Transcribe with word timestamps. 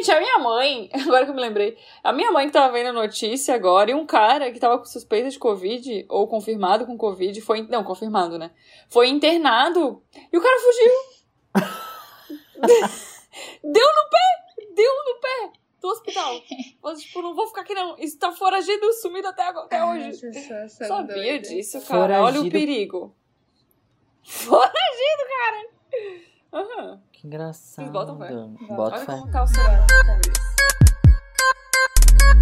Gente, 0.00 0.12
a 0.12 0.18
minha 0.18 0.38
mãe, 0.38 0.88
agora 1.06 1.26
que 1.26 1.30
eu 1.30 1.34
me 1.34 1.42
lembrei, 1.42 1.76
a 2.02 2.10
minha 2.10 2.32
mãe 2.32 2.46
que 2.46 2.52
tava 2.52 2.72
vendo 2.72 2.88
a 2.88 2.92
notícia 2.92 3.54
agora, 3.54 3.90
e 3.90 3.94
um 3.94 4.06
cara 4.06 4.50
que 4.50 4.58
tava 4.58 4.78
com 4.78 4.86
suspeita 4.86 5.28
de 5.28 5.38
Covid, 5.38 6.06
ou 6.08 6.26
confirmado 6.26 6.86
com 6.86 6.96
Covid, 6.96 7.38
foi. 7.42 7.66
Não, 7.68 7.84
confirmado, 7.84 8.38
né? 8.38 8.50
Foi 8.88 9.08
internado 9.08 10.02
e 10.32 10.38
o 10.38 10.40
cara 10.40 10.58
fugiu. 10.58 10.92
deu 13.62 13.86
no 13.86 14.10
pé! 14.10 14.66
Deu 14.74 14.92
no 15.04 15.20
pé! 15.20 15.52
Do 15.82 15.88
hospital. 15.88 16.40
Mas, 16.82 17.02
tipo, 17.02 17.20
não 17.22 17.34
vou 17.34 17.46
ficar 17.46 17.60
aqui 17.62 17.74
não. 17.74 17.96
Isso 17.98 18.18
tá 18.18 18.32
foragido, 18.32 18.92
sumido 18.94 19.28
até, 19.28 19.42
agora, 19.44 19.66
até 19.66 19.78
Ai, 19.78 20.08
hoje. 20.08 20.32
são 20.68 20.88
Sabia 20.88 21.14
doidas. 21.14 21.48
disso, 21.48 21.80
cara. 21.86 22.22
Olha 22.22 22.22
o 22.22 22.26
Foragido. 22.44 22.50
perigo. 22.50 23.14
Foragido, 24.22 25.24
cara. 25.28 25.68
Aham. 26.52 27.02
Que 27.20 27.26
engraçado. 27.26 27.84
Vocês 27.84 27.90
botam 27.90 28.18
fé? 28.18 28.32
Boto 28.74 28.96
Olha 28.96 29.04
fé. 29.04 29.12
como 29.12 29.30
tá 29.30 29.42
o 29.42 29.46
celular. 29.46 29.86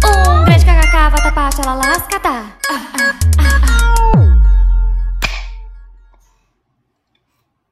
Um 0.05 0.45
grande 0.45 0.63
kkk, 0.63 1.09
vatapá, 1.11 1.51
xalalascatá. 1.51 2.57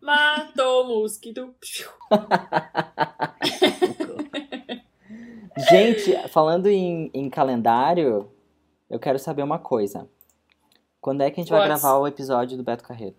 Matou 0.02 0.84
o 0.84 0.88
mosquito. 1.02 1.56
Gente, 5.70 6.28
falando 6.28 6.68
em, 6.68 7.10
em 7.14 7.30
calendário, 7.30 8.30
eu 8.90 9.00
quero 9.00 9.18
saber 9.18 9.44
uma 9.44 9.60
coisa. 9.60 10.10
Quando 11.00 11.22
é 11.22 11.32
que 11.32 11.40
a 11.40 11.44
gente 11.44 11.54
vai 11.54 11.66
gravar 11.66 12.00
o 12.00 12.06
episódio 12.06 12.58
do 12.58 12.66
Beto 12.66 12.84
Carreiro? 12.84 13.16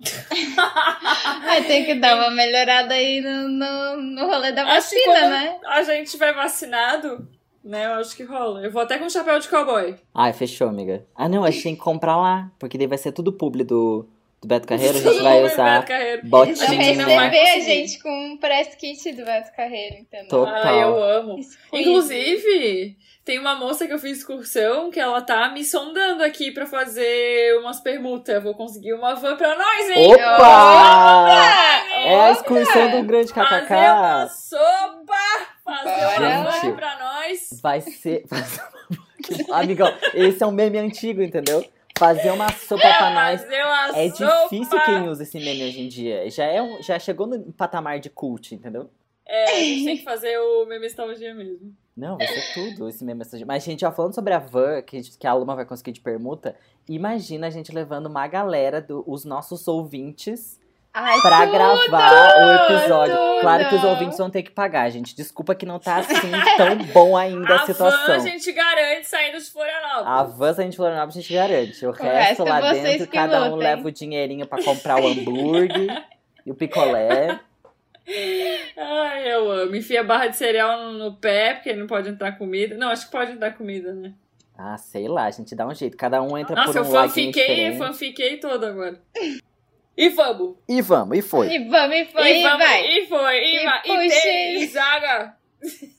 Vai 1.44 1.64
ter 1.64 1.84
que 1.84 1.94
dar 1.94 2.16
uma 2.16 2.30
melhorada 2.30 2.94
aí 2.94 3.20
no, 3.20 3.48
no, 3.48 3.96
no 3.96 4.26
rolê 4.26 4.52
da 4.52 4.62
Acho 4.64 4.90
que 4.90 5.06
vacina, 5.06 5.28
né? 5.28 5.58
a 5.66 5.82
gente 5.82 6.10
tiver 6.10 6.32
vacinado, 6.32 7.28
né? 7.64 7.86
Eu 7.86 7.94
acho 7.94 8.16
que 8.16 8.22
rola. 8.22 8.62
Eu 8.62 8.70
vou 8.70 8.82
até 8.82 8.98
com 8.98 9.08
chapéu 9.08 9.38
de 9.38 9.48
cowboy. 9.48 9.96
Ai, 10.14 10.32
fechou, 10.32 10.68
amiga. 10.68 11.04
Ah, 11.14 11.28
não, 11.28 11.44
a 11.44 11.50
gente 11.50 11.62
tem 11.62 11.74
que 11.74 11.82
comprar 11.82 12.16
lá, 12.16 12.50
porque 12.58 12.78
daí 12.78 12.86
vai 12.86 12.98
ser 12.98 13.12
tudo 13.12 13.32
publi 13.32 13.64
do, 13.64 14.08
do 14.40 14.46
Beto 14.48 14.66
Carreiro, 14.66 14.98
a 14.98 15.00
gente 15.02 15.22
vai 15.22 15.44
usar 15.44 15.84
botinha. 16.24 16.54
A 16.64 16.66
gente 16.68 16.96
não 16.98 17.06
vai 17.06 17.28
receber 17.28 17.50
a 17.50 17.60
gente 17.60 17.98
com 18.02 18.26
um 18.26 18.36
press 18.36 18.74
kit 18.76 19.12
do 19.12 19.24
Beto 19.24 19.52
Carreiro, 19.56 19.96
entendeu? 19.96 20.28
Total. 20.28 20.54
Ah, 20.64 20.72
eu 20.74 21.02
amo. 21.02 21.38
Inclusive, 21.72 22.96
tem 23.24 23.38
uma 23.38 23.54
moça 23.56 23.86
que 23.86 23.92
eu 23.92 23.98
fiz 23.98 24.18
excursão 24.18 24.90
que 24.90 24.98
ela 25.00 25.20
tá 25.20 25.50
me 25.50 25.64
sondando 25.64 26.22
aqui 26.22 26.50
pra 26.52 26.66
fazer 26.66 27.58
umas 27.58 27.80
permutas. 27.80 28.34
Eu 28.36 28.42
vou 28.42 28.54
conseguir 28.54 28.94
uma 28.94 29.14
van 29.14 29.36
pra 29.36 29.56
nós, 29.56 29.90
hein? 29.90 30.06
Opa! 30.14 30.36
Opa! 30.36 31.28
É 32.04 32.20
a 32.20 32.30
excursão 32.32 32.90
do 32.90 33.02
grande 33.02 33.32
Fazer 33.32 33.54
uma 33.54 33.60
KKK. 33.60 34.34
sopa! 34.34 35.48
Fazer 35.64 36.20
uma 36.40 36.50
van 36.50 36.72
pra 36.76 36.98
nós. 36.98 37.60
Vai 37.60 37.80
ser. 37.80 38.24
Amigão, 39.52 39.92
esse 40.14 40.42
é 40.42 40.46
um 40.46 40.52
meme 40.52 40.78
antigo, 40.78 41.20
entendeu? 41.20 41.62
Fazer 41.98 42.30
uma 42.30 42.48
sopa 42.52 42.82
pra 42.82 43.10
nós. 43.12 43.42
É 43.96 44.08
sopa. 44.10 44.42
difícil 44.48 44.78
quem 44.84 45.08
usa 45.08 45.22
esse 45.22 45.38
meme 45.38 45.64
hoje 45.64 45.80
em 45.82 45.88
dia. 45.88 46.30
Já, 46.30 46.44
é 46.44 46.62
um, 46.62 46.82
já 46.82 46.98
chegou 46.98 47.26
no 47.26 47.52
patamar 47.52 47.98
de 47.98 48.08
cult, 48.08 48.54
entendeu? 48.54 48.90
É, 49.26 49.44
a 49.50 49.54
gente 49.56 49.84
tem 49.84 49.96
que 49.98 50.04
fazer 50.04 50.38
o 50.38 50.64
meme 50.66 50.84
nostalgia 50.86 51.34
mesmo. 51.34 51.74
Não, 51.96 52.16
vai 52.16 52.26
ser 52.28 52.54
tudo 52.54 52.88
esse 52.88 53.04
meme. 53.04 53.22
essa- 53.22 53.36
Mas, 53.44 53.64
gente, 53.64 53.84
ó, 53.84 53.90
falando 53.90 54.14
sobre 54.14 54.32
a 54.32 54.38
van 54.38 54.80
que, 54.82 54.96
a 54.96 55.02
gente- 55.02 55.18
que 55.18 55.26
a 55.26 55.34
Luma 55.34 55.56
vai 55.56 55.64
conseguir 55.64 55.90
de 55.92 56.00
permuta, 56.00 56.54
imagina 56.88 57.48
a 57.48 57.50
gente 57.50 57.72
levando 57.72 58.06
uma 58.06 58.26
galera 58.28 58.80
dos 58.80 59.24
nossos 59.24 59.66
ouvintes 59.66 60.60
Ai, 61.00 61.20
pra 61.20 61.46
tudo, 61.46 61.52
gravar 61.52 62.34
o 62.38 62.74
episódio. 62.74 63.16
tudo. 63.16 63.40
Claro 63.40 63.68
que 63.68 63.74
os 63.76 63.84
ouvintes 63.84 64.18
vão 64.18 64.28
ter 64.28 64.42
que 64.42 64.50
pagar, 64.50 64.90
gente. 64.90 65.14
Desculpa 65.14 65.54
que 65.54 65.64
não 65.64 65.78
tá 65.78 65.98
assim 65.98 66.12
tão 66.58 66.76
bom 66.92 67.16
ainda 67.16 67.54
a 67.54 67.62
a 67.62 67.66
situação. 67.66 68.06
van 68.06 68.14
a 68.14 68.18
gente 68.18 68.50
garante 68.50 69.06
saindo 69.08 69.38
de 69.38 69.44
Florianópolis. 69.44 70.06
A 70.06 70.22
van, 70.24 70.50
a 70.50 70.62
gente 70.62 70.76
Florianópolis, 70.76 71.16
a 71.16 71.20
gente 71.20 71.32
garante. 71.32 71.86
O, 71.86 71.90
resto, 71.92 72.04
resto 72.04 72.44
lá 72.44 72.72
dentro, 72.72 73.06
cada 73.06 73.44
um 73.44 73.54
leva 73.54 73.86
o 73.86 73.92
dinheirinho 73.92 74.44
pra 74.44 74.60
comprar 74.60 75.00
o 75.00 75.06
hambúrguer 75.06 76.04
e 76.44 76.50
o 76.50 76.54
picolé. 76.56 77.38
Ai, 78.76 79.32
eu 79.32 79.52
amo. 79.52 79.76
Enfia 79.76 80.02
barra 80.02 80.26
de 80.26 80.36
cereal 80.36 80.82
no, 80.82 80.92
no 80.98 81.12
pé, 81.14 81.54
porque 81.54 81.74
não 81.74 81.86
pode 81.86 82.08
entrar 82.08 82.32
comida. 82.32 82.76
Não, 82.76 82.88
acho 82.88 83.06
que 83.06 83.12
pode 83.12 83.32
entrar 83.32 83.52
comida, 83.52 83.92
né? 83.92 84.12
Ah, 84.56 84.76
sei 84.76 85.06
lá, 85.06 85.26
a 85.26 85.30
gente 85.30 85.54
dá 85.54 85.64
um 85.64 85.74
jeito. 85.74 85.96
Cada 85.96 86.20
um 86.20 86.36
entra 86.36 86.56
Nossa, 86.56 86.72
por 86.72 86.78
eu 86.78 86.82
um 86.82 86.92
laguinho 86.92 87.26
fanfiquei, 87.32 87.54
diferente. 87.54 87.78
fanfiquei 87.78 88.36
todo 88.38 88.66
agora. 88.66 89.00
E 89.98 90.08
vamos! 90.10 90.54
E 90.68 90.80
vamos, 90.80 91.18
e 91.18 91.22
foi. 91.22 91.48
E 91.52 91.68
vamos, 91.68 91.96
e 91.96 92.04
foi, 92.04 92.38
e, 92.38 92.42
vamos, 92.44 92.58
vai. 92.66 92.86
E 92.86 93.06
foi, 93.08 93.38
e, 93.40 93.56
E 93.56 93.64
vai, 93.64 93.78
e 93.84 94.08
puxa. 94.08 94.22
tem, 94.22 94.62
e 94.62 94.66
zaga! 94.68 95.34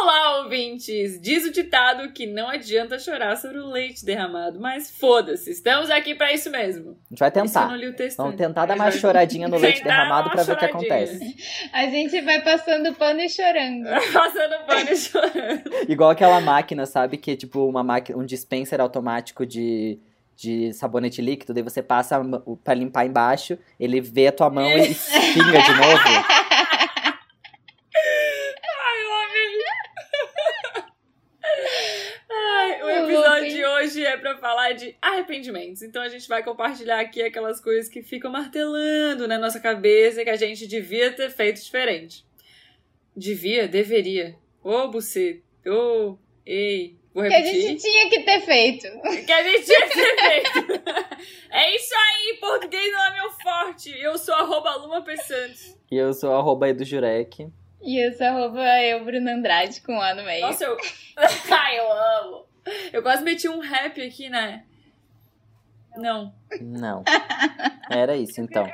Olá, 0.00 0.42
ouvintes! 0.42 1.20
Diz 1.20 1.44
o 1.44 1.50
ditado 1.52 2.12
que 2.12 2.24
não 2.26 2.48
adianta 2.48 2.98
chorar 3.00 3.36
sobre 3.36 3.58
o 3.58 3.66
leite 3.66 4.04
derramado, 4.04 4.60
mas 4.60 4.90
foda-se, 4.90 5.50
estamos 5.50 5.90
aqui 5.90 6.14
pra 6.14 6.32
isso 6.32 6.50
mesmo. 6.50 6.90
A 6.90 7.08
gente 7.10 7.18
vai 7.18 7.28
Isso 7.30 7.38
eu 7.38 7.44
tentar. 7.44 7.68
não 7.68 7.76
li 7.76 7.88
o 7.88 7.96
texto. 7.96 8.16
Vamos 8.18 8.36
tentar 8.36 8.66
dar 8.66 8.76
vai- 8.76 8.92
choradinha 8.92 9.48
no 9.48 9.56
leite 9.58 9.82
derramado 9.82 10.28
uma 10.28 10.34
pra 10.34 10.42
ver 10.44 10.52
o 10.52 10.58
que 10.58 10.64
acontece. 10.64 11.36
A 11.72 11.86
gente 11.86 12.20
vai 12.20 12.42
passando 12.42 12.94
pano 12.94 13.20
e 13.20 13.28
chorando. 13.28 13.86
Passando 14.12 14.66
pano 14.66 14.90
e 14.90 14.96
chorando. 14.96 15.70
Igual 15.88 16.10
aquela 16.10 16.40
máquina, 16.40 16.84
sabe? 16.86 17.16
Que 17.16 17.32
é 17.32 17.36
tipo 17.36 17.64
uma 17.66 17.82
máquina, 17.84 18.18
um 18.18 18.24
dispenser 18.24 18.80
automático 18.80 19.46
de, 19.46 20.00
de 20.36 20.72
sabonete 20.74 21.20
líquido. 21.22 21.54
Daí 21.54 21.62
você 21.62 21.82
passa 21.82 22.20
o- 22.44 22.56
pra 22.56 22.74
limpar 22.74 23.06
embaixo, 23.06 23.58
ele 23.80 24.00
vê 24.00 24.28
a 24.28 24.32
tua 24.32 24.50
mão 24.50 24.68
e 24.68 24.94
pinga 25.34 25.62
de 25.62 25.72
novo. 25.74 26.08
Ai, 28.68 29.02
eu 29.02 29.12
amei. 29.14 29.58
Ai, 32.28 32.82
o 32.82 32.90
episódio 32.90 33.48
de 33.50 33.64
hoje 33.64 34.04
é 34.04 34.16
pra 34.16 34.36
falar 34.38 34.72
de 34.72 34.94
arrependimentos. 35.00 35.82
Então 35.82 36.02
a 36.02 36.08
gente 36.08 36.28
vai 36.28 36.42
compartilhar 36.42 37.00
aqui 37.00 37.22
aquelas 37.22 37.60
coisas 37.60 37.88
que 37.88 38.02
ficam 38.02 38.30
martelando 38.30 39.26
na 39.26 39.38
nossa 39.38 39.58
cabeça 39.60 40.22
que 40.24 40.30
a 40.30 40.36
gente 40.36 40.66
devia 40.66 41.12
ter 41.12 41.30
feito 41.30 41.62
diferente. 41.62 42.24
Devia, 43.16 43.66
deveria. 43.66 44.36
Ô, 44.62 44.88
buceta. 44.88 45.40
Ô, 45.66 46.18
ei. 46.44 46.98
Vou 47.16 47.26
Que 47.26 47.32
a 47.34 47.38
repetir. 47.38 47.62
gente 47.62 47.80
tinha 47.82 48.10
que 48.10 48.20
ter 48.24 48.40
feito. 48.42 48.82
Que 49.24 49.32
a 49.32 49.42
gente 49.42 49.64
tinha 49.64 49.88
que 49.88 49.94
ter 49.94 50.16
feito. 50.16 50.82
é 51.50 51.74
isso 51.74 51.94
aí, 51.94 52.36
português 52.38 52.92
não 52.92 53.06
é 53.06 53.14
meu 53.14 53.30
forte. 53.30 53.90
Eu 53.98 54.18
sou 54.18 54.34
arroba 54.34 54.76
Luma 54.76 55.02
P. 55.02 55.16
Santos. 55.16 55.78
E 55.90 55.96
eu 55.96 56.12
sou 56.12 56.34
arroba 56.36 56.68
Edu 56.68 56.84
Jurek. 56.84 57.48
E 57.80 57.98
esse 58.06 58.22
arroba 58.22 58.62
eu, 58.82 59.02
Bruno 59.02 59.30
Andrade, 59.30 59.80
com 59.80 59.98
A 59.98 60.14
no 60.14 60.24
meio. 60.24 60.42
Nossa, 60.42 60.64
eu. 60.64 60.76
Ai, 61.50 61.78
eu 61.78 61.90
amo. 61.90 62.46
Eu 62.92 63.02
quase 63.02 63.22
meti 63.24 63.48
um 63.48 63.60
rap 63.60 63.98
aqui, 64.02 64.28
né? 64.28 64.64
Não. 65.96 66.34
Não. 66.60 67.02
Era 67.90 68.14
isso, 68.14 68.42
então. 68.42 68.66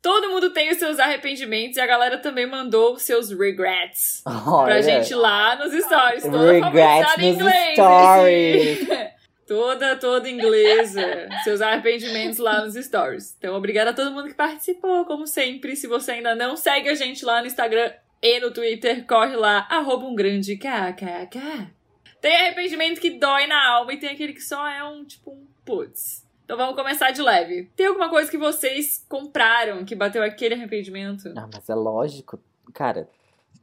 Todo 0.00 0.30
mundo 0.30 0.50
tem 0.50 0.70
os 0.70 0.78
seus 0.78 0.98
arrependimentos 0.98 1.76
e 1.76 1.80
a 1.80 1.86
galera 1.86 2.18
também 2.18 2.46
mandou 2.46 2.94
os 2.94 3.02
seus 3.02 3.30
regrets 3.30 4.20
pra 4.22 4.52
Olha, 4.52 4.82
gente 4.82 5.12
lá 5.14 5.56
nos 5.56 5.72
stories. 5.72 6.22
Toda 6.22 6.52
Regrets 6.52 7.16
nos 7.16 7.26
inglês. 7.26 7.72
stories. 7.74 8.88
toda, 9.46 9.96
toda 9.96 10.30
inglesa. 10.30 11.28
Seus 11.42 11.60
arrependimentos 11.60 12.38
lá 12.38 12.64
nos 12.64 12.74
stories. 12.74 13.34
Então, 13.38 13.56
obrigada 13.56 13.90
a 13.90 13.94
todo 13.94 14.12
mundo 14.12 14.28
que 14.28 14.34
participou, 14.34 15.04
como 15.04 15.26
sempre. 15.26 15.74
Se 15.74 15.88
você 15.88 16.12
ainda 16.12 16.34
não 16.36 16.56
segue 16.56 16.88
a 16.88 16.94
gente 16.94 17.24
lá 17.24 17.40
no 17.40 17.48
Instagram 17.48 17.92
e 18.22 18.38
no 18.40 18.52
Twitter, 18.52 19.04
corre 19.04 19.34
lá, 19.34 19.66
arroba 19.68 20.06
um 20.06 20.14
grande 20.14 20.56
kkk. 20.56 21.68
Tem 22.20 22.36
arrependimento 22.36 23.00
que 23.00 23.10
dói 23.10 23.46
na 23.46 23.68
alma 23.68 23.92
e 23.92 23.96
tem 23.96 24.10
aquele 24.10 24.32
que 24.32 24.42
só 24.42 24.66
é 24.68 24.82
um, 24.84 25.04
tipo, 25.04 25.30
um 25.30 25.46
putz. 25.64 26.27
Então 26.48 26.56
vamos 26.56 26.76
começar 26.76 27.10
de 27.10 27.20
leve. 27.20 27.70
Tem 27.76 27.84
alguma 27.88 28.08
coisa 28.08 28.30
que 28.30 28.38
vocês 28.38 29.04
compraram 29.06 29.84
que 29.84 29.94
bateu 29.94 30.22
aquele 30.22 30.54
arrependimento? 30.54 31.30
Ah, 31.36 31.46
mas 31.52 31.68
é 31.68 31.74
lógico. 31.74 32.38
Cara, 32.72 33.06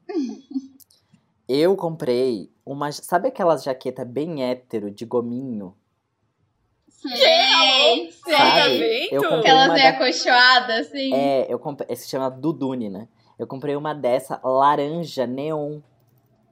eu 1.49 1.75
comprei 1.75 2.51
uma. 2.63 2.91
Sabe 2.91 3.29
aquelas 3.29 3.63
jaqueta 3.63 4.05
bem 4.05 4.43
hétero 4.43 4.91
de 4.91 5.03
gominho? 5.03 5.75
Sei, 6.87 8.11
sei. 8.11 8.33
Sabe? 8.35 9.09
Eu 9.11 9.21
comprei 9.23 9.39
Aquelas 9.39 9.73
meio 9.73 9.83
da- 9.83 9.89
acolchoadas, 9.89 10.87
assim. 10.87 11.11
É, 11.11 11.51
eu 11.51 11.57
comprei. 11.57 11.95
Se 11.95 12.07
chama 12.07 12.29
Dudune, 12.29 12.87
né? 12.89 13.07
Eu 13.39 13.47
comprei 13.47 13.75
uma 13.75 13.95
dessa 13.95 14.39
laranja 14.43 15.25
neon. 15.25 15.79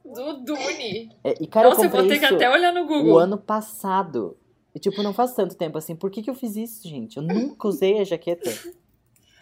Do 0.04 0.34
Dune. 0.44 1.12
É, 1.24 1.36
e 1.40 1.46
cara, 1.46 1.70
Nossa, 1.70 1.82
eu 1.82 1.86
eu 1.86 1.90
vou 1.92 2.00
comprei 2.02 2.20
ter 2.20 2.28
que 2.28 2.34
até 2.34 2.50
olhar 2.50 2.74
no 2.74 2.88
Google. 2.88 3.14
o 3.14 3.18
ano 3.20 3.38
passado. 3.38 4.36
E 4.76 4.80
tipo, 4.80 5.04
não 5.04 5.14
faz 5.14 5.34
tanto 5.36 5.56
tempo 5.56 5.78
assim. 5.78 5.96
Por 5.96 6.10
que, 6.10 6.22
que 6.24 6.30
eu 6.30 6.36
fiz 6.36 6.56
isso, 6.56 6.88
gente? 6.88 7.18
Eu 7.18 7.24
nunca 7.24 7.68
usei 7.68 8.00
a 8.00 8.04
jaqueta. 8.04 8.50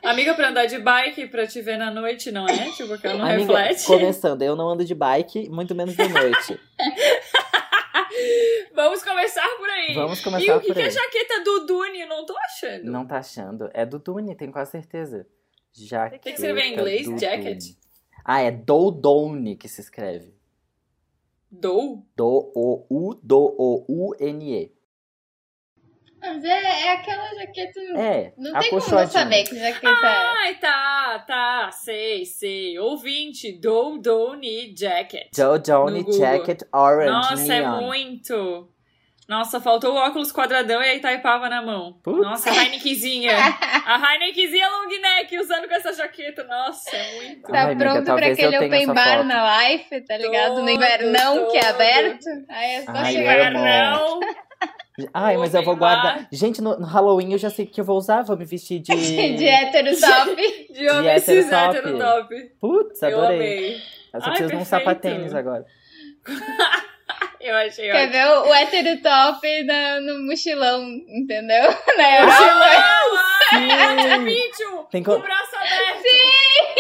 Amiga, 0.04 0.34
pra 0.34 0.50
andar 0.50 0.66
de 0.66 0.80
bike, 0.80 1.28
pra 1.28 1.46
te 1.48 1.62
ver 1.62 1.78
na 1.78 1.92
noite, 1.92 2.32
não 2.32 2.48
é? 2.48 2.72
Tipo, 2.72 2.98
que 2.98 3.06
ela 3.08 3.20
não 3.20 3.26
Amiga, 3.26 3.58
reflete. 3.58 3.86
começando, 3.86 4.42
eu 4.42 4.56
não 4.56 4.68
ando 4.70 4.84
de 4.84 4.96
bike, 4.96 5.48
muito 5.50 5.76
menos 5.76 5.96
de 5.96 6.08
noite. 6.08 6.60
Vamos 8.74 9.04
começar 9.04 9.48
por 9.58 9.70
aí. 9.70 9.94
Vamos 9.94 10.20
E 10.20 10.24
começar 10.24 10.58
o 10.58 10.60
que, 10.60 10.68
por 10.68 10.74
que 10.76 10.80
é 10.82 10.84
aí. 10.86 10.90
a 10.90 10.92
jaqueta 10.92 11.44
do 11.44 11.66
Dune? 11.68 12.02
Eu 12.02 12.08
não 12.10 12.26
tô 12.26 12.36
achando. 12.38 12.86
Não 12.92 13.06
tá 13.06 13.18
achando. 13.20 13.70
É 13.74 13.86
do 13.86 14.00
Dune, 14.00 14.36
tenho 14.36 14.52
quase 14.52 14.72
certeza. 14.72 15.28
Jaqueta 15.74 16.20
que 16.20 16.30
escrever 16.32 16.64
em 16.64 16.74
inglês, 16.74 17.08
do 17.08 17.18
jacket. 17.18 17.60
Dune. 17.60 17.78
Ah, 18.26 18.42
é 18.42 18.52
Doudone 18.52 19.56
que 19.56 19.68
se 19.68 19.82
escreve. 19.82 20.34
Dou? 21.50 22.06
Do-O-U-Do-O-U-N-E. 23.32 24.72
Mas 26.22 26.44
é, 26.46 26.86
é 26.86 26.94
aquela 26.94 27.28
jaqueta. 27.34 27.80
É, 27.98 28.34
Não 28.38 28.60
tem 28.60 28.70
como 28.70 28.82
não 28.92 29.08
saber 29.08 29.44
que 29.44 29.56
jaqueta 29.60 29.88
é. 29.88 30.34
Ai, 30.46 30.56
tá, 30.56 31.24
tá, 31.28 31.72
sei, 31.72 32.26
sei. 32.26 32.78
Ouvinte, 32.78 33.52
Dou 33.52 33.98
Doni 34.00 34.74
Jacket. 34.78 35.28
Google. 36.04 36.20
Jacket 36.20 36.62
Orange 36.72 37.10
Nossa, 37.12 37.54
é 37.54 37.60
Neon. 37.62 37.82
muito. 37.82 38.68
Nossa, 39.28 39.62
faltou 39.62 39.94
o 39.94 39.96
óculos 39.96 40.30
quadradão 40.32 40.82
e 40.84 40.90
a 40.90 40.96
Itaipava 40.96 41.48
na 41.48 41.62
mão. 41.62 41.94
Putz. 42.04 42.22
Nossa, 42.22 42.50
a 42.52 42.64
Heinekenzinha. 42.66 43.32
a 43.86 44.14
Heinekenzinha 44.14 44.68
long 44.70 44.88
neck 44.90 45.40
usando 45.40 45.70
com 45.70 45.74
essa 45.74 45.94
jaqueta. 45.94 46.44
Nossa, 46.44 46.96
é 46.96 47.16
muito. 47.16 47.42
Tá 47.44 47.60
Ai, 47.60 47.66
amiga, 47.72 47.80
pronto 47.86 48.04
pra 48.04 48.06
talvez 48.06 48.38
eu 48.40 48.50
aquele 48.50 48.66
open 48.68 48.88
bar 48.88 49.18
foto. 49.18 49.24
na 49.24 49.64
life, 49.70 50.02
tá 50.02 50.18
ligado? 50.18 50.48
Todo, 50.56 50.64
no 50.64 50.70
invernão 50.70 51.50
que 51.50 51.58
é 51.58 51.62
todo. 51.62 51.70
aberto. 51.76 52.26
Aí 52.50 52.72
é 52.76 52.82
só 52.84 52.92
Ai, 52.94 53.14
chegar. 53.14 53.56
amo. 53.56 54.20
Ai, 55.14 55.38
mas 55.38 55.54
eu 55.54 55.64
vou 55.64 55.76
guardar. 55.76 56.28
Gente, 56.32 56.62
no, 56.62 56.78
no 56.78 56.86
Halloween 56.86 57.32
eu 57.32 57.38
já 57.38 57.50
sei 57.50 57.66
o 57.66 57.68
que 57.68 57.80
eu 57.82 57.86
vou 57.86 57.98
usar. 57.98 58.22
Vou 58.24 58.38
me 58.38 58.46
vestir 58.46 58.80
de. 58.80 58.92
De 59.36 59.48
hétero 59.48 59.90
top. 60.00 60.36
De 60.74 60.90
homem 60.90 61.20
cis 61.20 61.52
hétero 61.52 61.90
hétero 61.90 61.98
top. 61.98 62.36
Putz, 62.60 63.02
Eu 63.02 63.20
adorei. 63.20 63.38
amei. 63.38 63.82
Eu 64.14 64.20
só 64.22 64.26
Ai, 64.28 64.32
preciso 64.32 64.50
de 64.50 64.56
um 64.58 64.66
sapatênis 64.66 65.34
agora. 65.34 65.66
Eu 67.40 67.56
achei 67.56 67.90
Quer 67.90 68.08
ótimo. 68.08 68.12
ver 68.12 68.28
o, 68.28 68.50
o 68.50 68.54
hétero 68.54 69.02
top 69.02 69.64
na- 69.64 70.00
no 70.00 70.28
mochilão, 70.28 70.84
entendeu? 71.08 71.64
Na 71.98 72.20
Europa. 72.20 72.70
Ah, 73.54 74.18
Sim. 74.18 74.26
Pitchu, 74.26 74.88
Tem 74.92 75.02
com 75.04 75.12
co- 75.14 75.18
o 75.18 75.22
braço 75.24 75.56
aberto. 75.56 76.04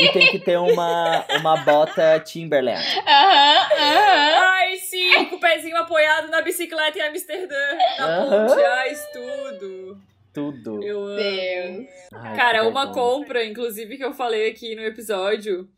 E 0.01 0.11
tem 0.11 0.31
que 0.31 0.39
ter 0.39 0.57
uma, 0.57 1.25
uma 1.39 1.57
bota 1.57 2.19
Timberland. 2.19 2.83
Aham, 3.07 3.67
aham. 3.77 4.41
Ai, 4.51 4.77
sim, 4.77 5.25
com 5.29 5.35
o 5.35 5.39
pezinho 5.39 5.77
apoiado 5.77 6.29
na 6.29 6.41
bicicleta 6.41 6.97
em 6.97 7.01
Amsterdã, 7.01 7.55
na 7.99 8.05
Aham. 8.05 8.47
ponte. 8.47 8.61
Ai, 8.63 8.95
tudo. 9.13 10.01
Tudo. 10.33 10.83
Eu 10.83 11.05
amo. 11.05 11.15
Deus. 11.15 11.87
Ai, 12.13 12.35
Cara, 12.35 12.67
uma 12.67 12.91
compra, 12.91 13.45
inclusive, 13.45 13.97
que 13.97 14.03
eu 14.03 14.13
falei 14.13 14.49
aqui 14.49 14.75
no 14.75 14.81
episódio 14.81 15.69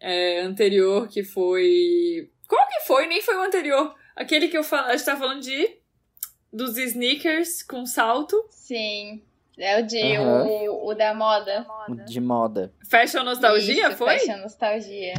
é, 0.00 0.40
anterior, 0.40 1.08
que 1.08 1.22
foi. 1.22 2.28
Qual 2.48 2.66
que 2.68 2.80
foi? 2.86 3.06
Nem 3.06 3.22
foi 3.22 3.36
o 3.36 3.42
anterior. 3.42 3.94
Aquele 4.16 4.48
que 4.48 4.58
eu 4.58 4.64
falo, 4.64 4.88
a 4.88 4.96
gente 4.96 5.06
tá 5.06 5.16
falando 5.16 5.40
de. 5.40 5.78
Dos 6.52 6.76
sneakers 6.76 7.62
com 7.62 7.86
salto. 7.86 8.44
Sim. 8.50 9.22
É 9.62 9.78
o 9.78 9.86
de 9.86 10.18
o, 10.18 10.88
o 10.88 10.94
da 10.94 11.14
moda. 11.14 11.64
De 12.04 12.20
moda. 12.20 12.72
Fashion 12.90 13.22
Nostalgia, 13.22 13.90
Isso, 13.90 13.96
foi? 13.96 14.18
Fashion 14.18 14.38
nostalgia. 14.38 15.14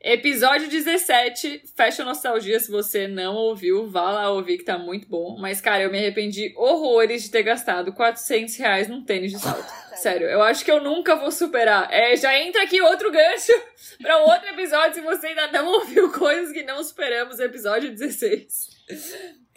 Episódio 0.00 0.70
17, 0.70 1.64
Fashion 1.76 2.06
Nostalgia. 2.06 2.58
Se 2.58 2.70
você 2.70 3.06
não 3.06 3.34
ouviu, 3.34 3.86
vá 3.86 4.10
lá 4.10 4.30
ouvir 4.30 4.56
que 4.56 4.64
tá 4.64 4.78
muito 4.78 5.06
bom. 5.06 5.36
Mas, 5.38 5.60
cara, 5.60 5.82
eu 5.82 5.90
me 5.90 5.98
arrependi 5.98 6.54
horrores 6.56 7.24
de 7.24 7.30
ter 7.30 7.42
gastado 7.42 7.92
400 7.92 8.56
reais 8.56 8.88
num 8.88 9.04
tênis 9.04 9.32
de 9.32 9.38
salto. 9.38 9.70
Sério, 9.96 10.28
eu 10.28 10.40
acho 10.40 10.64
que 10.64 10.70
eu 10.70 10.82
nunca 10.82 11.16
vou 11.16 11.30
superar. 11.30 11.92
É, 11.92 12.16
já 12.16 12.38
entra 12.38 12.62
aqui 12.62 12.80
outro 12.80 13.10
gancho 13.10 13.52
pra 14.00 14.16
outro 14.18 14.48
episódio 14.48 14.94
se 14.94 15.00
você 15.02 15.26
ainda 15.26 15.52
não 15.52 15.66
ouviu 15.66 16.10
coisas 16.10 16.52
que 16.52 16.62
não 16.62 16.82
superamos, 16.82 17.38
episódio 17.38 17.90
16. 17.90 18.78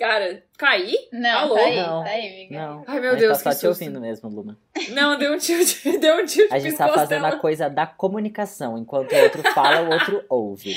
Cara, 0.01 0.43
caí? 0.57 0.95
Não, 1.13 1.39
Alô? 1.41 1.53
tá 1.55 1.61
aí, 1.61 1.75
Não. 1.75 2.03
tá 2.03 2.09
aí, 2.09 2.27
amiga. 2.27 2.59
Não. 2.59 2.83
Ai, 2.87 2.99
meu 2.99 3.09
a 3.09 3.13
gente 3.13 3.21
Deus, 3.21 3.37
tá 3.37 3.43
só 3.43 3.49
que 3.51 3.55
te 3.57 3.59
susto. 3.67 3.81
ouvindo 3.83 4.01
mesmo, 4.01 4.29
Luma. 4.29 4.57
Não, 4.89 5.15
deu 5.15 5.33
um 5.33 5.37
tilt, 5.37 5.83
deu 6.01 6.15
um 6.15 6.25
tilt 6.25 6.51
A 6.51 6.57
gente 6.57 6.75
tá 6.75 6.87
fazendo 6.89 7.23
a 7.27 7.37
coisa 7.37 7.69
da 7.69 7.85
comunicação. 7.85 8.79
Enquanto 8.79 9.11
o 9.13 9.17
outro 9.21 9.43
fala, 9.53 9.87
o 9.87 9.93
outro 9.93 10.25
ouve. 10.27 10.73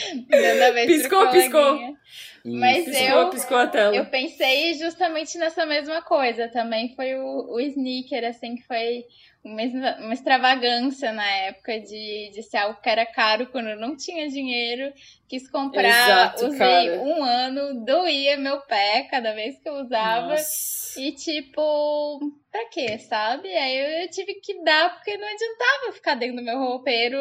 Piscou, 0.87 1.31
piscou. 1.31 1.63
coleguinha. 1.63 1.97
Mas 2.45 2.87
Isso. 2.87 2.91
Piscou, 2.99 3.19
eu- 3.23 3.31
piscou 3.31 3.57
a 3.57 3.67
tela. 3.67 3.97
Eu 3.97 4.05
pensei 4.07 4.75
justamente 4.75 5.39
nessa 5.39 5.65
mesma 5.65 6.03
coisa. 6.03 6.47
Também 6.49 6.95
foi 6.95 7.15
o, 7.15 7.55
o 7.55 7.61
sneaker, 7.61 8.25
assim, 8.29 8.57
que 8.57 8.63
foi 8.67 9.05
uma, 9.43 9.63
uma 10.01 10.13
extravagância 10.13 11.11
na 11.13 11.27
época 11.27 11.81
de, 11.81 12.31
de 12.35 12.43
ser 12.43 12.59
algo 12.59 12.79
que 12.83 12.89
era 12.91 13.07
caro 13.07 13.47
quando 13.47 13.71
eu 13.71 13.81
não 13.81 13.97
tinha 13.97 14.29
dinheiro. 14.29 14.93
Quis 15.35 15.51
comprar, 15.51 15.85
Exato, 15.85 16.47
usei 16.47 16.59
cara. 16.59 17.03
um 17.03 17.25
ano, 17.25 17.85
doía 17.85 18.37
meu 18.37 18.61
pé 18.61 19.09
cada 19.11 19.33
vez 19.33 19.59
que 19.61 19.69
eu 19.69 19.75
usava. 19.83 20.29
Nossa. 20.29 20.85
E 20.97 21.11
tipo, 21.11 22.21
pra 22.53 22.67
quê, 22.71 22.97
sabe? 23.01 23.49
Aí 23.49 24.05
eu 24.05 24.09
tive 24.11 24.35
que 24.35 24.63
dar, 24.63 24.95
porque 24.95 25.17
não 25.19 25.27
adiantava 25.27 25.93
ficar 25.93 26.15
dentro 26.15 26.37
do 26.37 26.43
meu 26.45 26.57
roupeiro 26.57 27.19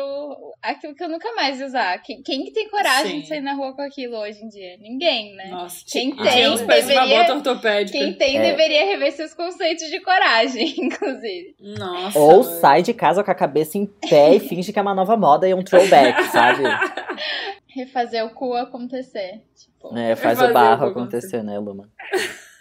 aquilo 0.62 0.94
que 0.94 1.04
eu 1.04 1.10
nunca 1.10 1.34
mais 1.34 1.60
ia 1.60 1.66
usar. 1.66 1.98
Quem, 2.04 2.22
quem 2.22 2.44
que 2.44 2.52
tem 2.54 2.70
coragem 2.70 3.14
Sim. 3.14 3.20
de 3.22 3.28
sair 3.30 3.42
na 3.42 3.54
rua 3.56 3.74
com 3.76 3.82
aquilo 3.82 4.16
hoje 4.18 4.44
em 4.44 4.48
dia? 4.48 4.78
Ninguém, 4.80 5.34
né? 5.36 5.48
Nossa, 5.48 5.84
Quem 5.92 6.10
e 6.12 6.16
tem, 6.18 6.32
tinha 6.34 6.52
uns 6.52 6.62
pés 6.62 6.86
de 6.86 6.94
uma 6.94 7.02
deveria- 7.02 7.24
bota 7.24 7.34
ortopédica. 7.34 7.98
Quem 7.98 8.14
tem 8.14 8.38
É. 8.38 8.42
deveria 8.52 8.86
rever 8.86 9.12
seus 9.12 9.34
conceitos 9.34 9.90
de 9.90 10.00
coragem, 10.02 10.72
inclusive. 10.78 11.56
Nossa. 11.60 12.20
Ou 12.20 12.44
mano. 12.44 12.60
sai 12.62 12.84
de 12.84 12.94
casa 12.94 13.24
com 13.24 13.32
a 13.32 13.36
cabeça 13.36 13.76
em 13.80 13.88
pé 13.88 14.36
e 14.36 14.40
finge 14.48 14.72
que 14.72 14.78
é 14.78 14.82
uma 14.84 14.94
nova 14.94 15.18
moda 15.18 15.48
e 15.48 15.52
é 15.52 15.56
um 15.56 15.64
throwback, 15.64 16.26
sabe? 16.26 16.62
Refazer 17.74 18.26
o 18.26 18.30
cu 18.32 18.54
acontecer. 18.54 19.44
Tipo, 19.56 19.98
É, 19.98 20.16
faz 20.16 20.40
o 20.42 20.54
barro 20.54 20.86
o 20.86 20.90
acontecer, 20.90 21.44
né, 21.44 21.58
Luma? 21.58 21.90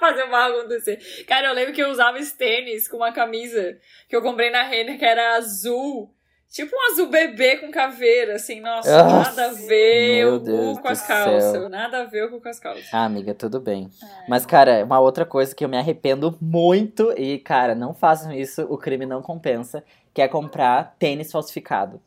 fazer 0.00 0.24
uma 0.24 0.46
acontecer. 0.46 1.24
Cara, 1.26 1.48
eu 1.48 1.54
lembro 1.54 1.72
que 1.72 1.82
eu 1.82 1.90
usava 1.90 2.18
esse 2.18 2.36
tênis 2.36 2.88
com 2.88 2.96
uma 2.96 3.12
camisa 3.12 3.76
que 4.08 4.16
eu 4.16 4.22
comprei 4.22 4.50
na 4.50 4.62
Renner 4.62 4.98
que 4.98 5.04
era 5.04 5.36
azul. 5.36 6.12
Tipo 6.48 6.74
um 6.74 6.92
azul 6.92 7.06
bebê 7.06 7.58
com 7.58 7.70
caveira, 7.70 8.34
assim, 8.34 8.60
nossa, 8.60 9.04
Nossa, 9.04 9.30
nada 9.30 9.50
a 9.50 9.52
ver 9.52 10.26
o 10.26 10.40
cu 10.40 10.82
com 10.82 10.88
as 10.88 11.06
calças. 11.06 11.52
céu. 11.52 11.68
Nada 11.68 12.00
a 12.00 12.04
ver 12.06 12.24
o 12.24 12.30
cu 12.30 12.40
com 12.40 12.48
as 12.48 12.58
calças. 12.58 12.92
Ah, 12.92 13.04
amiga, 13.04 13.32
tudo 13.34 13.60
bem. 13.60 13.88
Mas, 14.28 14.44
cara, 14.44 14.84
uma 14.84 14.98
outra 14.98 15.24
coisa 15.24 15.54
que 15.54 15.64
eu 15.64 15.68
me 15.68 15.78
arrependo 15.78 16.36
muito, 16.40 17.14
e, 17.16 17.38
cara, 17.38 17.76
não 17.76 17.94
façam 17.94 18.32
isso, 18.32 18.62
o 18.62 18.76
crime 18.76 19.06
não 19.06 19.22
compensa, 19.22 19.84
que 20.12 20.20
é 20.20 20.26
comprar 20.26 20.96
tênis 20.98 21.30
falsificado. 21.30 22.02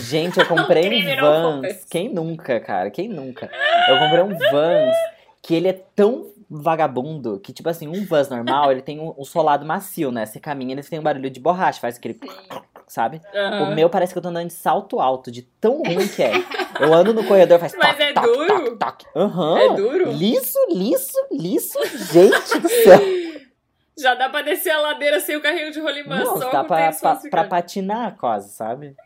Gente, 0.00 0.38
eu 0.38 0.46
comprei 0.46 0.88
um 1.16 1.20
Vans. 1.20 1.84
Quem 1.90 2.12
nunca, 2.12 2.60
cara? 2.60 2.90
Quem 2.90 3.08
nunca? 3.08 3.50
Eu 3.88 3.98
comprei 3.98 4.22
um 4.22 4.38
Vans 4.50 4.96
que 5.42 5.54
ele 5.54 5.68
é 5.68 5.80
tão 5.94 6.26
vagabundo 6.50 7.38
que, 7.40 7.52
tipo 7.52 7.68
assim, 7.68 7.88
um 7.88 8.04
Vans 8.06 8.28
normal, 8.28 8.70
ele 8.70 8.82
tem 8.82 9.00
um, 9.00 9.14
um 9.18 9.24
solado 9.24 9.66
macio, 9.66 10.10
né? 10.10 10.26
Você 10.26 10.38
caminha, 10.38 10.74
ele 10.74 10.82
tem 10.82 10.98
um 10.98 11.02
barulho 11.02 11.30
de 11.30 11.40
borracha, 11.40 11.80
faz 11.80 11.96
aquele. 11.96 12.14
Sim. 12.14 12.60
Sabe? 12.86 13.20
Aham. 13.34 13.72
O 13.72 13.74
meu 13.74 13.88
parece 13.88 14.12
que 14.12 14.18
eu 14.18 14.22
tô 14.22 14.28
andando 14.28 14.48
de 14.48 14.52
salto 14.52 15.00
alto, 15.00 15.30
de 15.30 15.42
tão 15.42 15.82
ruim 15.82 16.06
que 16.06 16.22
é. 16.22 16.32
Eu 16.78 16.92
ando 16.92 17.14
no 17.14 17.24
corredor, 17.24 17.58
faz 17.58 17.74
Mas 17.76 17.90
toque, 17.90 18.02
é 18.02 18.12
toque, 18.12 18.26
duro? 18.26 18.76
toque. 18.76 19.06
Aham. 19.16 19.58
É 19.58 19.74
duro? 19.74 20.12
Liso, 20.12 20.58
liso, 20.70 21.18
liso. 21.32 21.78
Gente 22.12 22.58
do 22.60 22.68
céu. 22.68 23.00
Já 23.96 24.14
dá 24.14 24.28
pra 24.28 24.42
descer 24.42 24.70
a 24.70 24.80
ladeira 24.80 25.20
sem 25.20 25.36
o 25.36 25.40
carrinho 25.40 25.70
de 25.70 25.80
rolimã, 25.80 26.18
Não, 26.18 26.36
só 26.38 26.50
dá 26.50 26.64
pra, 26.64 26.92
pra, 26.92 27.20
pra 27.30 27.44
patinar 27.44 28.16
quase, 28.16 28.52
sabe? 28.52 28.96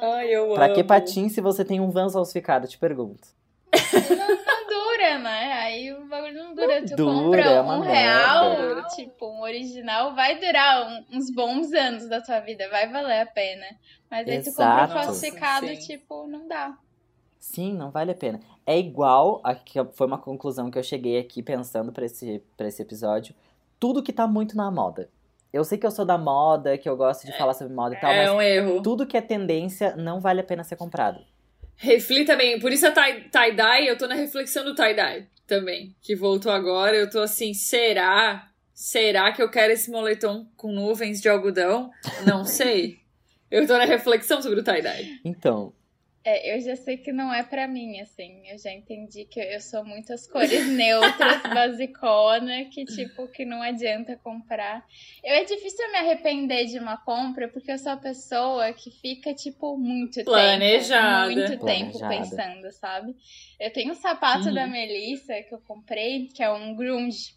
Ai, 0.00 0.28
eu 0.34 0.52
Pra 0.54 0.66
amo. 0.66 0.74
que 0.74 0.84
patin 0.84 1.28
se 1.28 1.40
você 1.40 1.64
tem 1.64 1.80
um 1.80 1.90
Vans 1.90 2.12
falsificado? 2.12 2.66
Te 2.68 2.78
pergunto. 2.78 3.28
Não 3.72 4.66
dura, 4.68 5.18
né? 5.18 5.52
Aí 5.52 5.92
o 5.92 6.06
bagulho 6.06 6.34
não 6.34 6.54
dura. 6.54 6.82
tu 6.86 6.96
dura, 6.96 7.12
compra 7.14 7.40
é 7.42 7.60
uma 7.60 7.76
um 7.76 7.80
merda. 7.80 7.94
real, 7.94 8.88
tipo, 8.88 9.26
um 9.26 9.42
original, 9.42 10.14
vai 10.14 10.38
durar 10.38 10.88
um- 10.88 11.16
uns 11.16 11.30
bons 11.30 11.72
anos 11.72 12.08
da 12.08 12.20
tua 12.20 12.40
vida, 12.40 12.68
vai 12.70 12.88
valer 12.90 13.20
a 13.20 13.26
pena. 13.26 13.66
Mas 14.10 14.26
aí 14.28 14.38
tu 14.42 14.50
compra 14.50 14.84
Exato. 14.84 14.92
falsificado, 14.94 15.66
sim. 15.68 15.76
tipo, 15.78 16.26
não 16.26 16.46
dá. 16.48 16.76
Sim, 17.38 17.74
não 17.74 17.90
vale 17.90 18.10
a 18.12 18.14
pena. 18.14 18.40
É 18.64 18.78
igual, 18.78 19.40
a 19.44 19.54
que 19.54 19.82
foi 19.92 20.06
uma 20.06 20.18
conclusão 20.18 20.70
que 20.70 20.78
eu 20.78 20.82
cheguei 20.82 21.18
aqui 21.18 21.42
pensando 21.42 21.92
pra 21.92 22.04
esse, 22.06 22.42
pra 22.56 22.66
esse 22.66 22.82
episódio. 22.82 23.34
Tudo 23.78 24.02
que 24.02 24.12
tá 24.12 24.26
muito 24.26 24.56
na 24.56 24.70
moda. 24.70 25.08
Eu 25.52 25.64
sei 25.64 25.78
que 25.78 25.86
eu 25.86 25.90
sou 25.90 26.04
da 26.04 26.18
moda, 26.18 26.76
que 26.76 26.88
eu 26.88 26.96
gosto 26.96 27.24
de 27.26 27.36
falar 27.36 27.54
sobre 27.54 27.72
moda 27.72 27.94
e 27.94 28.00
tal, 28.00 28.10
É 28.10 28.26
mas 28.26 28.34
um 28.34 28.42
erro. 28.42 28.82
tudo 28.82 29.06
que 29.06 29.16
é 29.16 29.20
tendência 29.22 29.96
não 29.96 30.20
vale 30.20 30.40
a 30.40 30.44
pena 30.44 30.62
ser 30.64 30.76
comprado. 30.76 31.20
Reflita 31.76 32.36
bem. 32.36 32.58
Por 32.58 32.72
isso 32.72 32.86
a 32.86 32.90
tie- 32.90 33.28
tie-dye, 33.30 33.86
eu 33.88 33.96
tô 33.98 34.06
na 34.06 34.14
reflexão 34.14 34.64
do 34.64 34.74
tie-dye 34.74 35.26
também. 35.46 35.94
Que 36.00 36.14
voltou 36.16 36.50
agora. 36.52 36.96
Eu 36.96 37.08
tô 37.08 37.20
assim, 37.20 37.52
será? 37.54 38.48
Será 38.74 39.32
que 39.32 39.42
eu 39.42 39.50
quero 39.50 39.72
esse 39.72 39.90
moletom 39.90 40.46
com 40.56 40.70
nuvens 40.72 41.20
de 41.20 41.28
algodão? 41.28 41.90
Não 42.26 42.44
sei. 42.44 42.98
Eu 43.48 43.64
tô 43.64 43.78
na 43.78 43.84
reflexão 43.84 44.42
sobre 44.42 44.58
o 44.60 44.64
tie-dye. 44.64 45.20
Então, 45.24 45.72
É, 46.28 46.56
eu 46.56 46.60
já 46.60 46.74
sei 46.74 46.96
que 46.96 47.12
não 47.12 47.32
é 47.32 47.44
pra 47.44 47.68
mim, 47.68 48.00
assim. 48.00 48.42
Eu 48.50 48.58
já 48.58 48.72
entendi 48.72 49.24
que 49.26 49.38
eu 49.38 49.60
sou 49.60 49.84
muitas 49.84 50.26
cores 50.26 50.66
neutras, 50.66 51.40
basicona, 51.54 52.64
que 52.64 52.84
tipo, 52.84 53.28
que 53.28 53.44
não 53.44 53.62
adianta 53.62 54.16
comprar. 54.16 54.84
Eu 55.22 55.32
é 55.34 55.44
difícil 55.44 55.84
eu 55.86 55.92
me 55.92 55.98
arrepender 55.98 56.66
de 56.66 56.80
uma 56.80 56.96
compra, 56.96 57.46
porque 57.48 57.70
eu 57.70 57.78
sou 57.78 57.92
a 57.92 57.96
pessoa 57.96 58.72
que 58.72 58.90
fica, 58.90 59.32
tipo, 59.34 59.78
muito 59.78 60.24
Planejada. 60.24 61.28
tempo. 61.28 61.40
Muito 61.40 61.64
tempo 61.64 61.98
Planejada. 61.98 62.08
pensando, 62.36 62.72
sabe? 62.72 63.14
Eu 63.60 63.72
tenho 63.72 63.92
um 63.92 63.94
sapato 63.94 64.48
Uhum. 64.48 64.54
da 64.54 64.66
Melissa 64.66 65.32
que 65.44 65.54
eu 65.54 65.60
comprei, 65.60 66.26
que 66.26 66.42
é 66.42 66.50
um 66.50 66.74
grunge. 66.74 67.36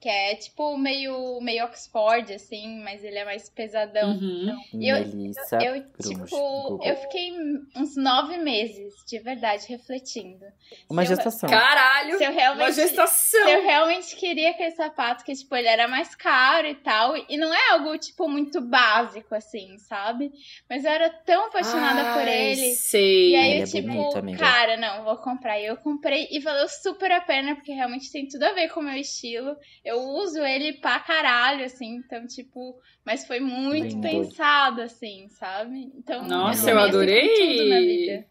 Que 0.00 0.08
é 0.08 0.34
tipo 0.34 0.78
meio, 0.78 1.38
meio 1.42 1.64
Oxford, 1.66 2.32
assim, 2.32 2.80
mas 2.82 3.04
ele 3.04 3.18
é 3.18 3.24
mais 3.24 3.50
pesadão. 3.50 4.12
Uhum. 4.12 4.56
Eu- 4.72 5.06
Melissa 5.06 5.58
Eu, 5.62 5.82
Cruz, 5.92 6.08
tipo, 6.08 6.26
Google. 6.26 6.80
eu 6.86 6.96
fiquei 6.96 7.32
uns 7.76 7.96
nove 7.96 8.38
meses, 8.38 8.94
de 9.06 9.18
verdade, 9.18 9.66
refletindo. 9.68 10.46
Uma 10.88 11.04
se 11.04 11.12
eu- 11.12 11.16
gestação. 11.16 11.50
Caralho! 11.50 12.16
Se 12.16 12.24
eu 12.24 12.30
Uma 12.52 12.72
gestação! 12.72 13.44
se 13.46 13.50
eu 13.52 13.62
realmente 13.62 14.16
queria 14.16 14.50
aquele 14.50 14.70
sapato 14.70 15.24
que, 15.24 15.34
tipo, 15.34 15.54
ele 15.54 15.68
era 15.68 15.86
mais 15.86 16.14
caro 16.14 16.66
e 16.66 16.74
tal. 16.76 17.14
E 17.28 17.36
não 17.36 17.52
é 17.52 17.70
algo, 17.72 17.96
tipo, 17.98 18.26
muito 18.28 18.60
básico, 18.60 19.34
assim, 19.34 19.76
sabe? 19.78 20.32
Mas 20.68 20.84
eu 20.84 20.90
era 20.92 21.10
tão 21.10 21.46
apaixonada 21.46 22.14
por 22.14 22.26
Ai, 22.26 22.52
ele. 22.52 22.74
Sei. 22.74 23.30
E 23.32 23.36
aí 23.36 23.50
Ele 23.50 23.58
eu, 23.58 23.62
é 23.64 23.66
tipo, 23.66 23.88
bonito, 23.88 24.18
amiga. 24.18 24.38
cara, 24.38 24.76
não, 24.76 25.04
vou 25.04 25.16
comprar. 25.18 25.58
E 25.60 25.66
eu 25.66 25.76
comprei 25.76 26.26
e 26.30 26.38
valeu 26.40 26.68
super 26.68 27.10
a 27.12 27.20
pena, 27.20 27.54
porque 27.54 27.72
realmente 27.72 28.10
tem 28.10 28.26
tudo 28.26 28.44
a 28.44 28.52
ver 28.52 28.68
com 28.70 28.80
o 28.80 28.82
meu 28.82 28.96
estilo. 28.96 29.56
Eu 29.84 29.89
uso 29.98 30.38
ele 30.40 30.74
pra 30.74 31.00
caralho, 31.00 31.64
assim, 31.64 31.96
então, 31.96 32.26
tipo, 32.26 32.78
mas 33.04 33.26
foi 33.26 33.40
muito 33.40 33.94
Lindo. 33.94 34.00
pensado, 34.00 34.82
assim, 34.82 35.28
sabe? 35.30 35.90
Então, 35.96 36.22
Nossa, 36.26 36.70
eu 36.70 36.76
com 36.76 36.82
adorei. 36.82 37.56
tudo 37.56 37.68
na 37.68 37.80
vida. 37.80 38.26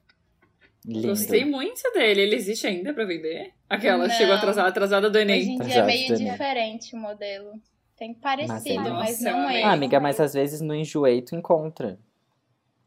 Lindo. 0.85 1.07
Gostei 1.09 1.43
muito 1.45 1.81
dele. 1.93 2.21
Ele 2.21 2.35
existe 2.35 2.65
ainda 2.67 2.93
pra 2.93 3.05
vender? 3.05 3.51
Aquela 3.69 4.07
Não. 4.07 4.15
chegou 4.15 4.33
atrasada, 4.35 4.69
atrasada 4.69 5.09
do 5.09 5.15
Hoje 5.17 5.23
Enem. 5.23 5.55
em 5.55 5.59
dia 5.59 5.75
é 5.75 5.85
meio 5.85 6.15
diferente 6.15 6.95
o 6.95 6.99
modelo. 6.99 7.51
Tem 7.97 8.13
parecido, 8.13 8.87
é 8.87 8.91
mas 8.91 9.21
Nossa, 9.21 9.31
não 9.31 9.49
é. 9.49 9.63
Ah, 9.63 9.73
amiga, 9.73 9.99
mas 9.99 10.19
às 10.19 10.33
vezes 10.33 10.61
no 10.61 10.73
enjoei 10.73 11.21
tu 11.21 11.35
encontra. 11.35 11.99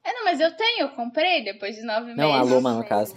É, 0.04 0.12
não, 0.14 0.24
mas 0.24 0.40
eu 0.40 0.50
tenho, 0.56 0.80
eu 0.80 0.88
comprei 0.90 1.44
depois 1.44 1.76
de 1.76 1.82
nove 1.82 2.12
Não, 2.14 2.32
a 2.34 2.38
meses. 2.38 2.52
Luma, 2.52 2.72
no 2.74 2.84
caso. 2.84 3.14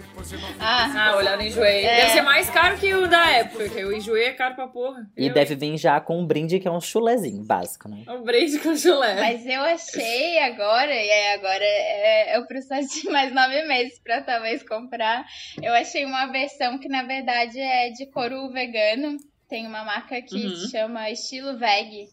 Ah, 0.60 1.10
Ah, 1.14 1.16
olhar 1.18 1.36
no 1.36 1.42
Enjoei. 1.44 1.84
É. 1.84 1.96
Deve 1.98 2.12
ser 2.12 2.22
mais 2.22 2.48
caro 2.52 2.78
que 2.78 2.94
o 2.94 3.08
da 3.08 3.28
época, 3.32 3.64
porque 3.64 3.84
o 3.84 3.92
Enjoei 3.92 4.26
é 4.26 4.34
caro 4.34 4.54
pra 4.54 4.68
porra. 4.68 5.10
E 5.18 5.26
Eu- 5.28 5.34
deve 5.34 5.56
vir 5.56 5.76
já 5.78 6.00
com 6.00 6.20
um 6.20 6.28
brinde 6.28 6.60
que 6.60 6.68
é 6.68 6.72
um 6.72 6.80
chulezinho 6.80 7.44
básico, 7.44 7.90
né? 7.90 8.04
O 8.08 8.24
brinde 8.24 8.60
com 8.60 8.76
chulé. 8.78 9.16
mas 9.16 9.46
eu 9.48 9.62
achei 9.62 10.38
agora, 10.40 10.94
e 10.94 11.10
aí 11.12 11.34
agora 11.34 11.64
é, 11.66 12.38
eu 12.38 12.46
preciso 12.46 13.02
de 13.02 13.10
mais 13.10 13.34
nove 13.34 13.64
meses 13.64 14.00
pra 14.04 14.22
talvez 14.22 14.62
comprar. 14.62 15.26
Eu 15.62 15.74
achei 15.74 16.06
uma 16.06 16.28
versão 16.28 16.78
que 16.78 16.88
na 16.88 17.02
verdade 17.02 17.60
é 17.60 17.90
de 17.90 18.06
couro 18.12 18.52
vegano. 18.52 19.18
Tem 19.50 19.66
uma 19.68 19.84
marca 19.84 20.22
que 20.22 20.36
Uhum. 20.36 20.56
se 20.56 20.72
chama 20.72 21.10
Estilo 21.10 21.58
Veg. 21.58 22.10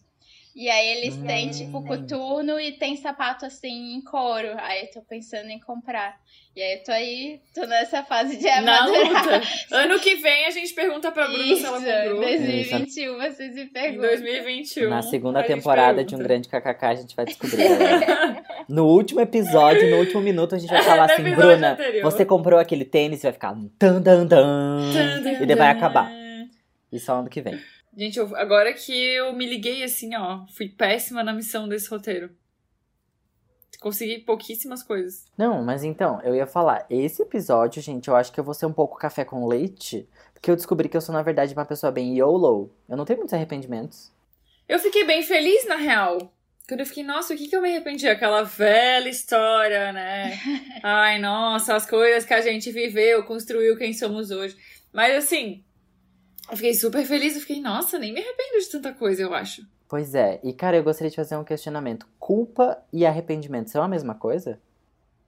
E 0.55 0.69
aí 0.69 0.87
eles 0.97 1.17
têm, 1.17 1.47
Hum. 1.47 1.51
tipo, 1.51 1.83
coturno 1.83 2.59
e 2.59 2.73
tem 2.73 2.95
sapato 2.95 3.43
assim 3.45 3.95
em 3.95 4.01
couro. 4.03 4.49
Aí 4.59 4.81
eu 4.83 4.91
tô 4.91 5.01
pensando 5.01 5.49
em 5.49 5.59
comprar. 5.59 6.15
E 6.55 6.61
aí 6.61 6.77
eu 6.77 6.83
tô 6.83 6.91
aí, 6.91 7.39
tô 7.55 7.65
nessa 7.65 8.03
fase 8.03 8.37
de 8.37 8.43
Na 8.61 8.81
amadurar. 8.83 9.23
luta. 9.25 9.41
Ano 9.75 9.99
que 9.99 10.13
vem 10.17 10.45
a 10.45 10.51
gente 10.51 10.71
pergunta 10.75 11.11
pra 11.11 11.25
Bruna 11.27 11.55
se 11.55 11.65
ela 11.65 11.77
Isso, 11.79 11.87
comprou. 11.87 12.21
2021 12.21 13.17
vocês 13.17 13.55
me 13.55 13.63
Em 13.63 13.67
perguntam. 13.69 14.09
2021. 14.09 14.89
Na 14.89 15.01
segunda 15.01 15.41
temporada 15.43 16.03
de 16.03 16.15
um 16.15 16.19
grande 16.19 16.47
KKK 16.47 16.85
a 16.85 16.95
gente 16.95 17.15
vai 17.15 17.25
descobrir. 17.25 17.57
galera. 17.69 18.43
no 18.69 18.85
último 18.85 19.21
episódio, 19.21 19.89
no 19.89 19.97
último 19.97 20.21
minuto, 20.21 20.53
a 20.53 20.59
gente 20.59 20.69
vai 20.69 20.83
falar 20.83 21.11
assim, 21.11 21.23
Bruna, 21.33 21.71
anterior. 21.71 22.03
você 22.03 22.23
comprou 22.23 22.59
aquele 22.59 22.85
tênis 22.85 23.21
e 23.21 23.23
vai 23.23 23.33
ficar 23.33 23.51
um 23.53 23.67
tan 23.79 23.99
dan 23.99 24.23
dan. 24.27 24.91
E 25.41 25.45
daí 25.47 25.55
vai 25.55 25.69
acabar. 25.71 26.11
E 26.91 26.99
só 26.99 27.15
ano 27.15 27.29
que 27.29 27.41
vem. 27.41 27.59
Gente, 27.95 28.17
eu- 28.17 28.35
agora 28.35 28.73
que 28.73 28.91
eu 28.91 29.33
me 29.33 29.45
liguei 29.47 29.83
assim, 29.83 30.15
ó, 30.15 30.45
fui 30.47 30.67
péssima 30.69 31.23
na 31.23 31.33
missão 31.33 31.67
desse 31.67 31.89
roteiro. 31.89 32.31
Consegui 33.79 34.19
pouquíssimas 34.19 34.81
coisas. 34.81 35.25
Não, 35.37 35.61
mas 35.61 35.83
então, 35.83 36.21
eu 36.21 36.33
ia 36.33 36.47
falar, 36.47 36.85
esse 36.89 37.21
episódio, 37.21 37.81
gente, 37.81 38.07
eu 38.07 38.15
acho 38.15 38.31
que 38.31 38.39
eu 38.39 38.43
vou 38.43 38.53
ser 38.53 38.65
um 38.65 38.71
pouco 38.71 38.97
café 38.97 39.25
com 39.25 39.45
leite, 39.45 40.07
porque 40.33 40.49
eu 40.49 40.55
descobri 40.55 40.87
que 40.87 40.95
eu 40.95 41.01
sou, 41.01 41.13
na 41.13 41.21
verdade, 41.21 41.53
uma 41.53 41.65
pessoa 41.65 41.91
bem 41.91 42.17
YOLO. 42.17 42.73
Eu 42.87 42.95
não 42.95 43.03
tenho 43.03 43.19
muitos 43.19 43.33
arrependimentos. 43.33 44.09
Eu 44.69 44.79
fiquei 44.79 45.03
bem 45.03 45.21
feliz, 45.21 45.67
na 45.67 45.75
real. 45.75 46.17
Quando 46.65 46.79
eu 46.79 46.85
fiquei, 46.85 47.03
nossa, 47.03 47.33
o 47.33 47.37
que 47.37 47.49
que 47.49 47.55
eu 47.55 47.61
me 47.61 47.69
arrependi? 47.69 48.07
Aquela 48.07 48.43
velha 48.43 49.09
história, 49.09 49.91
né? 49.91 50.39
Ai, 50.81 51.19
nossa, 51.19 51.75
as 51.75 51.85
coisas 51.85 52.23
que 52.23 52.33
a 52.33 52.39
gente 52.39 52.71
viveu, 52.71 53.23
construiu 53.25 53.77
quem 53.77 53.91
somos 53.91 54.31
hoje. 54.31 54.55
Mas 54.93 55.13
assim, 55.17 55.61
eu 56.49 56.57
fiquei 56.57 56.73
super 56.73 57.05
feliz. 57.05 57.35
Eu 57.35 57.41
fiquei, 57.41 57.61
nossa, 57.61 57.97
nem 57.99 58.13
me 58.13 58.19
arrependo 58.19 58.59
de 58.59 58.69
tanta 58.69 58.93
coisa, 58.93 59.21
eu 59.21 59.33
acho. 59.33 59.65
Pois 59.87 60.15
é, 60.15 60.39
e 60.43 60.53
cara, 60.53 60.77
eu 60.77 60.83
gostaria 60.83 61.09
de 61.09 61.15
fazer 61.15 61.37
um 61.37 61.43
questionamento. 61.43 62.07
Culpa 62.19 62.83
e 62.91 63.05
arrependimento 63.05 63.69
são 63.69 63.83
a 63.83 63.87
mesma 63.87 64.15
coisa? 64.15 64.59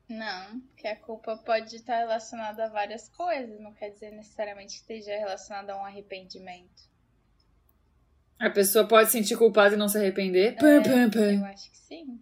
Não, 0.09 0.59
porque 0.59 0.87
a 0.87 0.95
culpa 0.95 1.37
pode 1.37 1.75
estar 1.75 1.97
relacionada 1.97 2.65
a 2.65 2.69
várias 2.69 3.09
coisas, 3.09 3.59
não 3.59 3.73
quer 3.73 3.89
dizer 3.89 4.11
necessariamente 4.11 4.75
que 4.75 4.93
esteja 4.93 5.17
relacionada 5.17 5.73
a 5.73 5.77
um 5.77 5.85
arrependimento. 5.85 6.83
A 8.39 8.49
pessoa 8.49 8.87
pode 8.87 9.09
se 9.09 9.17
sentir 9.19 9.37
culpada 9.37 9.75
e 9.75 9.77
não 9.77 9.87
se 9.87 9.97
arrepender. 9.97 10.53
É, 10.53 10.55
Pam, 10.55 10.83
pam, 10.83 11.09
pam. 11.09 11.33
Eu 11.33 11.45
acho 11.45 11.71
que 11.71 11.77
sim. 11.77 12.19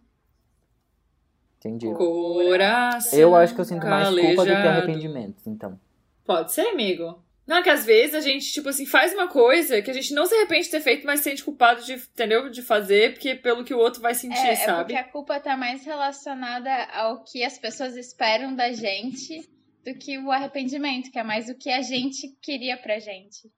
Entendi. 1.59 1.93
Coração. 1.93 3.19
Eu 3.19 3.35
acho 3.35 3.55
que 3.55 3.61
eu 3.61 3.65
sinto 3.65 3.87
mais 3.87 4.09
culpa 4.09 4.43
do 4.43 4.45
que 4.45 4.51
arrependimento, 4.51 5.41
então. 5.47 5.79
Pode 6.25 6.51
ser, 6.51 6.67
amigo. 6.67 7.22
Não, 7.45 7.61
que 7.61 7.69
às 7.69 7.85
vezes 7.85 8.15
a 8.15 8.21
gente, 8.21 8.51
tipo 8.53 8.69
assim, 8.69 8.85
faz 8.85 9.13
uma 9.13 9.27
coisa 9.27 9.81
que 9.81 9.91
a 9.91 9.93
gente 9.93 10.13
não 10.13 10.25
se 10.25 10.33
arrepende 10.33 10.63
de 10.65 10.71
ter 10.71 10.79
feito, 10.81 11.05
mas 11.05 11.19
se 11.19 11.25
sente 11.29 11.43
culpado 11.43 11.83
de, 11.83 11.93
entendeu? 11.93 12.49
De 12.49 12.61
fazer, 12.61 13.13
porque 13.13 13.35
pelo 13.35 13.65
que 13.65 13.73
o 13.73 13.77
outro 13.77 14.01
vai 14.01 14.15
sentir, 14.15 14.37
É, 14.47 14.51
é 14.53 14.55
sabe? 14.55 14.93
porque 14.93 14.95
a 14.95 15.03
culpa 15.11 15.39
tá 15.41 15.57
mais 15.57 15.85
relacionada 15.85 16.71
ao 16.93 17.23
que 17.23 17.43
as 17.43 17.57
pessoas 17.57 17.97
esperam 17.97 18.55
da 18.55 18.71
gente 18.71 19.47
do 19.83 19.93
que 19.93 20.17
o 20.17 20.31
arrependimento, 20.31 21.11
que 21.11 21.19
é 21.19 21.23
mais 21.23 21.49
o 21.49 21.55
que 21.55 21.69
a 21.69 21.81
gente 21.81 22.29
queria 22.41 22.77
pra 22.77 22.99
gente. 22.99 23.51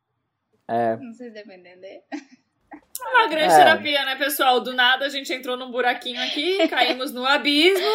É, 0.67 0.97
Não 0.97 1.13
sei 1.13 1.27
se 1.27 1.33
deu 1.35 1.43
pra 1.43 1.55
entender. 1.55 2.01
Uma 3.01 3.27
grande 3.27 3.53
É. 3.53 3.57
terapia, 3.57 4.05
né, 4.05 4.15
pessoal? 4.15 4.59
Do 4.61 4.73
nada 4.73 5.05
a 5.05 5.09
gente 5.09 5.31
entrou 5.33 5.57
num 5.57 5.69
buraquinho 5.71 6.21
aqui, 6.23 6.67
caímos 6.69 7.11
no 7.11 7.25
abismo, 7.25 7.85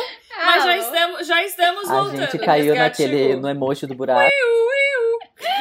mas 0.45 0.65
já 0.65 0.77
estamos, 0.77 1.27
já 1.27 1.45
estamos 1.45 1.89
a 1.91 1.95
voltando. 1.95 2.21
gente 2.21 2.37
o 2.37 2.45
caiu 2.45 2.75
naquele, 2.75 3.37
no 3.37 3.49
emoji 3.49 3.87
do 3.87 3.95
buraco, 3.95 4.31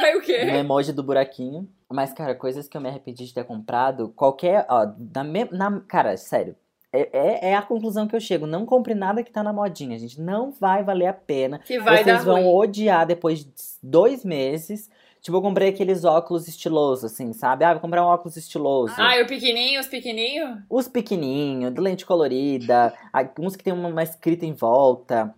Caiu 0.01 0.19
o 0.19 0.21
quê? 0.21 0.43
no 0.45 0.55
emoji 0.57 0.91
do 0.91 1.03
buraquinho. 1.03 1.67
Mas, 1.89 2.13
cara, 2.13 2.35
coisas 2.35 2.67
que 2.67 2.75
eu 2.77 2.81
me 2.81 2.89
arrependi 2.89 3.25
de 3.25 3.33
ter 3.33 3.43
comprado, 3.45 4.09
qualquer, 4.15 4.65
ó, 4.69 4.87
na, 5.15 5.23
na 5.51 5.79
cara, 5.87 6.15
sério. 6.17 6.55
É, 6.91 7.09
é, 7.13 7.49
é 7.51 7.55
a 7.55 7.61
conclusão 7.61 8.07
que 8.07 8.15
eu 8.15 8.19
chego. 8.19 8.45
Não 8.47 8.65
compre 8.65 8.93
nada 8.95 9.23
que 9.23 9.31
tá 9.31 9.43
na 9.43 9.53
modinha, 9.53 9.97
gente. 9.97 10.19
Não 10.19 10.51
vai 10.51 10.83
valer 10.83 11.05
a 11.07 11.13
pena. 11.13 11.59
Que 11.59 11.79
vai 11.79 12.03
Vocês 12.03 12.23
vão 12.23 12.43
ruim. 12.43 12.55
odiar 12.55 13.05
depois 13.05 13.39
de 13.39 13.51
dois 13.81 14.25
meses. 14.25 14.89
Tipo, 15.21 15.37
eu 15.37 15.41
comprei 15.41 15.69
aqueles 15.69 16.05
óculos 16.05 16.47
estilosos, 16.47 17.11
assim, 17.11 17.33
sabe? 17.33 17.65
Ah, 17.65 17.73
vou 17.73 17.81
comprar 17.81 18.03
um 18.03 18.07
óculos 18.07 18.37
estiloso. 18.37 18.93
Ah, 18.97 19.17
e 19.17 19.23
o 19.23 19.27
pequenininho, 19.27 19.81
os 19.81 19.87
pequenininhos? 19.87 20.59
Os 20.69 20.87
pequenininhos, 20.87 21.73
de 21.73 21.81
lente 21.81 22.05
colorida, 22.05 22.93
uns 23.37 23.55
que 23.55 23.63
tem 23.63 23.73
uma, 23.73 24.01
escrita 24.01 24.45
em 24.45 24.53
volta, 24.53 25.35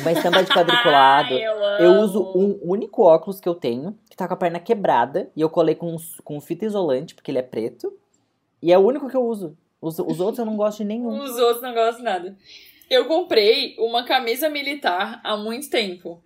uma 0.00 0.12
estampa 0.12 0.42
de 0.42 0.48
quadriculado. 0.54 1.34
Eu, 1.34 1.52
Eu 1.78 1.92
uso 2.00 2.32
um 2.34 2.58
único 2.62 3.02
óculos 3.02 3.40
que 3.40 3.48
eu 3.48 3.54
tenho, 3.54 3.96
que 4.08 4.16
tá 4.16 4.26
com 4.26 4.34
a 4.34 4.38
perna 4.38 4.58
quebrada, 4.58 5.30
e 5.36 5.42
eu 5.42 5.50
colei 5.50 5.74
com, 5.74 5.94
com 6.24 6.40
fita 6.40 6.64
isolante, 6.64 7.14
porque 7.14 7.30
ele 7.30 7.38
é 7.38 7.42
preto. 7.42 7.92
E 8.62 8.72
é 8.72 8.78
o 8.78 8.86
único 8.86 9.08
que 9.08 9.16
eu 9.16 9.24
uso. 9.24 9.56
Os, 9.82 9.98
os 9.98 10.18
outros 10.18 10.38
eu 10.38 10.46
não 10.46 10.56
gosto 10.56 10.78
de 10.78 10.84
nenhum. 10.84 11.18
Os 11.22 11.36
outros 11.38 11.62
não 11.62 11.74
gostam 11.74 11.98
de 11.98 12.02
nada. 12.02 12.36
Eu 12.88 13.04
comprei 13.06 13.76
uma 13.78 14.04
camisa 14.04 14.48
militar 14.48 15.20
há 15.22 15.36
muito 15.36 15.70
tempo. 15.70 16.22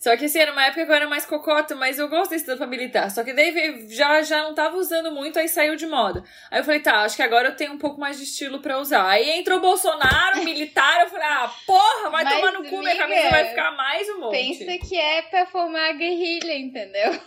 Só 0.00 0.16
que 0.16 0.24
assim, 0.24 0.38
era 0.38 0.50
uma 0.50 0.64
época 0.64 0.86
que 0.86 0.90
eu 0.90 0.94
era 0.96 1.06
mais 1.06 1.26
cocota, 1.26 1.74
mas 1.74 1.98
eu 1.98 2.08
gosto 2.08 2.30
desse 2.30 2.44
estampa 2.44 2.66
militar. 2.66 3.10
Só 3.10 3.22
que 3.22 3.34
daí 3.34 3.86
já, 3.90 4.22
já 4.22 4.42
não 4.42 4.54
tava 4.54 4.76
usando 4.78 5.12
muito, 5.12 5.38
aí 5.38 5.46
saiu 5.46 5.76
de 5.76 5.86
moda. 5.86 6.24
Aí 6.50 6.58
eu 6.60 6.64
falei, 6.64 6.80
tá, 6.80 7.02
acho 7.02 7.16
que 7.16 7.22
agora 7.22 7.48
eu 7.48 7.54
tenho 7.56 7.74
um 7.74 7.78
pouco 7.78 8.00
mais 8.00 8.16
de 8.16 8.24
estilo 8.24 8.60
pra 8.60 8.78
usar. 8.78 9.06
Aí 9.06 9.28
entrou 9.28 9.58
o 9.58 9.60
Bolsonaro, 9.60 10.42
militar, 10.42 11.02
eu 11.02 11.08
falei, 11.08 11.26
ah, 11.26 11.50
porra, 11.66 12.08
vai 12.10 12.24
Mas, 12.24 12.34
tomar 12.34 12.52
no 12.52 12.64
cu, 12.64 12.78
minha 12.78 12.96
camisa 12.96 13.28
vai 13.28 13.44
ficar 13.50 13.72
mais 13.72 14.08
um 14.08 14.20
monte. 14.20 14.32
Pensa 14.64 14.88
que 14.88 14.98
é 14.98 15.20
pra 15.22 15.44
formar 15.44 15.90
a 15.90 15.92
guerrilha, 15.92 16.56
entendeu? 16.58 17.20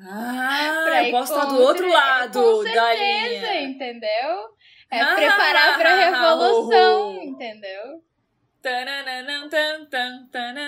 Ah, 0.00 0.82
Pra 0.84 1.04
eu 1.04 1.10
posso 1.10 1.32
estar 1.34 1.46
do 1.46 1.60
outro 1.60 1.88
lado 1.88 2.40
Com 2.40 2.62
da 2.62 2.70
certeza, 2.70 3.52
linha. 3.52 3.60
entendeu? 3.62 4.48
É 4.90 5.00
Ah, 5.00 5.14
preparar 5.16 5.78
pra 5.78 5.90
ah, 5.90 5.96
revolução, 6.38 7.18
oh. 7.18 7.22
entendeu? 7.22 8.02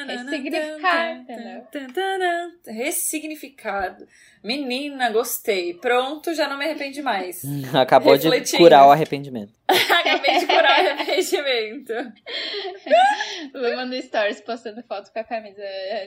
Ressignificar, 0.06 1.16
entendeu? 1.16 1.66
Ressignificado. 2.66 4.06
Menina, 4.42 5.10
gostei. 5.10 5.74
Pronto, 5.74 6.32
já 6.34 6.48
não 6.48 6.56
me 6.58 6.64
arrependi 6.64 7.02
mais. 7.02 7.42
Acabou 7.74 8.16
de 8.16 8.28
curar 8.56 8.86
o 8.86 8.90
arrependimento. 8.90 9.52
Acabei 9.68 10.38
de 10.38 10.46
curar 10.46 10.84
o 10.84 10.90
arrependimento. 10.90 11.92
Luma 13.54 13.84
no 13.84 14.00
Stories 14.00 14.40
postando 14.40 14.82
foto 14.84 15.12
com 15.12 15.18
a 15.18 15.24
camisa 15.24 15.62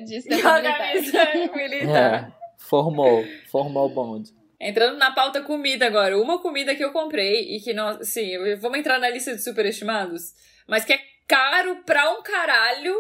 de 0.06 0.22
Com 0.42 0.48
a 0.48 0.62
militar. 0.62 0.78
camisa 0.78 1.54
militar. 1.56 2.30
É, 2.30 2.32
formou, 2.58 3.26
formou 3.52 3.86
o 3.86 3.90
bonde. 3.90 4.32
Entrando 4.60 4.98
na 4.98 5.12
pauta 5.12 5.42
comida 5.42 5.86
agora. 5.86 6.18
Uma 6.18 6.42
comida 6.42 6.74
que 6.74 6.84
eu 6.84 6.94
comprei 6.94 7.56
e 7.56 7.60
que 7.60 7.74
não. 7.74 8.02
Sim, 8.04 8.56
vamos 8.60 8.80
entrar 8.80 8.98
na 8.98 9.10
lista 9.10 9.36
de 9.36 9.44
superestimados. 9.44 10.34
Mas 10.66 10.86
que 10.86 10.94
é 10.94 11.00
caro 11.34 11.78
pra 11.86 12.12
um 12.12 12.22
caralho. 12.22 12.96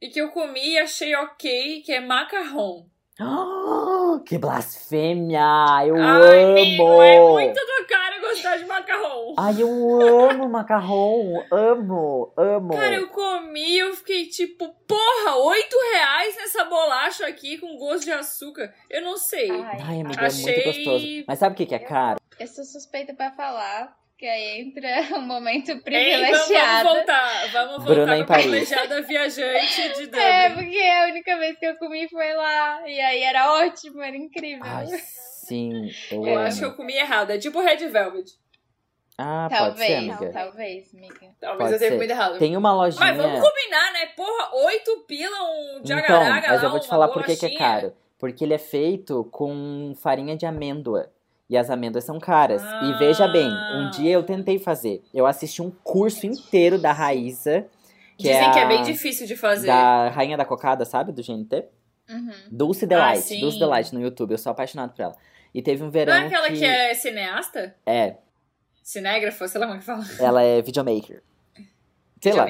E 0.00 0.08
que 0.08 0.20
eu 0.20 0.30
comi 0.30 0.72
e 0.72 0.78
achei 0.78 1.14
ok, 1.14 1.82
que 1.82 1.92
é 1.92 2.00
macarrão. 2.00 2.86
Ah, 3.18 4.20
que 4.26 4.36
blasfêmia! 4.36 5.40
Eu 5.86 5.94
Ai, 5.96 6.42
amo! 6.42 6.58
amigo, 6.58 7.02
é 7.02 7.20
muito 7.30 7.54
do 7.60 7.86
cara 7.86 8.20
gostar 8.20 8.56
de 8.58 8.64
macarrão. 8.66 9.34
Ai, 9.38 9.54
eu 9.62 10.00
amo 10.28 10.48
macarrão! 10.48 11.22
Amo, 11.50 12.34
amo! 12.36 12.74
Cara, 12.74 12.96
eu 12.96 13.08
comi, 13.08 13.78
eu 13.78 13.94
fiquei 13.94 14.26
tipo, 14.26 14.68
porra, 14.86 15.36
oito 15.36 15.76
reais 15.92 16.36
nessa 16.36 16.64
bolacha 16.64 17.26
aqui 17.28 17.56
com 17.58 17.76
gosto 17.78 18.04
de 18.04 18.12
açúcar. 18.12 18.74
Eu 18.90 19.02
não 19.02 19.16
sei. 19.16 19.48
Ai, 19.50 19.78
Ai, 19.80 20.00
amiga, 20.00 20.26
Achei- 20.26 20.52
é 20.52 20.64
muito 20.64 20.76
gostoso. 20.84 21.24
Mas 21.28 21.38
sabe 21.38 21.54
o 21.54 21.56
que, 21.56 21.66
que 21.66 21.74
é 21.76 21.78
caro? 21.78 22.18
eu 22.38 22.46
sou 22.48 22.64
suspeita 22.64 23.14
pra 23.14 23.30
falar, 23.30 23.96
porque 24.14 24.26
aí 24.26 24.60
entra 24.60 24.88
um 25.18 25.22
momento 25.22 25.70
Ei, 25.70 25.74
vamos, 25.74 25.82
privilegiado. 25.84 26.84
vamos 26.84 26.96
voltar. 26.96 27.52
Vamos 27.52 27.76
voltar 27.84 27.94
Bruna 27.94 28.16
em 28.16 28.24
pra 28.24 28.26
Paris. 28.26 28.42
privilegiada 28.46 29.02
viajante 29.02 29.82
de 29.94 30.04
Dublin. 30.06 30.20
É, 30.20 30.50
porque 30.50 30.78
a 30.78 31.04
única 31.06 31.36
vez 31.38 31.58
que 31.58 31.66
eu 31.66 31.76
comi 31.76 32.08
foi 32.08 32.32
lá. 32.34 32.88
E 32.88 33.00
aí 33.00 33.22
era 33.22 33.52
ótimo, 33.54 34.00
era 34.00 34.16
incrível. 34.16 34.62
Ai, 34.64 34.86
sim, 34.86 35.90
eu, 36.12 36.26
Eu 36.26 36.38
acho 36.38 36.60
que 36.60 36.64
eu 36.64 36.74
comi 36.74 36.94
errado. 36.94 37.30
É 37.30 37.38
tipo 37.38 37.60
Red 37.60 37.88
Velvet. 37.88 38.30
Ah, 39.16 39.46
pode 39.48 39.78
ser, 39.78 39.86
talvez, 39.86 39.98
amiga. 40.10 40.32
talvez, 40.32 40.94
amiga. 40.94 41.34
Talvez 41.40 41.58
Pode 41.58 41.72
eu 41.74 41.78
tenha 41.78 41.92
comido 41.92 42.10
errado. 42.10 42.38
Tem 42.38 42.56
uma 42.56 42.74
lojinha. 42.74 43.04
Mas 43.06 43.16
vamos 43.16 43.40
combinar, 43.40 43.92
né? 43.92 44.06
Porra, 44.16 44.54
oito 44.64 45.04
pila 45.06 45.36
um 45.42 45.78
Então, 45.78 45.84
jagaraga 45.86 46.48
mas 46.48 46.62
lá, 46.62 46.66
eu 46.66 46.70
vou 46.70 46.80
te 46.80 46.88
falar 46.88 47.08
por 47.08 47.24
que, 47.24 47.36
que 47.36 47.46
é 47.46 47.54
caro. 47.56 47.92
Porque 48.18 48.42
ele 48.42 48.54
é 48.54 48.58
feito 48.58 49.24
com 49.30 49.94
farinha 50.00 50.36
de 50.36 50.46
amêndoa. 50.46 51.12
E 51.48 51.56
as 51.56 51.68
amêndoas 51.70 52.04
são 52.04 52.18
caras. 52.18 52.62
Ah. 52.62 52.80
E 52.84 52.98
veja 52.98 53.28
bem, 53.28 53.48
um 53.48 53.90
dia 53.90 54.12
eu 54.12 54.22
tentei 54.22 54.58
fazer. 54.58 55.02
Eu 55.12 55.26
assisti 55.26 55.60
um 55.60 55.70
curso 55.70 56.26
inteiro 56.26 56.78
da 56.78 56.92
Raíssa. 56.92 57.66
Que 58.16 58.28
Dizem 58.28 58.46
é 58.48 58.52
que 58.52 58.58
é 58.58 58.66
bem 58.66 58.82
difícil 58.82 59.26
de 59.26 59.36
fazer. 59.36 59.66
Da 59.66 60.08
Rainha 60.08 60.36
da 60.36 60.44
Cocada, 60.44 60.84
sabe? 60.84 61.12
Do 61.12 61.22
GNT. 61.22 61.66
Uhum. 62.08 62.30
Dulce 62.50 62.86
Delight. 62.86 63.34
Ah. 63.36 63.40
Dulce 63.40 63.58
Delight 63.58 63.94
no 63.94 64.00
YouTube. 64.00 64.32
Eu 64.32 64.38
sou 64.38 64.52
apaixonado 64.52 64.94
por 64.94 65.02
ela. 65.02 65.16
E 65.52 65.62
teve 65.62 65.82
um 65.82 65.86
Não 65.86 65.92
verão 65.92 66.12
é 66.14 66.26
aquela 66.26 66.48
que... 66.48 66.64
é 66.64 66.94
cineasta? 66.94 67.74
É, 67.86 68.16
Cinégrafa, 68.84 69.48
sei 69.48 69.60
lá 69.60 69.66
como 69.66 69.78
é 69.78 69.80
que 69.80 69.86
fala. 69.86 70.04
ela 70.20 70.42
é 70.42 70.60
videomaker. 70.60 71.22
Sei 72.24 72.32
lá. 72.32 72.46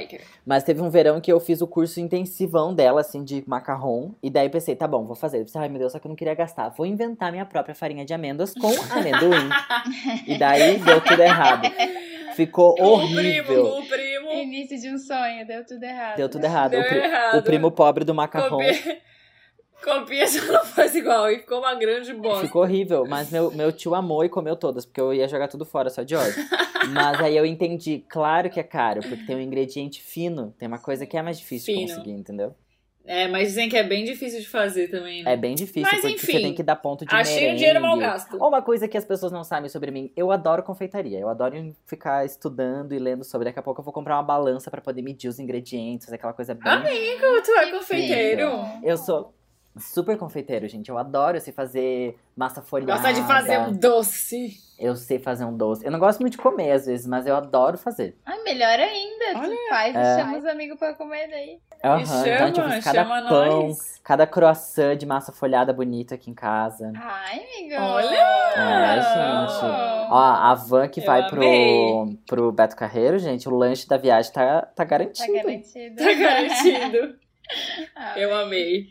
Mas 0.46 0.62
teve 0.64 0.80
um 0.80 0.88
verão 0.90 1.20
que 1.20 1.32
eu 1.32 1.38
fiz 1.40 1.60
o 1.60 1.66
curso 1.66 2.00
intensivão 2.00 2.74
dela, 2.74 3.00
assim, 3.02 3.22
de 3.24 3.42
macarrão. 3.46 4.14
E 4.22 4.30
daí 4.30 4.48
pensei, 4.48 4.74
tá 4.74 4.86
bom, 4.88 5.04
vou 5.04 5.14
fazer. 5.16 5.38
Eu 5.38 5.44
pensei, 5.44 5.60
ai 5.60 5.68
meu 5.68 5.78
Deus, 5.78 5.92
só 5.92 5.98
que 5.98 6.06
eu 6.06 6.08
não 6.08 6.16
queria 6.16 6.34
gastar. 6.34 6.68
Vou 6.70 6.86
inventar 6.86 7.30
minha 7.30 7.44
própria 7.44 7.74
farinha 7.74 8.04
de 8.04 8.12
amêndoas 8.14 8.54
com 8.54 8.68
amendoim. 8.90 9.48
e 10.26 10.38
daí 10.38 10.78
deu 10.78 11.00
tudo 11.00 11.20
errado. 11.22 11.68
Ficou 12.34 12.74
Com 12.74 12.96
o 12.96 12.98
primo, 13.00 13.18
horrível. 13.18 13.62
com 13.70 13.80
o 13.80 13.86
primo. 13.86 14.30
Início 14.32 14.80
de 14.80 14.90
um 14.90 14.98
sonho, 14.98 15.46
deu 15.46 15.64
tudo 15.64 15.82
errado. 15.84 16.16
Deu 16.16 16.28
tudo 16.28 16.44
errado. 16.44 16.70
Deu 16.72 16.80
o, 16.80 16.84
pri- 16.84 16.98
errado. 16.98 17.38
o 17.38 17.42
primo 17.42 17.70
pobre 17.70 18.04
do 18.04 18.12
macarrão. 18.14 18.50
Copia, 18.58 18.98
copia 19.84 20.26
só 20.26 20.44
não 20.50 20.64
faz 20.64 20.94
igual. 20.94 21.30
E 21.30 21.38
ficou 21.40 21.58
uma 21.58 21.74
grande 21.74 22.12
bosta. 22.14 22.46
Ficou 22.46 22.62
horrível, 22.62 23.04
mas 23.06 23.30
meu, 23.30 23.50
meu 23.52 23.70
tio 23.70 23.94
amou 23.94 24.24
e 24.24 24.28
comeu 24.28 24.56
todas, 24.56 24.84
porque 24.86 25.00
eu 25.00 25.12
ia 25.12 25.28
jogar 25.28 25.48
tudo 25.48 25.64
fora 25.64 25.90
só 25.90 26.02
de 26.02 26.16
ódio. 26.16 26.42
mas 26.92 27.20
aí 27.20 27.36
eu 27.36 27.44
entendi, 27.44 28.04
claro 28.08 28.48
que 28.50 28.58
é 28.58 28.64
caro, 28.64 29.00
porque 29.00 29.24
tem 29.26 29.36
um 29.36 29.40
ingrediente 29.40 30.02
fino, 30.02 30.54
tem 30.58 30.66
uma 30.66 30.78
coisa 30.78 31.06
que 31.06 31.16
é 31.16 31.22
mais 31.22 31.38
difícil 31.38 31.74
de 31.74 31.80
Fino. 31.80 31.88
conseguir, 31.94 32.12
entendeu? 32.12 32.54
É, 33.06 33.28
mas 33.28 33.48
dizem 33.48 33.68
que 33.68 33.76
é 33.76 33.82
bem 33.82 34.02
difícil 34.02 34.40
de 34.40 34.48
fazer 34.48 34.88
também, 34.88 35.22
né? 35.22 35.34
É 35.34 35.36
bem 35.36 35.54
difícil, 35.54 35.82
Mas, 35.82 36.00
porque 36.00 36.14
enfim, 36.14 36.32
você 36.32 36.40
tem 36.40 36.54
que 36.54 36.62
dar 36.62 36.76
ponto 36.76 37.04
de 37.04 37.14
Achei 37.14 37.34
um 37.34 37.40
merengue. 37.40 37.56
dinheiro 37.58 37.80
mal 37.82 37.98
gasto. 37.98 38.38
Ou 38.40 38.48
uma 38.48 38.62
coisa 38.62 38.88
que 38.88 38.96
as 38.96 39.04
pessoas 39.04 39.30
não 39.30 39.44
sabem 39.44 39.68
sobre 39.68 39.90
mim, 39.90 40.10
eu 40.16 40.32
adoro 40.32 40.62
confeitaria. 40.62 41.18
Eu 41.18 41.28
adoro 41.28 41.74
ficar 41.84 42.24
estudando 42.24 42.94
e 42.94 42.98
lendo 42.98 43.22
sobre. 43.22 43.44
Daqui 43.44 43.58
a 43.58 43.62
pouco 43.62 43.82
eu 43.82 43.84
vou 43.84 43.92
comprar 43.92 44.16
uma 44.16 44.22
balança 44.22 44.70
pra 44.70 44.80
poder 44.80 45.02
medir 45.02 45.28
os 45.28 45.38
ingredientes, 45.38 46.10
aquela 46.10 46.32
coisa 46.32 46.54
bem. 46.54 46.72
Amigo, 46.72 47.42
tu 47.44 47.50
é 47.50 47.70
confeiteiro. 47.72 48.48
Eu 48.82 48.96
sou 48.96 49.34
super 49.78 50.16
confeiteiro, 50.18 50.68
gente. 50.68 50.88
Eu 50.88 50.98
adoro 50.98 51.40
sei 51.40 51.52
fazer 51.52 52.18
massa 52.36 52.62
folhada. 52.62 52.92
Gosta 53.00 53.12
de 53.12 53.22
fazer 53.26 53.58
um 53.58 53.72
doce. 53.72 54.62
Eu 54.78 54.96
sei 54.96 55.18
fazer 55.20 55.44
um 55.44 55.56
doce. 55.56 55.84
Eu 55.84 55.92
não 55.92 55.98
gosto 56.00 56.20
muito 56.20 56.32
de 56.32 56.38
comer 56.38 56.72
às 56.72 56.86
vezes, 56.86 57.06
mas 57.06 57.26
eu 57.26 57.36
adoro 57.36 57.78
fazer. 57.78 58.16
Ai, 58.26 58.42
melhor 58.42 58.78
ainda. 58.78 59.38
Olha. 59.38 59.48
Tu 59.48 59.68
faz 59.68 59.94
e 59.94 59.98
É. 59.98 60.18
chama 60.18 60.38
os 60.38 60.44
amigos 60.46 60.78
pra 60.78 60.94
comer 60.94 61.28
daí. 61.28 61.58
Aham, 61.84 61.96
Me 61.98 62.02
então, 62.02 62.24
chama, 62.24 62.50
tipo, 62.52 62.66
eu 62.66 62.70
fiz 62.72 62.84
cada 62.84 63.02
chama 63.04 63.28
pão, 63.28 63.62
nós. 63.68 64.00
cada 64.02 64.26
croissant 64.26 64.96
de 64.96 65.06
massa 65.06 65.30
folhada 65.32 65.72
bonito 65.72 66.12
aqui 66.14 66.30
em 66.30 66.34
casa. 66.34 66.90
Ai, 66.96 67.38
amigo. 67.38 67.74
Olha! 67.80 68.16
É, 68.56 68.96
gente. 68.96 69.64
Ó, 70.10 70.16
a 70.18 70.54
van 70.54 70.88
que 70.88 71.00
Eu 71.00 71.04
vai 71.06 71.26
pro, 71.28 71.36
amei. 71.36 72.18
pro 72.26 72.50
Beto 72.52 72.74
Carreiro, 72.74 73.18
gente, 73.18 73.48
o 73.48 73.54
lanche 73.54 73.86
da 73.86 73.96
viagem 73.96 74.32
tá, 74.32 74.62
tá 74.62 74.66
Tá 74.74 74.84
garantido. 74.84 75.32
garantido. 75.32 75.96
Tá 75.96 76.12
garantido. 76.14 77.14
Ah, 77.94 78.18
Eu 78.18 78.34
amei. 78.34 78.86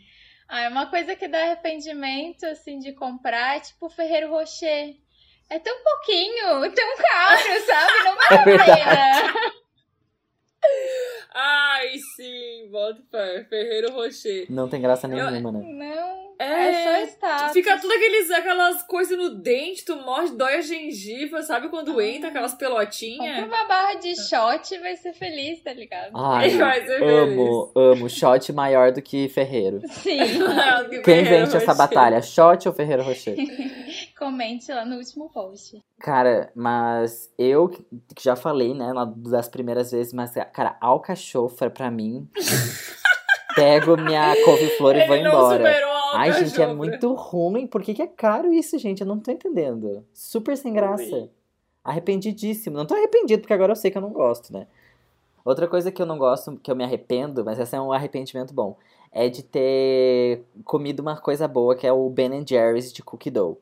Ah, 0.48 0.62
é 0.62 0.68
uma 0.68 0.86
coisa 0.86 1.16
que 1.16 1.26
dá 1.26 1.38
arrependimento, 1.42 2.44
assim, 2.44 2.78
de 2.78 2.92
comprar, 2.92 3.56
é 3.56 3.60
tipo 3.60 3.88
Ferreiro 3.88 4.30
Rocher. 4.30 4.94
É 5.50 5.58
tão 5.58 5.76
pouquinho, 5.82 6.60
tão 6.74 6.96
caro, 6.96 7.60
sabe? 7.66 8.04
Não 8.04 8.12
É 8.12 8.16
vale 8.28 8.34
a 8.40 8.44
verdade. 8.44 9.32
pena. 9.32 9.54
Ai, 11.34 11.96
sim, 12.16 12.68
bota 12.70 13.02
fé. 13.10 13.44
Ferreiro 13.44 13.92
Rocher. 13.92 14.46
Não 14.50 14.68
tem 14.68 14.80
graça 14.80 15.06
Eu- 15.06 15.30
nenhuma, 15.30 15.52
né? 15.52 15.60
Não, 15.62 16.33
É, 16.38 16.44
é, 16.44 17.06
só 17.06 17.12
status. 17.12 17.52
Fica 17.52 17.78
tudo 17.78 17.92
aqueles, 17.92 18.30
aquelas 18.30 18.82
coisas 18.84 19.16
no 19.16 19.30
dente, 19.30 19.84
tu 19.84 19.96
morde, 19.96 20.36
dói 20.36 20.56
a 20.56 20.60
gengiva, 20.60 21.42
sabe? 21.42 21.68
Quando 21.68 22.00
entra 22.00 22.28
aquelas 22.30 22.54
pelotinhas. 22.54 23.46
uma 23.46 23.64
barra 23.64 23.94
de 23.94 24.14
shot 24.16 24.74
e 24.74 24.78
vai 24.78 24.96
ser 24.96 25.12
feliz, 25.14 25.62
tá 25.62 25.72
ligado? 25.72 26.10
Ai, 26.14 26.50
Vai 26.56 26.84
ser 26.86 27.02
amo, 27.02 27.72
amo. 27.76 28.08
Shot 28.08 28.52
maior 28.52 28.92
do 28.92 29.00
que 29.02 29.28
Ferreiro. 29.28 29.80
Sim. 29.88 30.18
Quem 31.04 31.24
Ferreiro 31.24 31.44
vence 31.46 31.56
essa 31.56 31.74
batalha? 31.74 32.20
Shot 32.22 32.66
ou 32.68 32.74
Ferreiro 32.74 33.02
Rocher? 33.02 33.36
Comente 34.18 34.72
lá 34.72 34.84
no 34.84 34.96
último 34.96 35.30
post. 35.30 35.78
Cara, 36.00 36.50
mas 36.54 37.32
eu 37.38 37.68
que 37.68 37.84
já 38.22 38.34
falei, 38.36 38.74
né, 38.74 38.92
das 39.16 39.48
primeiras 39.48 39.92
vezes, 39.92 40.12
mas, 40.12 40.32
cara, 40.52 40.76
alcachofra 40.80 41.70
pra 41.70 41.90
mim. 41.90 42.28
pego 43.54 43.96
minha 43.96 44.34
couve-flor 44.44 44.96
e 44.96 45.06
vou 45.06 45.14
Ele 45.16 45.24
não 45.24 45.30
embora. 45.32 45.56
superou 45.56 45.93
Ai, 46.14 46.32
gente, 46.32 46.60
é 46.60 46.64
alcachofra. 46.64 46.74
muito 46.74 47.14
ruim. 47.14 47.66
Por 47.66 47.82
que, 47.82 47.94
que 47.94 48.02
é 48.02 48.06
caro 48.06 48.52
isso, 48.52 48.78
gente? 48.78 49.00
Eu 49.00 49.06
não 49.06 49.18
tô 49.18 49.30
entendendo. 49.30 50.04
Super 50.12 50.56
sem 50.56 50.72
graça. 50.72 51.28
Arrependidíssimo. 51.82 52.76
Não 52.76 52.86
tô 52.86 52.94
arrependido, 52.94 53.42
porque 53.42 53.52
agora 53.52 53.72
eu 53.72 53.76
sei 53.76 53.90
que 53.90 53.98
eu 53.98 54.02
não 54.02 54.10
gosto, 54.10 54.52
né? 54.52 54.66
Outra 55.44 55.68
coisa 55.68 55.92
que 55.92 56.00
eu 56.00 56.06
não 56.06 56.16
gosto, 56.16 56.56
que 56.56 56.70
eu 56.70 56.76
me 56.76 56.84
arrependo, 56.84 57.44
mas 57.44 57.58
esse 57.58 57.76
é 57.76 57.80
um 57.80 57.92
arrependimento 57.92 58.54
bom, 58.54 58.78
é 59.12 59.28
de 59.28 59.42
ter 59.42 60.42
comido 60.64 61.00
uma 61.00 61.18
coisa 61.18 61.46
boa, 61.46 61.76
que 61.76 61.86
é 61.86 61.92
o 61.92 62.08
Ben 62.08 62.44
Jerry's 62.46 62.90
de 62.90 63.02
cookie 63.02 63.30
dough. 63.30 63.58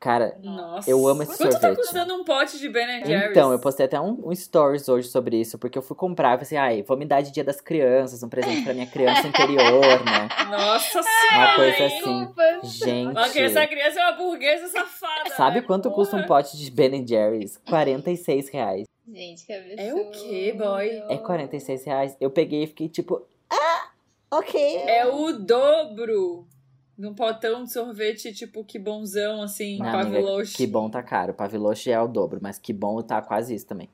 Cara, 0.00 0.36
Nossa. 0.40 0.88
Eu 0.88 1.08
amo 1.08 1.24
esse 1.24 1.36
Quanto 1.36 1.50
tá 1.54 1.60
sorvete. 1.60 1.76
custando 1.78 2.14
um 2.14 2.22
pote 2.22 2.56
de 2.56 2.68
Ben 2.68 2.86
Jerry's? 3.04 3.30
então, 3.32 3.50
eu 3.50 3.58
postei 3.58 3.86
até 3.86 4.00
um, 4.00 4.28
um 4.28 4.32
stories 4.34 4.88
hoje 4.88 5.08
sobre 5.08 5.40
isso, 5.40 5.58
porque 5.58 5.76
eu 5.76 5.82
fui 5.82 5.96
comprar, 5.96 6.34
eu 6.34 6.38
pensei, 6.38 6.56
ai, 6.56 6.82
vou 6.84 6.96
me 6.96 7.04
dar 7.04 7.20
de 7.20 7.32
dia 7.32 7.42
das 7.42 7.60
crianças, 7.60 8.22
um 8.22 8.28
presente 8.28 8.62
pra 8.62 8.72
minha 8.74 8.86
criança 8.86 9.26
interior, 9.26 10.04
né? 10.04 10.28
Nossa 10.50 11.00
Uma 11.00 11.02
senhora. 11.02 11.56
coisa 11.56 11.78
hein? 11.78 11.86
assim. 11.86 12.18
Desculpa. 12.20 12.42
Gente. 12.62 13.14
Porque 13.14 13.38
essa 13.40 13.66
criança 13.66 14.00
é 14.00 14.02
uma 14.04 14.12
burguesa 14.12 14.68
safada. 14.68 15.30
Sabe 15.36 15.62
quanto 15.62 15.90
custa 15.90 16.14
um 16.16 16.22
Porra. 16.22 16.42
pote 16.42 16.56
de 16.56 16.70
Ben 16.70 17.04
Jerry's? 17.04 17.60
46 17.68 18.48
reais. 18.50 18.86
Gente, 19.12 19.44
que 19.46 19.52
absurdo. 19.52 19.80
É 19.80 19.94
o 19.94 20.10
quê, 20.12 20.54
boy? 20.56 21.02
É 21.08 21.16
46 21.16 21.84
reais. 21.84 22.16
Eu 22.20 22.30
peguei 22.30 22.62
e 22.62 22.66
fiquei 22.68 22.88
tipo, 22.88 23.26
ah, 23.50 23.88
ok. 24.30 24.76
É 24.86 25.06
o 25.06 25.32
dobro 25.32 26.46
num 26.98 27.14
potão 27.14 27.62
de 27.64 27.72
sorvete, 27.72 28.32
tipo, 28.32 28.64
que 28.64 28.78
bonzão, 28.78 29.40
assim, 29.40 29.78
Não, 29.78 29.92
paviloche. 29.92 30.56
que 30.56 30.66
bom 30.66 30.90
tá 30.90 31.02
caro. 31.02 31.32
Paviloche 31.32 31.90
é 31.90 32.00
o 32.00 32.08
dobro, 32.08 32.40
mas 32.42 32.58
que 32.58 32.72
bom 32.72 33.00
tá 33.02 33.22
quase 33.22 33.54
isso 33.54 33.66
também. 33.66 33.88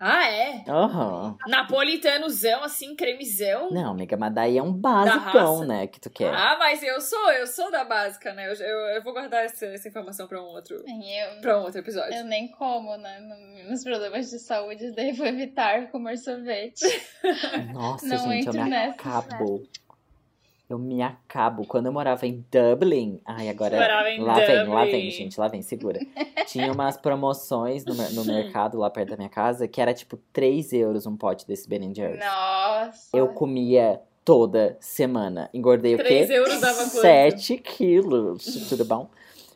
Ah, 0.00 0.30
é? 0.30 0.62
Aham. 0.68 1.36
Napolitanozão, 1.48 2.62
assim, 2.62 2.94
cremizão. 2.94 3.70
Não, 3.72 3.90
amiga, 3.90 4.16
mas 4.16 4.32
daí 4.32 4.56
é 4.56 4.62
um 4.62 4.72
basicão, 4.72 5.64
né, 5.64 5.88
que 5.88 5.98
tu 6.00 6.08
quer. 6.08 6.32
Ah, 6.32 6.56
mas 6.56 6.82
eu 6.84 7.00
sou, 7.00 7.32
eu 7.32 7.46
sou 7.48 7.68
da 7.72 7.84
básica, 7.84 8.32
né? 8.32 8.48
Eu, 8.48 8.54
eu, 8.54 8.78
eu 8.96 9.02
vou 9.02 9.12
guardar 9.12 9.44
essa, 9.44 9.66
essa 9.66 9.88
informação 9.88 10.28
pra 10.28 10.40
um 10.40 10.46
outro, 10.46 10.76
Eu, 10.86 11.40
pra 11.40 11.58
um 11.58 11.62
outro 11.64 11.80
episódio. 11.80 12.14
eu 12.16 12.24
nem 12.24 12.46
como, 12.52 12.96
né? 12.96 13.18
no- 13.18 13.70
Nos 13.70 13.82
problemas 13.82 14.30
de 14.30 14.38
saúde, 14.38 14.92
daí 14.92 15.10
vou 15.12 15.26
evitar 15.26 15.88
comer 15.90 16.16
sorvete. 16.16 16.84
Nossa, 17.74 18.06
Não 18.06 18.18
gente, 18.18 18.46
eu 18.46 18.52
entro 18.52 18.62
me 18.64 18.70
nessa. 18.70 18.94
acabo. 18.94 19.66
Eu 20.68 20.78
me 20.78 21.00
acabo. 21.00 21.66
Quando 21.66 21.86
eu 21.86 21.92
morava 21.92 22.26
em 22.26 22.44
Dublin. 22.52 23.20
Ai, 23.24 23.48
agora. 23.48 23.76
Morava 23.76 24.10
em 24.10 24.20
lá 24.20 24.34
vem, 24.34 24.66
lá 24.66 24.84
Dublin. 24.84 24.90
vem, 24.90 25.10
gente, 25.10 25.40
lá 25.40 25.48
vem, 25.48 25.62
segura. 25.62 25.98
Tinha 26.46 26.70
umas 26.72 26.96
promoções 26.98 27.84
no, 27.86 27.94
no 27.94 28.24
mercado 28.26 28.78
lá 28.78 28.90
perto 28.90 29.10
da 29.10 29.16
minha 29.16 29.28
casa 29.30 29.66
que 29.66 29.80
era 29.80 29.94
tipo 29.94 30.18
3 30.32 30.72
euros 30.74 31.06
um 31.06 31.16
pote 31.16 31.46
desse 31.46 31.66
Ben 31.68 31.94
Jerry's. 31.94 32.20
Nossa. 32.20 33.16
Eu 33.16 33.28
comia 33.28 34.00
toda 34.24 34.76
semana. 34.78 35.48
Engordei 35.54 35.94
o 35.94 35.98
3 35.98 36.26
quê? 36.28 36.34
euros 36.34 36.60
dava 36.60 36.76
quanto? 36.82 37.00
7 37.00 37.56
quilos. 37.58 38.44
Tudo 38.68 38.84
bom? 38.84 39.08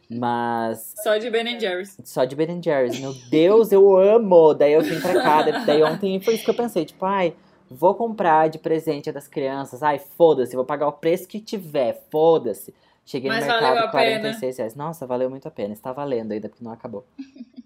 Mas 0.09 0.95
Só 1.03 1.17
de 1.17 1.29
Ben 1.31 1.59
Jerry's. 1.59 1.97
só 2.05 2.25
de 2.25 2.35
Ben 2.37 2.61
Jerry's. 2.63 2.99
Meu 2.99 3.15
Deus, 3.31 3.71
eu 3.73 3.97
amo! 3.99 4.55
Daí 4.55 4.73
eu 4.73 4.83
vim 4.83 5.01
pra 5.01 5.15
cá. 5.23 5.43
Daí 5.43 5.83
ontem 5.83 6.21
foi 6.21 6.35
isso 6.35 6.45
que 6.45 6.51
eu 6.51 6.55
pensei. 6.55 6.85
Tipo, 6.85 7.05
ai, 7.05 7.35
vou 7.73 7.95
comprar 7.95 8.49
de 8.49 8.59
presente 8.59 9.11
das 9.11 9.27
crianças. 9.27 9.83
Ai, 9.83 9.99
foda-se, 9.99 10.55
vou 10.55 10.65
pagar 10.65 10.89
o 10.89 10.93
preço 10.93 11.27
que 11.29 11.41
tiver. 11.41 12.05
Foda-se. 12.11 12.75
Cheguei 13.05 13.29
Mas 13.29 13.45
no 13.45 13.53
mercado, 13.53 13.79
a 13.79 13.89
pena. 13.89 14.21
46 14.21 14.59
reais. 14.59 14.75
Nossa, 14.75 15.07
valeu 15.07 15.29
muito 15.29 15.47
a 15.49 15.51
pena. 15.51 15.73
Está 15.73 15.93
valendo 15.93 16.33
ainda, 16.33 16.49
porque 16.49 16.65
não 16.65 16.73
acabou. 16.73 17.05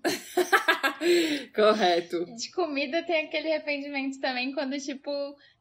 Correto. 1.55 2.25
De 2.37 2.51
comida 2.51 3.03
tem 3.03 3.27
aquele 3.27 3.53
arrependimento 3.53 4.19
também 4.19 4.53
quando, 4.53 4.79
tipo, 4.79 5.11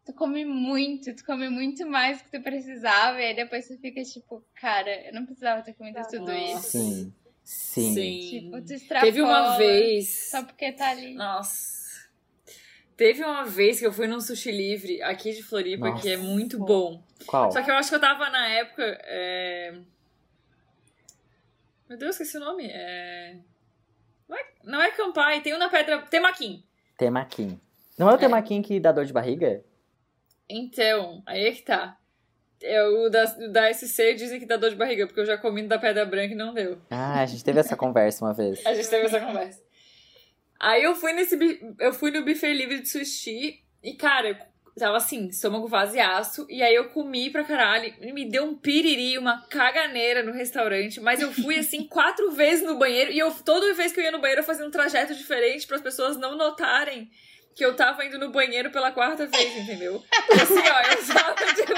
tu 0.05 0.13
come 0.13 0.45
muito, 0.45 1.13
tu 1.13 1.25
come 1.25 1.49
muito 1.49 1.85
mais 1.85 2.21
que 2.21 2.31
tu 2.31 2.41
precisava, 2.41 3.19
e 3.21 3.25
aí 3.25 3.35
depois 3.35 3.67
tu 3.67 3.77
fica, 3.77 4.01
tipo, 4.03 4.43
cara, 4.59 5.07
eu 5.07 5.13
não 5.13 5.25
precisava 5.25 5.61
ter 5.61 5.73
comido 5.73 5.99
tudo 6.09 6.31
Nossa. 6.31 6.77
isso. 6.77 7.13
Sim. 7.43 7.93
Sim. 7.93 8.19
Tipo, 8.29 8.61
tu 8.65 8.73
extrapola 8.73 9.11
Teve 9.11 9.21
uma 9.21 9.57
vez. 9.57 10.29
só 10.31 10.43
porque 10.43 10.71
tá 10.71 10.89
ali. 10.89 11.13
Nossa. 11.13 11.84
Teve 12.97 13.23
uma 13.23 13.43
vez 13.43 13.79
que 13.79 13.85
eu 13.85 13.91
fui 13.91 14.07
num 14.07 14.21
sushi 14.21 14.51
livre 14.51 15.01
aqui 15.01 15.33
de 15.33 15.43
Floripa, 15.43 15.89
Nossa. 15.89 16.01
que 16.01 16.09
é 16.09 16.15
muito 16.17 16.57
bom. 16.57 17.03
Qual? 17.27 17.51
Só 17.51 17.61
que 17.61 17.69
eu 17.69 17.75
acho 17.75 17.89
que 17.89 17.95
eu 17.95 17.99
tava 17.99 18.29
na 18.29 18.47
época. 18.47 18.83
é, 19.03 19.73
Meu 21.89 21.97
Deus, 21.97 22.11
esqueci 22.15 22.37
o 22.37 22.39
nome. 22.39 22.67
É... 22.67 23.35
Não, 24.27 24.37
é... 24.37 24.45
não 24.63 24.81
é 24.81 24.91
Campai, 24.91 25.41
tem 25.41 25.53
um 25.53 25.57
na 25.57 25.69
pedra. 25.69 26.01
Temaquim. 26.03 26.63
Temaquim. 26.97 27.59
Não 27.97 28.09
é 28.09 28.13
o 28.13 28.15
É. 28.15 28.19
temaquim 28.19 28.61
que 28.61 28.79
dá 28.79 28.91
dor 28.91 29.05
de 29.05 29.13
barriga? 29.13 29.63
Então, 30.49 31.21
aí 31.25 31.45
é 31.47 31.51
que 31.51 31.61
tá. 31.63 31.97
É, 32.61 32.81
o 32.83 33.09
da, 33.09 33.25
da 33.51 33.73
SC 33.73 34.13
dizem 34.15 34.39
que 34.39 34.45
dá 34.45 34.55
dor 34.57 34.69
de 34.69 34.75
barriga, 34.77 35.05
porque 35.05 35.19
eu 35.19 35.25
já 35.25 35.37
comi 35.37 35.67
da 35.67 35.77
Pedra 35.77 36.05
Branca 36.05 36.33
e 36.33 36.37
não 36.37 36.53
deu. 36.53 36.79
Ah, 36.89 37.21
a 37.21 37.25
gente 37.25 37.43
teve 37.43 37.59
essa 37.59 37.75
conversa 37.75 38.23
uma 38.23 38.33
vez. 38.33 38.63
A 38.65 38.73
gente 38.73 38.89
teve 38.89 39.05
essa 39.05 39.19
conversa. 39.19 39.61
Aí 40.59 40.83
eu 40.83 40.95
fui 40.95 41.13
nesse. 41.13 41.37
Eu 41.79 41.93
fui 41.93 42.11
no 42.11 42.23
buffet 42.23 42.53
livre 42.53 42.81
de 42.81 42.89
sushi 42.89 43.61
e, 43.83 43.93
cara, 43.93 44.29
eu 44.29 44.37
tava 44.77 44.97
assim, 44.97 45.27
estômago 45.27 45.67
vaziaço. 45.67 46.45
E 46.49 46.61
aí 46.63 46.73
eu 46.73 46.89
comi 46.89 47.29
pra 47.29 47.43
caralho. 47.43 47.93
E 48.01 48.11
me 48.11 48.25
deu 48.25 48.45
um 48.45 48.55
piriri, 48.55 49.17
uma 49.17 49.45
caganeira 49.47 50.23
no 50.23 50.31
restaurante. 50.31 50.99
Mas 50.99 51.21
eu 51.21 51.31
fui 51.31 51.57
assim 51.57 51.85
quatro 51.87 52.31
vezes 52.31 52.65
no 52.65 52.77
banheiro. 52.77 53.11
E 53.11 53.19
eu, 53.19 53.31
toda 53.31 53.73
vez 53.73 53.91
que 53.91 53.99
eu 53.99 54.03
ia 54.03 54.11
no 54.11 54.19
banheiro, 54.19 54.41
eu 54.41 54.45
fazia 54.45 54.65
um 54.65 54.71
trajeto 54.71 55.13
diferente 55.13 55.67
para 55.67 55.77
as 55.77 55.83
pessoas 55.83 56.17
não 56.17 56.35
notarem. 56.35 57.09
Que 57.55 57.63
eu 57.65 57.73
tava 57.73 58.03
indo 58.03 58.19
no 58.19 58.31
banheiro 58.31 58.69
pela 58.69 58.91
quarta 58.91 59.25
vez, 59.25 59.57
entendeu? 59.57 60.03
Assim, 60.29 60.59
ó, 60.59 60.81
eu, 60.91 61.07
tava, 61.07 61.35
tipo, 61.55 61.73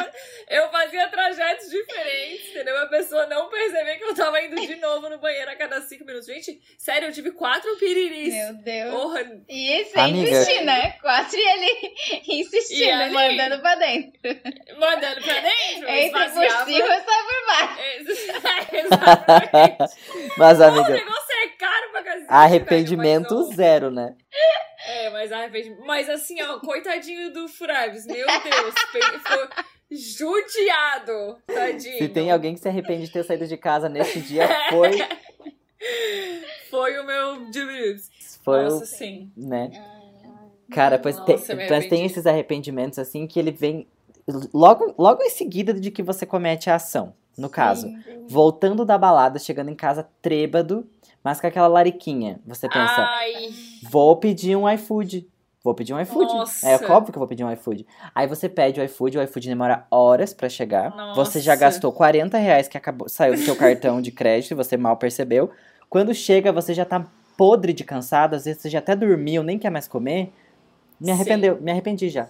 eu 0.50 0.70
fazia 0.70 1.08
trajetos 1.08 1.70
diferentes, 1.70 2.50
entendeu? 2.50 2.76
A 2.82 2.88
pessoa 2.88 3.28
não 3.28 3.48
perceber 3.48 3.98
que 3.98 4.04
eu 4.06 4.16
tava 4.16 4.42
indo 4.42 4.56
de 4.60 4.76
novo 4.78 5.08
no 5.08 5.20
banheiro 5.20 5.52
a 5.52 5.56
cada 5.56 5.80
cinco 5.82 6.04
minutos. 6.04 6.26
Gente, 6.28 6.60
sério, 6.80 7.10
eu 7.10 7.14
tive 7.14 7.30
quatro 7.32 7.76
piriris. 7.78 8.34
Meu 8.34 8.54
Deus. 8.56 8.92
Porra, 8.92 9.22
E 9.48 9.86
sem 9.86 10.02
Amiga. 10.04 10.30
insistir, 10.32 10.62
né? 10.64 10.92
Quatro 11.00 11.38
e 11.38 11.48
ele 11.48 11.96
insistindo, 12.42 12.82
E 12.82 12.92
ali? 12.92 13.14
mandando 13.14 13.60
pra 13.62 13.76
dentro. 13.76 14.20
mandando 14.80 15.22
pra 15.22 15.34
dentro, 15.42 15.90
Entre 15.90 16.10
por 16.10 16.22
esvaziava. 16.22 16.66
cima 16.66 16.86
e 16.88 17.02
sai 17.02 17.24
por 17.24 17.46
baixo. 17.46 17.78
Exatamente. 18.78 19.96
Mas, 20.38 20.58
Pô, 20.58 20.64
amiga, 20.64 20.90
negócio 20.90 21.27
é 21.27 21.27
caro 21.80 21.92
pra 21.92 22.04
cacete. 22.04 22.26
arrependimento 22.30 23.30
velho, 23.36 23.42
não- 23.48 23.56
zero, 23.56 23.92
né? 23.92 24.16
É, 24.88 25.10
mas 25.10 25.32
arrependimento. 25.32 25.86
Mas 25.86 26.10
assim, 26.10 26.42
ó, 26.42 26.60
coitadinho 26.60 27.32
do 27.34 27.48
Furaves, 27.48 28.06
meu 28.06 28.26
Deus, 28.26 28.76
ficou 28.92 29.48
judiado, 29.90 31.38
tadinho. 31.48 31.98
Se 31.98 32.10
tem 32.10 32.32
alguém 32.32 32.54
que 32.54 32.60
se 32.60 32.68
arrepende 32.68 33.06
de 33.06 33.12
ter 33.12 33.24
saído 33.24 33.48
de 33.48 33.58
casa 33.58 33.90
nesse 33.90 34.20
dia, 34.22 34.48
foi, 34.70 34.92
Foi 36.70 37.00
o 37.00 37.06
meu 37.06 37.36
Jubilus. 37.52 38.10
foi 38.44 38.64
Nossa, 38.64 38.84
o, 38.84 38.88
sim. 38.88 39.32
né? 39.36 39.72
Cara, 40.72 41.00
pois, 41.00 41.16
Nossa, 41.18 41.56
mas 41.56 41.88
tem 41.88 42.06
esses 42.06 42.26
arrependimentos 42.26 43.00
assim 43.00 43.26
que 43.26 43.40
ele 43.40 43.52
vem 43.52 43.88
logo, 44.54 44.94
logo 44.98 45.24
em 45.24 45.30
seguida 45.30 45.74
de 45.74 45.90
que 45.92 46.04
você 46.04 46.26
comete 46.26 46.70
a 46.70 46.76
ação. 46.76 47.14
No 47.38 47.50
caso, 47.50 47.88
voltando 48.28 48.84
da 48.84 48.98
balada, 48.98 49.38
chegando 49.38 49.70
em 49.70 49.76
casa 49.76 50.10
trêbado, 50.24 50.90
mas 51.24 51.40
com 51.42 51.48
aquela 51.48 51.68
lariquinha. 51.68 52.40
Você 52.46 52.68
pensa, 52.68 53.02
Ai, 53.02 53.50
vou 53.84 54.16
pedir 54.18 54.56
um 54.56 54.70
iFood. 54.70 55.28
Vou 55.64 55.74
pedir 55.76 55.94
um 55.94 56.00
iFood. 56.00 56.34
Nossa. 56.34 56.68
É 56.68 56.76
óbvio 56.90 57.12
que 57.12 57.18
eu 57.18 57.20
vou 57.20 57.28
pedir 57.28 57.44
um 57.44 57.52
iFood. 57.52 57.86
Aí 58.16 58.26
você 58.26 58.48
pede 58.48 58.80
o 58.80 58.84
iFood, 58.84 59.18
o 59.18 59.24
iFood 59.24 59.50
demora 59.50 59.86
horas 59.92 60.34
pra 60.34 60.48
chegar. 60.48 61.14
Você 61.16 61.42
já 61.42 61.54
Nossa. 61.54 61.66
gastou 61.66 61.92
40 61.92 62.38
reais 62.38 62.68
que 62.68 62.78
acabou, 62.78 63.10
saiu 63.10 63.34
do 63.34 63.42
seu 63.42 63.56
cartão 63.56 64.02
de 64.02 64.12
crédito 64.12 64.52
e 64.52 64.56
você 64.56 64.78
mal 64.78 64.96
percebeu. 64.96 65.52
Quando 65.90 66.14
chega, 66.14 66.52
você 66.52 66.74
já 66.74 66.86
tá 66.86 67.06
podre 67.36 67.74
de 67.74 67.84
cansado, 67.84 68.36
às 68.36 68.46
vezes 68.46 68.62
você 68.62 68.70
já 68.70 68.80
até 68.80 68.96
dormiu, 68.96 69.44
nem 69.44 69.60
quer 69.60 69.70
mais 69.70 69.88
comer. 69.88 70.32
Me 71.00 71.08
Sim. 71.08 71.12
arrependeu, 71.12 71.62
me 71.62 71.72
arrependi 71.72 72.10
já. 72.10 72.28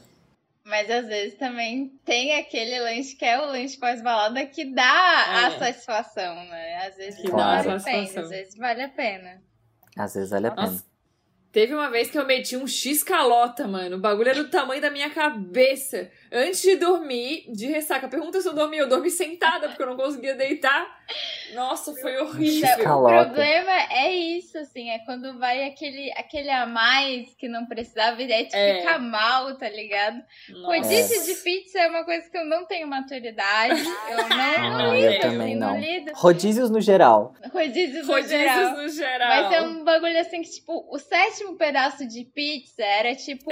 Mas 0.67 0.91
às 0.91 1.07
vezes 1.07 1.37
também 1.37 1.87
tem 2.03 2.37
aquele 2.37 2.77
lanche 2.81 3.15
que 3.15 3.23
é 3.23 3.39
o 3.39 3.45
lanche 3.45 3.77
pós-balada 3.77 4.45
que 4.45 4.65
dá 4.65 4.83
a 4.83 5.47
É. 5.47 5.57
satisfação, 5.59 6.35
né? 6.45 6.87
Às 6.87 6.97
vezes 6.97 7.21
Que 7.21 7.27
a 7.27 7.35
vale 7.35 7.71
a 7.71 7.79
pena, 7.79 8.19
às 8.21 8.29
vezes 8.29 8.55
vale 8.57 8.81
a 8.83 8.89
pena. 8.89 9.41
Às 9.97 10.13
vezes 10.15 10.29
vale 10.29 10.47
a 10.47 10.51
pena. 10.51 10.67
Nossa. 10.67 10.85
Teve 11.57 11.73
uma 11.73 11.89
vez 11.89 12.11
que 12.11 12.19
eu 12.19 12.23
meti 12.23 12.55
um 12.55 12.67
X 12.67 13.01
calota, 13.01 13.67
mano. 13.67 13.95
O 13.97 13.99
bagulho 13.99 14.29
era 14.29 14.43
do 14.43 14.47
tamanho 14.51 14.79
da 14.79 14.91
minha 14.91 15.09
cabeça. 15.09 16.07
Antes 16.31 16.61
de 16.61 16.75
dormir, 16.75 17.45
de 17.51 17.65
ressaca. 17.65 18.07
Pergunta 18.07 18.39
se 18.39 18.47
eu 18.47 18.53
dormi. 18.53 18.77
Eu 18.77 18.87
dormi 18.87 19.09
sentada, 19.09 19.67
porque 19.67 19.81
eu 19.81 19.87
não 19.87 19.97
conseguia 19.97 20.35
deitar. 20.35 20.85
Nossa, 21.55 21.95
foi 21.95 22.15
horrível. 22.21 22.67
X 22.69 22.79
O 22.79 22.83
calota. 22.83 23.23
problema 23.25 23.71
é 23.91 24.11
isso, 24.13 24.55
assim, 24.59 24.89
é 24.91 24.99
quando 24.99 25.39
vai 25.39 25.63
aquele, 25.65 26.11
aquele 26.11 26.49
a 26.51 26.67
mais 26.67 27.33
que 27.35 27.47
não 27.47 27.65
precisava 27.65 28.21
e 28.21 28.31
aí 28.31 28.45
tu 28.47 28.55
É. 28.55 28.81
fica 28.81 28.99
mal, 28.99 29.57
tá 29.57 29.67
ligado? 29.69 30.21
Rodízio 30.63 31.25
de 31.25 31.41
pizza 31.41 31.79
é 31.79 31.87
uma 31.87 32.03
coisa 32.03 32.29
que 32.29 32.37
eu 32.37 32.45
não 32.45 32.65
tenho 32.67 32.87
maturidade. 32.87 33.81
Eu 34.11 34.17
não, 34.29 34.37
Ah, 34.37 34.77
não 34.83 34.95
eu 34.95 35.09
lido, 35.11 35.21
também 35.21 35.47
assim, 35.47 35.55
não. 35.55 35.79
lido. 35.79 36.11
Rodízios 36.13 36.69
no 36.69 36.81
geral. 36.81 37.33
Rodízios 37.51 38.05
no 38.07 38.21
geral. 38.21 38.55
Rodízios 38.69 38.83
no 38.83 38.89
geral. 39.01 39.27
Mas 39.43 39.53
é 39.53 39.61
um 39.61 39.83
bagulho 39.83 40.19
assim 40.19 40.41
que, 40.41 40.49
tipo, 40.51 40.85
o 40.91 40.97
sétimo 40.99 41.46
pedaço 41.55 42.07
de 42.07 42.25
pizza 42.25 42.83
era 42.83 43.15
tipo. 43.15 43.49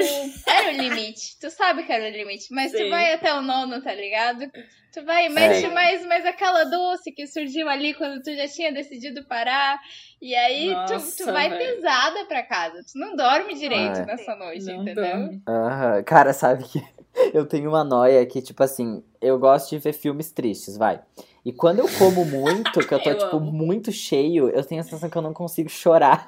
Era 0.47 0.69
o 0.69 0.71
limite. 0.77 1.39
Tu 1.39 1.49
sabe 1.49 1.83
que 1.83 1.91
era 1.91 2.05
o 2.05 2.09
limite. 2.11 2.47
Mas 2.51 2.71
tu 2.71 2.77
Sim. 2.79 2.89
vai 2.89 3.13
até 3.13 3.33
o 3.33 3.41
nono, 3.41 3.81
tá 3.81 3.93
ligado? 3.93 4.49
Tu 4.93 5.03
vai 5.05 5.25
e 5.27 5.29
mexe 5.29 5.65
É. 5.65 5.69
mais, 5.69 6.05
mais 6.05 6.25
aquela 6.25 6.63
doce 6.63 7.11
que 7.11 7.27
surgiu 7.27 7.67
ali 7.69 7.93
quando 7.93 8.21
tu 8.23 8.33
já 8.35 8.47
tinha 8.47 8.71
decidido 8.73 9.23
parar. 9.25 9.77
E 10.21 10.33
aí 10.33 10.73
tu, 10.87 10.93
Nossa, 10.93 11.17
tu 11.23 11.31
vai 11.31 11.49
velho. 11.49 11.75
pesada 11.75 12.25
pra 12.25 12.43
casa. 12.43 12.81
Tu 12.91 12.97
não 12.97 13.15
dorme 13.15 13.53
direito 13.55 13.99
Ah, 13.99 14.05
nessa 14.05 14.35
noite, 14.35 14.71
entendeu? 14.71 15.29
Aham. 15.47 16.03
Cara, 16.03 16.33
sabe 16.33 16.63
que 16.63 16.81
eu 17.33 17.45
tenho 17.45 17.69
uma 17.69 17.83
noia 17.83 18.25
que, 18.25 18.41
tipo 18.41 18.63
assim, 18.63 19.03
eu 19.21 19.37
gosto 19.37 19.69
de 19.71 19.79
ver 19.79 19.93
filmes 19.93 20.31
tristes, 20.31 20.77
vai. 20.77 21.01
E 21.45 21.51
quando 21.53 21.79
eu 21.79 21.87
como 21.99 22.25
muito, 22.25 22.79
que 22.79 22.93
eu 22.93 22.99
tô, 22.99 23.09
Eu 23.11 23.17
tipo, 23.17 23.35
amo. 23.35 23.51
muito 23.51 23.91
cheio, 23.91 24.49
eu 24.49 24.63
tenho 24.65 24.81
a 24.81 24.83
sensação 24.83 25.09
que 25.09 25.17
eu 25.17 25.21
não 25.21 25.33
consigo 25.33 25.69
chorar. 25.69 26.27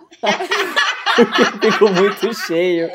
Porque 1.18 1.42
eu 1.68 1.72
fico 1.74 1.90
muito 1.90 2.34
cheio. 2.46 2.90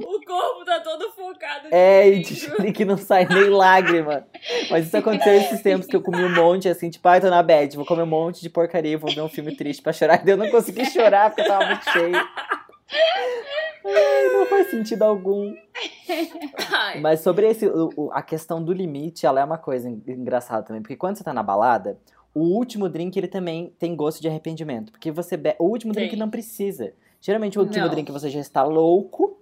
O 0.00 0.20
corpo 0.26 0.64
tá 0.64 0.80
todo 0.80 1.10
focado. 1.12 1.68
de 1.68 1.74
É, 1.74 2.08
e, 2.08 2.16
dentro. 2.22 2.34
tipo, 2.34 2.66
e 2.66 2.72
que 2.72 2.84
não 2.84 2.96
sai 2.96 3.26
nem 3.26 3.48
lágrima. 3.50 4.26
Mas 4.70 4.86
isso 4.86 4.96
aconteceu 4.96 5.34
esses 5.34 5.60
tempos 5.62 5.86
que 5.86 5.94
eu 5.94 6.02
comi 6.02 6.24
um 6.24 6.34
monte, 6.34 6.68
assim, 6.68 6.90
tipo, 6.90 7.06
ai, 7.08 7.20
tô 7.20 7.28
na 7.30 7.42
bad, 7.42 7.76
vou 7.76 7.84
comer 7.86 8.02
um 8.02 8.06
monte 8.06 8.40
de 8.40 8.48
porcaria, 8.50 8.96
vou 8.98 9.14
ver 9.14 9.20
um 9.20 9.28
filme 9.28 9.54
triste 9.54 9.82
pra 9.82 9.92
chorar. 9.92 10.26
E 10.26 10.30
eu 10.30 10.36
não 10.36 10.50
consegui 10.50 10.84
chorar 10.86 11.30
porque 11.30 11.42
eu 11.42 11.46
tava 11.48 11.66
muito 11.66 11.90
cheio. 11.90 12.16
Ai, 13.86 14.28
não 14.32 14.46
faz 14.46 14.70
sentido 14.70 15.02
algum. 15.02 15.54
Ai, 16.72 17.00
Mas 17.00 17.20
sobre 17.20 17.46
esse, 17.48 17.66
o- 17.66 18.10
a 18.12 18.22
questão 18.22 18.62
do 18.62 18.72
limite, 18.72 19.26
ela 19.26 19.40
é 19.40 19.44
uma 19.44 19.58
coisa 19.58 19.88
en- 19.88 20.02
engraçada 20.06 20.62
também. 20.62 20.80
Porque 20.82 20.96
quando 20.96 21.16
você 21.16 21.24
tá 21.24 21.32
na 21.34 21.42
balada, 21.42 21.98
o 22.34 22.40
último 22.40 22.88
drink, 22.88 23.16
ele 23.18 23.28
também 23.28 23.72
tem 23.78 23.94
gosto 23.94 24.20
de 24.22 24.28
arrependimento. 24.28 24.90
Porque 24.90 25.10
você 25.10 25.36
bebe. 25.36 25.56
O 25.58 25.66
último 25.66 25.92
drink 25.92 26.16
não 26.16 26.30
precisa. 26.30 26.92
Geralmente, 27.24 27.58
o 27.58 27.62
último 27.62 27.86
Não. 27.86 27.90
drink 27.90 28.12
você 28.12 28.28
já 28.28 28.38
está 28.38 28.62
louco. 28.62 29.40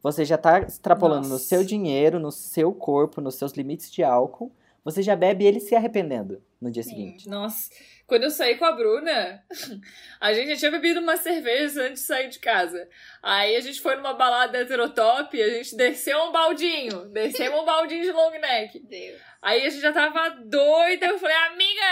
Você 0.00 0.24
já 0.24 0.38
tá 0.38 0.60
extrapolando 0.60 1.26
no 1.26 1.34
Nossa. 1.34 1.44
seu 1.44 1.64
dinheiro, 1.64 2.20
no 2.20 2.30
seu 2.30 2.72
corpo, 2.72 3.20
nos 3.20 3.34
seus 3.34 3.50
limites 3.52 3.90
de 3.90 4.04
álcool. 4.04 4.54
Você 4.84 5.02
já 5.02 5.16
bebe 5.16 5.44
ele 5.44 5.58
se 5.58 5.74
arrependendo 5.74 6.40
no 6.60 6.70
dia 6.70 6.84
Sim. 6.84 6.90
seguinte. 6.90 7.28
Nossa, 7.28 7.68
quando 8.06 8.22
eu 8.22 8.30
saí 8.30 8.54
com 8.56 8.64
a 8.64 8.70
Bruna, 8.70 9.42
a 10.20 10.32
gente 10.32 10.50
já 10.50 10.56
tinha 10.56 10.70
bebido 10.70 11.00
uma 11.00 11.16
cerveja 11.16 11.82
antes 11.82 12.02
de 12.02 12.06
sair 12.06 12.28
de 12.28 12.38
casa. 12.38 12.88
Aí 13.20 13.56
a 13.56 13.60
gente 13.60 13.80
foi 13.80 13.96
numa 13.96 14.14
balada 14.14 14.58
heterotop 14.58 15.36
e 15.36 15.42
a 15.42 15.50
gente 15.50 15.76
desceu 15.76 16.16
um 16.28 16.30
baldinho. 16.30 17.06
Descemos 17.08 17.60
um 17.60 17.64
baldinho 17.64 18.02
de 18.04 18.12
long 18.12 18.30
neck. 18.30 18.78
Deus. 18.78 19.20
Aí 19.42 19.66
a 19.66 19.70
gente 19.70 19.82
já 19.82 19.92
tava 19.92 20.30
doida. 20.44 21.06
Eu 21.06 21.18
falei, 21.18 21.34
amiga, 21.36 21.82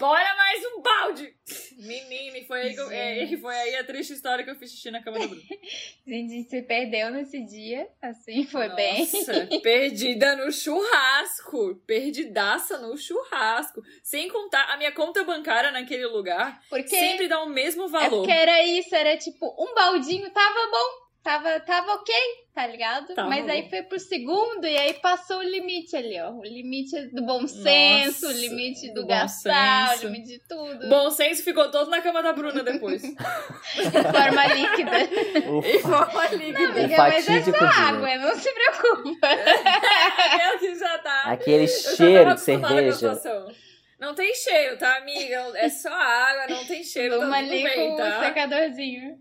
bora 0.00 0.34
mais 0.34 0.62
um 0.64 0.80
balde. 0.82 1.34
Menina, 1.78 2.38
e 2.38 2.44
foi 2.46 2.60
aí, 2.62 2.74
que 2.74 2.80
eu- 2.80 2.90
é, 2.90 3.36
foi 3.40 3.54
aí 3.54 3.76
a 3.76 3.84
triste 3.84 4.12
história 4.14 4.42
que 4.44 4.50
eu 4.50 4.56
fiz 4.56 4.70
xixi 4.72 4.90
na 4.90 5.02
cama 5.02 5.18
do 5.20 5.28
Bruno. 5.28 5.42
Gente 6.06 6.48
se 6.48 6.62
perdeu 6.62 7.10
nesse 7.10 7.40
dia, 7.44 7.86
assim, 8.02 8.44
foi 8.46 8.68
bem. 8.70 9.00
Nossa, 9.00 9.48
perdida 9.62 10.34
no 10.36 10.50
churrasco. 10.50 11.76
Perdidaça 11.86 12.78
no 12.78 12.96
churrasco. 12.96 13.82
Sem 14.02 14.28
contar, 14.28 14.64
a 14.72 14.76
minha 14.76 14.90
conta 14.92 15.22
bancária 15.22 15.70
naquele 15.70 16.06
lugar 16.06 16.60
Porque 16.68 16.88
sempre 16.88 17.28
dá 17.28 17.42
o 17.42 17.48
mesmo 17.48 17.84
É 17.84 17.88
valor. 17.88 18.10
porque 18.18 18.32
era 18.32 18.62
isso, 18.64 18.94
era 18.94 19.16
tipo, 19.16 19.46
um 19.62 19.74
baldinho 19.74 20.30
tava 20.30 20.66
bom. 20.70 21.09
Tava, 21.22 21.60
tava 21.60 21.92
ok, 21.94 22.14
tá 22.54 22.66
ligado? 22.66 23.14
Tava 23.14 23.28
Mas 23.28 23.48
aí 23.48 23.62
bom. 23.62 23.70
foi 23.70 23.82
pro 23.82 23.98
segundo 24.00 24.66
e 24.66 24.76
aí 24.76 24.94
passou 24.94 25.38
o 25.38 25.42
limite 25.42 25.96
ali, 25.96 26.20
ó. 26.20 26.30
O 26.30 26.42
limite 26.42 27.00
do 27.14 27.22
bom 27.22 27.46
senso, 27.46 28.26
o 28.26 28.28
Nossa, 28.28 28.40
limite 28.40 28.92
do, 28.92 29.06
gastar, 29.06 29.90
senso. 29.90 30.06
o 30.06 30.10
limite 30.10 30.28
de 30.32 30.38
tudo. 30.48 30.88
Bom 30.88 31.10
senso 31.10 31.42
ficou 31.42 31.70
todo 31.70 31.90
na 31.90 32.00
cama 32.00 32.22
da 32.22 32.32
Bruna 32.32 32.62
depois. 32.62 33.02
De 33.02 33.90
forma 33.90 34.46
líquida. 34.46 35.50
Ufa. 35.50 35.68
e 35.68 35.78
forma 35.80 36.26
líquida. 36.28 36.80
Amiga, 36.80 36.96
mas 36.96 37.28
é 37.28 37.42
só 37.42 37.50
dia. 37.50 37.68
água, 37.68 38.16
não 38.16 38.34
se 38.36 38.52
preocupa. 38.52 39.28
Que 40.60 40.74
já 40.74 40.98
tá. 40.98 41.22
Aquele 41.26 41.64
Eu 41.64 41.68
já 41.68 41.82
tava 41.82 41.96
cheiro 41.96 42.24
de 42.24 42.30
acostumada 42.30 42.82
com 42.82 42.88
a 42.88 43.14
cerveja. 43.14 43.69
Não 44.00 44.14
tem 44.14 44.34
cheiro, 44.34 44.78
tá, 44.78 44.96
amiga? 44.96 45.52
É 45.56 45.68
só 45.68 45.92
água, 45.92 46.46
não 46.56 46.64
tem 46.64 46.82
cheiro, 46.82 47.18
tá 47.18 47.26
Uma 47.26 47.36
tudo 47.42 47.52
ali 47.52 47.62
bem, 47.62 47.90
com 47.90 47.96
tá? 47.96 48.04
um 48.18 48.24
secadorzinho. 48.24 49.18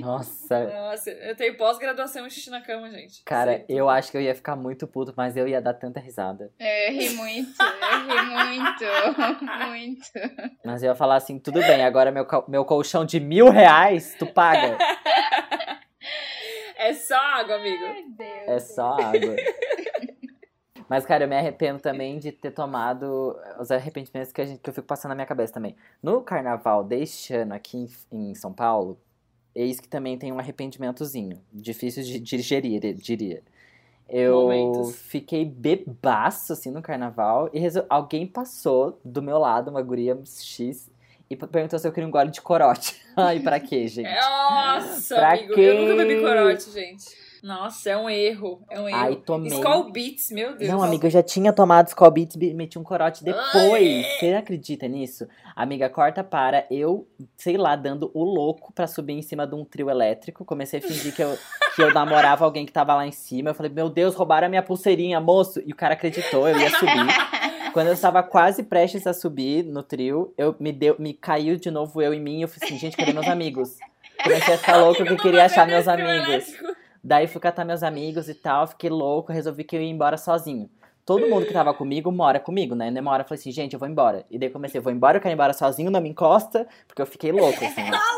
Nossa. 0.00 0.64
Nossa, 0.64 1.10
eu 1.12 1.36
tenho 1.36 1.56
pós-graduação 1.56 2.26
em 2.26 2.30
xixi 2.30 2.50
na 2.50 2.60
cama, 2.60 2.90
gente. 2.90 3.22
Cara, 3.24 3.58
Sei. 3.58 3.66
eu 3.68 3.88
acho 3.88 4.10
que 4.10 4.16
eu 4.16 4.20
ia 4.20 4.34
ficar 4.34 4.56
muito 4.56 4.86
puto, 4.88 5.14
mas 5.16 5.36
eu 5.36 5.46
ia 5.46 5.62
dar 5.62 5.74
tanta 5.74 6.00
risada. 6.00 6.50
Eu 6.58 6.92
ri 6.92 7.10
muito, 7.10 7.54
eu 7.62 8.16
ri 8.16 8.26
muito, 8.34 8.84
muito. 9.68 10.10
Mas 10.64 10.82
eu 10.82 10.88
ia 10.88 10.96
falar 10.96 11.14
assim, 11.14 11.38
tudo 11.38 11.60
bem, 11.60 11.84
agora 11.84 12.10
meu, 12.10 12.26
meu 12.48 12.64
colchão 12.64 13.04
de 13.04 13.20
mil 13.20 13.48
reais, 13.48 14.16
tu 14.18 14.26
paga. 14.26 14.76
É 16.82 16.94
só 16.94 17.14
água, 17.14 17.56
amigo. 17.56 17.84
Ai, 17.84 18.04
Deus. 18.08 18.48
É 18.48 18.58
só 18.58 18.94
água. 18.94 19.36
Mas, 20.90 21.06
cara, 21.06 21.22
eu 21.22 21.28
me 21.28 21.36
arrependo 21.36 21.78
também 21.78 22.18
de 22.18 22.32
ter 22.32 22.50
tomado 22.50 23.38
os 23.60 23.70
arrependimentos 23.70 24.32
que, 24.32 24.40
a 24.40 24.44
gente, 24.44 24.58
que 24.58 24.68
eu 24.68 24.74
fico 24.74 24.88
passando 24.88 25.10
na 25.10 25.14
minha 25.14 25.26
cabeça 25.26 25.52
também. 25.52 25.76
No 26.02 26.20
carnaval 26.20 26.82
deste 26.82 27.32
ano 27.32 27.54
aqui 27.54 27.88
em, 28.10 28.30
em 28.30 28.34
São 28.34 28.52
Paulo, 28.52 28.98
eis 29.54 29.78
que 29.78 29.86
também 29.88 30.18
tem 30.18 30.32
um 30.32 30.38
arrependimentozinho. 30.40 31.40
Difícil 31.52 32.02
de 32.02 32.18
digerir, 32.18 32.92
diria. 32.94 33.40
Eu 34.08 34.34
Momentos. 34.42 34.96
fiquei 35.02 35.44
bebaço, 35.44 36.52
assim, 36.52 36.72
no 36.72 36.82
carnaval. 36.82 37.48
E 37.52 37.60
resol- 37.60 37.86
alguém 37.88 38.26
passou 38.26 38.98
do 39.04 39.22
meu 39.22 39.38
lado, 39.38 39.70
uma 39.70 39.82
guria 39.82 40.18
X, 40.24 40.90
e 41.30 41.36
perguntou 41.36 41.78
se 41.78 41.86
eu 41.86 41.92
queria 41.92 42.08
um 42.08 42.10
gole 42.10 42.32
de 42.32 42.40
corote. 42.42 43.00
Ai, 43.16 43.38
pra 43.38 43.60
quê, 43.60 43.86
gente? 43.86 44.10
Nossa, 44.10 45.14
Pra 45.14 45.30
amigo. 45.34 45.54
quê? 45.54 45.60
Eu 45.60 45.80
nunca 45.82 45.94
bebi 45.94 46.20
corote, 46.20 46.68
gente. 46.72 47.29
Nossa, 47.42 47.90
é 47.90 47.96
um 47.96 48.08
erro. 48.08 48.62
É 48.70 48.80
um 48.80 48.88
erro. 48.88 48.98
Ai, 48.98 49.16
tomei. 49.16 49.50
Skull 49.52 49.90
Beats, 49.90 50.30
meu 50.30 50.56
Deus. 50.56 50.70
Não, 50.70 50.82
amiga, 50.82 51.06
eu 51.06 51.10
já 51.10 51.22
tinha 51.22 51.52
tomado 51.52 51.88
Skull 51.88 52.10
Beats 52.10 52.36
e 52.36 52.54
meti 52.54 52.78
um 52.78 52.82
corote 52.82 53.24
depois. 53.24 53.44
Ai. 53.54 54.04
Você 54.18 54.34
acredita 54.34 54.86
nisso? 54.86 55.26
Amiga, 55.56 55.88
corta 55.88 56.22
para 56.22 56.66
eu, 56.70 57.06
sei 57.36 57.56
lá, 57.56 57.76
dando 57.76 58.10
o 58.14 58.22
louco 58.22 58.72
pra 58.72 58.86
subir 58.86 59.14
em 59.14 59.22
cima 59.22 59.46
de 59.46 59.54
um 59.54 59.64
trio 59.64 59.88
elétrico. 59.90 60.44
Comecei 60.44 60.80
a 60.80 60.82
fingir 60.82 61.14
que 61.14 61.22
eu, 61.22 61.38
que 61.74 61.82
eu 61.82 61.92
namorava 61.94 62.44
alguém 62.44 62.66
que 62.66 62.72
tava 62.72 62.94
lá 62.94 63.06
em 63.06 63.12
cima. 63.12 63.50
Eu 63.50 63.54
falei, 63.54 63.72
meu 63.72 63.88
Deus, 63.88 64.14
roubaram 64.14 64.46
a 64.46 64.50
minha 64.50 64.62
pulseirinha, 64.62 65.20
moço. 65.20 65.62
E 65.64 65.72
o 65.72 65.76
cara 65.76 65.94
acreditou, 65.94 66.48
eu 66.48 66.58
ia 66.58 66.70
subir. 66.70 67.06
Quando 67.72 67.86
eu 67.86 67.92
estava 67.92 68.22
quase 68.22 68.64
prestes 68.64 69.06
a 69.06 69.14
subir 69.14 69.64
no 69.64 69.82
trio, 69.82 70.34
eu 70.36 70.54
me 70.58 70.72
deu, 70.72 70.96
me 70.98 71.14
caiu 71.14 71.56
de 71.56 71.70
novo 71.70 72.02
eu 72.02 72.12
em 72.12 72.20
mim. 72.20 72.38
E 72.38 72.42
eu 72.42 72.48
falei 72.48 72.68
assim, 72.68 72.78
gente, 72.78 72.96
cadê 72.96 73.12
meus 73.12 73.28
amigos? 73.28 73.76
Comecei 74.22 74.54
a 74.54 74.58
ficar 74.58 74.76
louco 74.82 75.04
que 75.04 75.12
eu 75.12 75.16
queria 75.16 75.44
achar 75.44 75.66
meus 75.66 75.86
amigos. 75.86 76.52
Daí 77.02 77.26
fui 77.26 77.40
catar 77.40 77.64
meus 77.64 77.82
amigos 77.82 78.28
e 78.28 78.34
tal, 78.34 78.66
fiquei 78.66 78.90
louco, 78.90 79.32
resolvi 79.32 79.64
que 79.64 79.76
eu 79.76 79.82
ia 79.82 79.90
embora 79.90 80.16
sozinho. 80.16 80.68
Todo 81.04 81.28
mundo 81.28 81.46
que 81.46 81.52
tava 81.52 81.74
comigo 81.74 82.12
mora 82.12 82.38
comigo, 82.38 82.74
né? 82.74 82.90
Numa 82.90 83.10
hora 83.10 83.22
eu 83.22 83.26
falei 83.26 83.40
assim, 83.40 83.50
gente, 83.50 83.72
eu 83.72 83.80
vou 83.80 83.88
embora. 83.88 84.24
E 84.30 84.38
daí 84.38 84.50
comecei, 84.50 84.80
vou 84.80 84.92
embora, 84.92 85.16
eu 85.16 85.20
quero 85.20 85.32
ir 85.32 85.34
embora 85.34 85.52
sozinho, 85.52 85.90
não 85.90 86.00
me 86.00 86.10
encosta, 86.10 86.68
porque 86.86 87.02
eu 87.02 87.06
fiquei 87.06 87.32
louco, 87.32 87.64
assim. 87.64 87.82
né? 87.82 87.90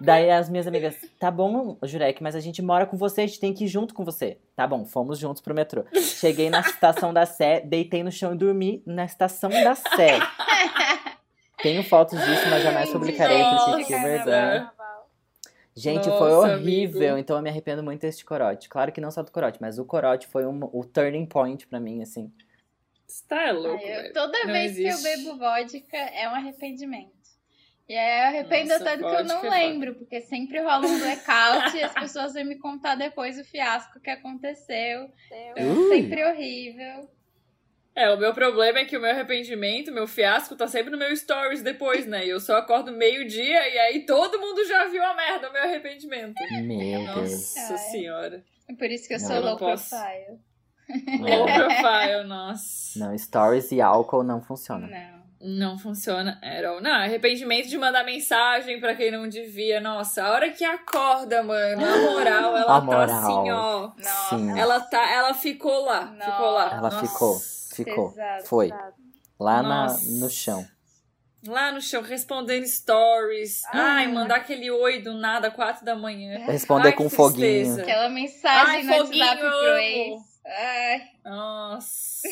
Daí 0.00 0.30
as 0.30 0.48
minhas 0.48 0.66
amigas, 0.66 0.94
tá 1.18 1.28
bom, 1.28 1.76
Jurek, 1.82 2.22
mas 2.22 2.36
a 2.36 2.40
gente 2.40 2.62
mora 2.62 2.86
com 2.86 2.96
você, 2.96 3.22
a 3.22 3.26
gente 3.26 3.40
tem 3.40 3.52
que 3.52 3.64
ir 3.64 3.68
junto 3.68 3.92
com 3.92 4.04
você. 4.04 4.38
Tá 4.54 4.64
bom, 4.64 4.84
fomos 4.84 5.18
juntos 5.18 5.42
pro 5.42 5.52
metrô. 5.52 5.84
Cheguei 5.92 6.48
na 6.48 6.60
estação 6.60 7.12
da 7.12 7.26
Sé, 7.26 7.60
deitei 7.60 8.04
no 8.04 8.12
chão 8.12 8.32
e 8.32 8.36
dormi 8.36 8.80
na 8.86 9.04
estação 9.04 9.50
da 9.50 9.74
Sé. 9.74 10.20
Tenho 11.60 11.82
fotos 11.82 12.18
disso, 12.24 12.48
mas 12.48 12.62
jamais 12.62 12.88
publicarei, 12.90 13.42
porque 13.42 13.84
que 13.84 13.92
vergonha. 13.98 14.70
Gente, 15.78 16.06
Nossa, 16.08 16.18
foi 16.18 16.32
horrível, 16.32 17.00
amigo. 17.02 17.18
então 17.18 17.36
eu 17.36 17.42
me 17.42 17.48
arrependo 17.50 17.82
muito 17.82 18.00
deste 18.00 18.24
corote. 18.24 18.68
Claro 18.68 18.90
que 18.92 19.00
não 19.00 19.10
só 19.10 19.22
do 19.22 19.30
corote, 19.30 19.58
mas 19.60 19.78
o 19.78 19.84
corote 19.84 20.26
foi 20.26 20.44
um, 20.46 20.60
o 20.72 20.84
turning 20.84 21.26
point 21.26 21.66
pra 21.66 21.78
mim, 21.78 22.02
assim. 22.02 22.32
Você 23.06 23.24
tá 23.26 23.52
louco, 23.52 23.82
Ai, 23.84 24.08
eu- 24.08 24.12
toda 24.12 24.38
Não 24.44 24.52
vez 24.52 24.74
que 24.76 24.82
eu 24.82 24.88
existe. 24.88 25.16
bebo 25.24 25.38
vodka 25.38 25.96
é 25.96 26.28
um 26.28 26.34
arrependimento. 26.34 27.16
E 27.88 27.94
aí 27.96 28.20
eu 28.20 28.26
arrependo 28.26 28.68
Nossa, 28.70 28.84
tanto 28.84 28.98
que 28.98 29.04
eu 29.14 29.24
não 29.24 29.40
vodka 29.40 29.46
é 29.46 29.50
lembro, 29.66 29.94
porque 29.94 30.20
sempre 30.20 30.60
rola 30.60 30.86
um 30.86 30.98
blackout 30.98 31.74
e 31.76 31.82
as 31.82 31.94
pessoas 31.94 32.34
vêm 32.34 32.44
me 32.44 32.56
contar 32.58 32.96
depois 32.96 33.38
o 33.38 33.44
fiasco 33.44 33.98
que 34.00 34.10
aconteceu. 34.10 35.10
É 35.30 35.64
Ui. 35.64 35.88
sempre 35.88 36.22
horrível. 36.24 37.08
É, 37.98 38.08
o 38.14 38.16
meu 38.16 38.32
problema 38.32 38.78
é 38.78 38.84
que 38.84 38.96
o 38.96 39.00
meu 39.00 39.10
arrependimento, 39.10 39.90
meu 39.90 40.06
fiasco, 40.06 40.54
tá 40.54 40.68
sempre 40.68 40.88
no 40.88 40.96
meu 40.96 41.14
stories 41.16 41.62
depois, 41.62 42.06
né? 42.06 42.24
E 42.24 42.28
eu 42.30 42.38
só 42.38 42.56
acordo 42.56 42.92
meio-dia 42.92 43.68
e 43.74 43.76
aí 43.78 44.06
todo 44.06 44.38
mundo 44.38 44.64
já 44.66 44.86
viu 44.86 45.04
a 45.04 45.14
merda, 45.16 45.50
o 45.50 45.52
meu 45.52 45.62
arrependimento. 45.64 46.34
Meu 46.62 47.04
Deus. 47.14 47.30
Nossa 47.56 47.72
Ai. 47.72 47.78
senhora. 47.90 48.44
É 48.68 48.74
por 48.74 48.86
isso 48.88 49.08
que 49.08 49.14
eu 49.14 49.18
Não, 49.18 49.26
sou 49.26 49.36
eu 49.36 49.42
low 49.42 49.56
posso. 49.56 49.90
profile. 49.90 50.38
Low 51.20 51.46
profile, 51.46 52.22
nossa. 52.28 52.98
Não, 53.00 53.18
stories 53.18 53.72
e 53.72 53.80
álcool 53.80 54.22
não 54.22 54.40
funcionam. 54.40 54.88
Não. 54.88 55.17
Não 55.40 55.78
funciona 55.78 56.36
at 56.42 56.64
all. 56.64 56.80
Não, 56.80 56.90
arrependimento 56.90 57.68
de 57.68 57.78
mandar 57.78 58.04
mensagem 58.04 58.80
pra 58.80 58.96
quem 58.96 59.10
não 59.12 59.28
devia. 59.28 59.80
Nossa, 59.80 60.24
a 60.24 60.30
hora 60.32 60.50
que 60.50 60.64
acorda, 60.64 61.44
mano, 61.44 61.84
a 61.84 61.98
moral, 62.10 62.56
ela 62.56 62.62
A 62.76 62.80
tá 62.80 62.80
moral. 62.80 63.04
assim, 63.04 63.50
ó. 63.52 63.92
Nossa. 63.96 64.36
Sim. 64.36 64.58
Ela 64.58 64.80
tá, 64.80 65.12
ela 65.12 65.34
ficou 65.34 65.84
lá, 65.84 66.06
Nossa. 66.06 66.30
ficou 66.32 66.50
lá. 66.50 66.70
Ela 66.72 66.80
Nossa. 66.90 67.06
ficou, 67.06 67.38
ficou. 67.72 68.08
Pesado, 68.10 68.44
Foi. 68.46 68.70
Lá 69.38 69.62
na, 69.62 69.96
no 70.18 70.28
chão. 70.28 70.66
Lá 71.46 71.70
no 71.70 71.80
chão, 71.80 72.02
respondendo 72.02 72.66
stories. 72.66 73.62
Ah. 73.66 73.98
Ai, 73.98 74.08
mandar 74.08 74.38
aquele 74.38 74.68
oi 74.72 75.00
do 75.00 75.14
nada, 75.14 75.52
quatro 75.52 75.84
da 75.84 75.94
manhã. 75.94 76.44
Responder 76.46 76.88
Ai, 76.88 76.94
com 76.94 77.08
que 77.08 77.14
foguinho. 77.14 77.80
Aquela 77.80 78.08
mensagem 78.08 78.74
Ai, 78.78 78.82
no 78.82 78.90
WhatsApp 78.90 79.06
foguinho, 79.06 79.36
pro 79.38 79.46
amo. 79.46 79.78
ex. 79.78 80.22
Ai, 80.44 81.02
Nossa. 81.24 82.28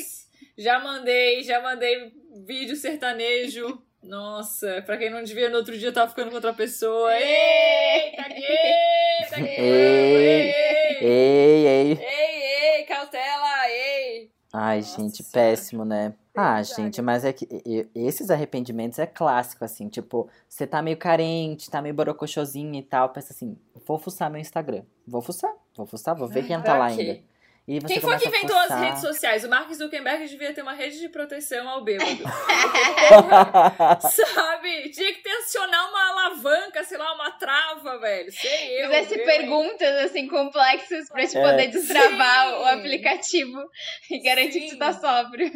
Já 0.58 0.80
mandei, 0.80 1.44
já 1.44 1.60
mandei 1.60 2.12
vídeo 2.44 2.76
sertanejo. 2.76 3.80
Nossa, 4.02 4.82
pra 4.82 4.96
quem 4.96 5.10
não 5.10 5.22
devia, 5.24 5.50
no 5.50 5.56
outro 5.56 5.76
dia 5.76 5.92
tava 5.92 6.08
ficando 6.10 6.28
com 6.28 6.36
outra 6.36 6.52
pessoa. 6.52 7.12
Eita, 7.14 8.22
eita, 8.30 9.40
Ei, 9.40 9.54
ei, 9.58 10.54
Ei, 11.00 11.66
ei. 11.66 11.92
ei, 11.92 12.78
ei, 12.78 12.84
cautela, 12.84 13.68
ei. 13.68 14.30
Ai, 14.52 14.78
Nossa 14.78 15.00
gente, 15.02 15.24
péssimo, 15.24 15.84
né? 15.84 16.14
Ah, 16.34 16.62
gente, 16.62 17.00
mas 17.02 17.24
é 17.24 17.32
que 17.32 17.48
esses 17.94 18.30
arrependimentos 18.30 18.98
é 18.98 19.06
clássico, 19.06 19.64
assim, 19.64 19.88
tipo, 19.88 20.28
você 20.48 20.66
tá 20.66 20.82
meio 20.82 20.96
carente, 20.96 21.70
tá 21.70 21.80
meio 21.80 21.94
borocochosinho 21.94 22.74
e 22.74 22.82
tal, 22.82 23.08
pensa 23.08 23.32
assim, 23.32 23.58
vou 23.86 23.98
fuçar 23.98 24.30
meu 24.30 24.40
Instagram. 24.40 24.82
Vou 25.06 25.22
fuçar, 25.22 25.52
vou 25.74 25.86
fuçar, 25.86 26.14
vou 26.14 26.28
ver 26.28 26.46
quem 26.46 26.60
tá 26.60 26.76
lá 26.76 26.86
ainda. 26.86 27.20
E 27.68 27.80
você 27.80 27.94
Quem 27.94 28.00
foi 28.00 28.16
que 28.16 28.28
inventou 28.28 28.56
as 28.56 28.80
redes 28.80 29.00
sociais? 29.00 29.42
O 29.42 29.48
Mark 29.48 29.72
Zuckerberg 29.74 30.28
devia 30.28 30.54
ter 30.54 30.62
uma 30.62 30.74
rede 30.74 31.00
de 31.00 31.08
proteção 31.08 31.68
ao 31.68 31.82
bêbado. 31.82 32.22
Sabe? 34.08 34.90
Tinha 34.90 35.12
que 35.12 35.20
ter 35.22 35.30
acionar 35.30 35.88
uma 35.90 36.10
alavanca, 36.10 36.84
sei 36.84 36.96
lá, 36.96 37.12
uma 37.14 37.32
trava, 37.32 37.98
velho. 37.98 38.30
Sei 38.30 38.84
eu. 38.84 38.88
Fizesse 38.88 39.18
perguntas 39.18 40.04
assim 40.04 40.28
complexas 40.28 41.08
pra 41.08 41.26
te 41.26 41.36
É. 41.36 41.42
poder 41.42 41.66
destravar 41.68 42.48
Sim. 42.50 42.54
o 42.54 42.64
aplicativo 42.66 43.58
e 44.10 44.20
garantir 44.22 44.60
que 44.60 44.70
Sim. 44.70 44.76
tu 44.76 44.78
tá 44.78 44.92
sóbrio. 44.92 45.50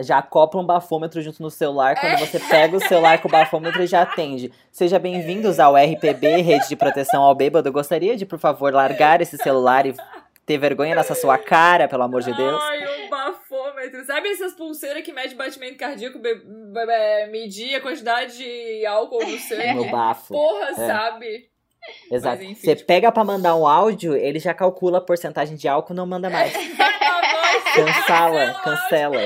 Já 0.00 0.18
acopla 0.18 0.60
um 0.60 0.64
bafômetro 0.64 1.20
junto 1.20 1.42
no 1.42 1.50
celular, 1.50 1.98
quando 1.98 2.20
você 2.20 2.38
pega 2.38 2.76
o 2.76 2.80
celular 2.80 3.20
com 3.20 3.26
o 3.26 3.30
bafômetro 3.32 3.84
já 3.84 4.02
atende. 4.02 4.52
Seja 4.70 4.96
bem-vindos 4.96 5.58
ao 5.58 5.74
RPB, 5.74 6.36
Rede 6.40 6.68
de 6.68 6.76
Proteção 6.76 7.20
ao 7.20 7.34
Bêbado. 7.34 7.72
Gostaria 7.72 8.16
de, 8.16 8.24
por 8.24 8.38
favor, 8.38 8.72
largar 8.72 9.20
esse 9.20 9.36
celular 9.36 9.86
e 9.86 9.94
ter 10.48 10.58
vergonha 10.58 10.94
nessa 10.94 11.14
sua 11.14 11.36
cara, 11.38 11.86
pelo 11.86 12.02
amor 12.02 12.22
de 12.22 12.34
Deus? 12.34 12.60
Ai, 12.62 13.04
um 13.04 13.10
bafômetro. 13.10 14.04
Sabe 14.04 14.30
essas 14.30 14.54
pulseiras 14.54 15.02
que 15.04 15.12
mede 15.12 15.34
batimento 15.34 15.76
cardíaco, 15.76 16.18
be- 16.18 16.34
be- 16.36 16.86
be- 16.86 17.26
medir 17.30 17.74
a 17.76 17.80
quantidade 17.80 18.36
de 18.36 18.84
álcool 18.86 19.24
no 19.24 19.38
sangue? 19.38 19.74
No 19.74 19.90
bafo. 19.90 20.32
Porra, 20.34 20.74
sabe? 20.74 21.50
Exato. 22.10 22.38
Mas, 22.38 22.50
enfim, 22.50 22.60
Você 22.66 22.74
tipo- 22.76 22.86
pega 22.88 23.12
pra 23.12 23.22
mandar 23.24 23.54
um 23.54 23.66
áudio, 23.66 24.16
ele 24.16 24.38
já 24.38 24.52
calcula 24.52 24.98
a 24.98 25.00
porcentagem 25.00 25.56
de 25.56 25.68
álcool 25.68 25.94
não 25.94 26.06
manda 26.06 26.28
mais. 26.30 26.52
Cancela, 27.74 28.54
cancela. 28.64 29.20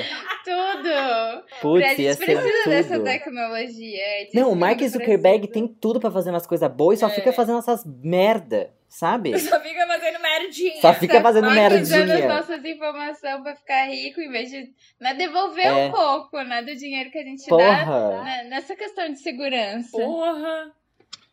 Tudo! 0.44 0.88
a 0.92 1.42
Putz, 1.60 1.82
ia 1.98 2.12
gente 2.12 2.14
ser 2.14 2.24
precisa 2.38 2.68
dessa 2.68 2.94
tudo. 2.94 3.04
tecnologia. 3.04 4.04
a 4.04 4.18
gente 4.24 4.34
Não, 4.34 4.50
o 4.50 4.56
Mark 4.56 4.80
Zuckerberg 4.82 5.46
precisa. 5.48 5.52
tem 5.66 5.68
tudo 5.68 6.00
pra 6.00 6.10
fazer 6.10 6.30
umas 6.30 6.46
coisas 6.46 6.68
boas 6.70 6.98
e 6.98 7.00
só 7.00 7.06
É. 7.06 7.10
fica 7.10 7.32
fazendo 7.32 7.58
essas 7.60 7.84
merda, 7.86 8.70
sabe? 8.92 9.36
Só 9.40 9.58
fica 9.60 9.86
fazendo 9.86 10.20
merdinha. 10.20 10.80
Só 10.80 10.94
fica 10.94 11.20
fazendo 11.22 11.44
Só 11.46 11.50
usando 11.50 11.82
as 11.82 11.90
merdinha. 11.90 12.28
nossas 12.28 12.64
informações 12.64 13.42
pra 13.42 13.56
ficar 13.56 13.84
rico, 13.88 14.20
em 14.20 14.30
vez 14.30 14.50
de 14.50 14.68
né, 15.00 15.14
devolver 15.14 15.66
É. 15.66 15.72
um 15.72 15.90
pouco 15.90 16.40
né, 16.42 16.62
do 16.62 16.74
dinheiro 16.76 17.10
que 17.10 17.18
a 17.18 17.24
gente 17.24 17.42
dá 17.48 17.56
Porra. 17.56 18.22
né, 18.22 18.44
nessa 18.50 18.76
questão 18.76 19.08
de 19.10 19.18
segurança. 19.20 19.90
Porra. 19.92 20.72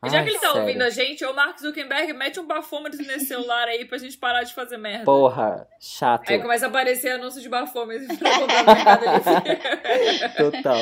Já 0.06 0.20
Ai, 0.20 0.24
que 0.24 0.30
ele 0.30 0.40
tá 0.40 0.48
sério. 0.48 0.62
ouvindo 0.62 0.82
a 0.82 0.90
gente, 0.90 1.26
ô 1.26 1.34
Mark 1.34 1.60
Zuckerberg, 1.60 2.14
mete 2.14 2.40
um 2.40 2.48
bafômetro 2.48 3.06
nesse 3.06 3.26
celular 3.26 3.68
aí 3.68 3.84
pra 3.84 3.98
gente 3.98 4.18
parar 4.18 4.44
de 4.44 4.54
fazer 4.54 4.78
merda. 4.78 5.04
Porra, 5.04 5.68
chato. 5.78 6.30
Aí 6.30 6.40
começa 6.40 6.68
a 6.68 6.70
aparecer 6.70 7.12
anúncio 7.12 7.42
de 7.42 7.50
bafômetro 7.50 8.08
pra 8.18 8.40
comprar 8.40 8.64
no 8.64 8.74
Mercado 8.76 9.06
Livre. 9.06 10.30
Total. 10.38 10.80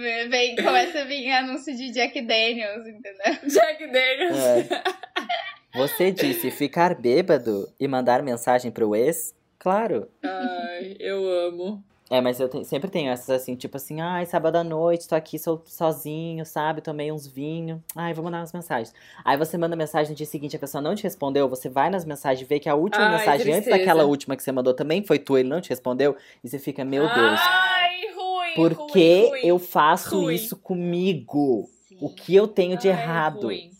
Vem, 0.00 0.28
vem- 0.28 0.56
começa 0.56 1.00
a 1.00 1.04
vir 1.04 1.30
anúncio 1.30 1.76
de 1.76 1.92
Jack 1.92 2.20
Daniels, 2.22 2.84
entendeu? 2.88 3.36
Jack 3.48 3.86
Daniels. 3.86 4.36
É. 4.36 4.66
Você 5.76 6.10
disse 6.10 6.50
ficar 6.50 6.94
bêbado 6.94 7.68
e 7.78 7.86
mandar 7.86 8.22
mensagem 8.22 8.70
pro 8.70 8.94
ex? 8.96 9.34
Claro. 9.58 10.08
Ai, 10.22 10.96
eu 10.98 11.28
amo. 11.48 11.82
É, 12.08 12.20
mas 12.20 12.38
eu 12.38 12.48
te- 12.48 12.64
sempre 12.64 12.88
tenho 12.88 13.10
essas 13.10 13.28
assim, 13.30 13.56
tipo 13.56 13.76
assim, 13.76 14.00
ai, 14.00 14.24
sábado 14.26 14.54
à 14.56 14.62
noite, 14.62 15.08
tô 15.08 15.14
aqui 15.16 15.38
so- 15.40 15.60
sozinho, 15.66 16.46
sabe? 16.46 16.80
Tomei 16.80 17.10
uns 17.10 17.26
vinhos. 17.26 17.80
Ai, 17.96 18.14
vou 18.14 18.24
mandar 18.24 18.38
umas 18.38 18.52
mensagens. 18.52 18.94
Aí 19.24 19.36
você 19.36 19.58
manda 19.58 19.74
mensagem 19.74 20.10
no 20.10 20.16
dia 20.16 20.24
seguinte, 20.26 20.54
a 20.54 20.58
pessoa 20.58 20.80
não 20.80 20.94
te 20.94 21.02
respondeu, 21.02 21.48
você 21.48 21.68
vai 21.68 21.90
nas 21.90 22.04
mensagens, 22.04 22.48
vê 22.48 22.60
que 22.60 22.68
a 22.68 22.76
última 22.76 23.04
Ai, 23.06 23.10
mensagem 23.10 23.46
antes 23.52 23.64
tristeza. 23.64 23.76
daquela 23.78 24.04
última 24.04 24.36
que 24.36 24.42
você 24.44 24.52
mandou 24.52 24.72
também 24.72 25.02
foi 25.04 25.18
tua, 25.18 25.40
ele 25.40 25.48
não 25.48 25.60
te 25.60 25.70
respondeu, 25.70 26.16
e 26.44 26.48
você 26.48 26.60
fica, 26.60 26.84
meu 26.84 27.02
Deus, 27.02 27.40
Ai, 27.40 28.14
ruim, 28.14 28.54
por 28.54 28.86
que 28.86 29.26
ruim. 29.26 29.40
eu 29.42 29.58
faço 29.58 30.20
ruim. 30.20 30.34
isso 30.34 30.56
comigo? 30.56 31.68
O 32.00 32.08
que 32.08 32.34
eu 32.36 32.46
tenho 32.46 32.76
de 32.78 32.88
Ai, 32.88 32.94
errado? 32.94 33.46
ruim. 33.48 33.70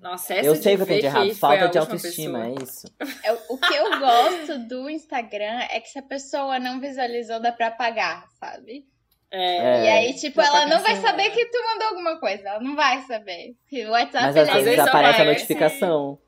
Nossa, 0.00 0.34
essa 0.34 0.46
Eu 0.46 0.56
sei 0.56 0.74
o 0.74 0.76
que 0.78 0.82
eu 0.82 0.86
tenho 0.86 1.00
de 1.00 1.06
errado, 1.06 1.34
falta 1.34 1.68
de 1.68 1.78
autoestima, 1.78 2.38
pessoa. 2.40 2.56
é 2.58 2.62
isso. 2.64 2.86
Eu- 3.24 3.38
o 3.50 3.58
que 3.58 3.74
eu 3.74 3.98
gosto 3.98 4.58
do 4.66 4.88
Instagram 4.88 5.60
é 5.70 5.78
que 5.80 5.88
se 5.90 5.98
a 5.98 6.02
pessoa 6.02 6.58
não 6.58 6.80
visualizou, 6.80 7.38
dá 7.40 7.52
pra 7.52 7.66
apagar, 7.66 8.24
sabe? 8.40 8.86
É. 9.30 9.56
É. 9.58 9.84
E 9.84 9.88
aí, 9.88 10.14
tipo, 10.14 10.40
ela 10.40 10.66
não 10.66 10.80
vai 10.82 10.96
saber 10.96 11.30
que 11.30 11.44
tu 11.46 11.58
mandou 11.64 11.88
alguma 11.88 12.18
coisa. 12.18 12.48
Ela 12.48 12.60
não 12.60 12.74
vai 12.74 13.02
saber. 13.02 13.54
O 13.72 13.90
WhatsApp 13.90 14.24
Mas 14.26 14.36
às 14.36 14.48
às 14.48 14.54
vezes 14.54 14.64
vezes 14.64 14.80
aparece 14.80 15.06
a 15.06 15.22
aparece- 15.22 15.24
notificação. 15.54 16.18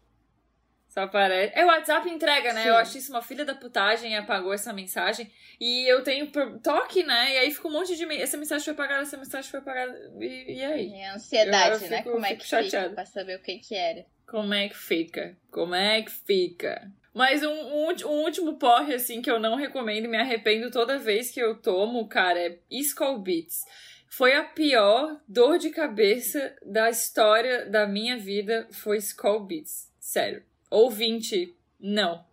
Só 0.93 1.01
aparece. 1.05 1.53
É, 1.59 1.65
o 1.65 1.69
WhatsApp 1.69 2.07
entrega, 2.11 2.53
né? 2.53 2.65
Sim. 2.65 2.69
Eu 2.69 2.77
acho 2.77 2.99
isso 2.99 3.11
uma 3.13 3.23
filha 3.23 3.47
da 3.47 3.55
putagem 3.55 4.13
e 4.13 4.15
apagou 4.15 4.53
essa 4.53 4.75
mensagem. 4.75 5.33
E 5.59 5.91
eu 5.91 6.03
tenho 6.03 6.31
toque, 6.63 7.03
né? 7.03 7.33
E 7.35 7.39
aí 7.39 7.51
fica 7.51 7.67
um 7.67 7.73
monte 7.73 7.97
de. 7.97 8.05
Essa 8.21 8.37
mensagem 8.37 8.63
foi 8.63 8.75
apagada, 8.75 9.01
essa 9.03 9.17
mensagem 9.17 9.51
foi 9.51 9.61
apagada. 9.61 10.13
E, 10.21 10.59
e 10.59 10.63
aí? 10.63 10.93
É 10.93 11.09
ansiedade, 11.13 11.85
Eu 11.85 11.91
né? 11.91 11.97
fico- 11.99 12.11
Como 12.13 12.27
é 12.27 12.35
que 12.37 12.47
chateada. 12.47 12.91
fica 12.91 12.95
pra 12.95 13.07
saber 13.07 13.37
o 13.37 13.43
que 13.43 13.59
que 13.59 13.75
era. 13.75 14.05
Como 14.27 14.53
é 14.53 14.69
que 14.69 14.77
fica? 14.77 15.35
Como 15.51 15.75
é 15.75 16.03
que 16.03 16.11
fica? 16.11 16.91
Mas 17.15 17.43
um, 17.43 17.51
um 17.53 17.87
um 17.89 18.23
último 18.25 18.59
porre, 18.59 18.93
assim, 18.95 19.23
que 19.23 19.31
eu 19.31 19.41
não 19.41 19.57
recomendo 19.57 20.05
e 20.05 20.09
me 20.09 20.19
arrependo 20.19 20.71
toda 20.71 20.99
vez 20.99 21.31
que 21.31 21.41
eu 21.41 21.55
tomo, 21.55 22.07
cara, 22.07 22.39
é 22.39 22.59
Skull 22.71 23.19
Beats. 23.19 23.65
Foi 24.11 24.35
a 24.35 24.45
pior 24.45 25.19
dor 25.27 25.57
de 25.59 25.71
cabeça 25.71 26.55
da 26.65 26.91
história 26.91 27.65
da 27.65 27.87
minha 27.87 28.19
vida, 28.19 28.69
foi 28.73 28.99
Skull 28.99 29.41
Beats. 29.41 29.91
Sério. 29.99 30.43
Ouvinte, 30.73 31.55
não. 31.81 32.25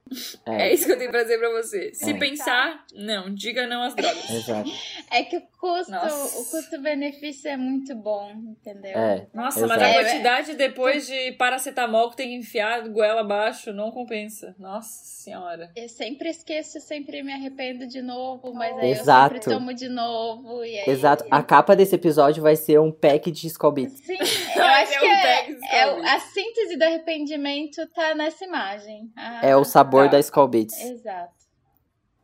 É, 0.44 0.70
É, 0.70 0.74
isso 0.74 0.88
que 0.88 0.92
eu 0.92 0.98
tenho 0.98 1.12
pra 1.12 1.22
dizer 1.22 1.38
pra 1.38 1.50
você. 1.52 1.94
Se 1.94 2.12
É. 2.12 2.14
pensar, 2.18 2.84
não. 2.96 3.32
Diga 3.32 3.68
não 3.68 3.84
às 3.84 3.94
drogas. 3.94 4.28
exato. 4.32 4.72
É 5.12 5.22
que 5.24 5.38
o 5.38 5.42
custo, 5.60 5.92
Nossa. 5.92 6.40
o 6.40 6.46
custo-benefício 6.46 7.48
é 7.50 7.56
muito 7.58 7.94
bom, 7.96 8.32
entendeu? 8.32 8.98
É. 8.98 9.28
Nossa, 9.34 9.68
mas 9.68 9.80
Exato. 9.82 10.00
a 10.00 10.04
quantidade 10.04 10.56
depois 10.56 11.06
de 11.06 11.34
paracetamol 11.34 12.10
que 12.10 12.18
tem 12.18 12.30
que 12.30 12.36
enfiar 12.38 12.88
goela 12.90 13.22
abaixo 13.22 13.72
não 13.72 13.92
compensa. 13.92 14.56
Nossa 14.58 14.90
senhora. 15.04 15.72
Eu 15.76 15.88
sempre 15.88 16.30
esqueço, 16.30 16.80
sempre 16.80 17.22
me 17.22 17.32
arrependo 17.32 17.86
de 17.86 18.02
novo, 18.02 18.52
mas 18.54 18.76
aí 18.80 18.92
Exato. 18.92 19.36
eu 19.36 19.42
sempre 19.42 19.54
tomo 19.60 19.74
de 19.76 19.90
novo. 19.90 20.64
E 20.64 20.80
aí... 20.80 20.90
Exato. 20.90 21.24
A 21.30 21.44
capa 21.44 21.76
desse 21.76 21.94
episódio 21.94 22.42
vai 22.42 22.56
ser 22.56 22.80
um 22.80 22.92
pack 22.92 23.30
de 23.30 23.48
Beats. 23.74 24.00
Sim, 24.00 24.18
eu 24.60 24.66
acho 24.66 25.00
que 25.00 25.06
é, 25.06 25.50
é 25.82 25.88
o- 25.88 25.90
Skull 25.98 26.06
a 26.06 26.20
síntese 26.20 26.78
do 26.78 26.84
arrependimento 26.84 27.88
tá 27.94 28.14
nessa 28.16 28.46
imagem. 28.46 29.12
Ah, 29.16 29.40
É 29.46 29.56
o 29.56 29.64
sabor 29.64 30.06
tá. 30.06 30.12
da 30.14 30.20
Skull 30.20 30.48
Beats. 30.48 30.80
Exato. 30.80 31.34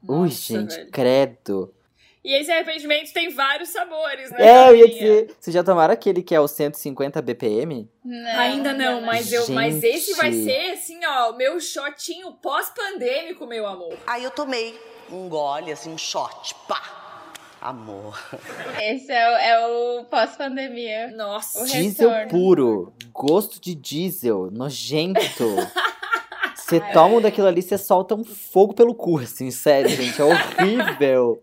Ui, 0.08 0.28
Nossa, 0.28 0.36
gente, 0.36 0.76
velho. 0.76 0.92
credo. 0.92 1.74
E 2.24 2.34
esse 2.34 2.52
arrependimento 2.52 3.14
tem 3.14 3.30
vários 3.30 3.70
sabores, 3.70 4.32
né? 4.32 4.38
É, 4.42 4.70
eu 4.72 4.76
ia 4.76 4.88
dizer. 4.88 5.36
Vocês 5.40 5.54
já 5.54 5.64
tomaram 5.64 5.94
aquele 5.94 6.24
que 6.24 6.34
é 6.34 6.40
o 6.40 6.48
150 6.48 7.22
BPM? 7.22 7.88
Não, 8.04 8.40
Ainda 8.40 8.74
não, 8.74 9.02
mas, 9.02 9.32
eu, 9.32 9.48
mas 9.52 9.84
esse 9.84 10.14
vai 10.16 10.32
ser, 10.34 10.72
assim, 10.72 11.00
ó, 11.06 11.34
meu 11.34 11.60
shotinho 11.60 12.32
pós-pandêmico, 12.34 13.46
meu 13.46 13.68
amor. 13.68 13.96
Aí 14.08 14.24
eu 14.24 14.32
tomei 14.32 14.76
um 15.12 15.30
gole, 15.30 15.72
assim, 15.72 15.92
um 15.92 15.98
shot, 16.00 16.56
pá. 16.68 17.05
Amor. 17.70 18.16
Esse 18.80 19.12
é 19.12 19.28
o, 19.28 19.34
é 19.38 19.68
o 19.68 20.04
pós-pandemia. 20.06 21.12
Nossa. 21.16 21.64
O 21.64 21.66
Diesel 21.66 22.10
retorno. 22.12 22.30
puro. 22.30 22.94
Gosto 23.12 23.60
de 23.60 23.74
diesel. 23.74 24.50
Nojento. 24.52 25.44
Você 26.56 26.80
toma 26.94 27.16
um 27.16 27.22
daquilo 27.22 27.48
ali, 27.48 27.62
você 27.64 27.76
solta 27.78 28.14
um 28.14 28.24
fogo 28.24 28.74
pelo 28.76 28.94
cu, 28.94 29.18
assim, 29.20 29.50
sério, 29.50 29.90
gente. 29.90 30.20
É 30.22 30.24
horrível. 30.24 31.42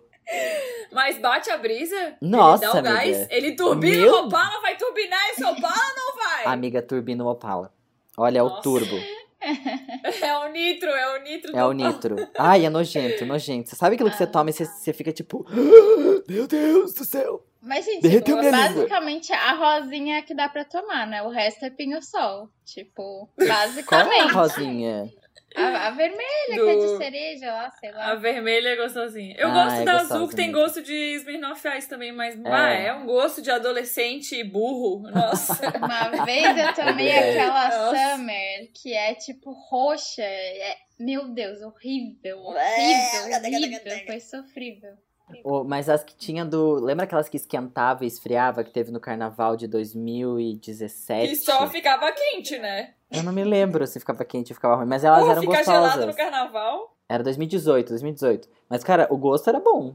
Mas 0.93 1.19
bate 1.19 1.51
a 1.51 1.57
brisa? 1.59 2.15
Nossa, 2.21 2.65
ele 2.65 2.73
dá 2.73 2.77
o 2.77 2.79
amiga. 2.79 2.95
gás, 2.95 3.27
ele 3.31 3.53
turbina 3.57 3.97
Meu- 3.97 4.15
o 4.15 4.27
Opala, 4.27 4.61
vai 4.61 4.77
turbinar 4.77 5.21
esse 5.31 5.43
Opala 5.45 5.75
ou 5.75 5.97
não 5.97 6.23
vai? 6.25 6.45
Amiga 6.47 6.83
turbina 6.83 7.25
Opala. 7.25 7.73
Olha, 8.17 8.39
é 8.39 8.43
o 8.43 8.49
Nossa. 8.49 8.63
turbo. 8.63 8.97
É 10.23 10.39
o 10.39 10.49
nitro, 10.53 10.89
é 10.91 11.19
o 11.19 11.23
nitro 11.23 11.57
É 11.57 11.65
o 11.65 11.73
nitro. 11.73 12.17
Ai, 12.39 12.65
é 12.65 12.71
nojento, 12.71 13.27
nojento. 13.27 13.69
Você 13.71 13.77
sabe 13.77 13.95
aquilo 13.95 14.11
que 14.11 14.17
você 14.17 14.27
toma 14.27 14.51
e 14.51 14.53
você, 14.53 14.65
você 14.65 14.93
fica 14.93 15.13
tipo... 15.13 15.47
Meu 16.29 16.47
Deus 16.47 16.95
do 16.95 17.05
céu. 17.05 17.45
Mas, 17.61 17.85
gente, 17.85 18.09
tipo, 18.23 18.37
basicamente 18.37 19.33
a 19.33 19.55
rosinha 19.55 20.23
que 20.23 20.35
dá 20.35 20.49
pra 20.49 20.65
tomar, 20.65 21.07
né? 21.07 21.23
O 21.23 21.29
resto 21.29 21.65
é 21.65 21.71
pinho-sol. 21.71 22.49
Tipo, 22.65 23.29
Qual 23.39 23.49
é 23.49 24.21
a 24.21 24.25
basicamente. 24.27 24.33
rosinha? 24.33 25.13
A, 25.57 25.87
a 25.89 25.91
vermelha, 25.91 26.23
que 26.49 26.53
é 26.61 26.77
de 26.77 26.87
Do- 26.87 26.97
cereja 26.99 27.53
lá, 27.53 27.71
sei 27.73 27.91
A 27.91 27.97
lá. 27.97 28.15
vermelha 28.15 28.69
é 28.71 28.77
gostosinha. 28.77 29.35
Eu 29.39 29.49
Ah, 29.49 29.65
gosto 29.65 29.81
é 29.81 29.85
da 29.85 29.93
azul, 29.97 30.29
que 30.29 30.37
tem 30.37 30.51
gosto 30.53 30.83
de 30.83 31.15
Smirnoff 31.17 31.67
Ice 31.77 31.89
também, 31.89 32.13
mas 32.13 32.37
bah, 32.37 32.73
É. 32.73 32.87
é 32.87 32.95
um 32.95 33.07
gosto 33.07 33.43
de 33.43 33.51
adolescente 33.51 34.43
burro. 34.45 35.09
Nossa. 35.11 35.53
Uma 35.79 36.25
vez 36.25 36.57
eu 36.57 36.75
tomei 36.75 37.09
É 37.09 37.31
aquela 37.33 37.69
Nossa. 37.69 38.17
Summer, 38.17 38.71
que 38.75 38.93
é 38.95 39.15
tipo 39.15 39.53
roxa. 39.53 40.23
É, 40.23 40.77
meu 40.99 41.29
Deus, 41.29 41.61
horrível, 41.63 42.39
horrível, 42.39 43.39
horrível. 43.45 44.07
Foi 44.07 44.21
sofrível. 44.21 44.93
Ô, 45.45 45.65
mas 45.65 45.89
as 45.89 46.05
que 46.05 46.15
tinha 46.15 46.45
do. 46.45 46.75
Lembra 46.75 47.05
aquelas 47.05 47.27
que 47.29 47.37
esquentava 47.39 48.05
e 48.05 48.07
esfriava 48.07 48.63
que 48.63 48.71
teve 48.71 48.91
no 48.91 49.01
carnaval 49.01 49.57
de 49.57 49.67
2017? 49.67 51.33
E 51.33 51.37
só 51.37 51.67
ficava 51.69 52.11
quente, 52.13 52.59
né? 52.59 52.95
Eu 53.13 53.23
não 53.23 53.33
me 53.33 53.45
lembro 53.45 53.87
se 53.87 54.01
ficava 54.01 54.25
quente 54.25 54.53
ou 54.53 54.55
ficava 54.55 54.77
ruim, 54.77 54.87
mas 54.87 55.05
elas 55.05 55.21
Porra, 55.21 55.33
eram 55.33 55.43
ficar 55.43 55.63
gelado 55.63 56.01
no 56.01 56.07
gostosas. 56.07 56.17
carnaval. 56.17 56.97
Era 57.09 57.23
2018, 57.23 57.89
2018. 57.91 58.49
Mas, 58.69 58.83
cara, 58.83 59.07
o 59.11 59.17
gosto 59.17 59.49
era 59.49 59.61
bom. 59.61 59.95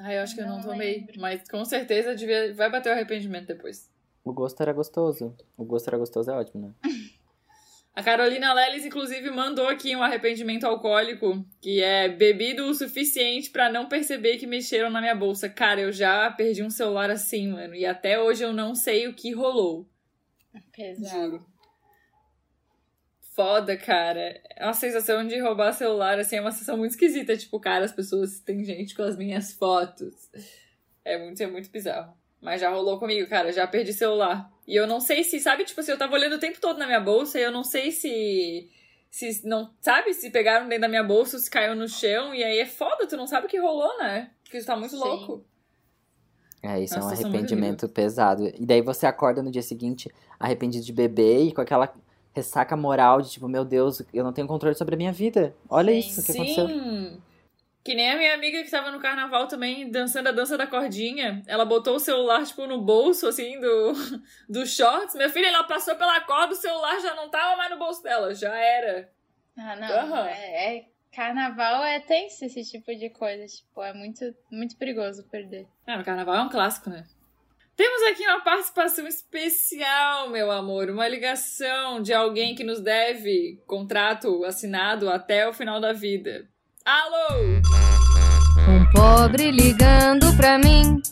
Ai, 0.00 0.18
eu 0.18 0.22
acho 0.22 0.34
que 0.34 0.40
eu 0.40 0.46
não, 0.46 0.56
Não 0.56 0.62
tomei. 0.62 0.98
lembro. 0.98 1.20
Mas 1.20 1.48
com 1.48 1.64
certeza 1.64 2.14
devia... 2.14 2.52
vai 2.54 2.70
bater 2.70 2.90
o 2.90 2.92
arrependimento 2.92 3.46
depois. 3.46 3.90
O 4.24 4.32
gosto 4.32 4.60
era 4.60 4.72
gostoso. 4.72 5.34
O 5.56 5.64
gosto 5.64 5.88
era 5.88 5.96
gostoso 5.98 6.30
é 6.30 6.34
ótimo, 6.34 6.68
né? 6.68 6.74
A 7.96 8.02
Carolina 8.02 8.52
Leles, 8.52 8.84
inclusive, 8.84 9.30
mandou 9.30 9.68
aqui 9.68 9.94
um 9.94 10.02
arrependimento 10.02 10.64
alcoólico, 10.64 11.46
que 11.60 11.80
é 11.80 12.08
bebido 12.08 12.64
o 12.64 12.74
suficiente 12.74 13.50
pra 13.50 13.70
não 13.70 13.88
perceber 13.88 14.36
que 14.36 14.48
mexeram 14.48 14.90
na 14.90 15.00
minha 15.00 15.14
bolsa. 15.14 15.48
Cara, 15.48 15.80
eu 15.80 15.92
já 15.92 16.28
perdi 16.32 16.60
um 16.64 16.70
celular 16.70 17.08
assim, 17.08 17.52
mano, 17.52 17.72
e 17.72 17.86
até 17.86 18.20
hoje 18.20 18.42
eu 18.42 18.52
não 18.52 18.74
sei 18.74 19.06
o 19.06 19.14
que 19.14 19.32
rolou. 19.32 19.86
Pesado. 20.76 21.30
Juro. 21.30 21.46
Foda, 23.34 23.76
cara. 23.76 24.40
É 24.54 24.64
uma 24.64 24.72
sensação 24.72 25.26
de 25.26 25.40
roubar 25.40 25.72
celular, 25.72 26.18
assim, 26.20 26.36
é 26.36 26.40
uma 26.40 26.52
sensação 26.52 26.76
muito 26.76 26.92
esquisita. 26.92 27.36
Tipo, 27.36 27.58
cara, 27.58 27.84
as 27.84 27.92
pessoas. 27.92 28.38
Tem 28.38 28.62
gente 28.64 28.94
com 28.94 29.02
as 29.02 29.16
minhas 29.16 29.52
fotos. 29.52 30.30
É 31.04 31.18
muito, 31.18 31.42
é 31.42 31.46
muito 31.48 31.68
bizarro. 31.68 32.14
Mas 32.40 32.60
já 32.60 32.70
rolou 32.70 32.98
comigo, 32.98 33.28
cara. 33.28 33.50
Já 33.50 33.66
perdi 33.66 33.92
celular. 33.92 34.48
E 34.68 34.76
eu 34.76 34.86
não 34.86 35.00
sei 35.00 35.24
se, 35.24 35.40
sabe, 35.40 35.64
tipo 35.64 35.80
assim, 35.80 35.90
eu 35.90 35.98
tava 35.98 36.14
olhando 36.14 36.36
o 36.36 36.38
tempo 36.38 36.60
todo 36.60 36.78
na 36.78 36.86
minha 36.86 37.00
bolsa 37.00 37.38
e 37.38 37.42
eu 37.42 37.50
não 37.50 37.64
sei 37.64 37.90
se. 37.90 38.70
Se 39.10 39.44
não. 39.44 39.74
Sabe? 39.80 40.14
Se 40.14 40.30
pegaram 40.30 40.68
dentro 40.68 40.82
da 40.82 40.88
minha 40.88 41.02
bolsa, 41.02 41.36
se 41.38 41.50
caiu 41.50 41.74
no 41.74 41.88
chão. 41.88 42.32
E 42.32 42.44
aí 42.44 42.60
é 42.60 42.66
foda, 42.66 43.06
tu 43.06 43.16
não 43.16 43.26
sabe 43.26 43.46
o 43.46 43.50
que 43.50 43.58
rolou, 43.58 43.98
né? 43.98 44.30
Porque 44.44 44.60
tu 44.60 44.66
tá 44.66 44.76
muito 44.76 44.94
Sim. 44.94 45.02
louco. 45.02 45.44
É, 46.62 46.80
isso 46.80 46.94
é 46.94 46.98
um 46.98 47.00
Nossa, 47.00 47.16
sou 47.16 47.24
muito 47.24 47.36
arrependimento 47.36 47.88
pesado. 47.88 48.46
E 48.58 48.64
daí 48.64 48.80
você 48.80 49.06
acorda 49.06 49.42
no 49.42 49.50
dia 49.50 49.60
seguinte 49.60 50.08
arrependido 50.38 50.84
de 50.84 50.92
beber 50.92 51.48
e 51.48 51.52
com 51.52 51.60
aquela 51.60 51.92
ressaca 52.34 52.76
moral 52.76 53.22
de 53.22 53.30
tipo, 53.30 53.48
meu 53.48 53.64
Deus, 53.64 54.02
eu 54.12 54.24
não 54.24 54.32
tenho 54.32 54.46
controle 54.46 54.74
sobre 54.74 54.94
a 54.94 54.98
minha 54.98 55.12
vida. 55.12 55.54
Olha 55.68 55.92
Sim. 55.92 55.98
isso 55.98 56.24
que 56.24 56.32
aconteceu. 56.32 56.66
Sim. 56.68 57.22
Que 57.84 57.94
nem 57.94 58.10
a 58.10 58.16
minha 58.16 58.34
amiga 58.34 58.62
que 58.62 58.70
tava 58.70 58.90
no 58.90 58.98
carnaval 58.98 59.46
também, 59.46 59.90
dançando 59.90 60.30
a 60.30 60.32
dança 60.32 60.56
da 60.56 60.66
cordinha. 60.66 61.42
Ela 61.46 61.66
botou 61.66 61.96
o 61.96 62.00
celular, 62.00 62.44
tipo, 62.46 62.66
no 62.66 62.80
bolso, 62.80 63.26
assim, 63.26 63.60
do, 63.60 63.92
do 64.48 64.66
shorts. 64.66 65.14
Minha 65.14 65.28
filha, 65.28 65.48
ela 65.48 65.64
passou 65.64 65.94
pela 65.94 66.18
corda, 66.22 66.54
o 66.54 66.56
celular 66.56 66.98
já 67.00 67.14
não 67.14 67.28
tava 67.28 67.56
mais 67.56 67.70
no 67.70 67.78
bolso 67.78 68.02
dela. 68.02 68.34
Já 68.34 68.54
era. 68.56 69.10
Ah, 69.56 69.76
não. 69.76 69.86
Aham. 69.86 70.26
É, 70.28 70.76
é- 70.78 70.84
carnaval 71.14 71.84
é 71.84 72.00
tenso 72.00 72.44
esse 72.46 72.64
tipo 72.64 72.92
de 72.96 73.10
coisa. 73.10 73.46
Tipo, 73.46 73.82
é 73.82 73.92
muito, 73.92 74.34
muito 74.50 74.76
perigoso 74.76 75.22
perder. 75.24 75.66
Ah, 75.86 75.98
no 75.98 76.04
carnaval 76.04 76.36
é 76.36 76.42
um 76.42 76.48
clássico, 76.48 76.88
né? 76.88 77.04
Temos 77.76 78.02
aqui 78.04 78.22
uma 78.22 78.40
participação 78.40 79.06
especial, 79.06 80.30
meu 80.30 80.50
amor. 80.52 80.88
Uma 80.88 81.08
ligação 81.08 82.00
de 82.00 82.12
alguém 82.12 82.54
que 82.54 82.62
nos 82.62 82.80
deve 82.80 83.60
contrato 83.66 84.44
assinado 84.44 85.10
até 85.10 85.48
o 85.48 85.52
final 85.52 85.80
da 85.80 85.92
vida. 85.92 86.48
Alô! 86.84 87.60
Um 88.68 88.90
pobre 88.92 89.50
ligando 89.50 90.36
pra 90.36 90.56
mim. 90.56 91.02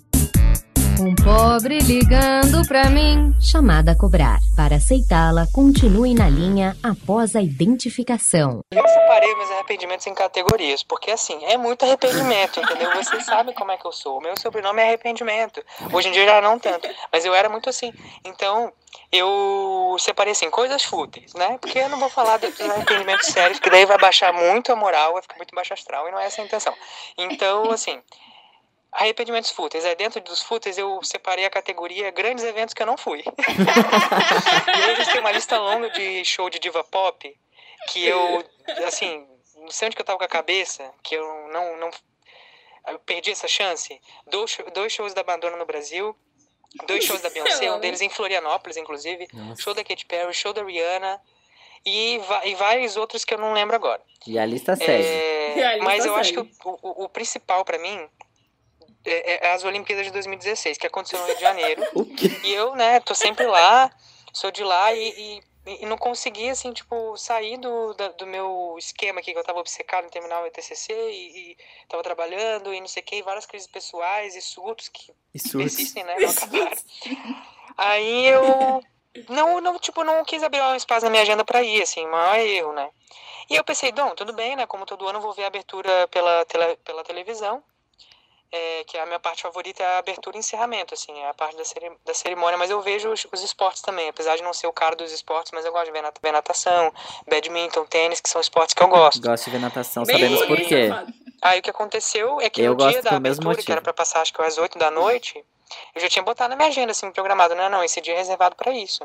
Um 1.01 1.14
pobre 1.14 1.78
ligando 1.78 2.66
pra 2.66 2.90
mim. 2.90 3.34
Chamada 3.40 3.93
a 3.93 3.97
cobrar. 3.99 4.38
Para 4.57 4.76
aceitá-la, 4.76 5.47
continue 5.53 6.14
na 6.14 6.28
linha 6.28 6.76
após 6.82 7.34
a 7.34 7.40
identificação. 7.40 8.61
Eu 8.70 8.86
separei 8.86 9.34
meus 9.34 9.51
arrependimentos 9.51 10.07
em 10.07 10.14
categorias, 10.14 10.82
porque 10.82 11.11
assim, 11.11 11.38
é 11.45 11.57
muito 11.57 11.84
arrependimento, 11.84 12.61
entendeu? 12.61 12.93
Vocês 12.95 13.24
sabem 13.24 13.55
como 13.55 13.72
é 13.72 13.76
que 13.76 13.86
eu 13.86 13.93
sou. 13.93 14.20
Meu 14.20 14.38
sobrenome 14.38 14.80
é 14.80 14.88
arrependimento. 14.88 15.62
Hoje 15.93 16.09
em 16.09 16.12
dia 16.12 16.26
já 16.26 16.40
não 16.40 16.59
tanto, 16.59 16.88
mas 17.12 17.24
eu 17.24 17.34
era 17.34 17.49
muito 17.49 17.68
assim. 17.70 17.93
Então, 18.24 18.72
eu 19.11 19.97
separei 19.99 20.32
assim, 20.32 20.51
coisas 20.51 20.82
fúteis, 20.82 21.32
né? 21.34 21.59
Porque 21.61 21.78
eu 21.78 21.88
não 21.88 21.99
vou 21.99 22.09
falar 22.09 22.38
dos 22.38 22.61
arrependimentos 22.61 23.28
sérios, 23.28 23.59
que 23.59 23.70
daí 23.70 23.86
vai 23.86 23.99
baixar 23.99 24.32
muito 24.32 24.72
a 24.72 24.76
moral, 24.76 25.14
vai 25.14 25.22
ficar 25.22 25.36
muito 25.36 25.55
baixo 25.55 25.72
astral, 25.72 26.09
e 26.09 26.11
não 26.11 26.18
é 26.18 26.26
essa 26.26 26.40
a 26.40 26.45
intenção. 26.45 26.74
Então, 27.18 27.70
assim, 27.70 28.01
arrependimentos 28.93 29.51
fúteis. 29.51 29.84
É, 29.84 29.95
dentro 29.95 30.20
dos 30.20 30.43
fúteis 30.43 30.76
eu 30.76 31.03
separei 31.03 31.47
a 31.47 31.51
categoria 31.51 32.11
grandes 32.11 32.45
eventos 32.45 32.74
que 32.74 32.82
eu 32.82 32.86
não 32.86 32.97
fui. 32.97 33.24
e 34.68 34.82
aí 34.82 34.90
a 34.90 34.95
gente 34.95 35.11
tem 35.11 35.20
uma 35.20 35.32
lista 35.32 35.59
longa 35.59 35.90
de 35.90 36.24
show 36.24 36.51
de 36.51 36.59
diva 36.59 36.84
pop 36.84 37.36
que 37.88 38.05
eu, 38.07 38.45
assim, 38.86 39.26
não 39.57 39.70
sei 39.70 39.86
onde 39.86 39.97
que 39.97 40.03
eu 40.03 40.07
tava 40.07 40.18
com 40.18 40.24
a 40.24 40.28
cabeça, 40.28 40.93
que 41.03 41.14
eu 41.16 41.49
não, 41.49 41.76
não 41.78 41.90
eu 42.88 42.99
perdi 43.01 43.30
essa 43.30 43.49
chance. 43.49 44.01
Dois, 44.26 44.57
dois 44.74 44.93
shows 44.93 45.14
da 45.14 45.24
Madonna 45.24 45.57
no 45.57 45.66
Brasil, 45.66 46.14
dois 46.86 47.05
shows 47.05 47.20
da 47.20 47.30
Beyoncé, 47.30 47.72
um 47.72 47.80
deles 47.80 48.01
em 48.01 48.09
Florianópolis, 48.09 48.76
inclusive, 48.76 49.26
Nossa. 49.32 49.62
show 49.62 49.74
da 49.74 49.82
Katy 49.82 50.07
Perry, 50.07 50.34
show 50.34 50.53
da 50.53 50.62
Rihanna 50.62 51.20
e, 51.84 52.20
e 52.45 52.55
vários 52.55 52.97
outros 52.97 53.24
que 53.24 53.34
eu 53.34 53.38
não 53.38 53.53
lembro 53.53 53.74
agora. 53.74 54.03
E 54.26 54.38
a 54.38 54.47
lista 54.47 54.76
segue. 54.76 55.05
É, 55.05 55.64
a 55.64 55.72
lista 55.74 55.84
mas 55.84 56.05
eu 56.05 56.14
acho 56.14 56.32
que 56.32 56.40
segue. 56.40 56.59
o, 56.64 56.78
o, 56.82 57.05
o 57.05 57.09
principal 57.09 57.64
pra 57.64 57.78
mim 57.78 58.09
é, 59.05 59.46
é 59.46 59.53
as 59.53 59.64
Olimpíadas 59.64 60.07
de 60.07 60.12
2016, 60.12 60.78
que 60.78 60.86
aconteceu 60.86 61.18
no 61.18 61.26
Rio 61.26 61.34
de 61.36 61.40
Janeiro. 61.40 61.82
O 61.94 62.05
quê? 62.05 62.28
E 62.44 62.53
eu, 62.53 62.74
né, 62.74 63.00
tô 63.00 63.14
sempre 63.14 63.46
lá, 63.46 63.90
sou 64.32 64.50
de 64.50 64.62
lá 64.64 64.92
e, 64.92 65.40
e, 65.66 65.82
e 65.82 65.86
não 65.86 65.96
consegui, 65.96 66.48
assim, 66.50 66.72
tipo, 66.72 67.16
sair 67.16 67.57
do, 67.59 67.94
da- 67.94 68.09
do 68.09 68.26
meu 68.26 68.74
esquema 68.78 69.20
aqui, 69.20 69.32
que 69.32 69.38
eu 69.38 69.44
tava 69.44 69.61
obcecado 69.61 70.07
em 70.07 70.11
terminar 70.11 70.38
o 70.38 70.42
meu 70.42 70.50
TCC 70.50 70.92
e, 70.92 71.53
e 71.53 71.57
tava 71.88 72.03
trabalhando 72.03 72.72
e 72.74 72.80
não 72.80 72.88
sei 72.88 73.03
o 73.03 73.07
que, 73.07 73.16
e 73.16 73.22
várias 73.22 73.46
crises 73.46 73.68
pessoais 73.68 74.34
e 74.36 74.42
surtos 74.42 74.88
que 74.88 75.12
Isso. 75.34 75.59
persistem, 75.59 76.05
né, 76.05 76.16
não 76.20 76.30
acabaram. 76.30 76.76
Aí 77.76 78.26
eu 78.26 78.82
não, 79.28 79.61
não, 79.61 79.78
tipo, 79.78 80.03
não 80.05 80.24
quis 80.24 80.42
abrir 80.42 80.61
um 80.62 80.74
espaço 80.74 81.05
na 81.05 81.11
minha 81.11 81.22
agenda 81.22 81.44
pra 81.44 81.62
ir, 81.62 81.82
assim, 81.82 82.07
maior 82.07 82.38
erro, 82.38 82.72
né. 82.72 82.90
E 83.50 83.57
eu 83.57 83.64
pensei, 83.64 83.92
Dom, 83.92 84.14
tudo 84.14 84.32
bem, 84.32 84.57
né, 84.57 84.66
como 84.66 84.86
todo 84.86 85.07
ano 85.07 85.18
eu 85.18 85.22
vou 85.22 85.32
ver 85.32 85.44
a 85.44 85.48
abertura 85.48 86.09
pela, 86.09 86.44
tele, 86.46 86.76
pela 86.78 87.05
televisão, 87.05 87.62
é, 88.53 88.84
que 88.84 88.98
a 88.98 89.07
minha 89.07 89.18
parte 89.18 89.42
favorita 89.42 89.82
é 89.82 89.86
a 89.86 89.98
abertura 89.98 90.36
e 90.36 90.40
encerramento, 90.40 90.92
assim, 90.92 91.18
é 91.20 91.28
a 91.30 91.34
parte 91.34 91.57
da, 91.57 91.64
ceri- 91.64 91.96
da 92.05 92.12
cerimônia, 92.12 92.59
mas 92.59 92.70
eu 92.70 92.80
vejo 92.82 93.11
os, 93.11 93.26
os 93.32 93.42
esportes 93.42 93.80
também, 93.80 94.09
apesar 94.11 94.36
de 94.36 94.42
não 94.42 94.53
ser 94.53 94.66
o 94.66 94.72
cara 94.72 94.94
dos 94.94 95.11
esportes, 95.11 95.50
mas 95.53 95.64
eu 95.64 95.72
gosto 95.72 95.86
de 95.86 95.92
ver, 95.92 96.03
nat- 96.03 96.18
ver 96.22 96.32
natação, 96.32 96.92
badminton, 97.26 97.84
tênis, 97.86 98.20
que 98.20 98.28
são 98.28 98.40
esportes 98.40 98.74
que 98.74 98.82
eu 98.82 98.88
gosto. 98.88 99.22
Gosto 99.22 99.44
de 99.46 99.50
ver 99.50 99.59
natação, 99.61 100.05
Bem 100.05 100.16
sabemos 100.16 100.46
por 100.46 100.57
quê. 100.59 100.90
Aí 101.40 101.59
o 101.59 101.62
que 101.62 101.70
aconteceu 101.70 102.40
é 102.40 102.48
que 102.48 102.61
Eu 102.62 102.74
no 102.74 102.86
dia 102.88 103.03
da 103.03 103.16
abertura, 103.16 103.57
que 103.57 103.72
era 103.72 103.80
pra 103.80 103.92
passar 103.92 104.20
acho 104.20 104.32
que 104.32 104.40
às 104.42 104.59
8 104.59 104.78
da 104.78 104.90
noite, 104.90 105.44
eu 105.94 106.00
já 106.00 106.08
tinha 106.08 106.22
botado 106.22 106.50
na 106.50 106.56
minha 106.56 106.68
agenda, 106.68 106.92
assim, 106.92 107.10
programado, 107.10 107.54
não, 107.54 107.68
não, 107.68 107.82
esse 107.84 108.00
dia 108.00 108.14
é 108.14 108.16
reservado 108.16 108.56
pra 108.56 108.70
isso. 108.72 109.04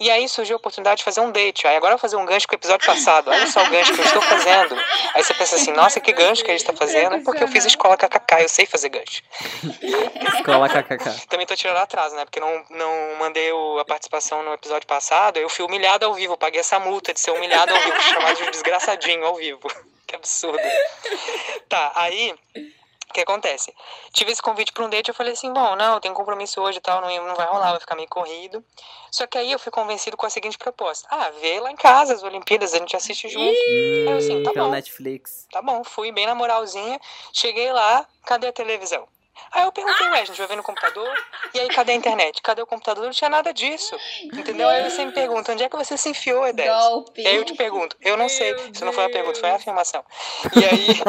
E 0.00 0.10
aí 0.10 0.28
surgiu 0.28 0.56
a 0.56 0.58
oportunidade 0.58 0.98
de 0.98 1.04
fazer 1.04 1.20
um 1.20 1.30
date. 1.30 1.66
Aí 1.66 1.76
agora 1.76 1.92
eu 1.94 1.96
vou 1.96 2.00
fazer 2.00 2.16
um 2.16 2.24
gancho 2.24 2.46
com 2.48 2.54
o 2.54 2.58
episódio 2.58 2.86
passado. 2.86 3.30
Olha 3.30 3.46
só 3.46 3.62
o 3.62 3.70
gancho 3.70 3.92
que 3.94 4.00
eu 4.00 4.04
estou 4.04 4.22
fazendo. 4.22 4.76
Aí 5.14 5.22
você 5.22 5.34
pensa 5.34 5.56
assim, 5.56 5.72
nossa, 5.72 6.00
que 6.00 6.12
gancho 6.12 6.44
que 6.44 6.50
a 6.50 6.56
gente 6.56 6.66
tá 6.66 6.72
fazendo. 6.72 7.16
É 7.16 7.20
porque 7.20 7.42
eu 7.42 7.48
fiz 7.48 7.64
escola 7.64 7.96
KKK, 7.96 8.42
eu 8.42 8.48
sei 8.48 8.66
fazer 8.66 8.88
gancho. 8.88 9.22
Escola 10.38 10.68
KKK. 10.68 11.26
Também 11.28 11.46
tô 11.46 11.54
tirando 11.56 11.76
atraso, 11.78 12.14
né? 12.16 12.24
Porque 12.24 12.40
não, 12.40 12.64
não 12.70 13.16
mandei 13.18 13.52
o- 13.52 13.78
a 13.78 13.84
participação 13.84 14.42
no 14.42 14.52
episódio 14.54 14.86
passado. 14.86 15.38
Eu 15.38 15.48
fui 15.48 15.64
humilhado 15.64 16.04
ao 16.06 16.14
vivo, 16.14 16.36
paguei 16.36 16.60
essa 16.60 16.78
multa 16.78 17.12
de 17.12 17.20
ser 17.20 17.30
humilhado 17.30 17.72
ao 17.74 17.80
vivo, 17.80 18.00
chamado 18.02 18.36
de 18.36 18.50
desgraçadinho 18.50 19.24
ao 19.24 19.34
vivo. 19.36 19.60
Que 20.04 20.16
absurdo. 20.16 20.58
Tá, 21.70 21.90
aí. 21.94 22.34
O 23.12 23.14
que 23.14 23.20
acontece? 23.20 23.74
Tive 24.10 24.32
esse 24.32 24.40
convite 24.40 24.72
pra 24.72 24.82
um 24.86 24.88
date, 24.88 25.08
eu 25.08 25.14
falei 25.14 25.34
assim, 25.34 25.52
bom, 25.52 25.76
não, 25.76 25.94
eu 25.96 26.00
tenho 26.00 26.14
compromisso 26.14 26.62
hoje 26.62 26.78
e 26.78 26.80
tal, 26.80 27.02
não, 27.02 27.26
não 27.26 27.34
vai 27.34 27.46
rolar, 27.46 27.72
vai 27.72 27.80
ficar 27.80 27.94
meio 27.94 28.08
corrido. 28.08 28.64
Só 29.10 29.26
que 29.26 29.36
aí 29.36 29.52
eu 29.52 29.58
fui 29.58 29.70
convencido 29.70 30.16
com 30.16 30.24
a 30.24 30.30
seguinte 30.30 30.56
proposta. 30.56 31.06
Ah, 31.10 31.28
vê 31.38 31.60
lá 31.60 31.70
em 31.70 31.76
casa 31.76 32.14
as 32.14 32.22
Olimpíadas, 32.22 32.72
a 32.72 32.78
gente 32.78 32.96
assiste 32.96 33.28
junto. 33.28 33.60
Hum, 33.68 34.04
Eu, 34.08 34.16
assim, 34.16 34.42
tá 34.42 34.50
pelo 34.50 34.64
bom. 34.64 34.72
Netflix. 34.72 35.46
Tá 35.52 35.60
bom, 35.60 35.84
fui 35.84 36.10
bem 36.10 36.24
na 36.24 36.34
moralzinha. 36.34 36.98
Cheguei 37.34 37.70
lá, 37.70 38.08
cadê 38.24 38.46
a 38.46 38.52
televisão? 38.52 39.06
Aí 39.50 39.64
eu 39.64 39.72
perguntei, 39.72 40.08
ué, 40.08 40.20
a 40.20 40.24
gente 40.24 40.38
vai 40.38 40.46
ver 40.46 40.56
no 40.56 40.62
computador? 40.62 41.08
E 41.54 41.60
aí, 41.60 41.68
cadê 41.68 41.92
a 41.92 41.94
internet? 41.94 42.40
Cadê 42.42 42.62
o 42.62 42.66
computador? 42.66 43.04
Não 43.04 43.10
tinha 43.12 43.28
nada 43.28 43.52
disso. 43.52 43.94
Entendeu? 44.22 44.68
Aí 44.68 44.88
você 44.88 45.04
me 45.04 45.12
pergunta, 45.12 45.52
onde 45.52 45.62
é 45.64 45.68
que 45.68 45.76
você 45.76 45.96
se 45.96 46.08
enfiou, 46.08 46.46
Edés? 46.46 46.70
Golpe. 46.70 47.20
E 47.22 47.26
aí 47.26 47.36
eu 47.36 47.44
te 47.44 47.54
pergunto, 47.54 47.96
eu 48.00 48.16
não 48.16 48.28
sei. 48.28 48.54
Meu 48.54 48.68
Isso 48.70 48.84
não 48.84 48.92
foi 48.92 49.04
uma 49.04 49.10
pergunta, 49.10 49.38
foi 49.38 49.48
uma 49.48 49.56
Deus. 49.58 49.62
afirmação. 49.62 50.04
E 50.56 50.64
aí. 50.64 51.02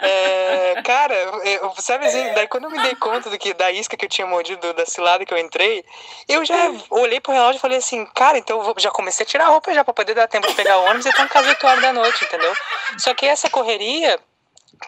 é, 0.00 0.82
cara, 0.82 1.14
eu- 1.44 1.74
sabe 1.78 2.06
assim, 2.06 2.32
daí 2.34 2.46
quando 2.48 2.64
eu 2.64 2.70
me 2.70 2.80
dei 2.82 2.94
conta 2.94 3.28
do 3.30 3.38
que, 3.38 3.52
da 3.54 3.70
isca 3.70 3.96
que 3.96 4.04
eu 4.04 4.08
tinha 4.08 4.26
mordido, 4.26 4.72
da 4.74 4.86
cilada 4.86 5.24
que 5.24 5.32
eu 5.32 5.38
entrei, 5.38 5.84
eu 6.28 6.44
já 6.44 6.54
olhei 6.90 7.20
pro 7.20 7.32
relógio 7.32 7.58
e 7.58 7.60
falei 7.60 7.78
assim, 7.78 8.06
cara, 8.14 8.38
então 8.38 8.58
eu 8.58 8.64
vou- 8.64 8.74
já 8.78 8.90
comecei 8.90 9.24
a 9.24 9.28
tirar 9.28 9.46
a 9.46 9.48
roupa 9.48 9.72
já 9.72 9.84
pra 9.84 9.94
poder 9.94 10.14
dar 10.14 10.28
tempo 10.28 10.46
de 10.46 10.54
pegar 10.54 10.78
o 10.78 10.84
ônibus 10.84 11.06
e 11.06 11.08
em 11.10 11.28
casa 11.28 11.48
8 11.48 11.66
horas 11.66 11.82
da 11.82 11.92
noite, 11.92 12.24
entendeu? 12.24 12.52
Só 12.98 13.14
que 13.14 13.26
essa 13.26 13.48
correria 13.50 14.18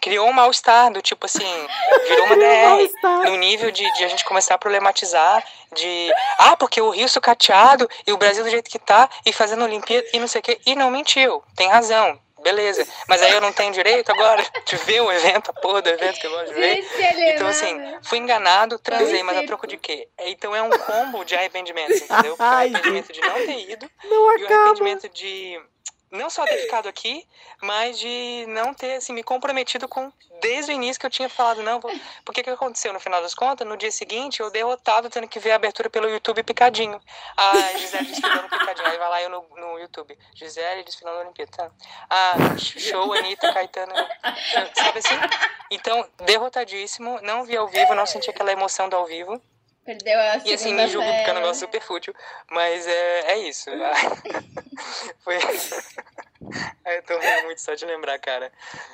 criou 0.01 0.27
um 0.27 0.33
mal-estar, 0.33 0.91
do 0.91 1.01
tipo 1.01 1.25
assim, 1.25 1.67
virou 2.07 2.25
uma 2.25 2.35
DR, 2.37 3.29
no 3.29 3.37
nível 3.37 3.71
de, 3.71 3.83
de 3.93 4.03
a 4.03 4.07
gente 4.07 4.25
começar 4.25 4.55
a 4.55 4.57
problematizar, 4.57 5.43
de, 5.75 6.11
ah, 6.37 6.55
porque 6.55 6.81
o 6.81 6.89
Rio 6.89 7.07
sucateado 7.07 7.89
e 8.05 8.11
o 8.11 8.17
Brasil 8.17 8.43
do 8.43 8.49
jeito 8.49 8.69
que 8.69 8.79
tá, 8.79 9.09
e 9.25 9.33
fazendo 9.33 9.63
Olimpíada 9.63 10.05
e 10.13 10.19
não 10.19 10.27
sei 10.27 10.39
o 10.39 10.43
que, 10.43 10.59
e 10.65 10.75
não 10.75 10.89
mentiu, 10.89 11.43
tem 11.55 11.69
razão. 11.69 12.19
Beleza, 12.41 12.87
mas 13.07 13.21
aí 13.21 13.33
eu 13.33 13.41
não 13.41 13.51
tenho 13.51 13.73
direito 13.73 14.09
agora 14.11 14.41
de 14.65 14.75
ver 14.77 15.01
o 15.01 15.11
evento, 15.11 15.51
a 15.51 15.53
porra 15.53 15.81
do 15.81 15.89
evento 15.89 16.19
que 16.19 16.27
eu 16.27 16.31
gosto 16.31 16.47
de 16.47 16.53
ver. 16.53 16.85
Helena. 16.97 17.31
Então, 17.31 17.47
assim, 17.47 17.77
fui 18.03 18.17
enganado, 18.17 18.79
transei, 18.79 19.21
mas 19.23 19.37
a 19.37 19.45
troco 19.45 19.67
de 19.67 19.77
quê? 19.77 20.07
Então 20.19 20.55
é 20.55 20.61
um 20.61 20.69
combo 20.69 21.25
de 21.25 21.35
arrependimentos, 21.35 22.01
entendeu? 22.01 22.35
O 22.39 22.43
arrependimento 22.43 23.11
de 23.11 23.21
não 23.21 23.33
ter 23.33 23.71
ido 23.71 23.91
Não 24.05 24.37
e 24.37 24.43
o 24.43 24.47
arrependimento 24.47 25.09
de 25.09 25.61
não 26.11 26.29
só 26.29 26.45
ter 26.45 26.57
ficado 26.59 26.87
aqui, 26.87 27.27
mas 27.61 27.99
de 27.99 28.45
não 28.47 28.73
ter 28.73 28.95
assim, 28.95 29.13
me 29.13 29.23
comprometido 29.23 29.87
com 29.87 30.11
desde 30.41 30.71
o 30.71 30.73
início 30.73 30.99
que 30.99 31.05
eu 31.05 31.09
tinha 31.09 31.29
falado, 31.29 31.61
não, 31.61 31.79
porque 32.25 32.43
que 32.43 32.49
aconteceu 32.49 32.93
no 32.93 32.99
final 32.99 33.21
das 33.21 33.33
contas? 33.33 33.67
No 33.67 33.77
dia 33.77 33.91
seguinte, 33.91 34.39
eu 34.39 34.49
derrotado 34.49 35.09
tendo 35.09 35.27
que 35.27 35.39
ver 35.39 35.51
a 35.51 35.55
abertura 35.55 35.89
pelo 35.89 36.09
YouTube 36.09 36.43
picadinho. 36.43 36.99
A 37.35 37.77
Gisele 37.77 38.05
desfilando 38.05 38.49
picadinho. 38.49 38.87
Aí 38.87 38.97
vai 38.97 39.09
lá 39.09 39.21
eu 39.21 39.29
no, 39.29 39.45
no 39.55 39.79
YouTube. 39.79 40.17
Gisele 40.33 40.83
desfilando 40.83 41.19
Olimpíada. 41.19 41.51
Tá? 41.51 41.71
Ah, 42.09 42.35
show, 42.57 43.13
Anitta, 43.13 43.53
Caetano. 43.53 43.93
Sabe 44.75 44.99
assim? 44.99 45.15
Então, 45.71 46.07
derrotadíssimo, 46.25 47.19
não 47.21 47.43
vi 47.43 47.55
ao 47.57 47.67
vivo, 47.67 47.93
não 47.93 48.05
senti 48.05 48.29
aquela 48.29 48.51
emoção 48.51 48.87
do 48.89 48.95
ao 48.95 49.05
vivo. 49.05 49.41
Perdeu 49.89 50.19
a 50.19 50.37
E 50.45 50.53
assim, 50.53 50.71
me 50.75 50.85
julgo 50.87 51.07
porque 51.11 51.29
é 51.31 51.33
um 51.33 51.37
negócio 51.37 51.61
super 51.61 51.81
fútil. 51.81 52.13
Mas 52.51 52.85
é, 52.85 53.31
é 53.31 53.37
isso. 53.39 53.71
Foi. 55.25 55.35
Eu 56.85 57.03
tô 57.03 57.17
rindo 57.17 57.45
muito 57.45 57.59
só 57.59 57.73
de 57.73 57.85
lembrar, 57.87 58.19
cara. 58.19 58.51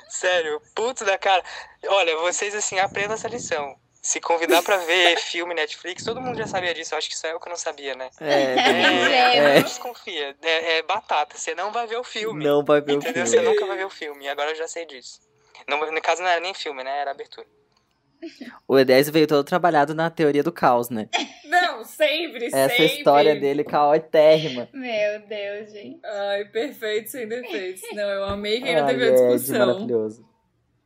Sério, 0.08 0.58
puto 0.74 1.04
da 1.04 1.18
cara. 1.18 1.44
Olha, 1.86 2.16
vocês 2.16 2.54
assim, 2.54 2.78
aprendam 2.78 3.12
essa 3.12 3.28
lição. 3.28 3.78
Se 4.00 4.20
convidar 4.22 4.62
pra 4.62 4.78
ver 4.78 5.18
filme 5.20 5.52
Netflix, 5.52 6.02
todo 6.02 6.18
mundo 6.18 6.38
já 6.38 6.46
sabia 6.46 6.72
disso. 6.72 6.94
Eu 6.94 6.98
acho 6.98 7.10
que 7.10 7.18
só 7.18 7.28
eu 7.28 7.38
que 7.38 7.48
não 7.50 7.56
sabia, 7.56 7.94
né? 7.94 8.08
É, 8.18 8.54
É, 8.54 9.36
é. 9.36 9.54
não 9.56 9.62
desconfia. 9.64 10.34
É, 10.40 10.78
é 10.78 10.82
batata. 10.82 11.36
Você 11.36 11.54
não 11.54 11.72
vai 11.72 11.86
ver 11.86 11.98
o 11.98 12.04
filme. 12.04 12.42
não 12.42 12.64
vai 12.64 12.80
ver 12.80 12.92
o 12.92 12.96
entendeu? 12.96 13.26
filme. 13.26 13.44
Você 13.44 13.54
nunca 13.54 13.66
vai 13.66 13.76
ver 13.76 13.84
o 13.84 13.90
filme. 13.90 14.26
Agora 14.30 14.50
eu 14.52 14.56
já 14.56 14.66
sei 14.66 14.86
disso. 14.86 15.20
Não, 15.68 15.78
no 15.78 16.00
caso, 16.00 16.22
não 16.22 16.30
era 16.30 16.40
nem 16.40 16.54
filme, 16.54 16.82
né? 16.82 17.00
Era 17.00 17.10
abertura. 17.10 17.46
O 18.66 18.74
E10 18.74 19.10
veio 19.10 19.26
todo 19.26 19.44
trabalhado 19.44 19.94
na 19.94 20.10
teoria 20.10 20.42
do 20.42 20.52
caos, 20.52 20.90
né? 20.90 21.08
Não, 21.48 21.84
sempre, 21.84 22.46
Essa 22.46 22.68
sempre. 22.70 22.86
história 22.86 23.36
dele 23.38 23.62
caótérrima. 23.64 24.68
Meu 24.72 25.20
Deus, 25.26 25.70
gente. 25.72 26.00
Ai, 26.04 26.44
perfeito, 26.46 27.10
sem 27.10 27.26
defeitos. 27.28 27.82
Não, 27.94 28.02
eu 28.02 28.24
amei 28.24 28.60
que 28.60 28.68
ainda 28.68 28.84
Ai, 28.84 28.94
teve 28.94 29.08
a 29.08 29.10
discussão. 29.12 29.66
maravilhoso. 29.66 30.26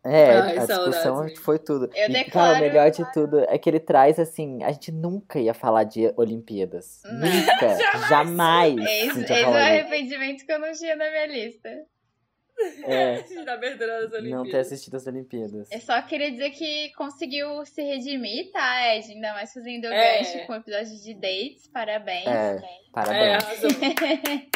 É, 0.03 0.31
Ai, 0.31 0.57
a 0.59 0.65
discussão 0.65 1.29
foi 1.43 1.59
tudo. 1.59 1.91
Eu 1.95 2.09
e, 2.09 2.13
declaro- 2.13 2.55
cara, 2.55 2.59
o 2.59 2.61
melhor 2.69 2.91
de 2.91 3.13
tudo 3.13 3.41
é 3.49 3.59
que 3.59 3.69
ele 3.69 3.79
traz 3.81 4.19
assim, 4.19 4.63
a 4.63 4.73
gente 4.73 4.91
nunca 4.91 5.39
ia 5.39 5.53
falar 5.53 5.85
de 5.85 6.11
Olimpíadas. 6.17 7.03
Não. 7.05 7.21
Nunca, 7.21 7.79
jamais. 8.09 8.79
a 8.79 8.83
Esse, 8.83 9.21
esse 9.25 9.33
é 9.33 9.47
o 9.47 9.53
arrependimento 9.55 10.47
que 10.47 10.53
eu 10.53 10.59
não 10.59 10.73
tinha 10.73 10.97
na 10.97 11.09
minha 11.11 11.27
lista. 11.27 11.69
É, 12.85 13.25
Na 13.45 13.53
abertura 13.55 13.87
das 14.09 14.11
não 14.11 14.11
ter 14.11 14.17
Olimpíadas. 14.39 14.67
assistido 14.67 14.97
as 14.97 15.07
Olimpíadas. 15.07 15.69
Eu 15.71 15.81
só 15.81 16.01
queria 16.03 16.31
dizer 16.31 16.51
que 16.51 16.91
conseguiu 16.95 17.65
se 17.67 17.83
redimir, 17.83 18.51
tá, 18.53 18.95
Ed? 18.97 19.11
Ainda 19.13 19.33
mais 19.33 19.53
fazendo 19.53 19.85
o 19.85 19.93
É. 19.93 20.19
gancho 20.19 20.47
com 20.47 20.53
o 20.53 20.57
episódio 20.57 20.97
de 21.01 21.15
dates. 21.15 21.67
Parabéns. 21.69 22.27
É, 22.27 22.57
É, 22.57 22.63
parabéns. 22.93 23.45
arrasou. 23.45 23.71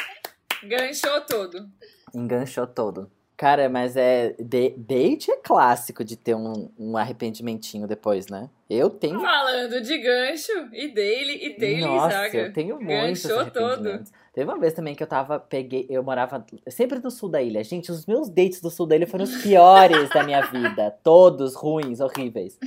Ganchou 0.65 1.21
todo. 1.23 1.69
Enganchou 2.15 2.67
todo. 2.67 3.11
Cara, 3.37 3.69
mas 3.69 3.97
é. 3.97 4.35
de- 4.39 4.75
date 4.77 5.31
é 5.31 5.37
clássico 5.37 6.05
de 6.05 6.17
ter 6.17 6.37
um, 6.37 6.71
um 6.79 6.97
arrependimentinho 6.97 7.87
depois, 7.87 8.29
né? 8.29 8.49
Eu 8.71 8.89
tenho. 8.89 9.21
Falando 9.21 9.81
de 9.81 9.99
gancho, 9.99 10.53
e 10.73 10.89
daily, 10.95 11.45
e 11.47 11.59
daily 11.59 11.81
Nossa, 11.81 12.11
saga. 12.11 12.39
eu 12.39 12.53
tenho 12.53 12.81
muitos 12.81 13.27
Ganchou 13.27 13.51
todo. 13.51 14.05
Teve 14.33 14.51
uma 14.51 14.59
vez 14.59 14.73
também 14.73 14.95
que 14.95 15.03
eu 15.03 15.07
tava, 15.07 15.39
peguei, 15.39 15.87
eu 15.89 16.03
morava 16.03 16.45
sempre 16.69 16.99
no 17.01 17.11
sul 17.11 17.29
da 17.29 17.43
ilha. 17.43 17.63
Gente, 17.63 17.91
os 17.91 18.07
meus 18.07 18.29
dates 18.29 18.61
do 18.61 18.71
sul 18.71 18.87
da 18.87 18.97
ilha 18.97 19.07
foram 19.07 19.25
os 19.25 19.43
piores 19.43 20.09
da 20.11 20.23
minha 20.25 20.41
vida. 20.43 20.91
Todos 21.03 21.55
ruins, 21.55 22.01
horríveis. 22.01 22.59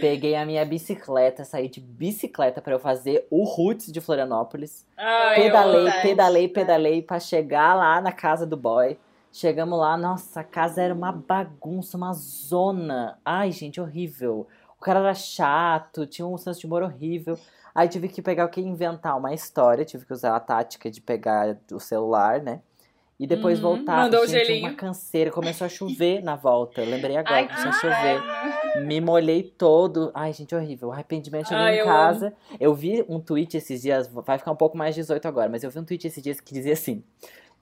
Peguei 0.00 0.36
a 0.36 0.46
minha 0.46 0.64
bicicleta, 0.64 1.44
saí 1.44 1.68
de 1.68 1.80
bicicleta 1.80 2.62
pra 2.62 2.72
eu 2.74 2.78
fazer 2.78 3.26
o 3.30 3.42
Roots 3.44 3.90
de 3.90 4.00
Florianópolis. 4.00 4.86
Ai, 4.96 5.42
pedalei, 5.42 5.86
ó. 5.88 6.02
pedalei, 6.02 6.48
pedalei 6.48 7.02
pra 7.02 7.18
chegar 7.18 7.74
lá 7.74 8.00
na 8.00 8.12
casa 8.12 8.46
do 8.46 8.56
boy. 8.56 8.96
Chegamos 9.40 9.78
lá, 9.78 9.98
nossa, 9.98 10.40
a 10.40 10.44
casa 10.44 10.80
era 10.80 10.94
uma 10.94 11.12
bagunça, 11.12 11.94
uma 11.98 12.14
zona. 12.14 13.18
Ai, 13.22 13.52
gente, 13.52 13.78
horrível. 13.78 14.46
O 14.78 14.80
cara 14.82 15.00
era 15.00 15.12
chato, 15.12 16.06
tinha 16.06 16.26
um 16.26 16.38
senso 16.38 16.58
de 16.60 16.64
humor 16.66 16.82
horrível. 16.82 17.38
Aí 17.74 17.86
tive 17.86 18.08
que 18.08 18.22
pegar 18.22 18.46
o 18.46 18.48
que? 18.48 18.62
Inventar 18.62 19.14
uma 19.14 19.34
história, 19.34 19.84
tive 19.84 20.06
que 20.06 20.12
usar 20.14 20.34
a 20.34 20.40
tática 20.40 20.90
de 20.90 21.02
pegar 21.02 21.54
o 21.70 21.78
celular, 21.78 22.40
né? 22.40 22.62
E 23.20 23.26
depois 23.26 23.58
Uhum, 23.62 23.76
voltar. 23.76 24.04
mandou 24.04 24.22
o 24.22 24.26
gente, 24.26 24.46
gelinho. 24.46 24.68
uma 24.68 24.74
canseira, 24.74 25.30
começou 25.30 25.66
a 25.66 25.68
chover 25.68 26.22
na 26.22 26.34
volta. 26.34 26.80
Eu 26.80 26.86
lembrei 26.88 27.18
agora, 27.18 27.36
Ai, 27.36 27.46
começou 27.46 27.68
a 27.68 27.72
que 27.74 27.80
chover. 27.80 28.16
inferno. 28.16 28.86
Me 28.86 29.00
molhei 29.02 29.42
todo. 29.42 30.10
Ai, 30.14 30.32
gente, 30.32 30.54
horrível. 30.54 30.90
Arrependimento. 30.92 31.48
Cheguei 31.48 31.62
Ai, 31.62 31.74
em 31.76 31.78
eu 31.80 31.84
casa. 31.84 32.32
Eu 32.58 32.74
vi 32.74 33.04
um 33.06 33.20
tweet 33.20 33.54
esses 33.54 33.82
dias, 33.82 34.06
vai 34.08 34.38
ficar 34.38 34.52
um 34.52 34.56
pouco 34.56 34.78
mais 34.78 34.94
18 34.94 35.28
agora, 35.28 35.50
mas 35.50 35.62
eu 35.62 35.70
vi 35.70 35.78
um 35.78 35.84
tweet 35.84 36.06
esses 36.06 36.22
dias 36.22 36.40
que 36.40 36.54
dizia 36.54 36.72
assim: 36.72 37.02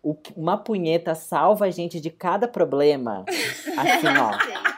"O 0.05 0.16
uma 0.36 0.57
punheta 0.59 1.14
salva 1.14 1.64
a 1.66 1.70
gente 1.70 1.98
de 2.00 2.11
cada 2.11 2.46
problema. 2.46 3.24
Assim, 3.76 4.07
ó. 4.18 4.74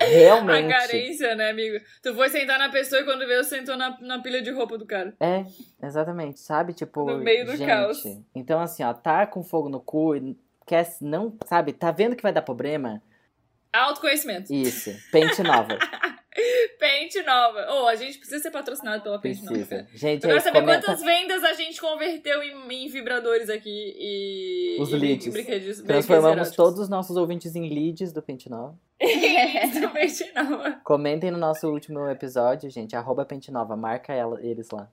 A 0.00 0.04
Realmente. 0.06 0.68
carência, 0.72 1.34
né, 1.34 1.50
amigo? 1.50 1.78
Tu 2.02 2.14
foi 2.14 2.30
sentar 2.30 2.58
na 2.58 2.70
pessoa 2.70 3.02
e 3.02 3.04
quando 3.04 3.26
veio, 3.26 3.44
sentou 3.44 3.76
na, 3.76 3.96
na 4.00 4.20
pilha 4.22 4.40
de 4.40 4.50
roupa 4.50 4.78
do 4.78 4.86
cara. 4.86 5.14
É, 5.20 5.44
exatamente, 5.82 6.40
sabe? 6.40 6.72
Tipo, 6.72 7.04
No 7.04 7.18
meio 7.18 7.44
do 7.44 7.54
gente. 7.56 7.68
caos. 7.68 8.02
Então, 8.34 8.58
assim, 8.58 8.82
ó, 8.82 8.94
tá 8.94 9.26
com 9.26 9.42
fogo 9.44 9.68
no 9.68 9.78
cu, 9.80 10.16
e 10.16 10.36
quer 10.66 10.88
não, 11.02 11.36
sabe? 11.44 11.74
Tá 11.74 11.90
vendo 11.90 12.16
que 12.16 12.22
vai 12.22 12.32
dar 12.32 12.40
problema? 12.42 13.02
Autoconhecimento. 13.70 14.52
Isso, 14.52 14.90
pente 15.12 15.42
nova. 15.42 15.76
Pente 16.78 17.22
nova. 17.22 17.66
Ô, 17.72 17.86
a 17.88 17.94
gente 17.94 18.18
precisa 18.18 18.40
ser 18.40 18.50
patrocinado 18.50 19.02
pela 19.02 19.18
Pente 19.20 19.40
Nova. 19.42 19.52
Precisa. 19.54 19.76
cara. 19.84 19.88
Gente, 19.94 20.24
Eu 20.24 20.30
quero 20.30 20.40
saber 20.42 20.60
comenta 20.60 20.86
quantas 20.86 21.02
vendas 21.02 21.44
a 21.44 21.52
gente 21.54 21.80
converteu 21.80 22.42
em, 22.42 22.72
em 22.72 22.88
vibradores 22.88 23.50
aqui 23.50 23.94
e. 23.96 24.76
Os 24.80 24.90
e 24.90 24.96
leads. 24.96 25.32
brinquedos- 25.32 25.82
Transformamos 25.82 26.50
todos 26.52 26.80
os 26.80 26.88
nossos 26.88 27.16
ouvintes 27.16 27.54
em 27.54 27.68
leads 27.68 28.12
do 28.12 28.22
Pente 28.22 28.48
Nova. 28.50 28.76
eróticos. 29.00 29.92
Pente 29.92 30.32
Nova. 30.34 30.80
Comentem 30.84 31.30
no 31.30 31.38
nosso 31.38 31.68
último 31.68 32.08
episódio, 32.08 32.70
gente. 32.70 32.96
Arroba 32.96 33.24
Pente 33.24 33.50
Nova. 33.50 33.76
Marca 33.76 34.12
ela, 34.12 34.40
eles 34.42 34.70
lá. 34.70 34.88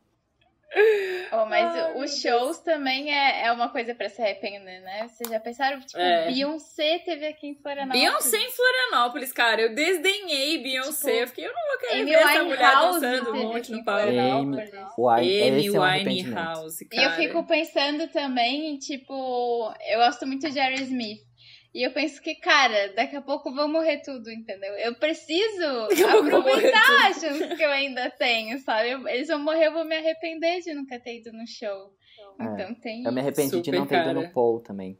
Oh, 1.32 1.46
mas 1.46 1.76
Ai, 1.76 1.94
os 1.96 2.20
shows 2.22 2.58
também 2.60 3.14
é, 3.14 3.46
é 3.46 3.52
uma 3.52 3.70
coisa 3.70 3.94
pra 3.94 4.10
se 4.10 4.20
arrepender, 4.22 4.82
né? 4.82 5.08
Vocês 5.08 5.30
já 5.30 5.40
pensaram? 5.40 5.80
Tipo, 5.80 6.00
É. 6.00 6.26
Beyoncé 6.32 7.00
teve 7.00 7.28
aqui 7.28 7.48
em 7.50 7.56
Florianópolis. 7.56 8.02
Beyoncé 8.02 8.38
em 8.38 8.52
Florianópolis, 8.52 9.32
cara. 9.32 9.62
Eu 9.62 9.76
desdenhei 9.76 10.58
Beyoncé. 10.58 11.12
Tipo, 11.12 11.22
eu 11.22 11.28
fiquei, 11.28 11.46
eu 11.48 11.54
não 11.54 11.68
vou 11.68 11.78
querer 11.80 12.02
Amy 12.02 12.12
ver 12.12 12.18
essa 12.18 12.44
mulher 12.44 12.58
Winehouse 12.58 13.00
dançando 13.02 13.32
um 13.32 13.44
monte 13.48 13.72
no 13.72 13.84
palco. 13.84 14.02
Amy 14.10 14.58
esse 14.62 15.68
é 15.68 15.72
um 15.80 15.84
arrependimento. 15.84 16.36
Winehouse, 16.36 16.84
E 16.84 16.88
cara. 16.96 17.04
eu 17.04 17.12
fico 17.12 17.44
pensando 17.46 18.08
também, 18.08 18.72
em, 18.72 18.78
tipo, 18.78 19.74
eu 19.88 20.00
gosto 20.00 20.26
muito 20.26 20.48
de 20.48 20.54
Jerry 20.54 20.82
Smith. 20.84 21.29
E 21.74 21.84
eu 21.86 21.92
penso 21.92 22.20
que, 22.22 22.34
cara, 22.36 22.94
daqui 22.96 23.16
a 23.16 23.22
pouco 23.22 23.54
vão 23.54 23.68
morrer 23.68 24.02
tudo, 24.02 24.32
entendeu? 24.32 24.74
Eu 24.76 24.96
preciso 24.96 25.68
morrer 25.94 26.36
aproveitar 26.36 27.08
a 27.08 27.14
chance 27.14 27.56
que 27.56 27.64
eu 27.64 27.70
ainda 27.70 28.10
tenho, 28.12 28.58
sabe? 28.60 28.90
Eu- 28.92 29.08
Eles 29.08 29.28
vão 29.28 29.40
morrer, 29.40 29.68
eu 29.68 29.74
vou 29.74 29.86
me 29.86 29.96
arrepender 29.96 30.62
de 30.62 30.74
nunca 30.74 31.00
ter 31.00 31.18
ido 31.18 31.32
no 31.32 31.46
show. 31.46 31.94
É. 32.40 32.44
Então 32.44 32.74
tem 32.76 33.04
Eu 33.04 33.12
me 33.12 33.22
arrependi 33.22 33.50
de 33.52 33.56
Super, 33.66 33.74
não 33.80 33.86
ter 33.86 33.96
ido 33.96 34.04
cara. 34.06 34.14
no 34.22 34.32
Paul 34.32 34.62
também. 34.62 34.98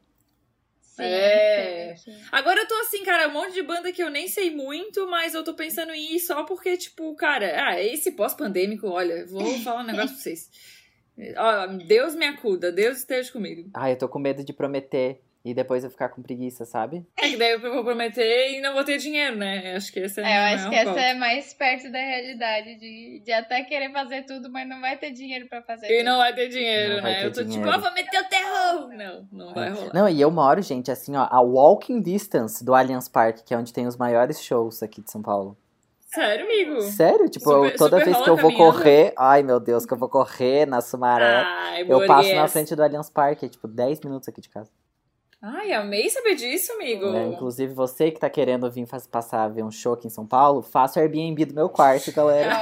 Sim, 0.82 1.04
É. 1.06 1.96
sim, 1.98 2.12
sim. 2.12 2.20
Agora 2.32 2.60
eu 2.60 2.68
tô 2.68 2.76
assim, 2.82 3.04
cara, 3.06 3.30
um 3.30 3.34
monte 3.34 3.54
de 3.54 3.64
banda 3.64 3.92
que 3.92 4.04
eu 4.04 4.10
nem 4.10 4.28
sei 4.28 4.52
muito, 4.52 5.08
mas 5.10 5.34
eu 5.34 5.44
tô 5.44 5.54
pensando 5.54 5.94
em 5.94 6.16
ir 6.16 6.20
só 6.20 6.44
porque, 6.44 6.76
tipo, 6.78 7.16
cara, 7.16 7.68
ah, 7.70 7.82
esse 7.82 8.12
pós-pandêmico, 8.12 8.88
olha, 8.88 9.26
vou 9.26 9.46
falar 9.60 9.82
um 9.82 9.86
negócio 9.86 10.10
pra 10.10 10.18
vocês. 10.18 10.50
Ó, 11.38 11.68
Deus 11.88 12.16
me 12.16 12.26
acuda, 12.26 12.72
Deus 12.72 12.98
esteja 13.00 13.32
comigo. 13.32 13.70
Ai, 13.74 13.94
eu 13.94 13.98
tô 13.98 14.08
com 14.10 14.20
medo 14.20 14.44
de 14.44 14.52
prometer 14.54 15.22
e 15.44 15.54
depois 15.54 15.84
eu 15.84 15.90
ficar 15.90 16.10
com 16.10 16.22
preguiça, 16.22 16.66
sabe? 16.66 17.06
É 17.18 17.30
que 17.30 17.38
daí 17.38 17.52
eu 17.52 17.62
vou 17.62 17.84
prometer 17.84 18.52
e 18.58 18.62
não 18.62 18.74
vou 18.74 18.84
ter 18.84 18.98
dinheiro, 18.98 19.38
né? 19.38 19.74
Acho 19.76 19.92
que 19.92 20.00
esse 20.02 20.20
é, 20.20 20.24
É, 20.24 20.38
eu 20.54 20.56
acho 20.56 20.70
que 20.70 20.76
essa 20.76 20.90
ponto. 20.92 21.00
é 21.00 21.14
mais 21.14 21.54
perto 21.54 21.90
da 21.92 21.98
realidade, 21.98 22.76
de, 22.76 23.22
de 23.24 23.32
até 23.32 23.64
querer 23.64 23.92
fazer 23.92 24.24
tudo, 24.26 24.50
mas 24.52 24.68
não 24.68 24.82
vai 24.82 24.98
ter 24.98 25.12
dinheiro 25.12 25.48
pra 25.48 25.62
fazer 25.62 25.88
E 25.88 25.98
tudo. 26.00 26.06
não 26.06 26.18
vai 26.18 26.34
ter 26.36 26.50
dinheiro, 26.50 26.96
Não 26.96 27.02
vai 27.02 27.12
né? 27.14 27.20
ter 27.22 27.26
eu 27.28 27.32
tô 27.32 27.44
dinheiro. 27.44 27.64
tipo, 27.66 27.76
ah, 27.76 27.78
vou 27.82 27.94
meter 27.94 28.20
o 28.22 28.26
terror! 28.30 28.90
Não, 28.90 29.28
não 29.32 29.54
vai 29.54 29.70
rolar. 29.70 29.94
Não, 29.94 30.10
e 30.10 30.20
eu 30.20 30.30
moro, 30.30 30.62
gente, 30.62 30.92
assim, 30.92 31.16
ó, 31.16 31.28
a 31.32 31.40
walking 31.42 32.02
distance 32.02 32.64
do 32.64 32.76
Allianz 32.76 33.08
Parque, 33.08 33.44
que 33.44 33.54
é 33.54 33.58
onde 33.58 33.72
tem 33.74 33.88
os 33.88 33.96
maiores 33.96 34.42
shows 34.44 34.84
aqui 34.84 35.02
de 35.02 35.10
São 35.12 35.22
Paulo. 35.22 35.58
Sério, 36.02 36.46
amigo? 36.46 36.82
Sério? 36.82 37.30
Tipo, 37.30 37.46
Super- 37.52 37.72
eu- 37.72 37.78
toda 37.78 37.98
super 38.00 38.06
vez 38.06 38.18
que 38.24 38.30
eu 38.30 38.36
vou 38.36 38.52
caminhando? 38.52 38.74
correr, 38.78 39.14
ai 39.18 39.44
meu 39.44 39.60
Deus, 39.60 39.86
que 39.86 39.94
eu 39.94 39.98
vou 39.98 40.10
correr 40.10 40.66
na 40.66 40.82
Sumaré, 40.82 41.44
Ai, 41.46 41.86
eu 41.88 42.06
passo 42.08 42.34
na 42.36 42.48
frente 42.48 42.76
do 42.76 42.82
Allianz 42.84 43.10
Parque, 43.12 43.46
é 43.46 43.50
tipo 43.50 43.68
10 43.68 44.00
minutos 44.02 44.28
aqui 44.28 44.42
de 44.42 44.50
casa. 44.50 44.72
Ai, 45.42 45.72
amei 45.72 46.10
saber 46.10 46.36
disso, 46.36 46.74
amigo. 46.74 47.16
É, 47.16 47.28
inclusive, 47.28 47.74
você 47.74 48.12
que 48.12 48.20
tá 48.20 48.30
querendo 48.30 48.70
vir 48.70 48.86
faz, 48.86 49.08
passar 49.08 49.48
ver 49.48 49.64
um 49.64 49.72
show 49.72 49.94
aqui 49.94 50.08
em 50.08 50.10
São 50.10 50.28
Paulo, 50.28 50.62
faça 50.62 51.00
o 51.00 51.04
Airbnb 51.04 51.46
do 51.46 51.54
meu 51.56 51.70
quarto, 51.70 52.12
galera. 52.12 52.54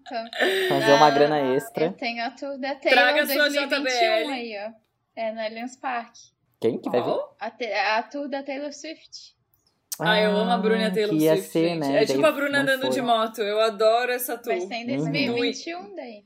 Então. 0.00 0.24
Fazer 0.68 0.92
uma 0.92 1.06
Ah, 1.06 1.10
grana 1.10 1.40
Eu 1.40 1.54
extra. 1.54 1.90
tenho 1.92 2.24
a 2.24 2.30
tour 2.30 2.56
da 2.58 2.74
Traga 2.76 3.26
Taylor 3.26 3.50
sua 3.50 3.60
2021 3.66 3.84
JBL. 3.84 4.30
aí, 4.32 4.54
ó. 4.66 4.72
É 5.20 5.32
no 5.32 5.40
Allianz 5.40 5.76
Parque. 5.76 6.20
Quem 6.60 6.78
que 6.80 6.88
vai 6.88 7.02
vir? 7.02 7.18
A, 7.40 7.98
a 7.98 8.02
tour 8.04 8.28
da 8.28 8.42
Taylor 8.44 8.72
Swift. 8.72 9.36
Ah, 9.98 10.20
eu 10.20 10.30
amo 10.36 10.50
a 10.52 10.56
Bruna 10.56 10.86
Ah, 10.86 10.90
Taylor 10.92 11.10
que 11.10 11.24
ia 11.24 11.32
Swift, 11.34 11.50
ser, 11.50 11.68
gente. 11.70 11.78
né? 11.80 11.88
É 11.90 11.96
Daí 11.96 12.06
tipo 12.06 12.24
a 12.24 12.30
Bruna 12.32 12.60
andando 12.60 12.82
foi. 12.82 12.90
de 12.90 13.02
moto. 13.02 13.40
Eu 13.42 13.60
adoro 13.60 14.12
essa 14.12 14.38
tour. 14.38 14.52
Vai 14.56 14.60
ser 14.60 14.74
em 14.74 14.90
Uhum. 14.96 14.98
2021 15.04 15.94
daí. 15.96 16.24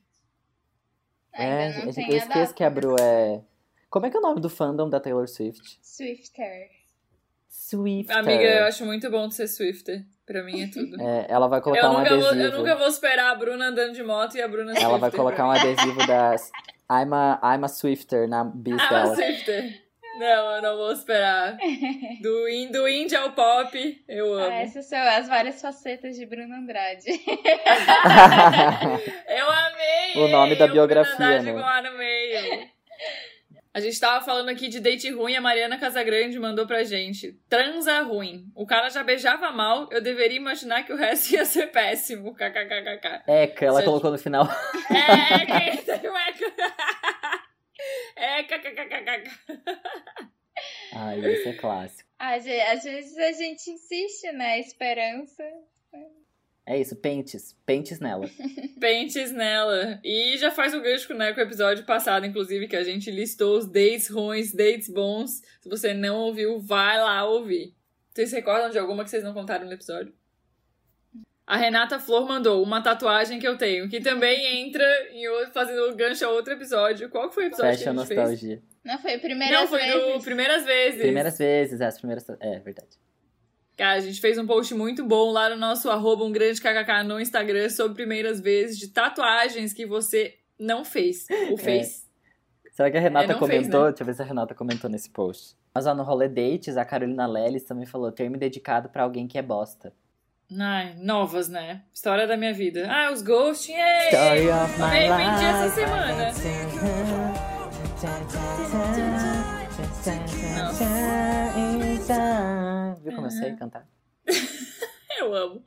É, 1.33 1.45
Ainda 1.65 1.79
não 1.79 1.87
eu 1.87 1.95
tem 1.95 2.07
eu 2.09 2.13
a 2.13 2.17
esqueço 2.19 2.41
data. 2.43 2.55
que 2.55 2.63
a 2.65 2.69
Bru 2.71 2.97
é... 3.01 3.41
Como 3.93 4.07
é 4.07 4.11
que 4.11 4.17
é 4.17 4.21
o 4.21 4.23
nome 4.23 4.41
do 4.41 4.49
fandom 4.49 4.89
da 4.89 4.99
Taylor 4.99 5.29
Swift? 5.29 5.79
Swifter. 5.83 6.71
Swifter. 7.47 8.17
Amiga, 8.17 8.43
eu 8.43 8.65
acho 8.65 8.87
muito 8.87 9.11
bom 9.11 9.29
de 9.29 9.35
ser 9.35 9.47
Swifter. 9.47 10.03
Pra 10.25 10.43
mim 10.43 10.63
é 10.63 10.69
tudo. 10.69 10.99
É, 10.99 11.27
ela 11.29 11.47
vai 11.47 11.59
Eu 11.59 11.63
colocar 11.63 11.91
um 11.91 11.99
nunca, 11.99 12.17
vou, 12.17 12.29
adesivo. 12.31 12.43
eu 12.55 12.59
nunca 12.59 12.75
vou 12.77 12.87
esperar 12.89 13.33
a 13.33 13.35
Bruna 13.35 13.67
andando 13.67 13.93
de 13.93 14.03
moto 14.03 14.35
e 14.35 14.41
a 14.41 14.49
Bruna 14.49 14.73
Ela 14.73 14.97
vai 14.97 15.11
Swifter 15.11 15.21
colocar 15.21 15.47
um 15.47 15.51
adesivo 15.51 16.07
das 16.07 16.51
I'm 16.91 17.13
a, 17.13 17.39
I'm 17.55 17.65
a 17.65 17.69
Swifter 17.69 18.27
na 18.27 18.45
bis 18.45 18.81
Ah, 18.81 18.89
dela. 18.89 19.15
Swifter. 19.15 19.83
Não, 20.19 20.57
eu 20.57 20.63
não 20.63 20.77
vou 20.79 20.93
esperar. 20.93 21.59
Do, 22.23 22.49
in, 22.49 22.73
do 22.73 22.89
indie 22.89 23.15
ao 23.17 23.33
pop, 23.33 24.05
eu 24.09 24.33
amo. 24.33 24.47
Ah, 24.47 24.55
essas 24.63 24.87
são 24.87 24.99
as 24.99 25.29
várias 25.29 25.61
facetas 25.61 26.17
de 26.17 26.25
Bruno 26.25 26.55
Andrade. 26.55 27.09
Eu 29.29 29.51
amei! 29.51 30.17
O 30.25 30.29
nome 30.29 30.57
da 30.57 30.67
biografia, 30.67 31.15
Bruna 31.17 31.43
né? 31.43 31.53
lá 31.53 31.83
no 31.83 31.99
meio. 31.99 32.69
A 33.75 33.81
gente 33.81 33.99
tava 33.99 34.23
falando 34.23 34.51
aqui 34.51 34.69
de 34.69 34.81
date 34.81 35.11
ruim, 35.11 35.35
a 35.35 35.41
Mariana 35.41 35.79
Casagrande 35.79 36.39
mandou 36.39 36.67
pra 36.67 36.85
gente. 36.85 37.33
Transa 37.49 38.03
ruim. 38.03 38.45
O 38.55 38.67
cara 38.67 38.91
já 38.91 39.03
beijava 39.03 39.51
mal, 39.51 39.89
eu 39.91 40.03
deveria 40.03 40.37
imaginar 40.37 40.85
que 40.85 40.93
o 40.93 40.97
resto 40.97 41.33
ia 41.33 41.45
ser 41.47 41.69
péssimo. 41.69 42.35
KKKKK. 42.35 43.23
Eca, 43.27 43.65
ela 43.65 43.81
Você- 43.81 43.87
colocou 43.87 44.11
no 44.11 44.19
final. 44.19 44.47
É, 44.91 45.47
quem 45.47 45.77
teve 45.85 46.09
um 46.11 46.17
eco? 46.17 46.45
É, 48.15 48.43
kkkk. 48.45 49.31
Ai, 50.95 51.25
esse 51.25 51.49
é 51.49 51.53
clássico. 51.55 52.09
Às 52.19 52.45
vezes 52.45 53.17
a 53.19 53.33
gente 53.33 53.71
insiste, 53.71 54.31
né? 54.33 54.61
Esperança. 54.61 55.43
É 56.65 56.79
isso, 56.81 56.95
pentes. 56.97 57.57
Pentes 57.67 57.99
nela. 57.99 58.29
Pentes 58.81 59.33
nela. 59.33 59.99
E 60.05 60.37
já 60.39 60.51
faz 60.51 60.73
o 60.75 60.81
gancho 60.81 61.13
né, 61.15 61.33
com 61.33 61.41
o 61.41 61.43
episódio 61.43 61.85
passado, 61.85 62.25
inclusive, 62.25 62.69
que 62.69 62.77
a 62.77 62.85
gente 62.85 63.11
listou 63.11 63.59
os 63.59 63.67
dates 63.67 64.09
ruins, 64.09 64.53
dates 64.53 64.89
bons. 64.89 65.43
Se 65.61 65.69
você 65.69 65.93
não 65.93 66.17
ouviu, 66.19 66.61
vai 66.61 66.99
lá 66.99 67.25
ouvir. 67.25 67.75
Vocês 68.15 68.31
se 68.31 68.37
recordam 68.37 68.71
de 68.71 68.79
alguma 68.79 69.03
que 69.03 69.11
vocês 69.11 69.25
não 69.25 69.35
contaram 69.35 69.67
no 69.67 69.73
episódio? 69.73 70.13
A 71.45 71.57
Renata 71.57 71.99
Flor 71.99 72.27
mandou 72.29 72.63
uma 72.63 72.81
tatuagem 72.81 73.41
que 73.41 73.47
eu 73.47 73.59
tenho, 73.59 73.89
que 73.89 74.01
também 74.01 74.65
entra 74.65 74.85
em 75.11 75.27
outro, 75.29 75.53
fazendo 75.53 75.95
gancho 75.97 76.25
a 76.25 76.29
outro 76.31 76.53
episódio. 76.53 77.09
Qual 77.11 77.29
que 77.29 77.35
foi 77.35 77.45
o 77.45 77.47
episódio 77.49 77.73
Fecha 77.77 77.91
a 77.91 77.93
que 77.93 77.99
a 77.99 78.03
gente 78.03 78.09
fez? 78.09 78.19
nostalgia. 78.21 78.63
Não 78.85 78.99
foi 78.99 79.15
a 79.15 79.19
primeira 79.19 79.61
Não, 79.61 79.67
foi 79.67 79.81
vez. 79.81 79.93
do 80.15 80.25
Primeiras 80.25 80.65
Vezes. 80.65 81.01
Primeiras 81.01 81.39
vezes, 81.39 81.81
as 81.81 81.99
primeiras. 81.99 82.25
É, 82.41 82.59
verdade. 82.61 82.97
Cara, 83.77 83.95
a 83.95 84.01
gente 84.01 84.21
fez 84.21 84.37
um 84.39 84.47
post 84.47 84.75
muito 84.75 85.05
bom 85.05 85.31
lá 85.33 85.49
no 85.51 85.57
nosso 85.57 85.91
arroba 85.91 86.25
um 86.25 86.31
grande 86.33 86.61
kkk 86.61 87.03
no 87.05 87.19
Instagram 87.21 87.69
sobre 87.71 87.95
primeiras 87.95 88.41
vezes 88.41 88.79
de 88.79 88.89
tatuagens 88.89 89.73
que 89.73 89.87
você 89.87 90.35
não 90.59 90.85
fez. 90.85 91.27
Ou 91.51 91.57
fez. 91.59 92.07
Será 92.73 92.91
que 92.91 92.97
a 92.97 93.01
Renata 93.01 93.25
É, 93.25 93.29
não 93.35 93.39
fez, 93.47 93.51
comentou? 93.51 93.85
né? 93.85 93.89
Deixa 93.91 94.03
eu 94.03 94.07
ver 94.07 94.15
se 94.15 94.23
a 94.23 94.25
Renata 94.25 94.55
comentou 94.55 94.89
nesse 94.91 95.11
post. 95.11 95.57
Mas 95.75 95.87
ó, 95.87 95.95
no 95.95 96.03
rolê 96.03 96.29
dates, 96.29 96.77
a 96.77 96.85
Carolina 96.85 97.27
Lelis 97.27 97.65
também 97.65 97.87
falou 97.87 98.13
ter 98.13 98.29
me 98.31 98.37
dedicado 98.39 98.89
pra 98.91 99.03
alguém 99.05 99.27
que 99.27 99.39
é 99.39 99.43
bosta. 99.43 99.93
Ai, 100.59 100.95
novas, 100.99 101.49
né? 101.49 101.83
História 101.93 102.27
da 102.27 102.37
minha 102.37 102.53
vida. 102.53 102.87
Ah, 102.91 103.11
os 103.11 103.23
ghosting, 103.23 103.73
é. 103.73 104.09
Story 104.11 104.49
of 104.51 104.73
Me 104.73 104.79
my 104.79 105.09
arrependi 105.09 105.45
essa 105.45 105.81
life. 105.81 107.03
Viu 113.03 113.13
como 113.15 113.27
eu 113.27 113.31
sei 113.31 113.55
cantar? 113.57 113.87
Eu 115.19 115.35
amo. 115.35 115.63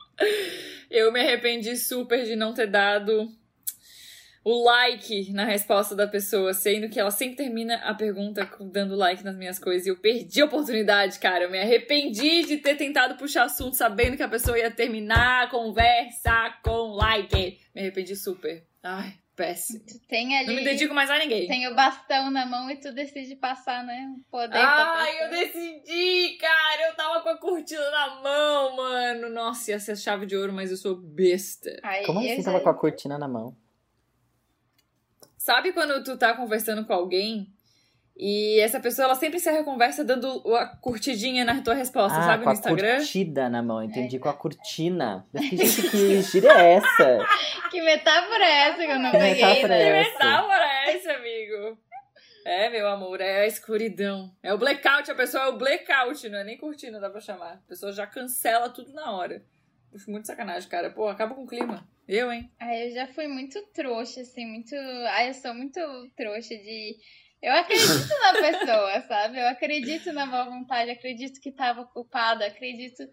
Eu 0.90 1.12
me 1.12 1.20
arrependi 1.20 1.76
super 1.76 2.24
de 2.24 2.36
não 2.36 2.52
ter 2.52 2.66
dado 2.66 3.28
o 4.44 4.62
like 4.64 5.32
na 5.32 5.44
resposta 5.44 5.96
da 5.96 6.06
pessoa, 6.06 6.54
sendo 6.54 6.88
que 6.88 7.00
ela 7.00 7.10
sempre 7.10 7.36
termina 7.36 7.76
a 7.76 7.92
pergunta 7.94 8.48
dando 8.70 8.94
like 8.94 9.24
nas 9.24 9.36
minhas 9.36 9.58
coisas. 9.58 9.86
E 9.86 9.90
eu 9.90 9.96
perdi 9.96 10.40
a 10.40 10.44
oportunidade, 10.44 11.18
cara. 11.18 11.44
Eu 11.44 11.50
me 11.50 11.58
arrependi 11.58 12.44
de 12.44 12.58
ter 12.58 12.76
tentado 12.76 13.16
puxar 13.16 13.44
assunto 13.44 13.74
sabendo 13.74 14.16
que 14.16 14.22
a 14.22 14.28
pessoa 14.28 14.56
ia 14.56 14.70
terminar 14.70 15.44
a 15.44 15.50
conversa 15.50 16.54
com 16.62 16.92
like. 16.92 17.58
Me 17.74 17.80
arrependi 17.80 18.14
super. 18.14 18.64
Ai, 18.82 19.14
péssimo. 19.36 19.84
Tu 19.86 19.98
tem 20.08 20.36
ali. 20.36 20.46
Não 20.48 20.54
me 20.54 20.64
dedico 20.64 20.94
mais 20.94 21.10
a 21.10 21.18
ninguém. 21.18 21.46
Tem 21.46 21.68
o 21.68 21.74
bastão 21.74 22.30
na 22.30 22.46
mão 22.46 22.70
e 22.70 22.76
tu 22.76 22.92
decide 22.92 23.36
passar, 23.36 23.84
né? 23.84 24.12
O 24.18 24.30
poder 24.30 24.58
pessoa. 24.58 25.10
eu 25.22 25.30
decidi, 25.30 26.36
cara. 26.38 26.88
Eu 26.88 26.96
tava 26.96 27.20
com 27.20 27.28
a 27.28 27.36
cortina 27.38 27.90
na 27.90 28.20
mão, 28.22 28.76
mano. 28.76 29.28
Nossa, 29.30 29.70
ia 29.70 29.78
ser 29.78 29.96
chave 29.96 30.26
de 30.26 30.34
ouro, 30.36 30.52
mas 30.52 30.70
eu 30.70 30.76
sou 30.76 30.96
besta. 30.96 31.78
Aí 31.82 32.04
Como 32.06 32.18
assim 32.18 32.38
já- 32.38 32.44
tava 32.44 32.60
com 32.60 32.68
a 32.70 32.74
cortina 32.74 33.18
na 33.18 33.28
mão? 33.28 33.56
Sabe 35.36 35.72
quando 35.72 36.02
tu 36.02 36.16
tá 36.18 36.34
conversando 36.34 36.84
com 36.84 36.92
alguém 36.92 37.54
e 38.18 38.58
essa 38.60 38.80
pessoa 38.80 39.04
ela 39.06 39.14
sempre 39.14 39.36
encerra 39.36 39.60
a 39.60 39.64
conversa 39.64 40.02
dando 40.04 40.42
a 40.54 40.66
curtidinha 40.66 41.44
na 41.44 41.60
tua 41.62 41.74
resposta, 41.74 42.18
ah, 42.18 42.22
sabe? 42.22 42.38
com 42.44 42.44
No 42.44 42.50
a 42.50 42.54
Instagram. 42.54 42.96
curtida 42.96 43.48
na 43.48 43.62
mão. 43.62 43.82
Entendi, 43.82 44.18
com 44.18 44.28
a 44.28 44.34
cortina. 44.34 45.26
Gente, 45.34 45.90
que 45.90 46.22
gíria 46.22 46.50
é 46.52 46.72
essa? 46.74 47.18
Que 47.70 47.82
metáfora 47.82 48.44
é 48.44 48.68
essa 48.68 48.78
que 48.86 48.90
eu 48.92 48.98
não 48.98 49.10
Que 49.10 49.18
peguei? 49.18 49.34
metáfora 49.34 49.68
né? 49.68 49.82
é 49.82 50.02
Que 50.02 50.08
essa? 50.08 50.12
metáfora 50.12 50.64
é 50.64 50.96
essa, 50.96 51.12
amigo? 51.12 51.78
É, 52.46 52.70
meu 52.70 52.88
amor, 52.88 53.20
é 53.20 53.40
a 53.40 53.46
escuridão. 53.46 54.30
É 54.42 54.54
o 54.54 54.58
blackout, 54.58 55.10
a 55.10 55.14
pessoa 55.14 55.44
é 55.44 55.48
o 55.48 55.58
blackout, 55.58 56.28
não 56.28 56.38
é 56.38 56.44
nem 56.44 56.56
cortina, 56.56 57.00
dá 57.00 57.10
pra 57.10 57.20
chamar. 57.20 57.54
A 57.54 57.68
pessoa 57.68 57.92
já 57.92 58.06
cancela 58.06 58.70
tudo 58.70 58.92
na 58.94 59.10
hora. 59.10 59.42
Puxa, 59.90 60.10
muito 60.10 60.26
sacanagem, 60.26 60.68
cara. 60.68 60.90
Pô, 60.90 61.08
acaba 61.08 61.34
com 61.34 61.42
o 61.42 61.46
clima. 61.46 61.86
Eu, 62.08 62.30
hein? 62.32 62.48
Ai, 62.60 62.86
eu 62.88 62.94
já 62.94 63.06
fui 63.08 63.26
muito 63.26 63.60
trouxa, 63.74 64.20
assim, 64.20 64.46
muito. 64.46 64.74
Ai, 65.10 65.28
eu 65.30 65.34
sou 65.34 65.52
muito 65.52 65.80
trouxa 66.16 66.54
de. 66.54 66.96
Eu 67.46 67.52
acredito 67.52 68.08
na 68.20 68.32
pessoa, 68.32 69.00
sabe? 69.02 69.38
Eu 69.38 69.46
acredito 69.46 70.12
na 70.12 70.26
boa 70.26 70.46
vontade, 70.46 70.90
acredito 70.90 71.40
que 71.40 71.52
tava 71.52 71.84
culpada, 71.84 72.44
acredito. 72.44 73.04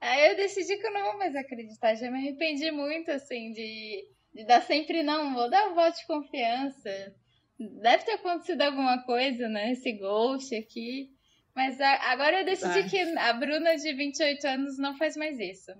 Aí 0.00 0.30
eu 0.30 0.36
decidi 0.36 0.78
que 0.78 0.86
eu 0.86 0.92
não 0.94 1.02
vou 1.10 1.18
mais 1.18 1.36
acreditar. 1.36 1.94
Já 1.94 2.10
me 2.10 2.16
arrependi 2.16 2.70
muito, 2.70 3.10
assim, 3.10 3.52
de, 3.52 4.06
de 4.34 4.46
dar 4.46 4.62
sempre 4.62 5.02
não, 5.02 5.34
vou 5.34 5.50
dar 5.50 5.68
um 5.68 5.74
voto 5.74 5.94
de 5.98 6.06
confiança. 6.06 7.14
Deve 7.82 8.04
ter 8.04 8.12
acontecido 8.12 8.62
alguma 8.62 9.02
coisa, 9.04 9.46
né? 9.46 9.72
Esse 9.72 9.92
ghost 9.92 10.54
aqui. 10.56 11.10
Mas 11.54 11.78
a- 11.78 12.12
agora 12.12 12.40
eu 12.40 12.44
decidi 12.46 12.78
Ai. 12.80 12.88
que 12.88 12.98
a 12.98 13.32
Bruna 13.34 13.76
de 13.76 13.92
28 13.92 14.46
anos 14.46 14.78
não 14.78 14.96
faz 14.96 15.18
mais 15.18 15.38
isso. 15.38 15.70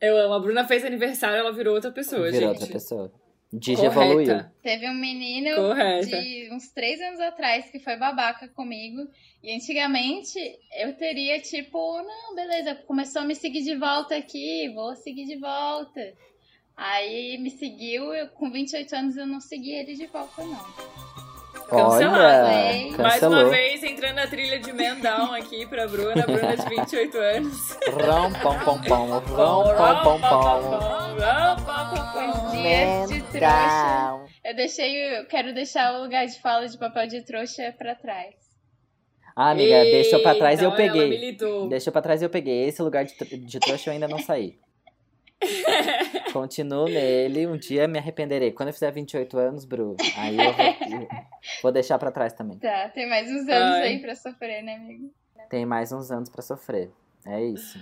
Eu 0.00 0.16
amo. 0.16 0.32
A 0.32 0.40
Bruna 0.40 0.66
fez 0.66 0.82
aniversário, 0.82 1.36
ela 1.36 1.52
virou 1.52 1.74
outra 1.74 1.92
pessoa, 1.92 2.22
Virou 2.30 2.40
gente. 2.54 2.60
outra 2.62 2.66
pessoa. 2.72 3.12
Digi 3.56 3.84
evoluiu. 3.84 4.26
Correta. 4.26 4.52
Teve 4.62 4.90
um 4.90 4.94
menino 4.94 5.54
Correta. 5.54 6.06
de 6.06 6.48
uns 6.52 6.72
três 6.72 7.00
anos 7.00 7.20
atrás 7.20 7.70
que 7.70 7.78
foi 7.78 7.96
babaca 7.96 8.48
comigo. 8.48 9.08
E 9.42 9.54
antigamente 9.54 10.38
eu 10.76 10.92
teria, 10.94 11.40
tipo, 11.40 12.02
não, 12.02 12.34
beleza, 12.34 12.74
começou 12.74 13.22
a 13.22 13.24
me 13.24 13.34
seguir 13.34 13.62
de 13.62 13.76
volta 13.76 14.16
aqui, 14.16 14.68
vou 14.74 14.96
seguir 14.96 15.26
de 15.26 15.36
volta. 15.36 16.00
Aí 16.76 17.38
me 17.38 17.50
seguiu, 17.50 18.12
eu, 18.12 18.28
com 18.30 18.50
28 18.50 18.92
anos 18.96 19.16
eu 19.16 19.26
não 19.26 19.40
segui 19.40 19.70
ele 19.70 19.94
de 19.94 20.06
volta, 20.06 20.42
não. 20.42 21.33
Cancelado, 21.68 22.46
Olha, 22.46 22.72
hein? 22.72 22.94
Mais 22.98 23.22
uma 23.22 23.44
vez, 23.46 23.82
entrando 23.82 24.16
na 24.16 24.26
trilha 24.26 24.58
de 24.58 24.72
Down 24.72 25.32
aqui 25.34 25.66
pra 25.66 25.86
Bruna. 25.86 26.26
Bruna 26.26 26.56
de 26.56 26.68
28 26.68 27.18
anos. 27.18 27.78
Rom, 27.88 28.32
pom, 28.42 28.58
pom, 28.58 28.78
pom. 28.82 29.06
Rom, 29.18 29.64
pom, 30.02 30.20
pom, 30.20 30.20
pom. 30.20 31.14
Os 32.46 32.52
dias 32.52 33.08
de 33.08 33.22
trouxa. 33.22 34.20
Eu 34.44 34.54
deixei, 34.54 35.18
eu 35.18 35.26
quero 35.26 35.54
deixar 35.54 35.94
o 35.94 36.02
lugar 36.02 36.26
de 36.26 36.38
fala 36.40 36.68
de 36.68 36.78
papel 36.78 37.06
de 37.06 37.22
trouxa 37.22 37.74
pra 37.76 37.94
trás. 37.94 38.34
Ah, 39.36 39.50
amiga, 39.50 39.82
deixou 39.82 40.20
pra 40.20 40.34
trás 40.34 40.60
e 40.60 40.64
eu 40.64 40.70
Eita, 40.70 40.82
Ela 40.82 40.92
peguei. 40.92 41.36
Deixou 41.68 41.92
pra 41.92 42.02
trás 42.02 42.22
e 42.22 42.24
eu 42.24 42.30
peguei. 42.30 42.68
Esse 42.68 42.82
lugar 42.82 43.04
de, 43.04 43.14
de 43.38 43.58
trouxa 43.58 43.90
eu 43.90 43.94
ainda 43.94 44.06
não 44.06 44.18
saí. 44.18 44.58
Continuo 46.34 46.86
nele, 46.86 47.46
um 47.46 47.56
dia 47.56 47.86
me 47.86 47.96
arrependerei. 47.96 48.50
Quando 48.50 48.70
eu 48.70 48.72
fizer 48.72 48.90
28 48.90 49.38
anos, 49.38 49.64
Bru, 49.64 49.96
aí 50.18 50.36
eu 50.36 50.52
vou, 50.52 50.64
eu 51.00 51.08
vou 51.62 51.70
deixar 51.70 51.96
pra 51.96 52.10
trás 52.10 52.32
também. 52.32 52.58
Tá, 52.58 52.88
tem 52.88 53.08
mais 53.08 53.30
uns 53.30 53.48
anos 53.48 53.76
Ai. 53.76 53.82
aí 53.84 54.00
pra 54.00 54.16
sofrer, 54.16 54.60
né, 54.60 54.74
amigo? 54.74 55.12
Tem 55.48 55.64
mais 55.64 55.92
uns 55.92 56.10
anos 56.10 56.28
pra 56.28 56.42
sofrer. 56.42 56.90
É 57.24 57.40
isso. 57.40 57.78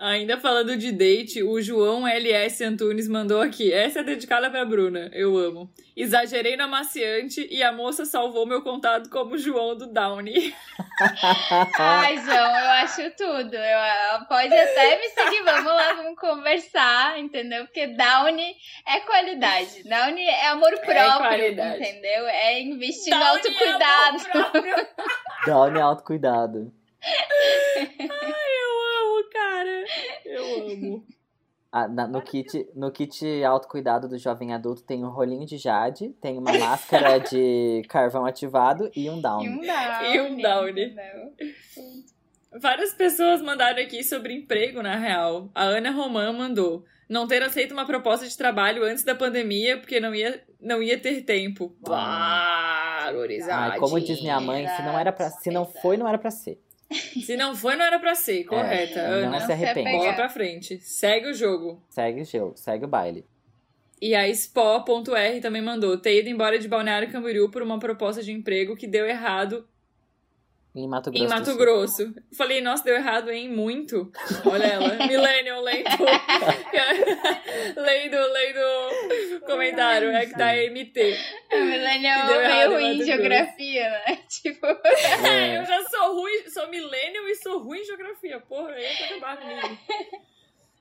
Ainda 0.00 0.38
falando 0.38 0.76
de 0.76 0.92
date, 0.92 1.42
o 1.42 1.60
João 1.60 2.06
LS 2.06 2.62
Antunes 2.62 3.08
mandou 3.08 3.40
aqui. 3.40 3.72
Essa 3.72 3.98
é 3.98 4.02
dedicada 4.04 4.48
pra 4.48 4.64
Bruna. 4.64 5.10
Eu 5.12 5.36
amo. 5.36 5.68
Exagerei 5.96 6.56
no 6.56 6.62
amaciante 6.62 7.48
e 7.50 7.64
a 7.64 7.72
moça 7.72 8.04
salvou 8.04 8.46
meu 8.46 8.62
contato 8.62 9.10
como 9.10 9.36
João 9.36 9.76
do 9.76 9.92
Downy. 9.92 10.54
Ai, 11.76 12.16
João, 12.18 12.58
eu 12.60 12.70
acho 12.70 13.10
tudo. 13.16 13.56
Eu, 13.56 14.24
pode 14.28 14.54
até 14.54 15.00
me 15.00 15.08
seguir, 15.08 15.42
vamos 15.42 15.72
lá, 15.72 15.92
vamos 15.94 16.16
conversar, 16.16 17.18
entendeu? 17.18 17.64
Porque 17.64 17.88
Downy 17.88 18.54
é 18.86 19.00
qualidade. 19.00 19.82
Downy 19.82 20.22
é 20.22 20.46
amor 20.46 20.78
próprio, 20.78 21.18
qualidade. 21.18 21.82
entendeu? 21.82 22.24
É 22.28 22.60
investir 22.60 23.12
no 23.12 23.18
Downy 23.18 23.32
é 23.32 23.34
autocuidado. 23.34 24.16
amor 24.16 24.30
próprio. 24.30 24.88
Dá-me 25.44 25.80
autocuidado. 25.80 26.72
Eu 27.02 27.10
amo, 27.10 28.77
cara. 29.32 29.84
Eu 30.24 30.72
amo. 30.72 31.06
Ah, 31.70 31.86
na- 31.86 32.08
no, 32.08 32.22
kit, 32.22 32.66
no 32.74 32.90
kit 32.90 33.44
autocuidado 33.44 34.08
do 34.08 34.16
jovem 34.16 34.54
adulto 34.54 34.82
tem 34.82 35.04
um 35.04 35.10
rolinho 35.10 35.44
de 35.44 35.58
jade, 35.58 36.08
tem 36.20 36.38
uma 36.38 36.50
máscara 36.52 37.18
de 37.20 37.82
carvão 37.90 38.24
ativado 38.24 38.90
e 38.96 39.10
um 39.10 39.20
down. 39.20 39.42
E 39.44 39.48
um 39.50 39.60
Downy. 39.60 40.16
E 40.16 40.20
um 40.22 40.36
Downy. 40.40 40.84
entendeu? 40.86 41.32
Várias 42.60 42.94
pessoas 42.94 43.42
mandaram 43.42 43.82
aqui 43.82 44.02
sobre 44.02 44.32
emprego, 44.32 44.82
na 44.82 44.96
real. 44.96 45.50
A 45.54 45.64
Ana 45.64 45.90
Roman 45.90 46.32
mandou. 46.32 46.84
Não 47.06 47.26
ter 47.26 47.42
aceito 47.42 47.72
uma 47.72 47.86
proposta 47.86 48.26
de 48.26 48.36
trabalho 48.36 48.82
antes 48.84 49.04
da 49.04 49.14
pandemia, 49.14 49.78
porque 49.78 50.00
não 50.00 50.14
ia, 50.14 50.42
não 50.60 50.82
ia 50.82 50.98
ter 50.98 51.22
tempo. 51.22 51.74
Valorizadinha. 51.82 53.72
Ai, 53.72 53.78
como 53.78 54.00
diz 54.00 54.20
minha 54.20 54.40
mãe, 54.40 54.66
se 54.68 54.82
não 54.82 54.98
era 54.98 55.12
para, 55.12 55.30
se 55.30 55.50
não 55.50 55.64
foi, 55.66 55.96
não 55.96 56.08
era 56.08 56.18
pra 56.18 56.30
ser. 56.30 56.58
Se 57.24 57.36
não 57.36 57.54
foi, 57.54 57.76
não 57.76 57.84
era 57.84 57.98
pra 57.98 58.14
ser. 58.14 58.44
Correta, 58.44 58.98
É, 58.98 59.04
Ana. 59.06 59.30
não 59.30 59.40
se 59.40 59.46
se 59.46 59.52
arrepende. 59.52 59.90
Bola 59.90 60.12
pra 60.14 60.28
frente. 60.28 60.78
Segue 60.80 61.28
o 61.28 61.34
jogo. 61.34 61.82
Segue 61.90 62.22
o 62.22 62.24
jogo, 62.24 62.52
segue 62.56 62.84
o 62.84 62.88
baile. 62.88 63.24
E 64.00 64.14
a 64.14 64.32
Spo.r 64.32 65.40
também 65.40 65.60
mandou 65.60 65.98
ter 65.98 66.20
ido 66.20 66.28
embora 66.28 66.58
de 66.58 66.68
Balneário 66.68 67.10
Camboriú 67.10 67.50
por 67.50 67.62
uma 67.62 67.78
proposta 67.78 68.22
de 68.22 68.32
emprego 68.32 68.76
que 68.76 68.86
deu 68.86 69.04
errado 69.06 69.66
Em 70.78 70.86
Mato 70.88 71.10
Grosso. 71.10 71.24
em 71.24 71.28
Mato. 71.28 71.56
Grosso. 71.56 72.14
Falei, 72.36 72.60
nossa, 72.60 72.84
deu 72.84 72.94
errado 72.94 73.30
em 73.30 73.48
muito. 73.48 74.12
Olha 74.44 74.64
ela, 74.64 74.94
Millennium 75.06 75.60
lendo. 75.60 75.88
lendo, 77.76 78.16
lendo 78.16 79.40
comentário. 79.44 80.10
É 80.10 80.26
que 80.26 80.36
tá 80.36 80.52
MT. 80.54 80.92
Que 81.50 81.56
deu 81.56 81.60
é 81.60 82.44
errado 82.44 82.70
meio 82.70 82.72
ruim 82.72 83.00
em 83.00 83.04
geografia, 83.04 83.90
né? 83.90 84.18
Tipo, 84.28 84.66
É, 84.66 85.58
eu 85.58 85.64
já 85.64 85.82
sou 85.84 86.20
ruim, 86.20 86.48
sou 86.48 86.68
millennial 86.68 87.28
e 87.28 87.34
sou 87.34 87.58
ruim 87.58 87.80
em 87.80 87.84
geografia. 87.84 88.38
Porra, 88.40 88.70
aí 88.70 88.84
tá 88.96 89.04
acabado 89.06 89.40
comigo. 89.40 89.78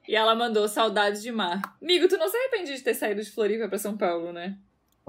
E 0.08 0.16
ela 0.16 0.36
mandou 0.36 0.68
saudades 0.68 1.22
de 1.22 1.32
mar. 1.32 1.60
Amigo, 1.82 2.08
tu 2.08 2.18
não 2.18 2.30
se 2.30 2.38
arrepende 2.38 2.76
de 2.76 2.82
ter 2.84 2.94
saído 2.94 3.22
de 3.22 3.32
Floripa 3.32 3.68
pra 3.68 3.78
São 3.78 3.98
Paulo, 3.98 4.32
né? 4.32 4.58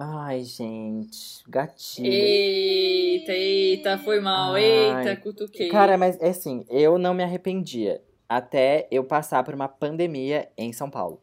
Ai, 0.01 0.45
gente, 0.45 1.43
gatilho. 1.49 2.07
Eita, 2.13 3.33
eita, 3.33 3.99
foi 3.99 4.21
mal. 4.21 4.55
Ai. 4.55 4.63
Eita, 4.63 5.17
cutuquei. 5.21 5.69
Cara, 5.69 5.99
mas 5.99 6.17
é 6.21 6.29
assim, 6.29 6.65
eu 6.69 6.99
não 6.99 7.13
me 7.15 7.23
arrependia. 7.25 8.01
até 8.29 8.87
eu 8.91 9.03
passar 9.05 9.43
por 9.43 9.55
uma 9.55 9.67
pandemia 9.69 10.49
em 10.57 10.73
São 10.73 10.89
Paulo. 10.91 11.21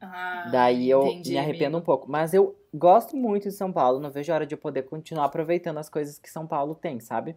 Ah, 0.00 0.48
Daí 0.52 0.90
eu 0.90 1.06
entendi, 1.06 1.30
me 1.32 1.38
arrependo 1.38 1.76
amigo. 1.76 1.78
um 1.78 1.82
pouco. 1.82 2.10
Mas 2.10 2.34
eu 2.34 2.54
gosto 2.74 3.16
muito 3.16 3.44
de 3.44 3.52
São 3.54 3.72
Paulo, 3.72 3.98
não 4.00 4.10
vejo 4.10 4.30
a 4.32 4.34
hora 4.34 4.46
de 4.46 4.54
eu 4.54 4.58
poder 4.58 4.82
continuar 4.82 5.24
aproveitando 5.24 5.78
as 5.78 5.88
coisas 5.88 6.18
que 6.18 6.28
São 6.30 6.46
Paulo 6.46 6.74
tem, 6.74 7.00
sabe? 7.00 7.34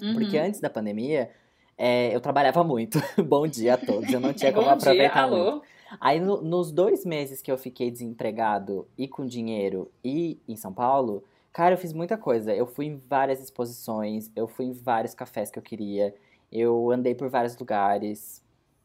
Uhum. 0.00 0.14
Porque 0.14 0.38
antes 0.38 0.60
da 0.60 0.70
pandemia, 0.70 1.30
é, 1.76 2.14
eu 2.14 2.20
trabalhava 2.20 2.62
muito. 2.62 3.00
Bom 3.26 3.48
dia 3.48 3.74
a 3.74 3.76
todos, 3.78 4.12
eu 4.12 4.20
não 4.20 4.32
tinha 4.34 4.52
como 4.52 4.66
Bom 4.68 4.76
dia, 4.76 4.90
aproveitar 4.90 5.26
muito. 5.28 5.62
Aí, 6.00 6.20
no- 6.20 6.42
nos 6.42 6.70
dois 6.72 7.04
meses 7.04 7.40
que 7.42 7.50
eu 7.50 7.56
fiquei 7.58 7.90
desempregado 7.90 8.86
e 8.96 9.06
com 9.08 9.26
dinheiro 9.26 9.90
e 10.04 10.38
em 10.46 10.56
São 10.56 10.72
Paulo, 10.72 11.24
cara, 11.52 11.74
eu 11.74 11.78
fiz 11.78 11.92
muita 11.92 12.16
coisa. 12.18 12.54
Eu 12.54 12.66
fui 12.66 12.86
em 12.86 13.00
várias 13.08 13.40
exposições, 13.40 14.30
eu 14.36 14.46
fui 14.46 14.66
em 14.66 14.72
vários 14.72 15.14
cafés 15.14 15.50
que 15.50 15.58
eu 15.58 15.62
queria, 15.62 16.14
eu 16.52 16.90
andei 16.90 17.14
por 17.14 17.28
vários 17.28 17.56
lugares. 17.58 18.42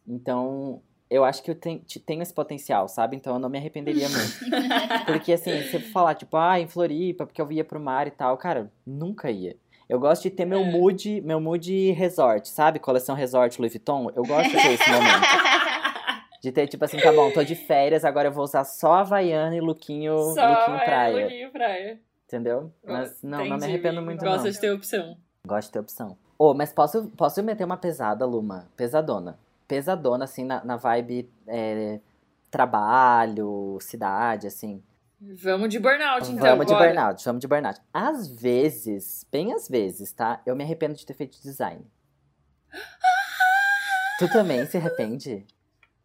Então, 0.08 0.82
eu 1.10 1.24
acho 1.24 1.44
que 1.44 1.52
eu 1.52 1.56
ten- 1.56 1.80
te- 1.80 2.00
tenho 2.00 2.22
esse 2.22 2.34
potencial, 2.34 2.88
sabe? 2.88 3.16
Então, 3.16 3.34
eu 3.34 3.40
não 3.40 3.50
me 3.50 3.58
arrependeria 3.58 4.08
muito. 4.10 5.06
Porque, 5.06 5.34
assim, 5.34 5.62
se 5.64 5.76
eu 5.76 5.82
falar, 5.82 6.16
tipo, 6.16 6.36
ah, 6.38 6.60
em 6.60 6.68
Floripa, 6.68 7.26
porque 7.26 7.42
eu 7.42 7.52
ia 7.52 7.64
pro 7.64 7.80
mar 7.80 8.08
e 8.08 8.12
tal, 8.12 8.38
cara, 8.38 8.72
nunca 8.86 9.30
ia. 9.30 9.56
Eu 9.88 10.00
gosto 10.00 10.24
de 10.24 10.30
ter 10.32 10.46
meu 10.46 10.62
É. 10.62 10.64
mood, 10.72 11.22
meu 11.22 11.40
mood 11.42 11.92
resort, 11.92 12.48
sabe? 12.50 12.80
Coleção 12.80 13.14
resort 13.16 13.60
Louis 13.60 13.72
Vuitton. 13.74 14.10
Eu 14.16 14.24
gosto 14.26 14.50
de 14.50 14.56
ter 14.62 14.72
esse 14.74 14.90
momento. 14.90 15.04
De 16.44 16.52
ter, 16.52 16.68
tipo 16.68 16.84
assim, 16.84 16.98
tá 16.98 17.10
bom, 17.14 17.32
tô 17.32 17.42
de 17.42 17.56
férias, 17.56 18.04
agora 18.04 18.28
eu 18.28 18.32
vou 18.34 18.44
usar 18.44 18.66
só 18.66 18.96
Havaiana 18.96 19.56
e 19.56 19.62
lookinho, 19.62 20.18
Só 20.36 20.46
lookinho 20.46 20.78
é, 20.78 20.86
praia. 20.86 21.24
Lookinho 21.24 21.52
praia. 21.54 22.02
Entendeu? 22.26 22.74
Mas 22.84 23.24
não, 23.24 23.38
não 23.38 23.46
me 23.46 23.50
Entendi, 23.52 23.66
arrependo 23.66 24.02
muito, 24.02 24.26
Gosta 24.26 24.44
não. 24.44 24.52
de 24.52 24.60
ter 24.60 24.72
opção. 24.72 25.18
Gosto 25.48 25.68
de 25.70 25.72
ter 25.72 25.80
opção. 25.80 26.18
Ô, 26.38 26.54
mas 26.54 26.74
posso, 26.74 27.08
posso 27.16 27.42
meter 27.42 27.64
uma 27.64 27.78
pesada, 27.78 28.26
Luma? 28.26 28.68
Pesadona. 28.76 29.40
Pesadona, 29.70 30.26
assim, 30.26 30.44
na, 30.44 30.62
na 30.66 30.76
vibe 30.76 31.32
é, 31.48 32.02
trabalho, 32.52 33.78
cidade, 33.80 34.46
assim. 34.46 34.84
Vamos 35.22 35.70
de 35.70 35.80
burnout, 35.80 36.30
então. 36.30 36.46
vamos 36.46 36.66
de 36.66 36.74
bora. 36.74 36.88
burnout, 36.88 37.24
vamos 37.24 37.40
de 37.40 37.48
burnout. 37.48 37.80
Às 37.94 38.28
vezes, 38.28 39.26
bem 39.32 39.54
às 39.54 39.70
vezes, 39.70 40.12
tá? 40.12 40.42
Eu 40.46 40.58
me 40.58 40.64
arrependo 40.66 40.94
de 40.94 41.06
ter 41.06 41.14
feito 41.14 41.42
design. 41.42 41.90
tu 44.20 44.30
também 44.34 44.66
se 44.66 44.76
arrepende? 44.76 45.48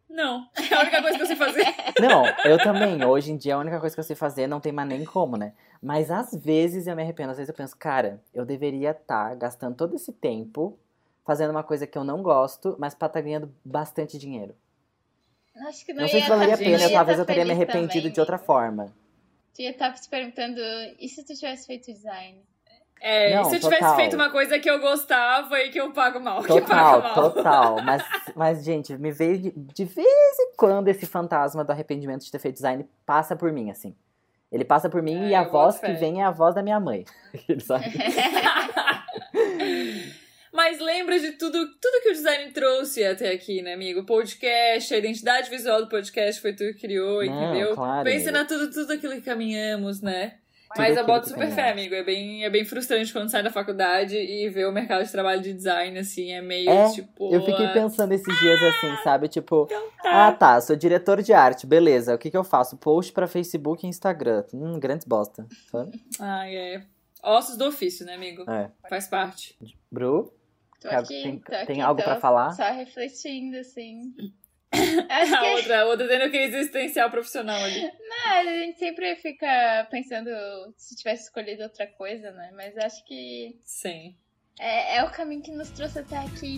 Não, 0.09 0.49
é 0.57 0.73
a 0.73 0.79
única 0.81 1.01
coisa 1.01 1.17
que 1.17 1.23
eu 1.23 1.27
sei 1.27 1.35
fazer. 1.35 1.65
Não, 2.01 2.23
eu 2.45 2.57
também. 2.57 3.05
Hoje 3.05 3.31
em 3.31 3.37
dia, 3.37 3.55
a 3.55 3.59
única 3.59 3.79
coisa 3.79 3.95
que 3.95 3.99
eu 3.99 4.03
sei 4.03 4.15
fazer 4.15 4.47
não 4.47 4.59
tem 4.59 4.71
mais 4.71 4.89
nem 4.89 5.05
como, 5.05 5.37
né? 5.37 5.53
Mas 5.81 6.09
às 6.09 6.33
vezes 6.33 6.87
eu 6.87 6.95
me 6.95 7.03
arrependo. 7.03 7.31
Às 7.31 7.37
vezes 7.37 7.49
eu 7.49 7.55
penso, 7.55 7.77
cara, 7.77 8.21
eu 8.33 8.45
deveria 8.45 8.91
estar 8.91 9.35
gastando 9.35 9.75
todo 9.75 9.95
esse 9.95 10.11
tempo 10.11 10.77
fazendo 11.25 11.51
uma 11.51 11.63
coisa 11.63 11.85
que 11.85 11.97
eu 11.97 12.03
não 12.03 12.23
gosto, 12.23 12.75
mas 12.79 12.95
pra 12.95 13.05
estar 13.07 13.21
ganhando 13.21 13.53
bastante 13.63 14.17
dinheiro. 14.17 14.55
Acho 15.67 15.85
que 15.85 15.93
não, 15.93 16.01
Não 16.01 16.07
sei 16.09 16.19
ia 16.19 16.23
se 16.25 16.29
valeria 16.29 16.53
a 16.55 16.57
tá- 16.57 16.63
pena, 16.63 16.83
ia 16.85 16.89
talvez 16.91 17.17
tá 17.17 17.21
eu 17.21 17.25
teria 17.27 17.45
me 17.45 17.51
arrependido 17.51 17.91
também, 18.01 18.11
de 18.11 18.19
outra 18.19 18.37
forma. 18.39 18.91
Tu 19.53 19.61
ia 19.61 19.71
estar 19.71 19.95
se 19.95 20.09
perguntando, 20.09 20.59
e 20.99 21.07
se 21.07 21.23
tu 21.23 21.35
tivesse 21.35 21.67
feito 21.67 21.91
design? 21.91 22.41
É, 23.01 23.33
Não, 23.35 23.41
e 23.43 23.45
se 23.45 23.55
eu 23.55 23.59
tivesse 23.61 23.79
total. 23.81 23.95
feito 23.95 24.15
uma 24.15 24.29
coisa 24.29 24.59
que 24.59 24.69
eu 24.69 24.79
gostava 24.79 25.59
e 25.61 25.69
que 25.69 25.79
eu 25.79 25.91
pago 25.91 26.19
mal, 26.19 26.41
que 26.43 26.47
Total, 26.47 27.01
pago 27.01 27.15
mal. 27.21 27.31
total. 27.31 27.81
Mas, 27.83 28.03
mas, 28.35 28.63
gente, 28.63 28.97
me 28.97 29.11
veio 29.11 29.37
de, 29.39 29.51
de 29.55 29.85
vez 29.85 30.39
em 30.39 30.55
quando 30.57 30.87
esse 30.89 31.05
fantasma 31.05 31.63
do 31.63 31.71
arrependimento 31.71 32.23
de 32.25 32.31
ter 32.31 32.39
feito 32.39 32.55
design 32.55 32.85
passa 33.05 33.35
por 33.35 33.51
mim, 33.53 33.69
assim. 33.71 33.95
Ele 34.51 34.65
passa 34.65 34.89
por 34.89 35.01
mim 35.01 35.25
É, 35.25 35.29
e 35.29 35.35
a 35.35 35.43
voz 35.43 35.77
que 35.79 35.91
vem 35.93 36.21
é 36.21 36.25
a 36.25 36.31
voz 36.31 36.55
da 36.55 36.63
minha 36.63 36.79
mãe. 36.79 37.05
Sabe? 37.61 37.85
Mas 40.51 40.79
lembra 40.79 41.19
de 41.19 41.33
tudo, 41.33 41.59
tudo 41.79 42.01
que 42.01 42.09
o 42.09 42.13
design 42.13 42.51
trouxe 42.51 43.03
até 43.05 43.31
aqui, 43.31 43.61
né, 43.61 43.73
amigo? 43.75 44.03
Podcast, 44.03 44.91
a 44.93 44.97
identidade 44.97 45.49
visual 45.49 45.81
do 45.83 45.87
podcast 45.87 46.41
foi 46.41 46.53
tu 46.53 46.63
que 46.73 46.81
criou, 46.81 47.23
Não, 47.23 47.43
entendeu? 47.51 47.75
claro, 47.75 48.03
Pensa 48.03 48.29
amigo. 48.29 48.37
na 48.39 48.45
tudo, 48.45 48.71
tudo 48.71 48.93
aquilo 48.93 49.13
que 49.13 49.21
caminhamos, 49.21 50.01
né? 50.01 50.33
Mas 50.77 50.95
eu 50.95 51.05
boto 51.05 51.27
super 51.29 51.49
fé, 51.51 51.71
amigo. 51.71 51.95
É 51.95 52.03
bem, 52.03 52.43
é 52.45 52.49
bem 52.49 52.63
frustrante 52.63 53.11
quando 53.11 53.29
sai 53.29 53.41
da 53.41 53.49
faculdade 53.51 54.15
e 54.15 54.47
vê 54.49 54.65
o 54.65 54.71
mercado 54.71 55.03
de 55.03 55.11
trabalho 55.11 55.41
de 55.41 55.53
design, 55.53 55.97
assim, 55.97 56.31
é 56.31 56.41
meio 56.41 56.69
É, 56.69 56.91
tipo. 56.91 57.33
Eu 57.33 57.43
fiquei 57.43 57.67
pensando 57.69 58.11
esses 58.11 58.39
dias 58.39 58.61
assim, 58.61 58.95
sabe? 59.03 59.27
Tipo, 59.27 59.65
tá. 60.01 60.27
ah 60.27 60.31
tá, 60.31 60.61
sou 60.61 60.75
diretor 60.75 61.21
de 61.23 61.33
arte, 61.33 61.65
beleza. 61.65 62.13
O 62.13 62.17
que 62.17 62.29
que 62.29 62.37
eu 62.37 62.43
faço? 62.43 62.77
Post 62.77 63.11
pra 63.13 63.27
Facebook 63.27 63.85
e 63.85 63.89
Instagram. 63.89 64.43
Hum, 64.53 64.79
grandes 64.79 65.05
bosta. 65.07 65.47
sabe? 65.71 65.99
Ai, 66.19 66.55
é. 66.55 66.83
Ossos 67.23 67.57
do 67.57 67.65
ofício, 67.67 68.05
né, 68.05 68.13
amigo? 68.15 68.49
É. 68.49 68.69
Faz 68.87 69.07
parte. 69.07 69.57
Bru, 69.91 70.31
Tô 70.79 70.87
aqui, 70.87 71.23
tem- 71.23 71.39
tô 71.39 71.53
aqui, 71.55 71.65
tem 71.65 71.81
algo 71.81 71.99
tô 72.01 72.05
pra 72.05 72.19
falar? 72.21 72.51
Só 72.53 72.63
refletindo, 72.71 73.57
assim. 73.57 74.13
Acho 75.09 75.35
A 75.35 75.39
que 75.39 75.45
outra, 75.55 75.81
a 75.81 75.85
outra 75.85 76.07
tendo 76.07 76.29
crise 76.29 76.55
existencial 76.57 77.09
profissional 77.09 77.61
ali. 77.63 77.91
ah, 78.25 78.37
a 78.39 78.43
gente 78.43 78.77
sempre 78.79 79.15
fica 79.15 79.87
pensando 79.89 80.29
se 80.77 80.95
tivesse 80.95 81.23
escolhido 81.23 81.63
outra 81.63 81.87
coisa, 81.87 82.31
né? 82.31 82.51
Mas 82.55 82.77
acho 82.77 83.03
que 83.05 83.57
Sim. 83.65 84.15
é, 84.59 84.97
é 84.97 85.03
o 85.03 85.09
caminho 85.09 85.41
que 85.41 85.51
nos 85.51 85.69
trouxe 85.71 85.99
até 85.99 86.17
aqui. 86.17 86.57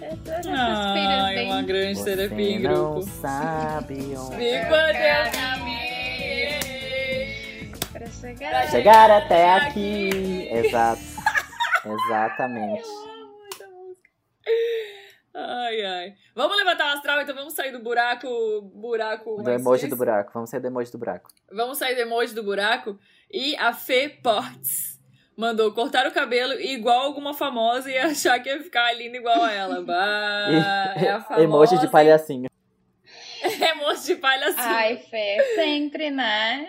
Essas 0.00 0.46
Ai, 0.48 1.34
bem. 1.36 1.46
uma 1.46 1.62
grande 1.62 1.98
você 1.98 2.16
terapia 2.16 2.50
em 2.50 2.58
não 2.58 2.72
grupo. 2.94 3.02
sabe 3.02 3.94
onde 4.18 4.42
E 4.44 4.64
quando 4.66 4.96
eu 4.96 5.30
caminhei 5.32 6.58
Pra 7.92 8.06
chegar. 8.06 8.50
Pra 8.50 8.66
chegar 8.68 9.10
até 9.10 9.50
aqui. 9.54 10.48
Exato. 10.50 11.02
Exatamente. 11.84 12.82
Ai, 15.34 15.82
ai. 15.84 16.14
Vamos 16.34 16.56
levantar 16.56 16.90
o 16.92 16.96
astral, 16.96 17.20
então 17.22 17.34
vamos 17.34 17.54
sair 17.54 17.72
do 17.72 17.80
buraco. 17.80 18.28
Buraco. 18.74 19.42
Do 19.42 19.50
emoji 19.50 19.86
do 19.86 19.96
buraco. 19.96 20.30
Vamos 20.34 20.50
sair 20.50 20.60
do 20.60 20.66
emoji 20.66 20.92
do 20.92 20.98
buraco. 20.98 21.30
Vamos 21.50 21.78
sair 21.78 21.94
do 21.94 22.00
emoji 22.02 22.34
do 22.34 22.42
buraco. 22.42 22.98
E 23.30 23.56
a 23.56 23.72
Fê 23.72 24.10
Portes 24.10 25.00
mandou 25.36 25.72
cortar 25.72 26.06
o 26.06 26.12
cabelo 26.12 26.52
igual 26.60 27.00
alguma 27.00 27.32
famosa 27.32 27.90
e 27.90 27.96
achar 27.98 28.38
que 28.40 28.48
ia 28.50 28.62
ficar 28.62 28.92
linda 28.92 29.16
igual 29.16 29.42
a 29.42 29.52
ela. 29.52 29.80
Bah, 29.82 30.94
é 30.96 31.10
a 31.10 31.20
famosa. 31.20 31.42
emoji 31.44 31.78
de 31.78 31.88
palhacinho. 31.88 32.50
emoji 33.42 34.06
de 34.08 34.16
palhacinho. 34.16 34.66
Ai, 34.66 34.96
Fê, 34.98 35.54
sempre, 35.54 36.10
né? 36.10 36.68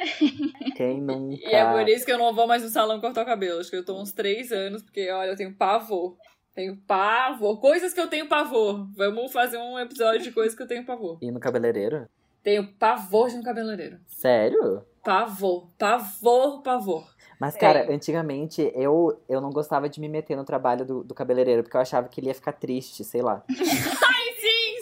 Quem 0.77 1.01
nunca. 1.01 1.43
E 1.43 1.53
é 1.53 1.65
por 1.69 1.87
isso 1.89 2.05
que 2.05 2.13
eu 2.13 2.17
não 2.17 2.33
vou 2.33 2.47
mais 2.47 2.63
no 2.63 2.69
salão 2.69 3.01
cortar 3.01 3.23
o 3.23 3.25
cabelo. 3.25 3.59
Acho 3.59 3.69
que 3.69 3.75
eu 3.75 3.85
tô 3.85 3.99
uns 3.99 4.13
três 4.13 4.53
anos, 4.53 4.81
porque, 4.81 5.11
olha, 5.11 5.31
eu 5.31 5.35
tenho 5.35 5.53
pavor. 5.53 6.15
Tenho 6.53 6.77
pavor. 6.87 7.59
Coisas 7.59 7.93
que 7.93 7.99
eu 7.99 8.07
tenho 8.07 8.27
pavor. 8.27 8.87
Vamos 8.95 9.31
fazer 9.31 9.57
um 9.57 9.77
episódio 9.79 10.21
de 10.21 10.31
coisas 10.31 10.55
que 10.55 10.61
eu 10.61 10.67
tenho 10.67 10.85
pavor. 10.85 11.17
E 11.21 11.31
no 11.31 11.39
cabeleireiro? 11.39 12.07
Tenho 12.43 12.67
pavor 12.73 13.29
de 13.29 13.37
um 13.37 13.41
cabeleireiro. 13.41 13.97
Sério? 14.05 14.83
Pavor. 15.03 15.67
Pavor, 15.77 16.61
pavor. 16.61 17.13
Mas, 17.39 17.55
cara, 17.55 17.85
Tem. 17.85 17.95
antigamente 17.95 18.71
eu, 18.75 19.19
eu 19.27 19.41
não 19.41 19.49
gostava 19.49 19.89
de 19.89 19.99
me 19.99 20.07
meter 20.07 20.37
no 20.37 20.45
trabalho 20.45 20.85
do, 20.85 21.03
do 21.03 21.13
cabeleireiro, 21.13 21.63
porque 21.63 21.75
eu 21.75 21.81
achava 21.81 22.07
que 22.07 22.21
ele 22.21 22.27
ia 22.27 22.35
ficar 22.35 22.53
triste, 22.53 23.03
sei 23.03 23.21
lá. 23.21 23.43
Sim, 23.49 23.63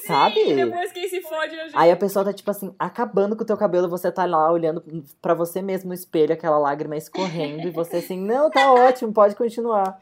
sim. 0.02 0.08
Sabe? 0.08 0.56
Depois 0.56 0.92
quem 0.92 1.08
se 1.08 1.22
fode 1.22 1.56
é 1.56 1.62
a 1.62 1.64
gente. 1.66 1.78
Aí 1.78 1.92
a 1.92 1.96
pessoa 1.96 2.26
tá, 2.26 2.34
tipo 2.34 2.50
assim, 2.50 2.74
acabando 2.78 3.36
com 3.36 3.44
o 3.44 3.46
teu 3.46 3.56
cabelo, 3.56 3.88
você 3.88 4.12
tá 4.12 4.26
lá 4.26 4.52
olhando 4.52 4.84
pra 5.22 5.34
você 5.34 5.62
mesmo 5.62 5.90
no 5.90 5.94
espelho, 5.94 6.34
aquela 6.34 6.58
lágrima 6.58 6.98
escorrendo, 6.98 7.68
e 7.68 7.72
você 7.72 7.98
assim, 7.98 8.20
não, 8.20 8.50
tá 8.50 8.74
ótimo, 8.74 9.14
pode 9.14 9.36
continuar. 9.36 10.00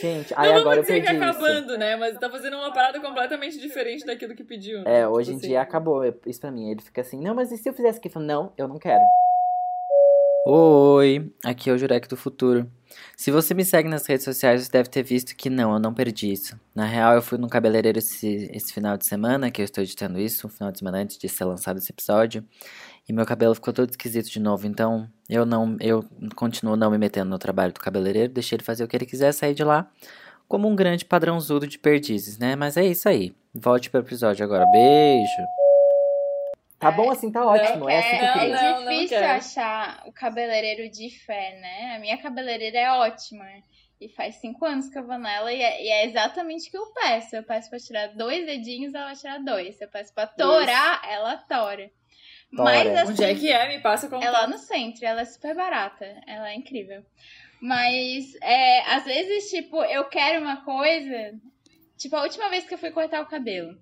Gente, 0.00 0.34
aí 0.36 0.52
não 0.52 0.60
agora 0.60 0.78
eu 0.78 0.82
dizer 0.82 0.94
perdi 1.02 1.06
que 1.08 1.12
é 1.12 1.28
isso. 1.28 1.38
acabando, 1.38 1.78
né? 1.78 1.96
Mas 1.96 2.18
tá 2.18 2.28
fazendo 2.30 2.56
uma 2.56 2.72
parada 2.72 3.00
completamente 3.00 3.58
diferente 3.58 4.04
daquilo 4.04 4.34
que 4.34 4.44
pediu. 4.44 4.82
né? 4.82 4.98
É, 4.98 5.02
Tipo 5.02 5.12
hoje 5.16 5.32
em 5.32 5.36
assim. 5.36 5.48
dia 5.48 5.60
acabou 5.62 6.02
isso 6.26 6.40
pra 6.40 6.50
mim. 6.50 6.70
Ele 6.70 6.80
fica 6.82 7.00
assim, 7.00 7.20
não, 7.20 7.34
mas 7.34 7.50
e 7.52 7.56
se 7.56 7.68
eu 7.68 7.72
fizesse 7.72 7.98
aqui? 7.98 8.08
Eu 8.08 8.12
falo, 8.12 8.26
não, 8.26 8.52
eu 8.56 8.66
não 8.68 8.78
quero. 8.78 9.02
Oi, 10.46 11.30
aqui 11.44 11.68
é 11.68 11.72
o 11.72 11.78
Jurek 11.78 12.08
do 12.08 12.16
Futuro. 12.16 12.70
Se 13.16 13.30
você 13.30 13.52
me 13.52 13.64
segue 13.64 13.88
nas 13.88 14.06
redes 14.06 14.24
sociais, 14.24 14.62
você 14.64 14.70
deve 14.72 14.88
ter 14.88 15.02
visto 15.02 15.36
que 15.36 15.50
não, 15.50 15.74
eu 15.74 15.78
não 15.78 15.92
perdi 15.92 16.32
isso. 16.32 16.58
Na 16.74 16.86
real, 16.86 17.14
eu 17.14 17.22
fui 17.22 17.36
no 17.38 17.48
cabeleireiro 17.48 17.98
esse, 17.98 18.50
esse 18.52 18.72
final 18.72 18.96
de 18.96 19.04
semana, 19.06 19.50
que 19.50 19.60
eu 19.60 19.64
estou 19.64 19.84
editando 19.84 20.18
isso, 20.18 20.46
um 20.46 20.50
final 20.50 20.72
de 20.72 20.78
semana 20.78 20.98
antes 20.98 21.18
de 21.18 21.28
ser 21.28 21.44
lançado 21.44 21.76
esse 21.78 21.92
episódio. 21.92 22.42
E 23.10 23.12
meu 23.12 23.26
cabelo 23.26 23.56
ficou 23.56 23.74
todo 23.74 23.90
esquisito 23.90 24.30
de 24.30 24.38
novo, 24.38 24.68
então 24.68 25.10
eu 25.28 25.44
não, 25.44 25.76
eu 25.80 26.04
continuo 26.36 26.76
não 26.76 26.92
me 26.92 26.96
metendo 26.96 27.28
no 27.28 27.40
trabalho 27.40 27.72
do 27.72 27.80
cabeleireiro, 27.80 28.32
deixei 28.32 28.54
ele 28.54 28.62
fazer 28.62 28.84
o 28.84 28.86
que 28.86 28.96
ele 28.96 29.04
quiser, 29.04 29.32
sair 29.32 29.52
de 29.52 29.64
lá 29.64 29.90
como 30.46 30.68
um 30.68 30.76
grande 30.76 31.04
padrãozudo 31.04 31.66
de 31.66 31.76
perdizes, 31.76 32.38
né? 32.38 32.54
Mas 32.54 32.76
é 32.76 32.84
isso 32.84 33.08
aí. 33.08 33.34
Volte 33.52 33.90
pro 33.90 33.98
episódio 33.98 34.44
agora. 34.44 34.64
Beijo. 34.66 35.42
Tá 36.78 36.92
bom 36.92 37.10
assim, 37.10 37.32
tá 37.32 37.44
ótimo. 37.44 37.90
É, 37.90 37.98
assim 37.98 38.08
que 38.10 38.14
eu 38.14 38.28
não, 38.28 38.32
queria. 38.34 38.56
é 38.56 38.72
não, 38.74 38.84
não 38.84 38.92
difícil 38.92 39.18
quero. 39.18 39.32
achar 39.32 40.02
o 40.06 40.12
cabeleireiro 40.12 40.88
de 40.88 41.10
fé, 41.10 41.58
né? 41.60 41.96
A 41.96 41.98
minha 41.98 42.16
cabeleireira 42.16 42.78
é 42.78 42.92
ótima. 42.92 43.44
E 44.00 44.08
faz 44.08 44.36
cinco 44.36 44.64
anos 44.64 44.88
que 44.88 44.96
eu 44.96 45.04
vou 45.04 45.18
nela 45.18 45.52
e 45.52 45.60
é, 45.60 45.84
e 45.84 45.88
é 45.88 46.06
exatamente 46.06 46.68
o 46.68 46.70
que 46.70 46.78
eu 46.78 46.86
peço. 46.92 47.34
Eu 47.34 47.42
peço 47.42 47.68
pra 47.68 47.80
tirar 47.80 48.06
dois 48.14 48.46
dedinhos, 48.46 48.94
ela 48.94 49.06
vai 49.06 49.16
tirar 49.16 49.38
dois. 49.38 49.80
Eu 49.80 49.88
peço 49.88 50.14
pra 50.14 50.28
torar, 50.28 51.02
ela 51.10 51.36
tora. 51.38 51.90
Mas 52.50 52.88
assim, 52.96 53.12
Onde 53.12 53.24
é 53.24 53.34
que 53.34 53.48
é? 53.50 53.68
Me 53.68 53.80
passa 53.80 54.08
com 54.08 54.22
é 54.22 54.30
lá 54.30 54.46
no 54.46 54.58
centro, 54.58 55.04
ela 55.04 55.20
é 55.20 55.24
super 55.24 55.54
barata. 55.54 56.04
Ela 56.26 56.50
é 56.50 56.54
incrível. 56.54 57.04
Mas 57.60 58.34
é, 58.42 58.80
às 58.92 59.04
vezes, 59.04 59.50
tipo, 59.50 59.82
eu 59.84 60.04
quero 60.04 60.42
uma 60.42 60.64
coisa 60.64 61.38
Tipo, 62.00 62.16
a 62.16 62.22
última 62.22 62.48
vez 62.48 62.64
que 62.64 62.72
eu 62.72 62.78
fui 62.78 62.90
cortar 62.90 63.20
o 63.20 63.26
cabelo, 63.26 63.76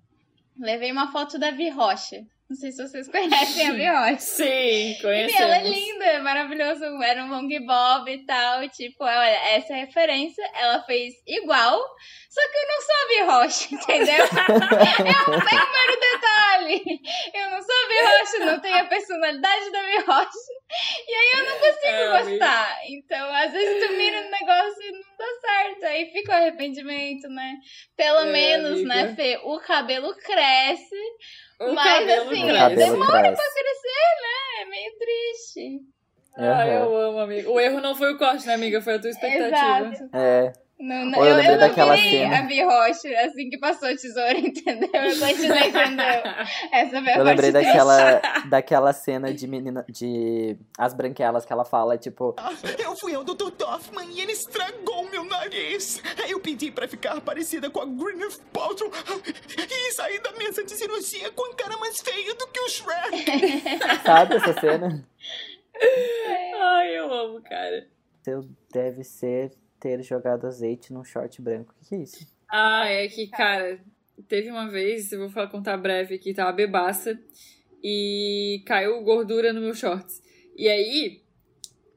levei 0.57 0.91
uma 0.91 1.09
foto 1.09 1.39
da 1.39 1.51
Vi 1.51 1.69
Rocha. 1.69 2.27
Não 2.49 2.55
sei 2.57 2.71
se 2.71 2.81
vocês 2.81 3.07
conhecem 3.07 3.87
a 3.87 4.01
Rocha. 4.09 4.19
Sim, 4.19 4.91
E 4.91 5.01
conhecemos. 5.01 5.39
ela 5.41 5.57
é 5.57 5.63
linda, 5.63 6.05
é 6.05 6.19
maravilhoso. 6.19 6.83
Era 7.03 7.23
um 7.23 7.29
long 7.29 7.47
bob 7.65 8.11
e 8.11 8.25
tal. 8.25 8.67
Tipo, 8.69 9.03
olha, 9.03 9.55
essa 9.55 9.75
referência. 9.75 10.43
Ela 10.55 10.81
fez 10.83 11.13
igual, 11.27 11.79
só 12.27 12.41
que 12.49 12.57
eu 12.57 12.67
não 12.67 12.81
sou 12.81 12.95
a 12.95 13.07
Vi 13.07 13.31
Rocha, 13.31 13.67
entendeu? 13.75 14.25
é 14.25 15.29
um 15.29 15.73
mero 15.73 15.99
detalhe. 15.99 16.99
Eu 17.35 17.49
não 17.51 17.61
sou 17.61 17.75
a 17.75 17.87
Vi 17.87 18.01
Rocha, 18.17 18.45
não 18.45 18.59
tenho 18.59 18.77
a 18.77 18.85
personalidade 18.85 19.71
da 19.71 19.81
Rocha. 20.07 20.29
E 21.07 21.13
aí 21.13 21.39
eu 21.39 21.45
não 21.51 21.59
consigo 21.59 21.85
É, 21.85 22.03
amiga. 22.17 22.29
gostar. 22.29 22.77
Então, 22.87 23.33
às 23.33 23.51
vezes 23.51 23.87
tu 23.87 23.93
mira 23.93 24.23
no 24.23 24.31
negócio 24.31 24.81
e 24.83 24.91
não 24.91 25.01
dá 25.19 25.25
certo. 25.41 25.83
Aí 25.85 26.11
fica 26.11 26.31
o 26.31 26.35
arrependimento, 26.35 27.27
né? 27.29 27.53
Pelo 27.95 28.21
É, 28.21 28.31
menos, 28.31 28.83
né, 28.83 29.01
amiga. 29.01 29.15
Fê? 29.15 29.39
O 29.43 29.59
cabelo 29.59 30.15
cresce. 30.15 30.95
O 31.59 31.73
Mas, 31.73 32.09
assim, 32.09 32.45
cresce. 32.47 32.75
demora 32.75 33.19
cresce. 33.21 33.35
pra 33.35 33.53
crescer, 33.53 34.09
né? 34.21 34.61
É 34.61 34.65
meio 34.65 34.91
triste. 34.97 35.81
Ah, 36.37 36.61
Aham. 36.63 36.67
eu 36.71 36.97
amo, 36.97 37.19
amiga. 37.19 37.51
O 37.51 37.59
erro 37.59 37.81
não 37.81 37.93
foi 37.95 38.13
o 38.13 38.17
corte, 38.17 38.47
né, 38.47 38.53
amiga? 38.53 38.81
Foi 38.81 38.95
a 38.95 38.99
tua 38.99 39.09
expectativa. 39.09 39.89
Exato. 39.89 40.09
É. 40.15 40.53
Não, 40.79 41.05
não, 41.07 41.19
Ou 41.19 41.25
eu 41.25 41.31
eu, 41.31 41.35
lembrei 41.35 41.55
eu 41.55 41.59
não 41.59 41.67
daquela 41.67 41.95
virei 41.95 42.11
cena. 42.19 42.39
a 42.39 42.41
Bi 42.43 42.63
Rocha 42.63 43.09
assim 43.25 43.49
que 43.49 43.57
passou 43.57 43.89
a 43.89 43.95
tesoura, 43.95 44.31
entendeu? 44.39 44.89
Eu 44.93 45.19
continuei 45.19 45.67
entendeu? 45.67 46.05
Essa 46.71 47.03
foi 47.03 47.11
a 47.11 47.17
Eu 47.17 47.23
lembrei 47.25 47.51
daquela, 47.51 48.21
daquela 48.49 48.93
cena 48.93 49.33
de 49.33 49.45
menina. 49.45 49.85
de 49.89 50.57
As 50.77 50.93
Branquelas 50.93 51.43
que 51.45 51.51
ela 51.51 51.65
fala, 51.65 51.97
tipo, 51.97 52.33
Eu 52.81 52.95
fui 52.95 53.13
ao 53.13 53.25
Dr. 53.25 53.51
Doffman 53.57 54.07
e 54.09 54.21
ele 54.21 54.31
estragou 54.31 55.09
meu 55.09 55.25
nariz. 55.25 56.01
Eu 56.29 56.39
pedi 56.39 56.71
pra 56.71 56.87
ficar 56.87 57.19
parecida 57.19 57.69
com 57.69 57.81
a 57.81 57.85
Gwyneth 57.85 58.39
Paltrow 58.53 58.89
e 59.57 59.91
saí 59.91 60.17
da 60.23 60.31
mesa 60.31 60.63
de 60.63 60.71
cirurgia 60.71 61.29
com 61.31 61.43
a 61.51 61.55
cara 61.55 61.75
mais 61.77 61.99
feia 61.99 62.33
do 62.35 62.47
que 62.47 62.59
o 62.59 62.69
Shrek. 62.69 63.63
sabe 64.05 64.35
essa 64.37 64.53
cena? 64.61 65.05
Ai, 66.61 66.97
eu 66.97 67.11
amo, 67.13 67.41
cara. 67.41 67.85
Seu 68.23 68.41
deve 68.71 69.03
ser 69.03 69.51
ter 69.79 70.01
jogado 70.03 70.45
azeite 70.47 70.91
num 70.93 71.03
short 71.03 71.41
branco. 71.41 71.73
O 71.75 71.83
que, 71.83 71.89
que 71.89 71.95
é 71.95 71.97
isso? 71.99 72.27
Ah, 72.51 72.87
é 72.87 73.07
que, 73.07 73.27
cara, 73.27 73.79
teve 74.27 74.49
uma 74.49 74.67
vez, 74.69 75.11
eu 75.11 75.19
vou 75.19 75.29
falar, 75.29 75.47
contar 75.47 75.77
breve 75.77 76.15
aqui, 76.15 76.33
tava 76.33 76.51
bebaça 76.51 77.19
e 77.83 78.61
caiu 78.65 79.01
gordura 79.03 79.53
no 79.53 79.61
meu 79.61 79.73
shorts. 79.73 80.21
E 80.55 80.67
aí, 80.67 81.21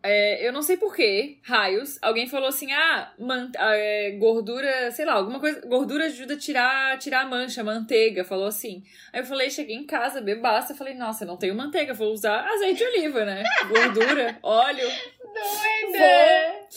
é, 0.02 0.46
eu 0.46 0.52
não 0.52 0.62
sei 0.62 0.76
porquê, 0.76 1.38
raios, 1.42 1.98
alguém 2.02 2.26
falou 2.28 2.48
assim, 2.48 2.70
ah, 2.72 3.12
man- 3.18 3.50
ah, 3.56 3.74
é, 3.76 4.10
gordura, 4.12 4.90
sei 4.90 5.04
lá, 5.04 5.14
alguma 5.14 5.40
coisa, 5.40 5.60
gordura 5.66 6.06
ajuda 6.06 6.34
a 6.34 6.38
tirar, 6.38 6.98
tirar 6.98 7.22
a 7.22 7.26
mancha, 7.28 7.64
manteiga, 7.64 8.24
falou 8.24 8.46
assim. 8.46 8.82
Aí 9.12 9.20
eu 9.20 9.24
falei, 9.26 9.48
cheguei 9.50 9.76
em 9.76 9.86
casa, 9.86 10.20
bebaça, 10.20 10.74
falei, 10.74 10.94
nossa, 10.94 11.24
não 11.24 11.36
tenho 11.36 11.54
manteiga, 11.54 11.94
vou 11.94 12.12
usar 12.12 12.44
azeite 12.46 12.78
de 12.78 12.84
oliva, 12.84 13.24
né? 13.24 13.42
Gordura, 13.68 14.38
óleo, 14.42 14.88
doida. 15.22 15.98
Vou 15.98 16.68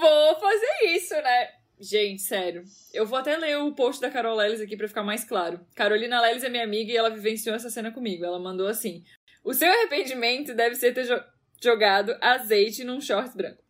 fazer 0.00 0.94
isso, 0.94 1.14
né? 1.14 1.48
Gente, 1.78 2.20
sério. 2.22 2.64
Eu 2.92 3.06
vou 3.06 3.18
até 3.18 3.36
ler 3.36 3.56
o 3.58 3.72
post 3.74 4.00
da 4.02 4.10
Carol 4.10 4.36
Lelis 4.36 4.60
aqui 4.60 4.76
pra 4.76 4.86
ficar 4.88 5.02
mais 5.02 5.24
claro. 5.24 5.64
Carolina 5.74 6.20
Lelis 6.20 6.44
é 6.44 6.48
minha 6.48 6.64
amiga 6.64 6.92
e 6.92 6.96
ela 6.96 7.08
vivenciou 7.10 7.54
essa 7.56 7.70
cena 7.70 7.90
comigo. 7.90 8.24
Ela 8.24 8.38
mandou 8.38 8.66
assim: 8.68 9.02
O 9.42 9.54
seu 9.54 9.70
arrependimento 9.70 10.54
deve 10.54 10.74
ser 10.74 10.92
ter 10.92 11.04
jo- 11.04 11.24
jogado 11.62 12.16
azeite 12.20 12.84
num 12.84 13.00
shorts 13.00 13.34
branco. 13.34 13.62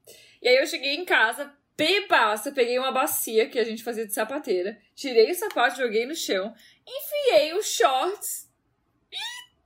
E 0.43 0.49
aí 0.49 0.57
eu 0.57 0.67
cheguei 0.67 0.95
em 0.97 1.05
casa, 1.05 1.53
bebaça, 1.77 2.51
peguei 2.51 2.79
uma 2.79 2.91
bacia 2.91 3.49
que 3.49 3.59
a 3.59 3.65
gente 3.65 3.85
fazia 3.85 4.07
de 4.07 4.13
sapateira, 4.13 4.77
tirei 4.95 5.31
o 5.31 5.35
sapato, 5.35 5.77
joguei 5.79 6.05
no 6.05 6.15
chão, 6.17 6.53
enfiei 6.87 7.55
os 7.55 7.67
shorts 7.67 8.51
e 9.13 9.17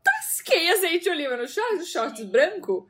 tasquei 0.02 0.68
azeite 0.70 1.04
de 1.04 1.10
oliva 1.10 1.36
no 1.36 1.48
shorts, 1.48 1.80
o 1.82 1.90
shorts 1.90 2.24
branco 2.24 2.86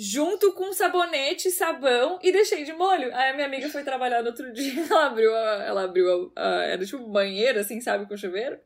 junto 0.00 0.52
com 0.52 0.72
sabonete, 0.72 1.50
sabão 1.50 2.20
e 2.22 2.30
deixei 2.30 2.62
de 2.62 2.72
molho. 2.72 3.12
Aí 3.14 3.30
a 3.30 3.34
minha 3.34 3.46
amiga 3.46 3.68
foi 3.68 3.82
trabalhar 3.82 4.22
no 4.22 4.28
outro 4.28 4.50
dia, 4.54 4.84
ela 4.88 5.06
abriu 5.06 5.34
a, 5.34 5.64
ela 5.66 5.82
abriu 5.84 6.30
a, 6.36 6.40
a- 6.60 6.64
era 6.66 6.84
tipo 6.86 7.02
um 7.02 7.10
banheiro 7.10 7.58
assim, 7.58 7.80
sabe, 7.80 8.06
com 8.06 8.16
chuveiro. 8.16 8.58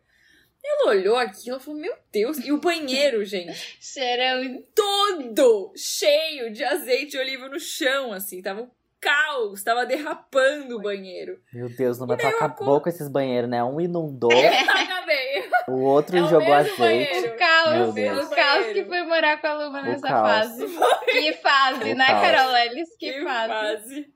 Ela 0.64 0.90
olhou 0.90 1.16
aquilo 1.16 1.56
e 1.56 1.60
falou: 1.60 1.80
"Meu 1.80 1.94
Deus, 2.12 2.38
e 2.38 2.52
o 2.52 2.58
banheiro, 2.58 3.24
gente, 3.26 3.78
Cheirão. 3.80 4.62
todo 4.74 5.72
cheio 5.76 6.52
de 6.52 6.62
azeite 6.62 7.12
de 7.12 7.18
oliva 7.18 7.48
no 7.48 7.58
chão 7.58 8.12
assim, 8.12 8.40
tava 8.42 8.62
um 8.62 8.70
caos, 9.02 9.62
tava 9.64 9.84
derrapando 9.84 10.76
o 10.78 10.80
banheiro. 10.80 11.38
Meu 11.52 11.68
Deus, 11.68 11.98
Luma, 11.98 12.16
tu 12.16 12.22
daí 12.22 12.30
eu 12.32 12.36
acabou 12.38 12.80
com 12.80 12.88
esses 12.88 13.08
banheiros, 13.08 13.50
né? 13.50 13.62
Um 13.62 13.80
inundou, 13.80 14.30
Acabei. 14.32 15.50
o 15.68 15.80
outro 15.82 16.16
É 16.16 16.22
o 16.22 16.26
jogou 16.28 16.54
azeite. 16.54 16.78
banheiro. 16.78 17.34
O 17.34 17.36
caos, 17.36 17.70
Meu 17.74 17.92
Deus. 17.92 18.26
o 18.26 18.30
caos 18.30 18.66
que 18.68 18.84
foi 18.84 19.02
morar 19.02 19.40
com 19.40 19.46
a 19.48 19.54
Luma 19.54 19.82
nessa 19.82 20.08
caos. 20.08 20.28
fase. 20.28 20.66
Que 21.04 21.32
fase, 21.34 21.92
O 21.92 21.94
né. 21.96 22.06
Carol 22.06 22.52
Lelis? 22.52 22.88
Que, 22.96 23.12
Que 23.12 23.22
fase. 23.24 23.48
fase. 23.52 24.12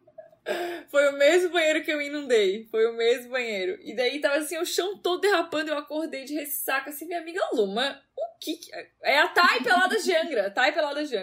Foi 0.89 1.09
o 1.09 1.19
mesmo 1.19 1.51
banheiro 1.51 1.83
que 1.83 1.91
eu 1.91 2.01
inundei. 2.01 2.69
Foi 2.71 2.87
o 2.87 2.97
mesmo 2.97 3.33
banheiro. 3.33 3.77
E 3.83 3.97
daí 3.97 4.21
tava 4.21 4.37
assim, 4.37 4.57
o 4.59 4.65
chão 4.65 4.97
todo 4.99 5.21
derrapando. 5.21 5.73
Eu 5.73 5.79
acordei 5.79 6.25
de 6.25 6.35
ressaca, 6.35 6.91
assim, 6.91 7.05
minha 7.05 7.19
amiga 7.21 7.41
Luma, 7.53 8.01
o 8.17 8.39
que 8.39 8.55
que... 8.55 8.71
É 9.03 9.19
a 9.19 9.27
Thay 9.27 9.61
pelada 9.65 9.99
de 9.99 10.15
Angra. 10.17 10.49
Thay 10.51 10.71
pelada 10.71 11.05
de 11.05 11.17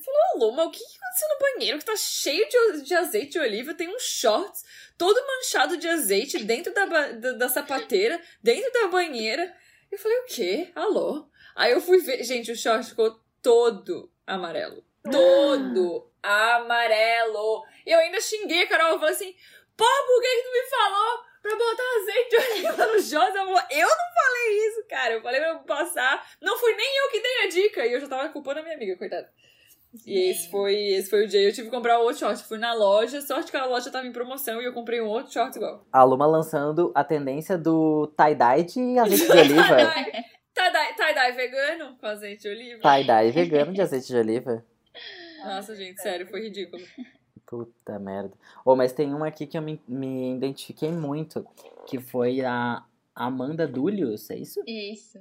Falei, 0.00 0.20
ô 0.34 0.38
Luma, 0.38 0.64
o 0.64 0.70
que 0.70 0.82
aconteceu 0.82 1.28
no 1.28 1.38
banheiro 1.38 1.78
que 1.78 1.84
tá 1.84 1.96
cheio 1.96 2.48
de, 2.48 2.82
de 2.82 2.94
azeite 2.94 3.32
de 3.32 3.38
oliva? 3.38 3.74
Tem 3.74 3.88
uns 3.88 4.02
shorts 4.02 4.64
todo 4.96 5.26
manchado 5.26 5.76
de 5.76 5.88
azeite 5.88 6.44
dentro 6.44 6.72
da, 6.74 6.84
da, 6.84 7.32
da 7.32 7.48
sapateira, 7.48 8.20
dentro 8.42 8.72
da 8.72 8.88
banheira. 8.88 9.54
Eu 9.90 9.98
falei, 9.98 10.18
o 10.18 10.24
quê? 10.24 10.70
Alô? 10.74 11.28
Aí 11.58 11.72
eu 11.72 11.80
fui 11.80 11.98
ver. 11.98 12.22
Gente, 12.22 12.52
o 12.52 12.56
short 12.56 12.88
ficou 12.88 13.18
todo 13.42 14.12
amarelo. 14.24 14.84
Todo 15.02 16.08
amarelo. 16.22 17.64
E 17.84 17.90
eu 17.90 17.98
ainda 17.98 18.20
xinguei 18.20 18.62
a 18.62 18.68
Carol. 18.68 18.92
Eu 18.92 18.98
falei 19.00 19.14
assim: 19.14 19.34
pô, 19.76 19.84
por 19.84 20.20
que, 20.20 20.36
que 20.36 20.42
tu 20.42 20.52
me 20.52 20.70
falou 20.70 21.24
pra 21.42 21.56
botar 21.56 21.82
azeite 22.00 22.30
de 22.30 22.36
oliva 22.36 22.86
no 22.86 23.02
short? 23.02 23.36
Ela 23.36 23.46
falou: 23.46 23.62
eu 23.70 23.88
não 23.88 24.14
falei 24.14 24.68
isso, 24.68 24.84
cara. 24.88 25.14
Eu 25.14 25.22
falei 25.22 25.40
pra 25.40 25.48
eu 25.50 25.58
passar. 25.60 26.30
Não 26.40 26.56
fui 26.56 26.74
nem 26.74 26.96
eu 26.98 27.10
que 27.10 27.20
dei 27.20 27.42
a 27.42 27.48
dica. 27.48 27.86
E 27.86 27.92
eu 27.92 28.00
já 28.00 28.08
tava 28.08 28.28
culpando 28.28 28.60
a 28.60 28.62
minha 28.62 28.76
amiga, 28.76 28.96
coitada. 28.96 29.28
E 30.06 30.30
esse 30.30 30.50
foi, 30.50 30.74
esse 30.74 31.08
foi 31.08 31.24
o 31.24 31.28
dia. 31.28 31.40
Eu 31.40 31.52
tive 31.52 31.68
que 31.68 31.74
comprar 31.74 31.98
outro 31.98 32.18
short. 32.18 32.42
Fui 32.44 32.58
na 32.58 32.74
loja, 32.74 33.20
sorte 33.20 33.50
que 33.50 33.56
a 33.56 33.64
loja 33.64 33.90
tava 33.90 34.06
em 34.06 34.12
promoção 34.12 34.60
e 34.60 34.64
eu 34.64 34.72
comprei 34.72 35.00
um 35.00 35.06
outro 35.06 35.32
short 35.32 35.56
igual. 35.56 35.86
A 35.90 36.02
Luma 36.04 36.26
lançando 36.26 36.92
a 36.94 37.02
tendência 37.02 37.56
do 37.56 38.12
tie-dye 38.16 38.64
de 38.64 38.98
azeite 38.98 39.26
de 39.26 39.38
oliva. 39.38 39.76
Tie-dye 40.54 40.94
tie-dye 40.96 41.32
vegano 41.32 41.96
com 41.98 42.06
azeite 42.06 42.42
de 42.42 42.48
oliva. 42.48 42.82
tie-dye 42.82 43.30
vegano 43.30 43.72
de 43.72 43.80
azeite 43.80 44.08
de 44.08 44.16
oliva. 44.16 44.64
Nossa, 45.44 45.74
gente, 45.76 46.02
sério, 46.02 46.26
foi 46.26 46.42
ridículo. 46.42 46.82
Puta 47.46 47.98
merda. 47.98 48.32
Oh, 48.64 48.74
mas 48.76 48.92
tem 48.92 49.14
uma 49.14 49.28
aqui 49.28 49.46
que 49.46 49.56
eu 49.56 49.62
me, 49.62 49.80
me 49.88 50.34
identifiquei 50.34 50.90
muito, 50.90 51.46
que 51.86 51.98
foi 52.00 52.44
a 52.44 52.84
Amanda 53.14 53.66
Dullius, 53.66 54.28
é 54.30 54.36
isso? 54.36 54.60
Isso. 54.66 55.18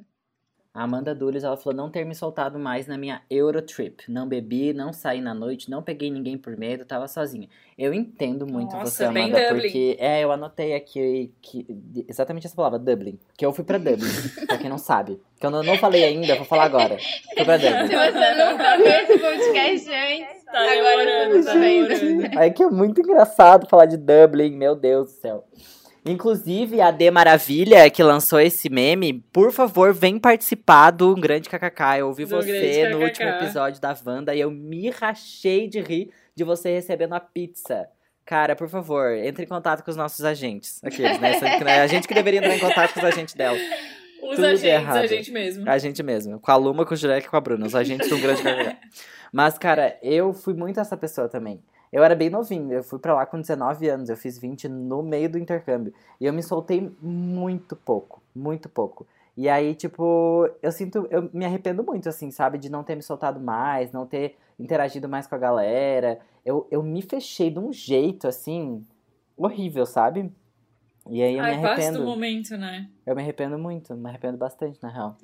A 0.78 0.84
Amanda 0.84 1.16
Dulles, 1.16 1.44
ela 1.44 1.58
falou 1.58 1.76
não 1.76 1.90
ter 1.90 2.06
me 2.06 2.14
soltado 2.14 2.60
mais 2.60 2.86
na 2.86 3.00
minha 3.00 3.20
Eurotrip. 3.32 4.04
Não 4.08 4.28
bebi, 4.28 4.74
não 4.74 4.94
saí 4.94 5.20
na 5.20 5.34
noite, 5.34 5.72
não 5.72 5.82
peguei 5.82 6.12
ninguém 6.12 6.38
por 6.38 6.56
medo, 6.56 6.86
tava 6.86 7.08
sozinha. 7.08 7.50
Eu 7.76 7.96
entendo 7.96 8.46
muito 8.46 8.74
Nossa, 8.76 8.92
você, 8.92 9.06
Amanda, 9.06 9.40
porque... 9.56 9.98
É, 10.00 10.24
eu 10.24 10.32
anotei 10.32 10.76
aqui 10.76 11.34
que, 11.42 11.66
exatamente 12.08 12.46
essa 12.46 12.56
palavra, 12.56 12.78
Dublin. 12.78 13.18
Que 13.36 13.44
eu 13.44 13.52
fui 13.52 13.64
pra 13.64 13.80
Dublin, 13.80 14.08
pra 14.46 14.60
quem 14.60 14.70
não 14.70 14.78
sabe. 14.78 15.20
Que 15.40 15.48
eu 15.48 15.50
não, 15.50 15.64
não 15.64 15.80
falei 15.80 16.04
ainda, 16.04 16.36
vou 16.36 16.46
falar 16.46 16.66
agora. 16.66 16.96
Fui 17.36 17.44
pra 17.44 17.58
Se 17.60 17.66
Dublin. 17.68 17.88
você 17.88 18.52
nunca 18.52 18.78
viu 18.78 18.86
esse 18.86 19.18
podcast 19.18 19.90
antes, 19.96 20.44
Tá 20.46 20.60
agora 20.60 21.06
demorando, 21.06 21.44
tá 21.44 21.54
tá 21.54 21.60
vendo. 21.60 21.88
demorando. 21.88 22.40
Aí 22.40 22.52
que 22.52 22.62
é 22.62 22.70
muito 22.70 23.02
engraçado 23.02 23.68
falar 23.68 23.88
de 23.88 23.98
Dublin, 23.98 24.52
meu 24.52 24.76
Deus 24.76 25.08
do 25.08 25.12
céu. 25.14 25.44
Inclusive, 26.08 26.80
a 26.82 26.90
D 26.92 27.12
Maravilha, 27.12 27.90
que 27.90 28.02
lançou 28.02 28.40
esse 28.40 28.70
meme, 28.70 29.14
por 29.34 29.52
favor, 29.52 29.94
vem 29.94 30.18
participar 30.18 30.92
do 30.92 31.14
Grande 31.16 31.50
KKK. 31.50 32.00
Eu 32.00 32.08
ouvi 32.08 32.26
Do 32.26 32.30
você 32.36 32.88
no 32.90 32.98
KKK. 33.00 33.04
último 33.06 33.30
episódio 33.30 33.82
da 33.82 33.96
Wanda 34.06 34.34
e 34.36 34.40
eu 34.40 34.50
me 34.50 34.90
rachei 34.90 35.68
de 35.68 35.82
rir 35.82 36.10
de 36.36 36.44
você 36.44 36.72
recebendo 36.72 37.14
a 37.14 37.20
pizza. 37.20 37.88
Cara, 38.26 38.56
por 38.56 38.68
favor, 38.70 39.14
entre 39.14 39.46
em 39.46 39.48
contato 39.48 39.84
com 39.84 39.90
os 39.92 39.98
nossos 39.98 40.24
agentes. 40.24 40.82
Aqueles, 40.84 41.20
né? 41.20 41.40
Né, 41.64 41.82
A 41.82 41.88
gente 41.88 42.08
que 42.08 42.14
deveria 42.14 42.40
entrar 42.40 42.56
em 42.56 42.60
contato 42.60 42.94
com 42.94 43.00
os 43.00 43.06
agentes 43.06 43.34
dela. 43.34 43.58
Os 44.22 44.36
Tudo 44.36 44.46
agentes, 44.46 44.64
errado. 44.64 44.98
a 44.98 45.08
gente 45.08 45.32
mesmo. 45.32 45.70
A 45.70 45.78
gente 45.78 46.04
mesmo. 46.04 46.40
Com 46.40 46.52
a 46.52 46.56
Luma, 46.56 46.86
com 46.86 46.94
o 46.94 46.98
Jurek 46.98 47.28
e 47.28 47.30
com 47.30 47.38
a 47.38 47.42
Bruna. 47.42 47.66
Os 47.66 47.76
agentes 47.76 48.10
do 48.10 48.18
Grande 48.18 48.42
KKK. 48.42 48.78
Mas, 49.32 49.58
cara, 49.58 49.98
eu 50.02 50.34
fui 50.34 50.54
muito 50.54 50.80
essa 50.80 50.98
pessoa 50.98 51.30
também. 51.30 51.62
Eu 51.92 52.04
era 52.04 52.16
bem 52.16 52.30
novinho, 52.30 52.74
eu 52.74 52.84
fui 52.84 53.00
pra 53.00 53.14
lá 53.16 53.26
com 53.26 53.40
19 53.40 53.88
anos, 53.88 54.10
eu 54.10 54.18
fiz 54.18 54.38
20 54.38 54.68
no 54.68 55.02
meio 55.02 55.30
do 55.30 55.38
intercâmbio. 55.38 55.94
E 56.20 56.26
eu 56.26 56.34
me 56.34 56.44
soltei 56.44 56.92
muito 57.02 57.76
pouco, 57.76 58.22
muito 58.36 58.68
pouco. 58.68 59.08
E 59.36 59.48
aí, 59.48 59.76
tipo, 59.76 60.50
eu 60.62 60.72
sinto, 60.72 61.08
eu 61.12 61.30
me 61.32 61.46
arrependo 61.46 61.84
muito, 61.84 62.10
assim, 62.10 62.32
sabe? 62.32 62.58
De 62.58 62.70
não 62.70 62.84
ter 62.84 62.96
me 62.96 63.04
soltado 63.04 63.40
mais, 63.40 63.92
não 63.92 64.06
ter 64.06 64.36
interagido 64.60 65.08
mais 65.08 65.28
com 65.28 65.36
a 65.36 65.38
galera. 65.38 66.20
Eu, 66.44 66.68
eu 66.72 66.82
me 66.82 67.02
fechei 67.02 67.50
de 67.52 67.60
um 67.60 67.72
jeito, 67.72 68.28
assim, 68.28 68.84
horrível, 69.38 69.86
sabe? 69.86 70.32
E 71.10 71.22
aí 71.22 71.38
eu 71.38 71.44
Ai, 71.44 71.56
me 71.56 71.62
passa 71.62 71.76
do 71.76 71.82
arrependo. 71.84 72.04
momento, 72.06 72.58
né? 72.58 72.90
Eu 73.06 73.16
me 73.16 73.22
arrependo 73.22 73.58
muito, 73.58 73.96
me 73.96 74.10
arrependo 74.10 74.38
bastante, 74.38 74.82
na 74.82 74.90
real. 74.90 75.16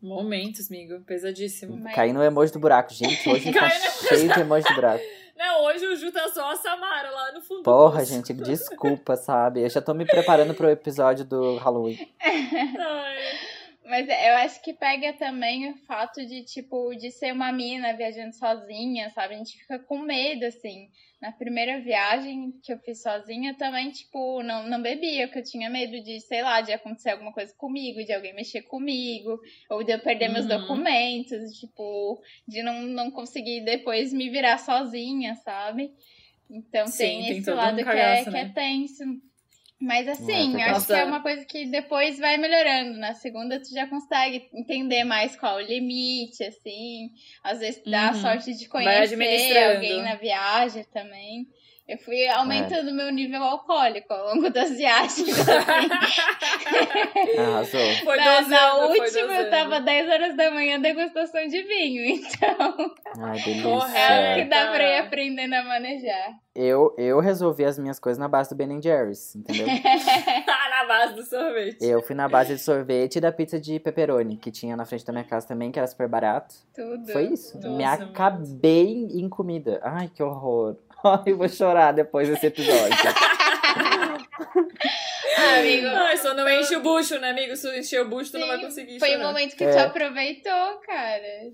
Momentos, 0.00 0.70
amigo. 0.70 1.00
Pesadíssimo. 1.00 1.76
Mas- 1.76 1.94
Caí 1.94 2.12
no 2.12 2.22
emoji 2.22 2.52
do 2.52 2.60
buraco, 2.60 2.92
gente. 2.94 3.28
Hoje 3.28 3.52
tá 3.52 3.68
cheio 4.08 4.32
de 4.32 4.40
emoji 4.40 4.66
do 4.68 4.74
buraco. 4.76 5.02
Não, 5.36 5.64
hoje 5.64 5.86
o 5.86 5.96
Ju 5.96 6.10
tá 6.10 6.28
só 6.28 6.50
a 6.50 6.56
Samara 6.56 7.10
lá 7.10 7.32
no 7.32 7.42
fundo. 7.42 7.58
do 7.58 7.64
Porra, 7.64 8.04
gente, 8.04 8.32
desculpa, 8.32 9.16
sabe? 9.16 9.60
Eu 9.60 9.68
já 9.68 9.82
tô 9.82 9.92
me 9.92 10.06
preparando 10.06 10.54
pro 10.54 10.70
episódio 10.70 11.24
do 11.24 11.56
Halloween. 11.56 11.98
Ai. 12.20 13.56
Mas 13.84 14.08
eu 14.08 14.36
acho 14.38 14.62
que 14.62 14.72
pega 14.72 15.12
também 15.12 15.70
o 15.70 15.76
fato 15.86 16.24
de, 16.26 16.42
tipo, 16.42 16.92
de 16.96 17.12
ser 17.12 17.32
uma 17.32 17.52
mina 17.52 17.92
viajando 17.92 18.34
sozinha, 18.34 19.10
sabe? 19.10 19.34
A 19.34 19.38
gente 19.38 19.58
fica 19.58 19.78
com 19.78 19.98
medo, 19.98 20.44
assim. 20.44 20.90
Na 21.20 21.32
primeira 21.32 21.80
viagem 21.80 22.52
que 22.62 22.70
eu 22.72 22.78
fiz 22.78 23.00
sozinha, 23.02 23.54
também, 23.56 23.90
tipo, 23.90 24.42
não, 24.42 24.68
não 24.68 24.82
bebia, 24.82 25.26
porque 25.26 25.38
eu 25.38 25.44
tinha 25.44 25.70
medo 25.70 26.02
de, 26.04 26.20
sei 26.20 26.42
lá, 26.42 26.60
de 26.60 26.72
acontecer 26.72 27.10
alguma 27.10 27.32
coisa 27.32 27.54
comigo, 27.56 28.04
de 28.04 28.12
alguém 28.12 28.34
mexer 28.34 28.62
comigo, 28.62 29.40
ou 29.70 29.82
de 29.82 29.92
eu 29.92 29.98
perder 29.98 30.28
meus 30.28 30.44
Uhum. 30.44 30.60
documentos, 30.60 31.52
tipo, 31.58 32.20
de 32.46 32.62
não, 32.62 32.82
não 32.82 33.10
conseguir 33.10 33.64
depois 33.64 34.12
me 34.12 34.28
virar 34.28 34.58
sozinha, 34.58 35.34
sabe? 35.36 35.90
Então 36.50 36.86
Sim, 36.86 36.98
tem, 36.98 37.24
tem 37.24 37.38
esse 37.38 37.44
todo 37.46 37.54
um 37.54 37.56
lado 37.56 37.76
que, 37.78 37.84
cagaço, 37.84 38.28
é, 38.28 38.30
que 38.30 38.36
né? 38.36 38.40
é 38.42 38.52
tenso. 38.52 39.04
Mas 39.78 40.08
assim, 40.08 40.56
É, 40.56 40.70
acho 40.70 40.86
que 40.86 40.92
é 40.94 41.04
uma 41.04 41.20
coisa 41.22 41.44
que 41.44 41.66
depois 41.66 42.18
vai 42.18 42.38
melhorando. 42.38 42.98
Na 42.98 43.12
segunda, 43.14 43.60
tu 43.60 43.68
já 43.72 43.86
consegue 43.86 44.48
entender 44.54 45.04
mais 45.04 45.36
qual 45.36 45.56
o 45.56 45.60
limite, 45.60 46.42
assim. 46.44 47.10
Às 47.44 47.60
vezes 47.60 47.82
dá 47.84 48.08
a 48.08 48.12
Uhum. 48.14 48.20
sorte 48.22 48.54
de 48.54 48.68
conhecer 48.68 49.58
alguém 49.76 50.02
na 50.02 50.14
viagem 50.14 50.82
também. 50.84 51.46
Eu 51.88 51.98
fui 51.98 52.20
É. 52.22 52.30
aumentando 52.36 52.92
meu 52.92 53.12
nível 53.12 53.40
alcoólico 53.42 54.12
ao 54.12 54.34
longo 54.34 54.50
das 54.50 54.70
viagens. 54.76 55.28
assim. 55.38 55.40
Arrasou. 57.38 57.80
Foi 58.04 58.16
na, 58.16 58.40
na 58.42 58.70
foi 58.88 59.00
última, 59.00 59.32
eu 59.34 59.50
tava 59.50 59.80
10 59.80 60.10
horas 60.10 60.36
da 60.36 60.50
manhã 60.50 60.80
degustação 60.80 61.46
de 61.46 61.62
vinho. 61.62 62.16
Então, 62.36 62.92
Ai, 63.18 63.38
delícia. 63.38 63.98
É 63.98 64.32
o 64.32 64.34
que 64.36 64.44
dá 64.50 64.70
pra 64.72 64.82
ir 64.82 64.98
aprendendo 64.98 65.54
a 65.54 65.62
manejar. 65.64 66.34
Eu, 66.54 66.94
eu 66.98 67.20
resolvi 67.20 67.64
as 67.64 67.78
minhas 67.78 67.98
coisas 67.98 68.18
na 68.18 68.28
base 68.28 68.50
do 68.50 68.56
Ben 68.56 68.80
Jerry's, 68.82 69.34
entendeu? 69.36 69.66
Na 70.70 70.84
base 70.84 71.14
do 71.14 71.24
sorvete. 71.24 71.78
Eu 71.82 72.02
fui 72.02 72.14
na 72.14 72.28
base 72.28 72.54
de 72.54 72.60
sorvete 72.60 73.16
e 73.16 73.20
da 73.20 73.32
pizza 73.32 73.58
de 73.58 73.80
pepperoni, 73.80 74.36
que 74.36 74.50
tinha 74.50 74.76
na 74.76 74.84
frente 74.84 75.04
da 75.06 75.12
minha 75.12 75.24
casa 75.24 75.48
também, 75.48 75.72
que 75.72 75.78
era 75.78 75.86
super 75.88 76.06
barato. 76.06 76.54
Tudo. 76.74 77.10
Foi 77.12 77.24
isso. 77.32 77.56
Nossa, 77.56 77.68
Me 77.70 77.84
mano. 77.84 78.04
acabei 78.10 79.06
em 79.14 79.26
comida. 79.28 79.80
Ai, 79.82 80.08
que 80.14 80.22
horror. 80.22 80.76
Eu 81.26 81.36
vou 81.36 81.48
chorar 81.48 81.92
depois 81.92 82.28
desse 82.28 82.46
episódio. 82.46 82.96
Ah, 85.38 85.58
amigo. 85.60 85.86
Ai, 85.86 86.16
só 86.18 86.34
não 86.34 86.48
enche 86.48 86.76
o 86.76 86.80
bucho, 86.82 87.18
né, 87.18 87.30
amigo? 87.30 87.56
Se 87.56 87.78
encher 87.78 88.00
o 88.02 88.08
bucho, 88.08 88.32
tu 88.32 88.38
não 88.38 88.46
vai 88.46 88.58
Sim, 88.58 88.64
conseguir 88.64 88.98
Foi 88.98 89.16
o 89.16 89.20
momento 89.20 89.56
que 89.56 89.64
É. 89.64 89.70
tu 89.72 89.78
aproveitou, 89.78 90.78
cara. 90.86 91.50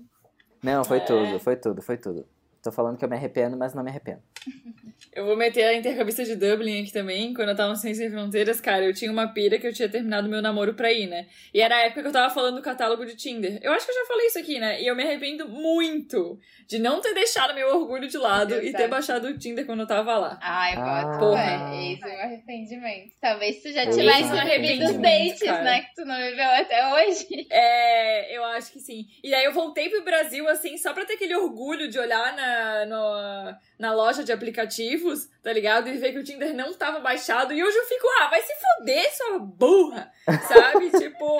Não, 0.63 0.83
foi 0.83 0.97
É. 0.97 1.01
tudo, 1.01 1.39
foi 1.39 1.55
tudo, 1.55 1.81
foi 1.81 1.97
tudo. 1.97 2.25
Tô 2.63 2.71
falando 2.71 2.97
que 2.97 3.03
eu 3.03 3.09
me 3.09 3.15
arrependo, 3.17 3.57
mas 3.57 3.73
não 3.73 3.83
me 3.83 3.89
arrependo. 3.89 4.21
Eu 5.15 5.25
vou 5.27 5.37
meter 5.37 5.63
a 5.65 5.75
intercambista 5.75 6.23
de 6.23 6.35
Dublin 6.35 6.81
aqui 6.81 6.91
também. 6.91 7.35
Quando 7.35 7.49
eu 7.49 7.55
tava 7.55 7.69
no 7.69 7.75
Ciência 7.75 8.05
Sem 8.05 8.11
Fronteiras, 8.11 8.59
cara, 8.59 8.83
eu 8.83 8.93
tinha 8.95 9.11
uma 9.11 9.27
pira 9.27 9.59
que 9.59 9.67
eu 9.67 9.73
tinha 9.73 9.87
terminado 9.87 10.27
meu 10.27 10.41
namoro 10.41 10.73
pra 10.73 10.91
ir, 10.91 11.05
né? 11.05 11.27
E 11.53 11.61
era 11.61 11.75
a 11.75 11.81
época 11.81 12.01
que 12.01 12.07
eu 12.07 12.11
tava 12.11 12.33
falando 12.33 12.55
do 12.55 12.63
catálogo 12.63 13.05
de 13.05 13.15
Tinder. 13.15 13.59
Eu 13.61 13.73
acho 13.73 13.85
que 13.85 13.91
eu 13.91 13.95
já 13.95 14.05
falei 14.07 14.25
isso 14.27 14.39
aqui, 14.39 14.59
né? 14.59 14.81
E 14.81 14.87
eu 14.87 14.95
me 14.95 15.03
arrependo 15.03 15.47
muito 15.47 16.39
de 16.67 16.79
não 16.79 16.99
ter 16.99 17.13
deixado 17.13 17.53
meu 17.53 17.67
orgulho 17.79 18.07
de 18.07 18.17
lado 18.17 18.55
e 18.55 18.61
ter 18.61 18.67
Exato. 18.69 18.89
baixado 18.89 19.27
o 19.27 19.37
Tinder 19.37 19.67
quando 19.67 19.81
eu 19.81 19.87
tava 19.87 20.17
lá. 20.17 20.39
Ai, 20.41 20.73
Ah. 20.77 21.17
Porra. 21.19 21.75
Esse 21.75 22.03
é 22.09 22.17
um 22.17 22.19
arrependimento. 22.21 23.11
Talvez 23.21 23.61
tu 23.61 23.71
já 23.71 23.83
Esse 23.83 23.99
tivesse 23.99 24.23
é 24.23 24.25
um 24.25 24.29
bebido 24.31 24.33
os 24.33 24.39
arrependimento, 24.39 25.01
dates, 25.01 25.43
cara. 25.43 25.63
né? 25.63 25.81
Que 25.81 25.93
tu 25.95 26.05
não 26.05 26.15
bebeu 26.17 26.49
até 26.49 26.93
hoje. 26.93 27.47
É, 27.51 28.35
eu 28.35 28.43
acho 28.45 28.71
que 28.71 28.79
sim. 28.79 29.05
E 29.23 29.31
aí 29.31 29.45
eu 29.45 29.53
voltei 29.53 29.89
pro 29.89 30.03
Brasil, 30.03 30.47
assim, 30.49 30.75
só 30.77 30.91
pra 30.91 31.05
ter 31.05 31.13
aquele 31.13 31.35
orgulho 31.35 31.87
de 31.87 31.99
olhar 31.99 32.35
na, 32.35 32.52
no- 32.85 33.57
na 33.79 33.93
loja 33.93 34.23
de 34.23 34.31
aplicativos, 34.31 35.27
tá 35.41 35.51
ligado? 35.53 35.87
E 35.89 35.97
ver 35.97 36.11
que 36.11 36.19
o 36.19 36.23
Tinder 36.23 36.53
não 36.53 36.73
tava 36.73 36.99
baixado. 36.99 37.53
E 37.53 37.63
hoje 37.63 37.77
eu 37.77 37.85
fico, 37.85 38.05
ah, 38.21 38.27
vai 38.27 38.41
se 38.41 38.53
foder, 38.55 39.15
sua 39.15 39.39
burra! 39.39 40.11
Sabe? 40.47 40.89
tipo, 40.99 41.39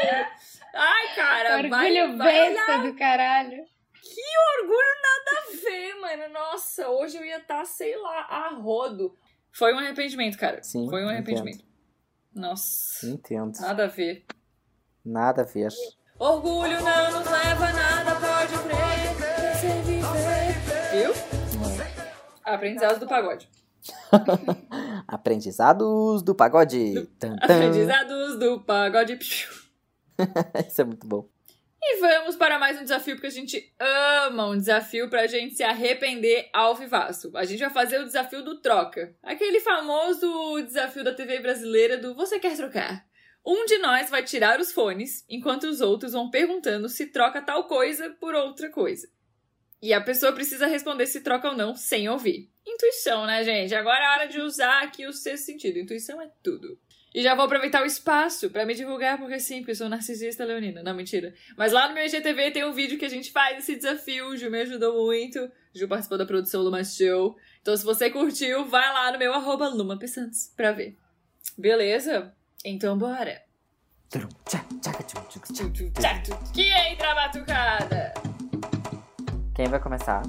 ai, 0.74 1.16
cara, 1.16 1.68
vai, 1.70 1.92
Orgulho 1.92 2.18
vai 2.18 2.54
besta 2.54 2.78
do 2.80 2.96
caralho. 2.96 3.64
orgulho 4.60 4.94
nada 5.02 5.40
a 5.40 5.56
ver, 5.64 5.96
mano. 6.00 6.34
Nossa, 6.34 6.90
hoje 6.90 7.18
eu 7.18 7.26
ia 7.26 7.38
estar, 7.38 7.66
sei 7.66 7.96
lá, 7.98 8.28
a 8.30 8.50
rodo. 8.50 9.16
Foi 9.52 9.74
um 9.74 9.80
arrependimento, 9.80 10.38
cara. 10.38 10.62
Sim, 10.64 10.90
Foi 10.90 11.02
um 11.04 11.12
entendo. 11.12 11.14
arrependimento. 11.38 11.66
Nossa, 12.36 13.06
Entendo. 13.08 13.60
nada 13.62 13.84
a 13.84 13.88
ver. 13.88 14.26
Nada 15.06 15.42
a 15.44 15.46
ver. 15.46 15.70
Orgulho 16.18 16.82
não 16.82 17.12
nos 17.12 17.30
leva 17.30 17.66
a 17.66 17.74
nada, 17.74 18.16
pode 18.16 18.54
crer. 18.64 19.33
Viu? 20.94 21.12
Aprendizados 22.44 23.00
do 23.00 23.08
pagode. 23.08 23.50
Aprendizados 25.08 26.22
do 26.22 26.36
pagode. 26.36 27.08
Tan, 27.18 27.36
tan. 27.36 27.56
Aprendizados 27.56 28.38
do 28.38 28.60
pagode. 28.62 29.18
Isso 30.68 30.82
é 30.82 30.84
muito 30.84 31.08
bom. 31.08 31.28
E 31.82 32.00
vamos 32.00 32.36
para 32.36 32.60
mais 32.60 32.80
um 32.80 32.84
desafio, 32.84 33.16
porque 33.16 33.26
a 33.26 33.32
gente 33.32 33.74
ama 33.80 34.50
um 34.50 34.58
desafio 34.58 35.10
pra 35.10 35.26
gente 35.26 35.56
se 35.56 35.64
arrepender 35.64 36.48
ao 36.54 36.76
vivaço. 36.76 37.32
A 37.36 37.44
gente 37.44 37.62
vai 37.62 37.72
fazer 37.72 38.00
o 38.00 38.06
desafio 38.06 38.44
do 38.44 38.62
troca. 38.62 39.16
Aquele 39.24 39.62
famoso 39.62 40.62
desafio 40.62 41.04
da 41.04 41.12
TV 41.12 41.40
brasileira 41.40 41.98
do 41.98 42.14
Você 42.14 42.38
quer 42.38 42.56
trocar? 42.56 43.04
Um 43.44 43.66
de 43.66 43.80
nós 43.80 44.12
vai 44.12 44.22
tirar 44.22 44.60
os 44.60 44.72
fones, 44.72 45.26
enquanto 45.28 45.64
os 45.64 45.82
outros 45.82 46.14
vão 46.14 46.30
perguntando 46.30 46.88
se 46.88 47.08
troca 47.08 47.42
tal 47.42 47.64
coisa 47.64 48.12
por 48.12 48.36
outra 48.36 48.70
coisa. 48.70 49.08
E 49.84 49.92
a 49.92 50.00
pessoa 50.00 50.32
precisa 50.32 50.66
responder 50.66 51.06
se 51.08 51.20
troca 51.20 51.50
ou 51.50 51.58
não 51.58 51.76
sem 51.76 52.08
ouvir. 52.08 52.50
Intuição, 52.66 53.26
né, 53.26 53.44
gente? 53.44 53.76
Agora 53.76 54.02
é 54.02 54.08
a 54.08 54.12
hora 54.14 54.28
de 54.30 54.40
usar 54.40 54.82
aqui 54.82 55.06
o 55.06 55.12
sexto 55.12 55.48
sentido. 55.48 55.78
Intuição 55.78 56.22
é 56.22 56.32
tudo. 56.42 56.80
E 57.14 57.22
já 57.22 57.36
vou 57.36 57.44
aproveitar 57.44 57.84
o 57.84 57.86
espaço 57.86 58.50
pra 58.50 58.66
me 58.66 58.76
divulgar, 58.76 59.18
porque 59.18 59.38
sim, 59.42 59.58
porque 59.58 59.72
eu 59.72 59.76
sou 59.76 59.90
narcisista 59.90 60.46
leonina. 60.46 60.82
Não, 60.82 60.96
mentira. 60.96 61.34
Mas 61.58 61.74
lá 61.74 61.90
no 61.90 61.94
meu 61.94 62.06
IGTV 62.06 62.52
tem 62.52 62.64
um 62.64 62.72
vídeo 62.72 62.98
que 62.98 63.04
a 63.04 63.10
gente 63.10 63.30
faz 63.34 63.58
esse 63.58 63.76
desafio. 63.76 64.28
O 64.28 64.38
Ju 64.38 64.50
me 64.50 64.62
ajudou 64.62 65.06
muito. 65.06 65.40
O 65.44 65.78
Ju 65.78 65.86
participou 65.86 66.18
da 66.18 66.26
produção 66.26 66.64
do 66.64 66.72
Mais 66.72 66.96
Show. 66.96 67.36
Então, 67.62 67.76
se 67.76 67.84
você 67.84 68.10
curtiu, 68.10 68.64
vai 68.64 68.88
lá 68.94 69.12
no 69.12 69.20
meu 69.20 69.34
arroba 69.34 69.68
Luma 69.68 70.00
Pessantes 70.00 70.54
pra 70.56 70.72
ver. 70.72 70.98
Beleza? 71.58 72.34
Então, 72.64 72.98
bora. 72.98 73.44
Que 76.54 76.72
entra 76.72 77.12
a 77.12 77.16
batucada! 77.16 78.23
Quem 79.54 79.68
vai 79.68 79.80
começar? 79.80 80.24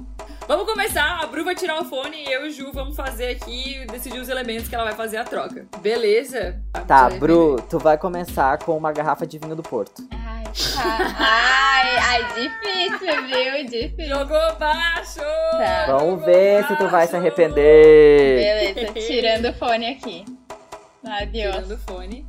Vamos 0.47 0.65
começar, 0.71 1.19
a 1.23 1.25
Bru 1.25 1.43
vai 1.43 1.55
tirar 1.55 1.81
o 1.81 1.85
fone 1.85 2.15
e 2.15 2.31
eu 2.31 2.45
e 2.45 2.49
o 2.49 2.51
Ju 2.51 2.71
vamos 2.71 2.95
fazer 2.95 3.29
aqui, 3.29 3.83
decidir 3.91 4.19
os 4.19 4.29
elementos 4.29 4.67
que 4.69 4.75
ela 4.75 4.83
vai 4.83 4.93
fazer 4.93 5.17
a 5.17 5.23
troca. 5.23 5.65
Beleza? 5.79 6.61
Tá, 6.87 7.09
Bru, 7.09 7.59
tu 7.67 7.79
vai 7.79 7.97
começar 7.97 8.59
com 8.59 8.77
uma 8.77 8.91
garrafa 8.91 9.25
de 9.25 9.39
vinho 9.39 9.55
do 9.55 9.63
Porto. 9.63 10.07
Ai, 10.11 10.43
tá. 10.43 11.15
Ai, 11.17 11.97
ai, 11.97 12.23
difícil, 12.35 13.27
viu? 13.27 13.65
Difícil. 13.65 14.15
Jogou 14.15 14.55
baixo! 14.59 15.21
Tá. 15.53 15.85
Vamos 15.87 16.23
ver 16.23 16.63
se 16.67 16.75
tu 16.75 16.87
vai 16.89 17.07
se 17.07 17.15
arrepender. 17.15 18.73
Beleza, 18.75 18.93
tirando 18.93 19.45
o 19.49 19.53
fone 19.53 19.87
aqui. 19.87 20.23
Adeus. 21.03 21.55
Tirando 21.55 21.71
o 21.71 21.77
fone. 21.79 22.27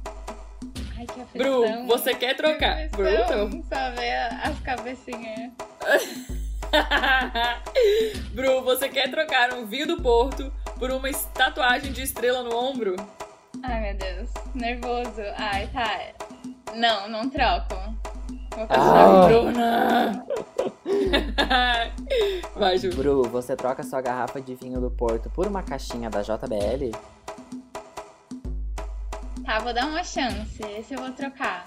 Ai, 0.99 1.05
que 1.05 1.21
aflição. 1.21 1.63
Bru, 1.63 1.87
você 1.89 2.15
quer 2.15 2.35
trocar? 2.35 2.89
Que 2.89 2.97
Bru, 2.97 3.09
então. 3.09 3.51
Só 3.51 3.91
ver 3.91 4.15
as 4.43 4.59
cabecinhas. 4.61 5.51
Bru, 8.33 8.63
você 8.63 8.89
quer 8.89 9.11
trocar 9.11 9.53
um 9.55 9.67
vinho 9.67 9.87
do 9.87 10.01
Porto 10.03 10.53
por 10.79 10.91
uma 10.91 11.11
tatuagem 11.35 11.93
de 11.93 12.03
estrela 12.03 12.43
no 12.43 12.55
ombro? 12.57 12.97
Ai, 13.63 13.81
meu 13.81 13.95
Deus. 13.95 14.29
Nervoso. 14.55 15.23
Ai, 15.37 15.69
tá. 15.73 15.99
Não, 16.75 17.09
não 17.09 17.29
troco. 17.31 17.75
Vou 18.57 18.67
passar 18.67 19.07
Ah. 19.07 19.27
Bruna! 19.27 20.27
Vai, 22.57 22.79
Ju. 22.79 22.91
Bru, 22.95 23.23
você 23.25 23.55
troca 23.57 23.83
sua 23.83 24.01
garrafa 24.01 24.41
de 24.41 24.55
vinho 24.55 24.81
do 24.81 24.91
Porto 24.91 25.29
por 25.31 25.47
uma 25.47 25.63
caixinha 25.63 26.09
da 26.11 26.23
JBL? 26.23 26.91
Tá, 29.45 29.59
vou 29.61 29.73
dar 29.73 29.87
uma 29.87 30.03
chance. 30.03 30.61
Esse 30.79 30.95
eu 30.95 31.01
vou 31.01 31.13
trocar. 31.13 31.65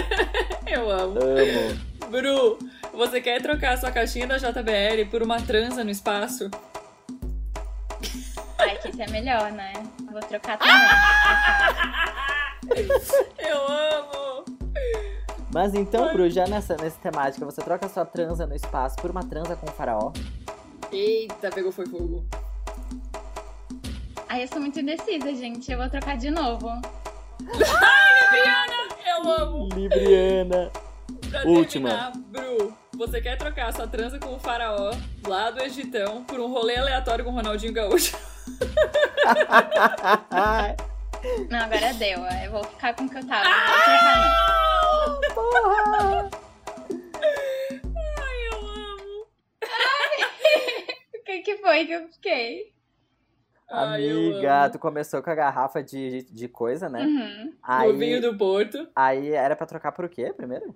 Eu 0.66 0.90
amo. 0.90 1.18
Amo. 1.20 2.10
Bru, 2.10 2.58
você 2.96 3.20
quer 3.20 3.40
trocar 3.42 3.76
sua 3.78 3.90
caixinha 3.92 4.26
da 4.26 4.38
JBL 4.38 5.08
por 5.10 5.22
uma 5.22 5.40
transa 5.40 5.84
no 5.84 5.90
espaço? 5.90 6.50
Ai, 8.58 8.78
que 8.78 8.88
esse 8.88 9.02
é 9.02 9.08
melhor, 9.10 9.52
né? 9.52 9.72
Vou 10.10 10.20
trocar 10.22 10.58
também. 10.58 10.74
Eu 13.38 13.58
amo! 13.68 14.44
Mas 15.52 15.74
então, 15.74 16.12
Bru, 16.12 16.28
já 16.28 16.46
nessa, 16.46 16.76
nessa 16.76 16.98
temática, 16.98 17.44
você 17.44 17.62
troca 17.62 17.88
sua 17.88 18.04
transa 18.04 18.46
no 18.46 18.54
espaço 18.54 18.96
por 18.96 19.10
uma 19.10 19.24
transa 19.24 19.54
com 19.56 19.66
faraó? 19.68 20.12
Eita, 20.90 21.50
pegou 21.50 21.70
foi 21.72 21.86
fogo. 21.86 22.24
Ai, 24.28 24.42
eu 24.42 24.48
sou 24.48 24.60
muito 24.60 24.80
indecisa, 24.80 25.34
gente. 25.34 25.70
Eu 25.70 25.78
vou 25.78 25.88
trocar 25.88 26.16
de 26.16 26.30
novo. 26.30 26.68
Eu 29.06 29.30
amo. 29.30 29.68
Libriana. 29.74 30.70
Pra 31.30 31.42
Última. 31.44 31.88
terminar, 31.88 32.12
Bru, 32.28 32.74
você 32.96 33.20
quer 33.20 33.36
trocar 33.36 33.72
sua 33.72 33.86
trança 33.86 34.18
com 34.18 34.34
o 34.34 34.38
faraó 34.38 34.92
lá 35.26 35.50
do 35.50 35.60
Egitão 35.62 36.24
por 36.24 36.40
um 36.40 36.48
rolê 36.48 36.76
aleatório 36.76 37.24
com 37.24 37.30
o 37.30 37.34
Ronaldinho 37.34 37.72
Gaúcho? 37.72 38.16
Não, 41.50 41.58
agora 41.58 41.92
deu. 41.94 42.20
Eu 42.44 42.50
vou 42.52 42.62
ficar 42.64 42.94
com 42.94 43.04
o 43.04 43.10
que 43.10 43.18
eu 43.18 43.26
tava. 43.26 43.44
Não 43.48 43.66
vou 43.66 43.76
trocar, 43.84 44.16
não. 45.90 46.30
Porra! 46.30 46.30
Ai, 47.96 48.38
eu 48.52 48.58
amo. 48.58 49.26
O 51.16 51.24
que, 51.26 51.40
que 51.42 51.56
foi 51.56 51.84
que 51.86 51.92
eu 51.92 52.08
fiquei? 52.08 52.72
Ai, 53.68 54.08
Amiga, 54.10 54.70
tu 54.70 54.78
começou 54.78 55.20
com 55.20 55.28
a 55.30 55.34
garrafa 55.34 55.82
de, 55.82 56.22
de 56.30 56.46
coisa, 56.46 56.88
né? 56.88 57.04
Uhum. 57.04 57.52
Aí, 57.60 57.90
O 57.90 57.98
vinho 57.98 58.20
do 58.20 58.36
Porto. 58.38 58.86
aí 58.94 59.32
era 59.32 59.56
pra 59.56 59.66
trocar 59.66 59.90
por 59.90 60.04
o 60.04 60.08
quê 60.08 60.32
primeiro? 60.32 60.72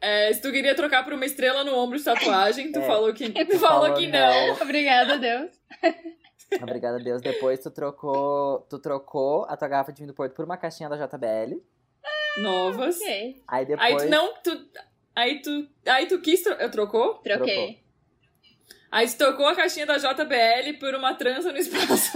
É, 0.00 0.32
se 0.32 0.40
tu 0.40 0.50
queria 0.50 0.74
trocar 0.74 1.04
por 1.04 1.12
uma 1.12 1.26
estrela 1.26 1.62
no 1.62 1.76
ombro 1.76 1.98
de 1.98 2.04
tatuagem, 2.04 2.72
tu 2.72 2.78
É. 2.78 2.86
falou 2.86 3.12
que, 3.12 3.28
tu 3.44 3.58
falou 3.58 3.82
falou 3.82 3.94
que 3.98 4.06
não. 4.06 4.46
não. 4.48 4.54
Obrigada, 4.62 5.18
Deus. 5.18 5.50
Obrigada 6.62 6.96
a 6.96 7.02
Deus. 7.02 7.20
Depois 7.22 7.60
tu 7.60 7.70
trocou, 7.70 8.60
tu 8.68 8.78
trocou 8.78 9.44
a 9.48 9.56
tua 9.56 9.68
garrafa 9.68 9.92
de 9.92 9.98
vinho 9.98 10.08
do 10.12 10.14
Porto 10.16 10.34
por 10.34 10.44
uma 10.44 10.56
caixinha 10.56 10.88
da 10.88 10.96
JBL. 10.96 11.60
Novas. 12.38 12.96
Ok. 13.00 13.42
Aí 13.46 13.66
depois 13.66 13.92
Aí 13.92 13.96
tu 13.98 14.10
não. 14.10 14.34
Tu, 14.42 14.68
aí 15.14 15.42
tu. 15.42 15.68
Aí 15.86 16.06
tu 16.06 16.20
quis. 16.20 16.42
Tro... 16.42 16.54
Eu 16.54 16.70
trocou? 16.70 17.14
Troquei. 17.18 17.80
Aí 18.90 19.06
tu 19.08 19.16
trocou 19.18 19.46
a 19.46 19.54
caixinha 19.54 19.86
da 19.86 19.98
JBL 19.98 20.78
por 20.80 20.94
uma 20.94 21.14
trança 21.14 21.52
no 21.52 21.58
espaço. 21.58 22.10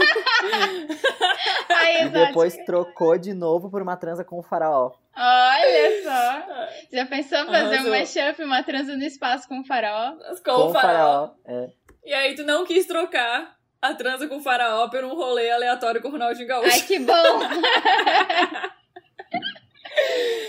Ai, 1.69 2.07
e 2.07 2.09
depois 2.09 2.57
trocou 2.65 3.17
de 3.17 3.33
novo 3.33 3.71
por 3.71 3.81
uma 3.83 3.97
transa 3.97 4.25
com 4.25 4.39
o 4.39 4.43
faraó. 4.43 4.93
Olha 5.17 6.03
só. 6.03 6.69
Já 6.93 7.07
pensou 7.07 7.47
fazer 7.47 7.75
Arrasou. 7.77 7.93
um 7.93 7.99
mashup, 7.99 8.43
uma 8.43 8.63
transa 8.63 8.97
no 8.97 9.03
espaço 9.05 9.49
com 9.49 9.61
o 9.61 9.65
farol? 9.65 10.17
com, 10.45 10.53
com 10.55 10.67
o 10.69 10.73
faraó. 10.73 11.31
É. 11.47 11.69
E 12.05 12.13
aí 12.13 12.35
tu 12.35 12.43
não 12.45 12.65
quis 12.67 12.87
trocar 12.87 13.55
a 13.81 13.95
trança 13.95 14.27
com 14.29 14.37
o 14.37 14.41
faraó 14.43 14.89
por 14.89 15.05
um 15.05 15.15
rolê 15.15 15.51
aleatório 15.51 16.01
com 16.03 16.09
o 16.09 16.13
Ronaldinho 16.13 16.49
Gaúcho. 16.49 16.71
Ai, 16.73 16.81
que 16.81 16.99
bom. 16.99 17.13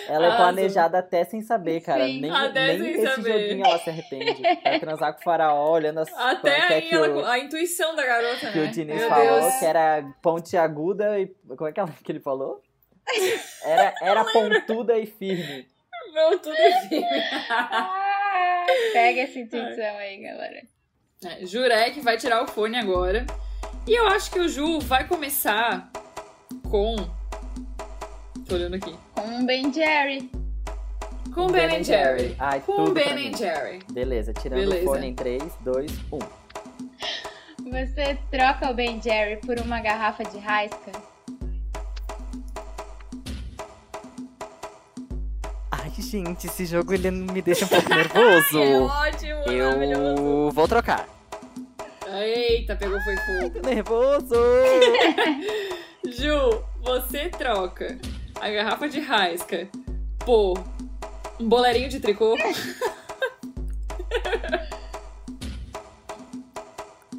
Ela 0.07 0.25
é 0.25 0.27
Arrasou. 0.29 0.45
planejada 0.45 0.99
até 0.99 1.23
sem 1.23 1.41
saber, 1.41 1.81
cara. 1.81 2.05
Sim. 2.05 2.21
Nem, 2.21 2.31
Até 2.31 2.67
nem 2.67 2.77
sem 2.79 2.91
esse 2.93 3.15
saber. 3.15 3.31
joguinho 3.49 3.65
ela 3.65 3.77
se 3.79 3.89
arrepende. 3.89 4.41
Vai 4.63 4.79
transar 4.79 5.13
com 5.13 5.19
o 5.19 5.23
faraó, 5.23 5.71
olhando 5.71 5.99
as 5.99 6.13
Até 6.13 6.61
como 6.61 6.73
é 6.73 6.75
aí 6.75 6.81
que, 6.83 6.95
ela, 6.95 7.07
o, 7.09 7.25
a 7.25 7.39
intuição 7.39 7.95
da 7.95 8.05
garota, 8.05 8.51
que 8.51 8.57
né? 8.59 8.65
o 8.65 8.71
Diniz 8.71 8.99
Meu 8.99 9.09
falou, 9.09 9.41
Deus. 9.41 9.55
que 9.55 9.65
era 9.65 10.03
ponte 10.21 10.57
aguda 10.57 11.19
e. 11.19 11.27
Como 11.55 11.67
é 11.67 11.71
que, 11.71 11.79
ela, 11.79 11.89
que 12.03 12.11
ele 12.11 12.19
falou? 12.19 12.61
Era, 13.63 13.93
era 14.01 14.25
pontuda 14.25 14.97
e 14.97 15.05
firme. 15.05 15.67
Tudo 16.41 16.53
enfim. 16.53 17.03
Ah, 17.49 18.65
Pega 18.93 19.21
essa 19.21 19.39
intuição 19.39 19.97
aí, 19.97 20.17
galera. 20.21 20.63
É, 21.23 21.45
Jurek 21.45 21.99
vai 22.01 22.17
tirar 22.17 22.43
o 22.43 22.47
fone 22.47 22.77
agora. 22.77 23.25
E 23.87 23.93
eu 23.93 24.07
acho 24.07 24.31
que 24.31 24.39
o 24.39 24.47
Ju 24.49 24.79
vai 24.79 25.07
começar 25.07 25.89
com. 26.69 26.95
Tô 28.47 28.55
olhando 28.55 28.75
aqui. 28.75 28.95
Com 29.13 29.21
um 29.21 29.45
Ben 29.45 29.71
Jerry. 29.73 30.29
Com 31.33 31.47
Ben, 31.47 31.83
Jerry. 31.83 32.35
Ai, 32.39 32.61
Com 32.61 32.91
Ben. 32.93 33.35
Jerry. 33.35 33.79
Beleza, 33.91 34.33
tirando 34.33 34.59
Beleza. 34.59 34.83
o 34.83 34.93
fone 34.93 35.07
em 35.07 35.11
um. 35.11 35.15
3, 35.15 35.43
2, 35.61 35.91
1. 36.13 36.19
Você 37.71 38.17
troca 38.31 38.69
o 38.71 38.73
Ben 38.73 39.01
Jerry 39.01 39.37
por 39.37 39.59
uma 39.59 39.81
garrafa 39.81 40.23
de 40.23 40.37
Raisca? 40.37 40.91
Gente, 46.15 46.47
esse 46.47 46.65
jogo 46.65 46.93
ele 46.93 47.11
me 47.11 47.41
deixa 47.41 47.65
um 47.65 47.67
pouco 47.67 47.89
nervoso. 47.89 48.59
É 48.63 48.79
ótimo, 48.79 49.39
maravilhoso. 49.45 50.21
Eu 50.21 50.51
vou 50.51 50.67
trocar. 50.67 51.07
Eita, 52.07 52.75
pegou 52.75 52.99
foi 53.01 53.17
fogo. 53.17 53.49
Tô 53.61 53.67
nervoso! 53.67 54.35
Ju, 56.07 56.63
você 56.81 57.29
troca 57.29 57.97
a 58.39 58.49
garrafa 58.49 58.87
de 58.87 58.99
Raisca 58.99 59.67
por 60.19 60.53
um 61.39 61.49
boleirinho 61.49 61.89
de 61.89 61.99
tricô? 61.99 62.37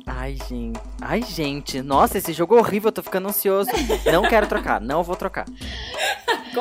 Ai, 0.06 0.38
gente. 0.48 0.80
Ai, 1.00 1.22
gente. 1.22 1.82
Nossa, 1.82 2.16
esse 2.18 2.32
jogo 2.32 2.56
é 2.56 2.60
horrível. 2.60 2.88
Eu 2.88 2.92
tô 2.92 3.02
ficando 3.02 3.28
ansioso. 3.28 3.70
Não 4.10 4.22
quero 4.22 4.46
trocar. 4.46 4.80
Não 4.80 5.02
vou 5.02 5.14
trocar. 5.14 5.44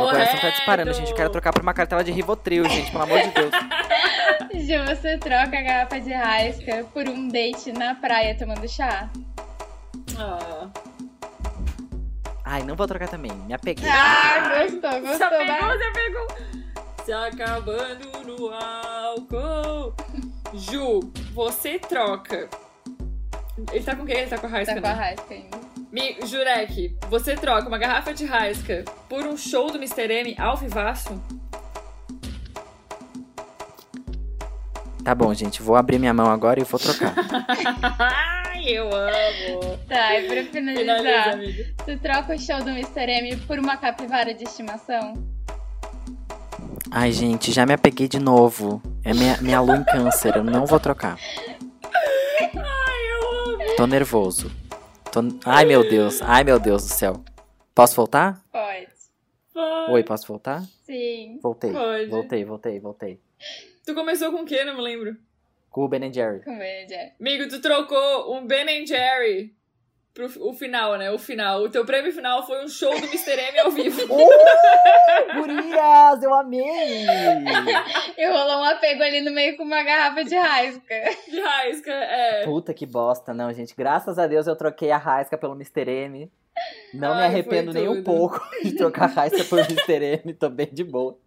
Meu 0.02 0.10
coração 0.12 0.40
tá 0.40 0.50
disparando, 0.50 0.94
gente. 0.94 1.10
Eu 1.12 1.16
quero 1.16 1.30
trocar 1.30 1.54
por 1.54 1.62
uma 1.62 1.74
cartela 1.74 2.04
de 2.04 2.12
Rivotril, 2.12 2.68
gente. 2.70 2.92
Pelo 2.92 3.04
amor 3.04 3.20
de 3.22 3.30
Deus. 3.30 3.52
Ju, 4.66 4.84
você 4.86 5.18
troca 5.18 5.58
a 5.58 5.62
garrafa 5.62 6.00
de 6.00 6.14
Raisca 6.14 6.86
por 6.94 7.08
um 7.08 7.28
date 7.28 7.72
na 7.72 7.96
praia 7.96 8.36
tomando 8.38 8.68
chá? 8.68 9.10
Ah, 10.18 10.70
Ai, 12.44 12.64
não 12.64 12.76
vou 12.76 12.88
trocar 12.88 13.08
também. 13.10 13.32
Me 13.32 13.54
apeguei. 13.54 13.90
Ah, 13.90 14.60
gostou, 14.64 15.02
gostou. 15.02 15.30
pegou, 15.30 15.46
vai. 15.48 15.78
você 15.78 15.92
pegou. 15.92 16.28
Se 17.04 17.12
acabando 17.14 18.12
no 18.26 18.52
álcool. 18.54 19.94
Ju, 20.54 21.12
você 21.34 21.80
troca. 21.80 22.48
Ele 23.72 23.84
tá 23.84 23.96
com 23.96 24.06
quem? 24.06 24.18
Ele 24.18 24.30
tá 24.30 24.38
com 24.38 24.48
a 24.48 24.50
Raisca, 24.50 24.76
Tá 24.76 24.82
com 24.82 24.88
a 24.88 24.94
né? 24.94 24.96
Raisca 25.00 25.34
ainda. 25.34 25.65
Mi- 25.96 26.18
Jurek, 26.28 26.94
você 27.10 27.36
troca 27.38 27.70
uma 27.70 27.78
garrafa 27.78 28.14
de 28.14 28.26
Raisca 28.26 28.84
por 29.08 29.26
um 29.26 29.38
show 29.38 29.72
do 29.72 29.78
Mr. 29.78 30.12
M 30.12 30.36
ao 30.38 30.58
vivaço? 30.58 31.22
Tá 35.06 35.16
bom, 35.16 35.34
gente. 35.34 35.62
Vou 35.62 35.78
abrir 35.78 35.98
minha 35.98 36.14
mão 36.14 36.30
agora 36.30 36.60
e 36.60 36.66
vou 36.66 36.78
trocar. 36.78 37.14
Ai, 38.46 38.64
eu 38.68 38.90
amo. 38.94 39.78
Tá, 39.88 40.20
e 40.20 40.28
pra 40.28 40.44
Finaliza, 40.52 40.80
finalizar, 40.98 41.34
amiga. 41.34 41.74
tu 41.86 41.98
troca 42.00 42.36
o 42.36 42.40
show 42.40 42.62
do 42.62 42.72
Mr. 42.72 43.10
M 43.10 43.38
por 43.48 43.58
uma 43.58 43.78
capivara 43.78 44.34
de 44.34 44.44
estimação? 44.44 45.14
Ai, 46.92 47.14
gente, 47.14 47.54
já 47.54 47.66
me 47.66 47.72
apeguei 47.74 48.10
de 48.10 48.20
novo. 48.20 48.82
É 49.02 49.14
minha, 49.14 49.38
minha 49.42 49.62
lua 49.62 49.78
em 49.78 49.84
câncer. 49.86 50.36
Eu 50.36 50.44
não 50.44 50.66
vou 50.66 50.80
trocar. 50.80 51.18
Tô 53.78 53.88
nervoso. 53.88 54.52
Tô... 55.16 55.22
Ai, 55.46 55.64
meu 55.64 55.88
Deus. 55.88 56.22
Ai, 56.22 56.44
meu 56.44 56.60
Deus 56.60 56.84
do 56.84 56.94
céu. 56.94 57.24
Posso 57.74 57.96
voltar? 57.96 58.44
Pode. 58.52 58.88
Vai. 59.54 59.92
Oi, 59.92 60.04
posso 60.04 60.28
voltar? 60.28 60.62
Sim. 60.86 61.40
Voltei. 61.42 61.72
Pode. 61.72 62.06
Voltei, 62.08 62.44
voltei, 62.44 62.80
voltei. 62.82 63.22
Tu 63.86 63.96
começou 63.96 64.30
com 64.34 64.42
o 64.42 64.46
quê? 64.46 64.66
Não 64.66 64.76
me 64.76 64.82
lembro. 64.82 65.16
Com 65.70 65.86
o 65.86 65.88
Ben 65.88 66.12
Jerry. 66.12 66.44
Com 66.44 66.58
Ben 66.58 66.90
Jerry. 66.90 67.14
Amigo, 67.18 67.48
tu 67.48 67.62
trocou 67.62 68.36
um 68.36 68.46
Ben 68.46 68.86
Jerry 68.86 69.55
pro 70.16 70.32
o 70.40 70.54
final, 70.54 70.98
né? 70.98 71.12
O 71.12 71.20
final. 71.20 71.62
O 71.62 71.70
teu 71.70 71.86
prêmio 71.86 72.12
final 72.12 72.44
foi 72.48 72.64
um 72.64 72.68
show 72.68 72.90
do 72.90 73.06
Mr. 73.06 73.38
M 73.38 73.60
ao 73.60 73.70
vivo. 73.70 74.02
Uh, 75.06 75.40
gurias, 75.40 76.24
eu 76.24 76.34
amei! 76.34 77.06
E 78.18 78.28
rolou 78.28 78.62
um 78.62 78.64
apego 78.64 79.04
ali 79.04 79.22
no 79.22 79.32
meio 79.32 79.56
com 79.56 79.64
uma 79.64 79.84
garrafa 79.84 80.24
de 80.24 80.36
Raisca. 80.36 80.96
De 81.30 81.40
Raisca, 81.40 81.92
é. 81.92 82.44
Puta 82.44 82.74
que 82.74 82.86
bosta, 82.86 83.34
não, 83.34 83.54
gente. 83.54 83.76
Graças 83.76 84.18
a 84.18 84.26
Deus 84.26 84.48
eu 84.48 84.56
troquei 84.56 84.92
a 84.92 84.98
Raisca 84.98 85.38
pelo 85.38 85.54
Mr. 85.54 85.90
M. 85.90 86.32
Não 86.94 87.16
me 87.16 87.22
Ai, 87.22 87.28
arrependo 87.28 87.72
foi 87.72 87.82
nem 87.82 87.90
um 87.90 88.04
pouco 88.04 88.42
de 88.64 88.76
trocar 88.76 89.06
a 89.06 89.14
Raisca 89.14 89.44
por 89.44 89.60
Mr. 89.60 90.22
M. 90.24 90.34
Tô 90.34 90.50
bem 90.50 90.70
de 90.72 90.84
boa. 90.84 91.18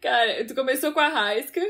Cara, 0.00 0.44
tu 0.46 0.54
começou 0.54 0.92
com 0.92 1.00
a 1.00 1.08
Raisca. 1.08 1.60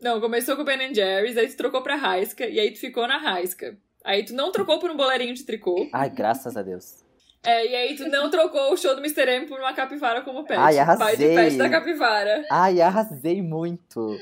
Não, 0.00 0.20
começou 0.20 0.56
com 0.56 0.62
o 0.62 0.64
Ben 0.64 0.94
Jerry's, 0.94 1.36
aí 1.36 1.48
tu 1.48 1.56
trocou 1.56 1.82
pra 1.82 1.96
Raisca, 1.96 2.46
e 2.46 2.60
aí 2.60 2.70
tu 2.70 2.78
ficou 2.78 3.08
na 3.08 3.16
Raisca. 3.16 3.76
Aí 4.06 4.24
tu 4.24 4.32
não 4.34 4.52
trocou 4.52 4.78
por 4.78 4.88
um 4.88 4.96
boleirinho 4.96 5.34
de 5.34 5.44
tricô. 5.44 5.88
Ai, 5.92 6.08
graças 6.08 6.56
a 6.56 6.62
Deus. 6.62 7.04
É, 7.44 7.66
e 7.66 7.74
aí 7.74 7.96
tu 7.96 8.08
não 8.08 8.30
trocou 8.30 8.72
o 8.72 8.76
show 8.76 8.94
do 8.94 9.00
Mr. 9.00 9.28
M 9.28 9.46
por 9.46 9.58
uma 9.58 9.72
capivara 9.74 10.22
como 10.22 10.44
pet. 10.44 10.56
Ai, 10.58 10.64
Pai 10.64 10.72
de 10.74 10.78
arrasei. 10.80 11.34
pet 11.34 11.56
da 11.58 11.68
capivara. 11.68 12.44
Ai, 12.48 12.80
arrasei 12.80 13.42
muito. 13.42 14.16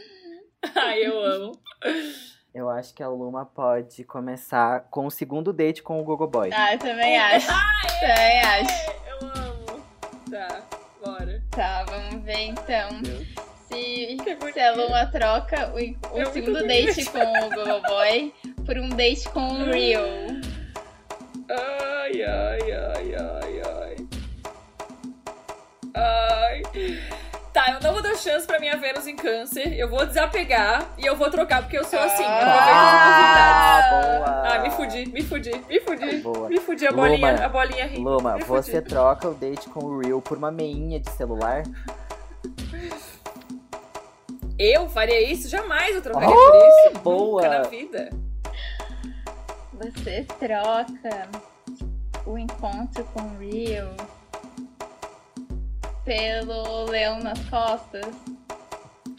Ai, 0.74 1.06
eu 1.06 1.22
amo. 1.22 1.52
Eu 2.54 2.70
acho 2.70 2.94
que 2.94 3.02
a 3.02 3.08
Luma 3.08 3.44
pode 3.44 4.04
começar 4.04 4.86
com 4.90 5.04
o 5.06 5.10
segundo 5.10 5.52
date 5.52 5.82
com 5.82 6.00
o 6.00 6.04
Gogo 6.04 6.26
Boy. 6.26 6.50
Ah, 6.54 6.72
eu 6.72 6.78
também 6.78 7.18
acho. 7.18 7.48
Também 8.00 8.40
acho. 8.40 8.90
Eu 9.06 9.28
amo. 9.28 9.84
Tá, 10.30 10.62
bora. 11.04 11.42
Tá, 11.50 11.84
vamos 11.84 12.24
ver 12.24 12.40
então. 12.40 12.88
Se, 13.74 14.16
Que 14.16 14.52
se 14.52 14.60
a 14.60 14.72
Luma 14.72 15.06
troca 15.06 15.72
o, 15.72 15.76
o 15.76 16.18
Eu 16.20 16.32
segundo 16.32 16.66
date 16.66 17.04
com 17.06 17.18
o 17.18 17.80
Boy 17.82 18.32
por 18.64 18.78
um 18.78 18.88
date 18.90 19.28
com 19.30 19.40
o 19.40 19.72
Rio. 19.72 20.00
Ai, 21.50 22.22
ai, 22.22 22.72
ai, 22.72 23.14
ai, 23.16 23.62
ai. 23.64 23.96
Ai. 25.94 26.62
Tá, 27.52 27.62
Tá, 27.64 27.70
eu 27.72 27.80
não 27.80 27.92
vou 27.92 28.02
dar 28.02 28.16
chance 28.16 28.44
pra 28.44 28.58
minha 28.58 28.76
Vênus 28.76 29.06
em 29.06 29.14
câncer. 29.14 29.78
Eu 29.78 29.88
vou 29.88 30.04
desapegar 30.04 30.84
e 30.98 31.06
eu 31.06 31.14
vou 31.14 31.30
trocar, 31.30 31.62
porque 31.62 31.78
eu 31.78 31.84
sou 31.84 32.00
assim. 32.00 32.24
Eu 32.24 32.28
aproveito 32.28 32.76
as 32.76 32.94
oportunidades. 32.94 33.86
Ah, 33.86 33.88
boa. 33.90 34.54
Ah, 34.54 34.58
me 34.58 34.70
fudi, 34.70 35.06
me 35.12 35.22
fudi, 35.22 35.52
me 35.68 35.80
fudi. 35.80 36.16
Boa. 36.16 36.48
Me 36.48 36.58
fudi, 36.58 36.86
a 36.86 36.90
bolinha, 36.90 37.32
Luma, 37.32 37.44
a 37.44 37.48
bolinha 37.48 37.86
rindo. 37.86 38.10
Luma, 38.10 38.38
você 38.38 38.82
troca 38.82 39.28
o 39.28 39.34
date 39.34 39.68
com 39.68 39.84
o 39.84 40.00
Real 40.00 40.20
por 40.20 40.36
uma 40.36 40.50
meinha 40.50 40.98
de 40.98 41.08
celular? 41.10 41.62
Eu 44.58 44.88
faria 44.88 45.20
isso? 45.30 45.48
Jamais 45.48 45.94
eu 45.96 46.02
trocaria 46.02 46.28
Oh, 46.28 46.50
por 46.50 46.56
isso. 46.92 46.98
boa. 47.02 47.42
Nunca 47.42 47.58
na 47.58 47.62
vida. 47.68 48.10
Você 49.74 50.24
troca 50.38 51.28
o 52.24 52.38
encontro 52.38 53.04
com 53.12 53.20
o 53.20 53.38
Rio 53.38 53.88
pelo 56.04 56.84
leão 56.84 57.18
nas 57.20 57.38
costas. 57.48 58.06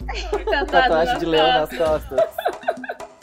Tatuagem 0.72 1.14
nas 1.14 1.20
de 1.20 1.26
leão 1.26 1.48
nas 1.48 1.70
costas. 1.78 2.20
costas. 2.20 2.46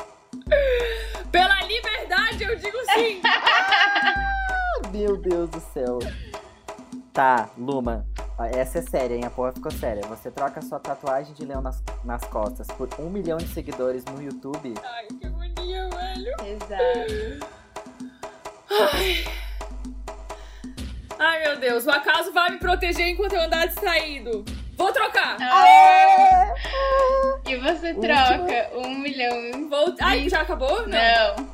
Pela 1.32 1.62
liberdade, 1.62 2.44
eu 2.44 2.56
digo 2.56 2.76
sim. 2.94 3.22
Meu 4.92 5.16
Deus 5.16 5.48
do 5.48 5.60
céu. 5.60 5.98
Tá, 7.12 7.48
Luma. 7.56 8.04
Essa 8.48 8.78
é 8.78 8.82
séria, 8.82 9.14
hein? 9.14 9.24
A 9.24 9.30
porra 9.30 9.52
ficou 9.52 9.70
séria. 9.70 10.02
Você 10.08 10.30
troca 10.30 10.60
sua 10.62 10.78
tatuagem 10.80 11.34
de 11.34 11.44
leão 11.44 11.60
nas, 11.60 11.82
nas 12.04 12.22
costas 12.24 12.66
por 12.68 12.88
um 12.98 13.08
milhão 13.10 13.38
de 13.38 13.48
seguidores 13.48 14.04
no 14.04 14.22
YouTube. 14.22 14.74
Ai, 14.82 15.06
que 15.20 15.26
agonia, 15.26 15.88
velho. 15.90 16.32
Exato. 16.46 17.46
Ai. 18.70 19.24
Ai, 21.18 21.40
meu 21.44 21.56
Deus. 21.58 21.86
O 21.86 21.90
acaso 21.90 22.32
vai 22.32 22.50
me 22.50 22.58
proteger 22.58 23.08
enquanto 23.08 23.34
eu 23.34 23.42
andar 23.42 23.66
distraído. 23.66 24.44
Vou 24.76 24.92
trocar. 24.92 25.36
Ah, 25.40 26.54
E 27.46 27.56
você 27.56 27.94
troca 27.94 28.70
um 28.78 28.98
milhão. 28.98 29.68
Vou... 29.68 29.94
Ai, 30.00 30.28
já 30.28 30.40
acabou? 30.40 30.86
Não. 30.88 31.36
Não. 31.36 31.48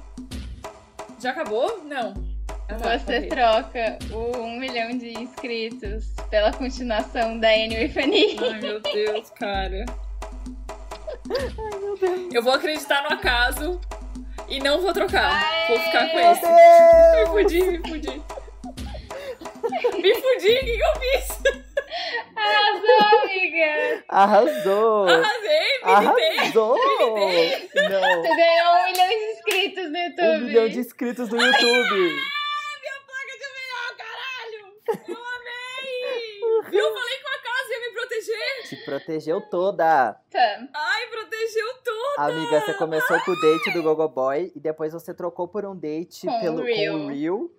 Já 1.20 1.30
acabou? 1.30 1.82
Não. 1.84 2.27
Você 2.76 3.22
troca 3.22 3.98
o 4.12 4.38
um 4.42 4.58
milhão 4.58 4.90
de 4.96 5.18
inscritos 5.18 6.12
pela 6.30 6.52
continuação 6.52 7.38
da 7.38 7.48
Annie 7.48 7.84
e 7.84 7.88
Fanny. 7.88 8.36
Ai, 8.40 8.60
meu 8.60 8.80
Deus, 8.80 9.30
cara. 9.30 9.86
Eu 12.32 12.42
vou 12.42 12.52
acreditar 12.52 13.02
no 13.02 13.14
acaso 13.16 13.80
e 14.48 14.60
não 14.60 14.80
vou 14.82 14.92
trocar. 14.92 15.66
Vou 15.68 15.78
ficar 15.80 16.08
com 16.10 16.20
esse. 16.20 16.46
Me 16.46 17.26
fudi, 17.26 17.62
me 17.62 17.88
fudi. 17.88 18.22
Me 19.96 20.14
fudi, 20.14 20.54
o 20.56 20.60
que, 20.60 20.76
que 20.76 20.82
eu 20.82 20.94
fiz? 21.00 21.38
Arrasou, 22.36 23.22
amiga! 23.22 24.04
Arrasou! 24.08 25.08
Arrasei, 25.08 25.68
militei. 25.84 26.38
Arrasou! 26.38 26.76
Você 26.78 27.88
Não! 27.88 28.22
ganhou 28.22 28.74
um 28.76 28.84
milhão 28.86 29.08
de 29.08 29.14
inscritos 29.32 29.90
no 29.90 29.98
YouTube. 29.98 30.28
Um 30.28 30.40
milhão 30.40 30.68
de 30.68 30.78
inscritos 30.78 31.28
no 31.28 31.40
YouTube! 31.40 31.60
Minha 31.60 32.98
placa 33.06 33.34
de 33.38 33.44
avião, 33.44 33.96
caralho! 33.98 34.77
Eu 35.06 35.16
amei! 35.16 36.40
Viu? 36.70 36.92
Falei 36.92 37.18
que 37.18 37.24
o 37.24 37.34
acaso 37.34 37.70
ia 37.70 37.80
me 37.80 37.92
proteger. 37.92 38.68
Te 38.68 38.76
protegeu 38.84 39.40
toda! 39.42 40.12
Tá. 40.30 40.68
Ai, 40.74 41.06
protegeu 41.08 41.66
tudo. 41.84 41.98
Amiga, 42.18 42.60
você 42.60 42.74
começou 42.74 43.20
com 43.20 43.30
o 43.30 43.40
date 43.40 43.72
do 43.72 43.82
Gogo 43.82 44.08
Boy 44.08 44.52
e 44.54 44.60
depois 44.60 44.92
você 44.92 45.14
trocou 45.14 45.48
por 45.48 45.64
um 45.64 45.76
date 45.76 46.26
Com 46.26 46.40
pelo, 46.40 46.62
Real. 46.62 46.98
com 46.98 47.06
o 47.06 47.08
Real. 47.08 47.50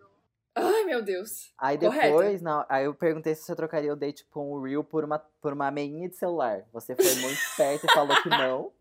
Ai, 0.56 0.84
meu 0.84 1.02
Deus. 1.02 1.54
Aí 1.58 1.78
depois, 1.78 2.42
não, 2.42 2.66
aí 2.68 2.86
eu 2.86 2.94
perguntei 2.94 3.34
se 3.34 3.44
você 3.44 3.56
trocaria 3.56 3.94
o 3.94 3.96
date 3.96 4.26
com 4.26 4.52
o 4.52 4.64
Real 4.64 4.84
por 4.84 5.04
uma, 5.04 5.20
por 5.42 5.54
uma 5.54 5.72
meinha 5.72 6.10
de 6.10 6.16
celular. 6.16 6.66
Você 6.74 6.96
foi 6.96 7.16
muito 7.16 7.40
esperta 7.40 7.88
e 7.88 7.94
falou 7.94 8.22
que 8.22 8.30
não. 8.30 8.72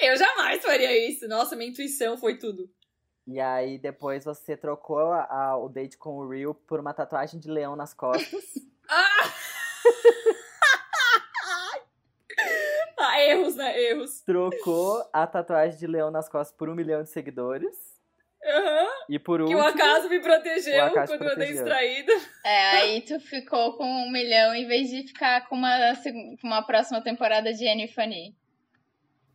Eu 0.00 0.16
jamais 0.16 0.62
faria 0.62 1.08
isso. 1.08 1.28
Nossa, 1.28 1.54
minha 1.54 1.70
intuição 1.70 2.16
foi 2.16 2.38
tudo. 2.38 2.70
E 3.30 3.38
aí 3.40 3.78
depois 3.78 4.24
você 4.24 4.56
trocou 4.56 5.12
a- 5.12 5.24
a- 5.30 5.56
o 5.58 5.68
date 5.68 5.98
com 5.98 6.16
o 6.16 6.28
Real 6.28 6.54
por 6.54 6.80
uma 6.80 6.94
tatuagem 6.94 7.38
de 7.38 7.50
leão 7.50 7.76
nas 7.76 7.92
costas. 7.94 8.42
Ah! 8.90 9.28
ah, 12.98 13.20
erros, 13.22 13.54
né? 13.54 13.78
Erros. 13.80 14.20
trocou 14.22 15.06
a 15.12 15.26
tatuagem 15.26 15.78
de 15.78 15.86
leão 15.86 16.10
nas 16.10 16.28
costas 16.28 16.56
por 16.56 16.68
um 16.68 16.74
milhão 16.74 17.02
de 17.02 17.10
seguidores. 17.10 17.76
Aham. 18.44 18.86
E 19.10 19.18
por 19.18 19.38
Que 19.38 19.42
último. 19.54 19.60
o 19.60 19.66
acaso 19.66 20.08
me 20.08 20.20
protegeu 20.20 20.82
acaso 20.84 21.12
quando 21.12 21.22
eu 21.22 21.32
andei 21.32 21.48
protegeu. 21.48 21.64
distraída. 21.64 22.12
É, 22.44 22.70
aí 22.70 23.00
tu 23.02 23.18
ficou 23.20 23.76
com 23.76 23.84
um 23.84 24.10
milhão 24.10 24.54
em 24.54 24.66
vez 24.66 24.88
de 24.88 25.02
ficar 25.08 25.46
com 25.48 25.56
uma, 25.56 25.76
uma 26.42 26.62
próxima 26.62 27.02
temporada 27.02 27.52
de 27.52 27.68
Annie 27.68 27.88
Fanny. 27.88 28.34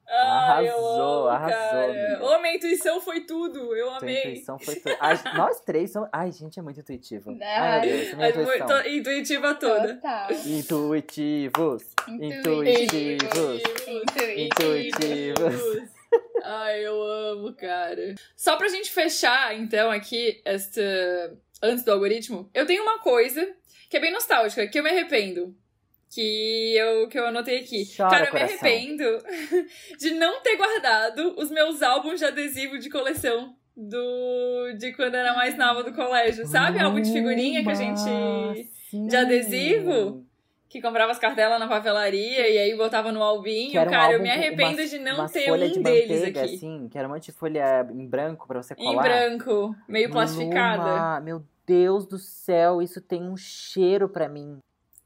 Ai, 0.07 0.67
eu 0.69 0.73
Arrasou, 0.75 1.27
amo, 1.27 1.27
arrasou. 1.30 2.27
Ô, 2.27 2.39
minha 2.41 2.55
intuição 2.55 2.99
foi 3.01 3.21
tudo. 3.21 3.75
Eu 3.75 3.89
amei. 3.95 4.19
intuição 4.19 4.59
foi 4.59 4.75
tudo. 4.81 4.95
Ai, 4.99 5.19
nós 5.35 5.59
três 5.61 5.91
somos. 5.91 6.09
Ai, 6.11 6.31
gente, 6.31 6.59
é 6.59 6.61
muito 6.61 6.80
intuitivo. 6.80 7.35
Ai, 7.41 7.81
meu 7.88 7.89
Deus, 7.97 8.13
minha 8.13 8.34
foi 8.34 8.43
intuição. 8.43 8.67
to- 8.67 8.89
intuitiva 8.89 9.55
toda. 9.55 9.95
Total. 9.95 10.27
Intuitivos. 10.45 11.84
Intuitivos. 12.07 13.61
Intuitivos. 13.88 14.38
Intuitivos. 14.38 15.89
Ai, 16.43 16.85
eu 16.85 17.01
amo, 17.01 17.53
cara. 17.55 18.13
Só 18.35 18.57
pra 18.57 18.67
gente 18.67 18.91
fechar, 18.91 19.55
então, 19.57 19.89
aqui, 19.89 20.41
esta. 20.45 20.81
Antes 21.61 21.85
do 21.85 21.91
algoritmo, 21.93 22.49
eu 22.53 22.65
tenho 22.65 22.84
uma 22.84 22.99
coisa 22.99 23.47
que 23.89 23.95
é 23.95 23.99
bem 23.99 24.11
nostálgica, 24.11 24.67
que 24.67 24.77
eu 24.77 24.84
me 24.84 24.89
arrependo. 24.89 25.55
Que 26.14 26.76
eu, 26.77 27.07
que 27.07 27.18
eu 27.18 27.26
anotei 27.27 27.60
aqui. 27.60 27.85
Chora, 27.95 28.10
cara, 28.10 28.26
eu 28.26 28.31
coração. 28.31 28.57
me 28.61 28.69
arrependo 28.69 29.03
de 29.99 30.11
não 30.11 30.41
ter 30.41 30.56
guardado 30.57 31.34
os 31.38 31.49
meus 31.49 31.81
álbuns 31.81 32.19
de 32.19 32.26
adesivo 32.26 32.77
de 32.77 32.90
coleção 32.90 33.56
do 33.76 34.73
de 34.77 34.94
quando 34.94 35.15
era 35.15 35.34
mais 35.34 35.57
nova 35.57 35.84
do 35.84 35.94
colégio. 35.94 36.45
Sabe? 36.45 36.80
Álbum 36.80 37.02
de 37.02 37.11
figurinha 37.11 37.64
que 37.64 37.69
a 37.69 37.73
gente. 37.73 38.69
de 39.07 39.15
adesivo? 39.15 40.23
Que 40.69 40.81
comprava 40.81 41.11
as 41.11 41.19
cartelas 41.19 41.60
na 41.60 41.68
papelaria 41.68 42.49
e 42.49 42.57
aí 42.57 42.76
botava 42.76 43.11
no 43.11 43.22
albinho. 43.22 43.80
Um 43.80 43.85
cara, 43.85 44.14
eu 44.14 44.19
me 44.22 44.30
arrependo 44.30 44.80
umas- 44.80 44.90
de 44.90 44.98
não 44.99 45.27
ter 45.27 45.52
um 45.52 45.57
de 45.57 45.80
deles 45.80 46.23
aqui. 46.23 46.40
assim, 46.40 46.88
que 46.90 46.98
era 46.98 47.07
um 47.07 47.11
monte 47.11 47.26
de 47.26 47.31
folha 47.31 47.88
em 47.91 48.07
branco 48.07 48.48
pra 48.48 48.61
você 48.61 48.73
Em 48.73 48.84
colar. 48.84 49.03
branco, 49.03 49.76
meio 49.88 50.10
plastificada. 50.10 50.84
Luma, 50.84 51.19
meu 51.22 51.44
Deus 51.68 52.07
do 52.07 52.18
céu, 52.18 52.81
isso 52.81 52.99
tem 52.99 53.22
um 53.22 53.38
cheiro 53.38 54.10
pra 54.10 54.27
mim. 54.27 54.57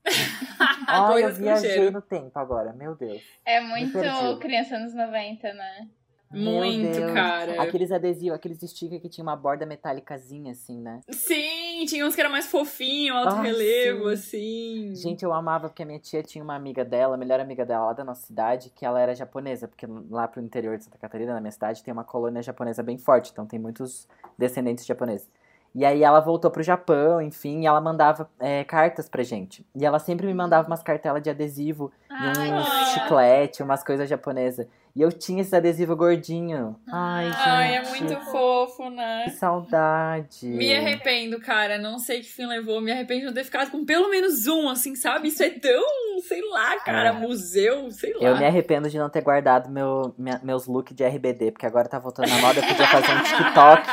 Ai, 0.87 1.23
eu 1.23 1.33
viajei 1.33 1.91
no 1.91 2.01
tempo 2.01 2.37
agora, 2.39 2.73
meu 2.73 2.95
Deus. 2.95 3.21
É 3.45 3.59
muito 3.59 3.97
criança 4.39 4.75
anos 4.75 4.93
90, 4.93 5.53
né? 5.53 5.87
Meu 6.29 6.55
Muito, 6.55 6.91
Deus. 6.91 7.13
cara. 7.13 7.61
Aqueles 7.61 7.89
adesivos, 7.89 8.35
aqueles 8.35 8.59
stickers 8.59 9.01
que 9.01 9.07
tinha 9.07 9.23
uma 9.23 9.35
borda 9.35 9.65
metálicazinha, 9.65 10.51
assim, 10.51 10.77
né? 10.77 10.99
Sim, 11.09 11.85
tinha 11.85 12.05
uns 12.05 12.15
que 12.15 12.19
era 12.19 12.29
mais 12.29 12.47
fofinho, 12.47 13.15
alto 13.15 13.35
Ah, 13.35 13.41
relevo, 13.41 14.09
sim. 14.17 14.89
assim. 14.91 14.95
Gente, 14.95 15.23
eu 15.23 15.31
amava 15.33 15.69
porque 15.69 15.83
a 15.83 15.85
minha 15.85 15.99
tia 15.99 16.21
tinha 16.21 16.43
uma 16.43 16.53
amiga 16.55 16.83
dela, 16.83 17.15
a 17.15 17.17
melhor 17.17 17.39
amiga 17.39 17.65
dela 17.65 17.85
lá 17.85 17.93
da 17.93 18.03
nossa 18.03 18.25
cidade, 18.27 18.69
que 18.75 18.85
ela 18.85 18.99
era 18.99 19.15
japonesa, 19.15 19.69
porque 19.69 19.87
lá 20.09 20.27
pro 20.27 20.41
interior 20.41 20.77
de 20.77 20.83
Santa 20.83 20.97
Catarina, 20.97 21.33
na 21.33 21.39
minha 21.39 21.51
cidade, 21.51 21.81
tem 21.81 21.93
uma 21.93 22.03
colônia 22.03 22.41
japonesa 22.41 22.83
bem 22.83 22.97
forte, 22.97 23.31
então 23.31 23.45
tem 23.45 23.57
muitos 23.57 24.05
descendentes 24.37 24.85
japoneses. 24.85 25.29
E 25.77 25.85
aí 25.85 26.03
ela 26.03 26.19
voltou 26.19 26.49
pro 26.49 26.63
Japão, 26.63 27.21
enfim, 27.21 27.61
e 27.61 27.67
ela 27.67 27.79
mandava 27.79 28.27
é, 28.39 28.63
cartas 28.63 29.07
pra 29.07 29.21
gente. 29.21 29.63
E 29.75 29.85
ela 29.85 29.99
sempre 29.99 30.25
me 30.25 30.33
mandava 30.33 30.67
umas 30.67 30.81
cartelas 30.81 31.21
de 31.21 31.29
adesivo 31.29 31.91
Ai, 32.09 32.51
uns 32.51 32.67
chiclete, 32.93 33.61
umas 33.61 33.83
coisas 33.83 34.09
japonesas. 34.09 34.65
E 34.97 35.01
eu 35.03 35.11
tinha 35.11 35.43
esse 35.43 35.55
adesivo 35.55 35.95
gordinho. 35.95 36.75
Ai, 36.91 37.25
gente. 37.25 37.37
Ai, 37.45 37.75
é 37.75 37.83
muito 37.87 38.19
fofo, 38.31 38.89
né? 38.89 39.25
Que 39.25 39.29
saudade. 39.31 40.47
Me 40.47 40.73
arrependo, 40.75 41.39
cara. 41.39 41.77
Não 41.77 41.99
sei 41.99 42.21
que 42.21 42.25
fim 42.27 42.47
levou. 42.47 42.81
Me 42.81 42.91
arrependo 42.91 43.19
de 43.19 43.25
não 43.27 43.33
ter 43.33 43.43
ficado 43.43 43.69
com 43.69 43.85
pelo 43.85 44.09
menos 44.09 44.47
um, 44.47 44.67
assim, 44.67 44.95
sabe? 44.95 45.27
Isso 45.27 45.43
é 45.43 45.51
tão, 45.51 45.83
sei 46.27 46.41
lá, 46.49 46.79
cara, 46.79 47.09
É. 47.09 47.11
museu, 47.11 47.91
sei 47.91 48.11
lá. 48.15 48.21
Eu 48.23 48.37
me 48.37 48.45
arrependo 48.45 48.89
de 48.89 48.97
não 48.97 49.07
ter 49.07 49.21
guardado 49.21 49.69
meu, 49.69 50.15
minha- 50.17 50.41
meus 50.43 50.65
looks 50.65 50.95
de 50.95 51.03
RBD, 51.03 51.51
porque 51.51 51.67
agora 51.67 51.87
tá 51.87 51.99
voltando 51.99 52.29
na 52.29 52.37
moda, 52.39 52.59
eu 52.59 52.67
podia 52.67 52.87
fazer 52.87 53.11
um 53.11 53.21
TikTok. 53.23 53.91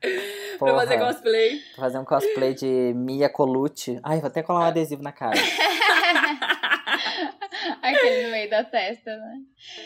pra 0.58 0.74
fazer 0.74 0.96
Porra. 0.96 1.12
cosplay. 1.12 1.60
Fazer 1.76 1.98
um 1.98 2.04
cosplay 2.04 2.54
de 2.54 2.94
Mia 2.96 3.28
Colucci. 3.28 4.00
Ai, 4.02 4.20
vou 4.20 4.28
até 4.28 4.42
colar 4.42 4.60
um 4.60 4.62
adesivo 4.64 5.02
na 5.02 5.12
cara. 5.12 5.36
Aquele 7.82 8.26
no 8.26 8.30
meio 8.30 8.50
da 8.50 8.64
testa, 8.64 9.16
né? 9.16 9.34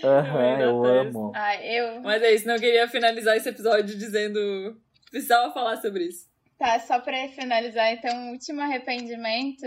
Aham, 0.04 0.58
da 0.58 0.64
eu 0.64 0.82
testa. 0.82 1.00
amo. 1.00 1.32
Ai, 1.34 1.68
eu. 1.78 2.00
Mas 2.02 2.22
é 2.22 2.32
isso, 2.34 2.46
não 2.46 2.58
queria 2.58 2.88
finalizar 2.88 3.36
esse 3.36 3.48
episódio 3.48 3.96
dizendo. 3.96 4.38
Precisava 5.10 5.52
falar 5.52 5.76
sobre 5.78 6.04
isso. 6.04 6.28
Tá, 6.58 6.78
só 6.78 7.00
pra 7.00 7.28
finalizar, 7.28 7.90
então, 7.92 8.28
o 8.28 8.32
último 8.32 8.60
arrependimento. 8.60 9.66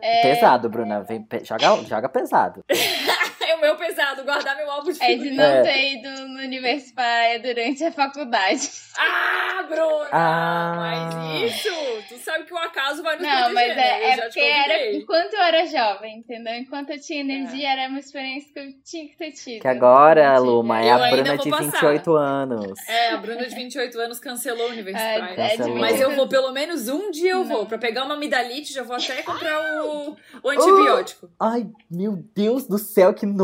É... 0.00 0.22
Pesado, 0.22 0.70
Bruna. 0.70 1.02
Vem, 1.02 1.26
joga, 1.42 1.84
joga 1.84 2.08
pesado. 2.08 2.64
É 3.52 3.56
o 3.56 3.60
meu 3.60 3.76
pesado, 3.76 4.24
guardar 4.24 4.56
meu 4.56 4.70
álbum 4.70 4.90
de 4.92 5.02
É 5.02 5.06
de 5.08 5.12
figurinha. 5.12 5.36
não 5.36 5.56
É. 5.58 5.62
ter 5.62 5.92
ido 5.94 6.28
no 6.28 6.38
universo 6.40 6.94
praia 6.94 7.38
durante 7.38 7.84
a 7.84 7.92
faculdade. 7.92 8.70
Ah, 8.98 9.62
Bruna! 9.68 10.08
Ah. 10.10 10.74
Mas 10.76 11.52
isso, 11.54 11.68
tu 12.08 12.18
sabe 12.18 12.44
que 12.44 12.52
o 12.54 12.58
acaso 12.58 13.02
vai 13.02 13.16
nos 13.16 13.26
Não, 13.26 13.30
proteger, 13.50 13.54
mas 13.54 13.76
né? 13.76 13.82
é, 14.02 14.10
é 14.12 14.16
porque 14.22 14.40
era 14.40 14.96
enquanto 14.96 15.34
eu 15.34 15.40
era 15.42 15.66
jovem, 15.66 16.18
entendeu? 16.18 16.54
Enquanto 16.54 16.90
eu 16.90 17.00
tinha 17.00 17.20
energia, 17.20 17.70
era 17.72 17.88
uma 17.88 17.98
experiência 17.98 18.52
que 18.52 18.58
eu 18.58 18.66
tinha 18.84 19.08
que 19.08 19.16
ter 19.16 19.32
tido. 19.32 19.60
Que 19.62 19.68
agora. 19.68 20.38
Luma, 20.38 20.80
é 20.82 20.88
Eu 20.90 20.94
a 21.02 21.08
Bruna 21.10 21.36
vou 21.36 21.44
de 21.44 21.50
passar. 21.50 21.64
28 21.64 22.16
anos. 22.16 22.88
É, 22.88 23.08
a 23.10 23.16
Bruna 23.18 23.46
de 23.46 23.54
28 23.54 24.00
anos 24.00 24.18
cancelou 24.18 24.68
o 24.68 24.70
Universo 24.72 25.00
É, 25.02 25.18
Praia. 25.18 25.32
é 25.40 25.48
de 25.52 25.56
Cancelou. 25.58 25.78
Mas 25.78 25.92
eu 26.00 26.08
28 26.08 26.16
vou, 26.16 26.28
pelo 26.28 26.52
menos 26.52 26.88
um 26.88 27.10
dia 27.10 27.32
eu 27.32 27.44
vou. 27.44 27.58
Não. 27.60 27.66
Pra 27.66 27.78
pegar 27.78 28.04
uma 28.04 28.14
amidalite, 28.14 28.72
já 28.72 28.82
vou 28.82 28.96
até 28.96 29.22
comprar 29.22 29.58
o, 29.84 30.16
o 30.42 30.48
antibiótico. 30.50 31.30
Ai, 31.40 31.66
meu 31.90 32.16
Deus 32.34 32.66
do 32.66 32.78
céu, 32.78 33.12
que 33.14 33.26
nojo! 33.26 33.41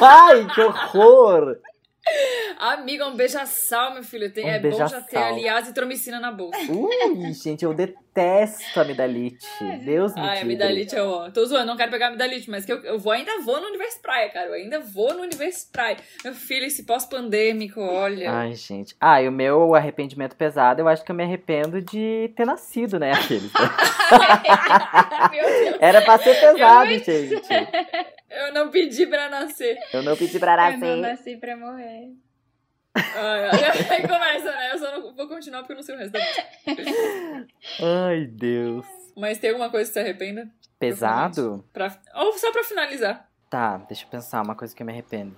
Ai, 0.00 0.46
que 0.54 0.60
horror! 0.60 1.56
Amiga, 2.58 3.06
um 3.06 3.16
beija-sal, 3.16 3.94
meu 3.94 4.04
filho. 4.04 4.30
Tem, 4.32 4.44
Um 4.44 4.48
é 4.48 4.58
bom 4.60 4.76
já 4.76 5.00
ter, 5.00 5.16
aliás, 5.16 5.68
e 5.68 5.72
tromicina 5.72 6.20
na 6.20 6.30
bolsa. 6.30 6.58
Ui, 6.70 7.32
gente, 7.32 7.64
eu 7.64 7.72
detesto 7.74 8.78
amidalite. 8.78 9.46
Deus 9.84 10.14
me 10.14 10.20
Ai, 10.20 10.40
amidalite 10.42 10.94
é 10.94 11.02
ó. 11.02 11.30
Tô 11.30 11.44
zoando, 11.46 11.66
não 11.66 11.76
quero 11.76 11.90
pegar 11.90 12.08
amidalite, 12.08 12.50
mas 12.50 12.64
que 12.64 12.72
eu, 12.72 12.78
eu 12.84 12.98
vou, 12.98 13.12
ainda 13.12 13.40
vou 13.40 13.60
no 13.60 13.68
Universo 13.68 14.00
Praia, 14.00 14.28
cara. 14.28 14.48
Eu 14.48 14.54
ainda 14.54 14.80
vou 14.80 15.14
no 15.14 15.22
Universo 15.22 15.70
Praia. 15.72 15.96
Meu 16.22 16.34
filho, 16.34 16.66
esse 16.66 16.84
pós-pandêmico, 16.84 17.80
olha. 17.80 18.30
Ai, 18.30 18.54
gente. 18.54 18.94
Ah, 19.00 19.20
e 19.22 19.28
o 19.28 19.32
meu 19.32 19.74
arrependimento 19.74 20.36
pesado, 20.36 20.80
eu 20.80 20.88
acho 20.88 21.04
que 21.04 21.10
eu 21.10 21.16
me 21.16 21.24
arrependo 21.24 21.80
de 21.80 22.32
ter 22.36 22.46
nascido, 22.46 22.98
né, 22.98 23.12
aqueles. 23.12 23.50
Meu 25.30 25.44
Deus. 25.44 25.76
Era 25.80 26.02
pra 26.02 26.18
ser 26.18 26.38
pesado, 26.38 26.90
gente. 26.90 27.04
Eu 28.36 28.52
não 28.52 28.70
pedi 28.70 29.06
pra 29.06 29.28
nascer. 29.28 29.78
Eu 29.92 30.02
não 30.02 30.16
pedi 30.16 30.38
pra 30.38 30.52
Eu 30.72 30.78
não 30.78 30.96
nascer. 30.96 30.96
nasci 30.96 31.36
pra 31.36 31.56
morrer. 31.56 32.12
Ai, 32.94 34.02
começa, 34.06 34.52
né? 34.52 34.72
Eu 34.72 34.78
só 34.78 34.92
não 34.92 35.14
vou 35.14 35.28
continuar 35.28 35.60
porque 35.60 35.72
eu 35.72 35.76
não 35.76 35.82
sei 35.82 35.94
o 35.94 35.98
resto 35.98 36.12
da. 36.12 36.20
Ai, 38.08 38.26
Deus. 38.26 38.86
Mas 39.16 39.38
tem 39.38 39.50
alguma 39.50 39.70
coisa 39.70 39.88
que 39.88 39.94
você 39.94 40.00
arrependa? 40.00 40.48
Pesado? 40.78 41.64
Pra... 41.72 41.96
Ou 42.14 42.36
só 42.38 42.52
pra 42.52 42.62
finalizar. 42.64 43.28
Tá, 43.50 43.78
deixa 43.78 44.04
eu 44.04 44.08
pensar, 44.08 44.42
uma 44.42 44.54
coisa 44.54 44.74
que 44.74 44.82
eu 44.82 44.86
me 44.86 44.92
arrependo. 44.92 45.36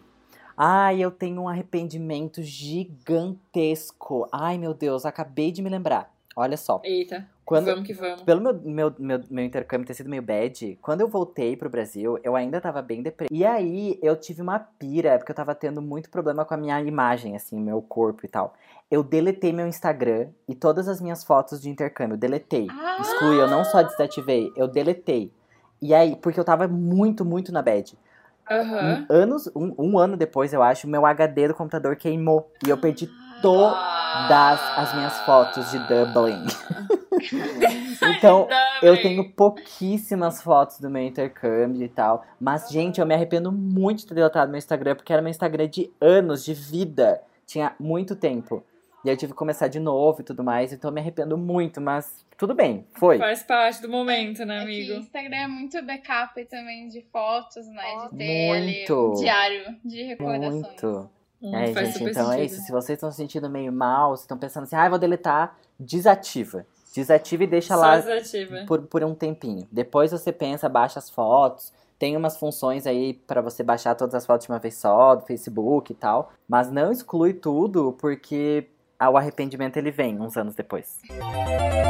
Ai, 0.56 1.00
eu 1.00 1.10
tenho 1.10 1.42
um 1.42 1.48
arrependimento 1.48 2.42
gigantesco. 2.42 4.26
Ai, 4.32 4.56
meu 4.56 4.72
Deus, 4.72 5.04
acabei 5.04 5.52
de 5.52 5.60
me 5.62 5.68
lembrar. 5.68 6.10
Olha 6.34 6.56
só. 6.56 6.80
Eita, 6.84 7.28
Quando, 7.46 7.66
vamos 7.66 7.86
que 7.86 7.94
vamos. 7.94 8.22
Pelo 8.22 8.40
meu, 8.40 8.54
meu, 8.54 8.94
meu, 8.98 9.20
meu 9.30 9.44
intercâmbio 9.44 9.86
ter 9.86 9.94
sido 9.94 10.10
meio 10.10 10.20
bad, 10.20 10.76
quando 10.82 11.02
eu 11.02 11.08
voltei 11.08 11.56
pro 11.56 11.70
Brasil, 11.70 12.18
eu 12.24 12.34
ainda 12.34 12.60
tava 12.60 12.82
bem 12.82 13.04
deprimido. 13.04 13.32
E 13.32 13.46
aí, 13.46 14.00
eu 14.02 14.16
tive 14.16 14.42
uma 14.42 14.58
pira, 14.58 15.16
porque 15.16 15.30
eu 15.30 15.36
tava 15.36 15.54
tendo 15.54 15.80
muito 15.80 16.10
problema 16.10 16.44
com 16.44 16.54
a 16.54 16.56
minha 16.56 16.80
imagem, 16.80 17.36
assim, 17.36 17.60
meu 17.60 17.80
corpo 17.80 18.26
e 18.26 18.28
tal. 18.28 18.54
Eu 18.90 19.04
deletei 19.04 19.52
meu 19.52 19.68
Instagram 19.68 20.26
e 20.48 20.56
todas 20.56 20.88
as 20.88 21.00
minhas 21.00 21.22
fotos 21.22 21.62
de 21.62 21.70
intercâmbio. 21.70 22.16
Deletei. 22.16 22.66
Ah! 22.68 22.98
Excluí, 23.00 23.38
eu 23.38 23.48
não 23.48 23.64
só 23.64 23.80
desativei, 23.80 24.52
eu 24.56 24.66
deletei. 24.66 25.32
E 25.80 25.94
aí, 25.94 26.16
porque 26.16 26.40
eu 26.40 26.44
tava 26.44 26.66
muito, 26.66 27.24
muito 27.24 27.52
na 27.52 27.62
bad. 27.62 27.96
Aham. 28.50 29.06
Um, 29.08 29.14
anos, 29.14 29.46
um, 29.54 29.72
um 29.78 29.98
ano 30.00 30.16
depois, 30.16 30.52
eu 30.52 30.64
acho, 30.64 30.88
meu 30.88 31.06
HD 31.06 31.46
do 31.46 31.54
computador 31.54 31.94
queimou. 31.94 32.50
E 32.66 32.70
eu 32.70 32.76
perdi 32.76 33.08
todas 33.40 34.60
as 34.76 34.92
minhas 34.96 35.16
fotos 35.20 35.70
de 35.70 35.78
Dublin. 35.78 36.44
então, 38.16 38.48
eu 38.82 39.00
tenho 39.00 39.30
pouquíssimas 39.32 40.42
fotos 40.42 40.78
do 40.80 40.90
meu 40.90 41.02
intercâmbio 41.02 41.82
e 41.82 41.88
tal. 41.88 42.24
Mas, 42.40 42.68
gente, 42.68 43.00
eu 43.00 43.06
me 43.06 43.14
arrependo 43.14 43.50
muito 43.52 44.00
de 44.00 44.06
ter 44.06 44.14
deletado 44.14 44.50
meu 44.50 44.58
Instagram, 44.58 44.94
porque 44.94 45.12
era 45.12 45.22
meu 45.22 45.30
Instagram 45.30 45.68
de 45.68 45.90
anos, 46.00 46.44
de 46.44 46.54
vida. 46.54 47.22
Tinha 47.46 47.74
muito 47.78 48.16
tempo. 48.16 48.64
E 49.04 49.08
aí 49.08 49.14
eu 49.14 49.18
tive 49.18 49.32
que 49.32 49.38
começar 49.38 49.68
de 49.68 49.78
novo 49.78 50.20
e 50.20 50.24
tudo 50.24 50.42
mais. 50.42 50.72
Então 50.72 50.90
eu 50.90 50.94
me 50.94 51.00
arrependo 51.00 51.38
muito, 51.38 51.80
mas 51.80 52.26
tudo 52.36 52.54
bem, 52.54 52.84
foi. 52.94 53.18
Faz 53.18 53.42
parte 53.42 53.80
do 53.80 53.88
momento, 53.88 54.44
né, 54.44 54.56
É 54.56 54.58
que 54.58 54.64
amigo? 54.64 54.92
Instagram 54.94 55.36
é 55.36 55.46
muito 55.46 55.80
backup 55.84 56.44
também 56.46 56.88
de 56.88 57.02
fotos, 57.12 57.68
né? 57.68 58.08
De 58.10 58.16
ter 58.16 58.50
ali 58.50 58.76
Muito. 58.78 59.10
um 59.12 59.14
diário 59.14 59.76
de 59.84 60.02
recordações. 60.02 60.62
Muito. 60.66 61.10
Hum, 61.40 61.54
É, 61.54 61.72
faz 61.72 61.92
gente, 61.92 62.10
então 62.10 62.32
é 62.32 62.36
sentido. 62.36 62.52
isso. 62.52 62.62
Se 62.62 62.72
vocês 62.72 62.96
estão 62.96 63.10
se 63.10 63.16
sentindo 63.18 63.48
meio 63.48 63.72
mal, 63.72 64.16
se 64.16 64.24
estão 64.24 64.36
pensando 64.36 64.64
assim, 64.64 64.74
ah, 64.74 64.86
eu 64.86 64.90
vou 64.90 64.98
deletar, 64.98 65.56
desativa. 65.78 66.66
Desativa 67.00 67.44
e 67.44 67.46
deixa 67.46 67.74
Só 67.74 67.80
lá 67.80 67.98
desativa. 67.98 68.64
por, 68.66 68.82
por 68.82 69.04
um 69.04 69.14
tempinho. 69.14 69.68
Depois 69.70 70.10
você 70.10 70.32
pensa, 70.32 70.68
baixa 70.68 70.98
as 70.98 71.10
fotos. 71.10 71.72
Tem 71.98 72.16
umas 72.16 72.36
funções 72.36 72.86
aí 72.86 73.14
pra 73.14 73.40
você 73.40 73.62
baixar 73.62 73.94
todas 73.94 74.14
as 74.14 74.26
fotos 74.26 74.46
de 74.46 74.52
uma 74.52 74.58
vez 74.58 74.76
só, 74.76 75.14
do 75.14 75.24
Facebook 75.26 75.92
e 75.92 75.94
tal. 75.94 76.32
Mas 76.48 76.70
não 76.70 76.90
exclui 76.90 77.32
tudo, 77.34 77.92
porque 77.98 78.66
o 79.00 79.16
arrependimento 79.16 79.76
ele 79.76 79.90
vem 79.90 80.20
uns 80.20 80.36
anos 80.36 80.54
depois. 80.54 81.00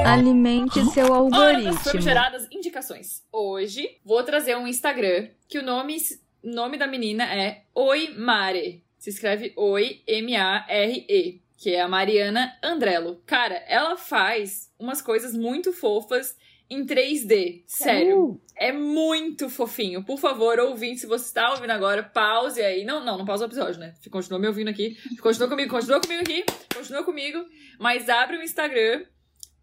Alimente 0.05 0.85
seu 0.87 1.11
Hora 1.13 1.31
das 1.31 1.41
algoritmo. 1.41 1.75
famigeradas 1.85 2.49
indicações. 2.51 3.25
Hoje 3.33 3.99
vou 4.05 4.23
trazer 4.23 4.57
um 4.57 4.67
Instagram 4.67 5.29
que 5.49 5.59
o 5.59 5.63
nome, 5.63 5.97
nome 6.43 6.79
da 6.79 6.87
menina 6.87 7.25
é 7.25 7.63
Oi 7.75 8.15
Mare. 8.17 8.85
Se 8.99 9.11
escreve 9.11 9.53
Oi 9.57 10.03
M-A-R-E. 10.07 11.46
Que 11.57 11.75
é 11.75 11.81
a 11.81 11.89
Mariana 11.89 12.57
Andrello. 12.63 13.21
Cara, 13.27 13.55
ela 13.67 13.97
faz 13.97 14.71
umas 14.79 15.01
coisas 15.01 15.35
muito 15.35 15.73
fofas 15.73 16.37
em 16.69 16.85
3D. 16.85 17.63
Sério. 17.67 18.25
Uh, 18.33 18.41
É 18.57 18.73
muito 18.73 19.49
fofinho. 19.49 20.05
Por 20.05 20.19
favor, 20.19 20.59
ouvinte, 20.59 21.01
se 21.01 21.07
você 21.07 21.25
está 21.27 21.51
ouvindo 21.53 21.71
agora, 21.71 22.03
pause 22.03 22.61
aí. 22.61 22.85
Não, 22.85 23.05
não, 23.05 23.19
não 23.19 23.25
pausa 23.25 23.45
o 23.45 23.49
episódio, 23.49 23.79
né? 23.81 23.95
Continua 24.11 24.39
me 24.39 24.47
ouvindo 24.49 24.69
aqui. 24.69 24.97
Continua 25.21 25.49
comigo, 25.49 25.71
continua 25.71 26.01
comigo 26.01 26.23
aqui. 26.23 26.45
Continua 26.75 27.05
comigo. 27.05 27.45
Mas 27.79 28.09
abre 28.09 28.37
o 28.37 28.43
Instagram. 28.43 29.05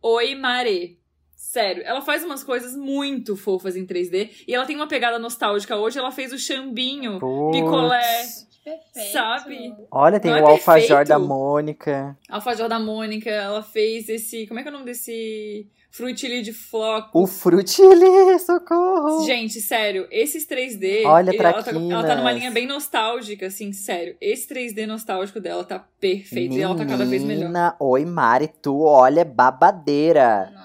Oi, 0.02 0.36
Mare. 0.36 1.00
Sério, 1.36 1.84
ela 1.86 2.02
faz 2.02 2.24
umas 2.24 2.42
coisas 2.44 2.74
muito 2.76 3.36
fofas 3.36 3.76
em 3.76 3.86
3D. 3.86 4.46
E 4.48 4.56
ela 4.56 4.66
tem 4.66 4.76
uma 4.78 4.88
pegada 4.88 5.20
nostálgica. 5.20 5.76
Hoje 5.76 6.00
ela 6.00 6.10
fez 6.12 6.32
o 6.32 6.38
chambinho, 6.38 7.20
putz. 7.20 7.58
picolé, 7.58 8.24
Perfeito. 8.64 9.12
sabe? 9.12 9.76
Olha, 9.92 10.20
tem 10.20 10.32
Não 10.32 10.38
é 10.38 10.42
o 10.44 10.48
alfajor 10.48 10.98
perfeito? 11.00 11.08
da 11.10 11.20
Mônica. 11.20 12.18
Alfajor 12.30 12.70
da 12.70 12.80
Mônica. 12.80 13.30
Ela 13.30 13.62
fez 13.62 14.08
esse. 14.10 14.48
Como 14.48 14.60
é 14.60 14.64
que 14.64 14.70
é 14.70 14.72
o 14.72 14.74
nome 14.74 14.86
desse. 14.86 15.68
Frutilli 15.92 16.42
de 16.42 16.52
floco. 16.54 17.10
O 17.22 17.28
Frutili, 17.28 18.40
socorro! 18.40 19.24
Gente, 19.28 19.62
sério, 19.62 20.08
esses 20.10 20.44
3D. 20.48 21.04
Olha, 21.06 21.30
ele- 21.30 21.38
ela, 21.38 21.62
tá, 21.62 21.70
ela 21.72 22.04
tá 22.04 22.16
numa 22.16 22.32
linha 22.32 22.50
bem 22.50 22.66
nostálgica, 22.66 23.46
assim, 23.46 23.72
sério. 23.72 24.16
Esse 24.20 24.48
3D 24.48 24.88
nostálgico 24.88 25.40
dela 25.40 25.64
tá 25.64 25.78
perfeito. 26.00 26.56
E 26.56 26.62
ela 26.64 26.76
tá 26.76 26.84
cada 26.84 27.06
vez 27.06 27.22
melhor. 27.24 27.42
Menina, 27.42 27.76
oi 27.80 28.06
Mari, 28.06 28.48
tu 28.60 28.82
olha 28.82 29.24
babadeira. 29.24 30.50
Nossa. 30.52 30.63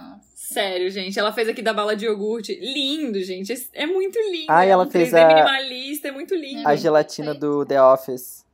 Sério, 0.58 0.90
gente. 0.90 1.16
Ela 1.18 1.32
fez 1.32 1.48
aqui 1.48 1.62
da 1.62 1.72
bala 1.72 1.94
de 1.94 2.04
iogurte. 2.04 2.52
Lindo, 2.60 3.22
gente. 3.22 3.52
Esse- 3.52 3.70
É 3.72 3.86
muito 3.86 4.18
lindo. 4.30 4.46
Ai, 4.48 4.68
é 4.68 4.70
ela 4.70 4.84
um 4.84 4.90
fez 4.90 5.10
3D 5.10 5.20
a- 5.22 5.28
minimalista, 5.28 6.08
é 6.08 6.10
muito 6.10 6.34
lindo. 6.34 6.66
A 6.66 6.74
gelatina 6.74 7.32
do 7.32 7.64
The 7.64 7.80
Office. 7.80 8.44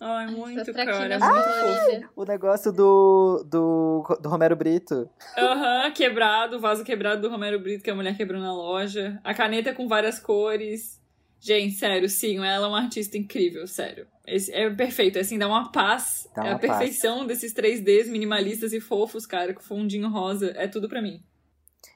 Ai, 0.00 0.26
muito, 0.28 0.72
cara. 0.72 1.14
é 1.14 1.18
fofo. 1.18 2.10
O 2.16 2.24
negócio 2.24 2.72
do, 2.72 3.44
do, 3.48 4.18
do 4.20 4.28
Romero 4.28 4.56
Brito. 4.56 5.08
Aham, 5.36 5.90
quebrado. 5.92 6.56
O 6.56 6.60
vaso 6.60 6.82
quebrado 6.84 7.20
do 7.22 7.28
Romero 7.28 7.58
Brito 7.58 7.84
que 7.84 7.90
a 7.90 7.94
mulher 7.94 8.16
quebrou 8.16 8.40
na 8.40 8.52
loja. 8.52 9.20
A 9.22 9.34
caneta 9.34 9.72
com 9.74 9.86
várias 9.86 10.18
cores. 10.18 11.00
Gente, 11.40 11.74
sério, 11.74 12.08
sim, 12.08 12.38
ela 12.38 12.66
é 12.66 12.68
uma 12.68 12.80
artista 12.80 13.18
incrível, 13.18 13.66
sério. 13.66 14.06
Esse, 14.26 14.52
é 14.52 14.70
perfeito, 14.70 15.18
assim, 15.18 15.38
dá 15.38 15.46
uma 15.46 15.70
paz. 15.70 16.28
Dá 16.34 16.44
é 16.44 16.48
a 16.48 16.50
uma 16.52 16.58
paz. 16.58 16.78
perfeição 16.78 17.26
desses 17.26 17.52
3Ds 17.52 18.08
minimalistas 18.10 18.72
e 18.72 18.80
fofos, 18.80 19.26
cara, 19.26 19.52
com 19.52 19.60
fundinho 19.60 20.08
rosa. 20.08 20.52
É 20.56 20.66
tudo 20.66 20.88
pra 20.88 21.02
mim. 21.02 21.22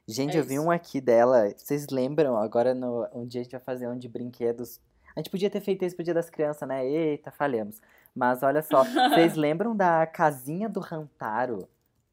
Gente, 0.07 0.37
É 0.37 0.41
eu 0.41 0.45
vi 0.45 0.55
isso. 0.55 0.63
um 0.65 0.71
aqui 0.71 1.01
dela. 1.01 1.53
Vocês 1.57 1.87
lembram? 1.91 2.37
Agora, 2.37 2.75
no, 2.75 3.07
um 3.15 3.27
dia 3.27 3.41
a 3.41 3.45
gente 3.45 3.53
vai 3.53 3.61
fazer 3.61 3.89
um 3.89 3.99
de 3.99 4.09
brinquedos. 4.09 4.81
A 5.17 5.21
gente 5.21 5.31
podia 5.31 5.51
ter 5.51 5.61
feito 5.61 5.85
isso 5.85 5.97
pro 5.97 6.05
Dia 6.05 6.15
das 6.15 6.31
Crianças, 6.31 6.69
né? 6.69 6.87
Eita, 6.87 7.31
falhamos. 7.31 7.81
Mas 8.15 8.43
olha 8.43 8.63
só, 8.63 8.85
vocês 9.11 9.35
lembram 9.35 9.75
da 9.77 10.07
casinha 10.07 10.69
do 10.69 10.81
Rantaro? 10.81 11.69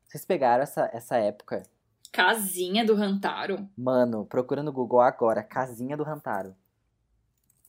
Vocês 0.08 0.26
pegaram 0.26 0.64
essa, 0.64 0.90
essa 0.94 1.18
época? 1.18 1.64
Casinha 2.12 2.86
do 2.86 2.96
Rantaro. 2.96 3.68
Mano, 3.78 4.26
procura 4.26 4.64
no 4.64 4.72
Google 4.72 5.02
agora, 5.02 5.44
casinha 5.44 5.98
do 5.98 6.04
Rantaro. 6.04 6.56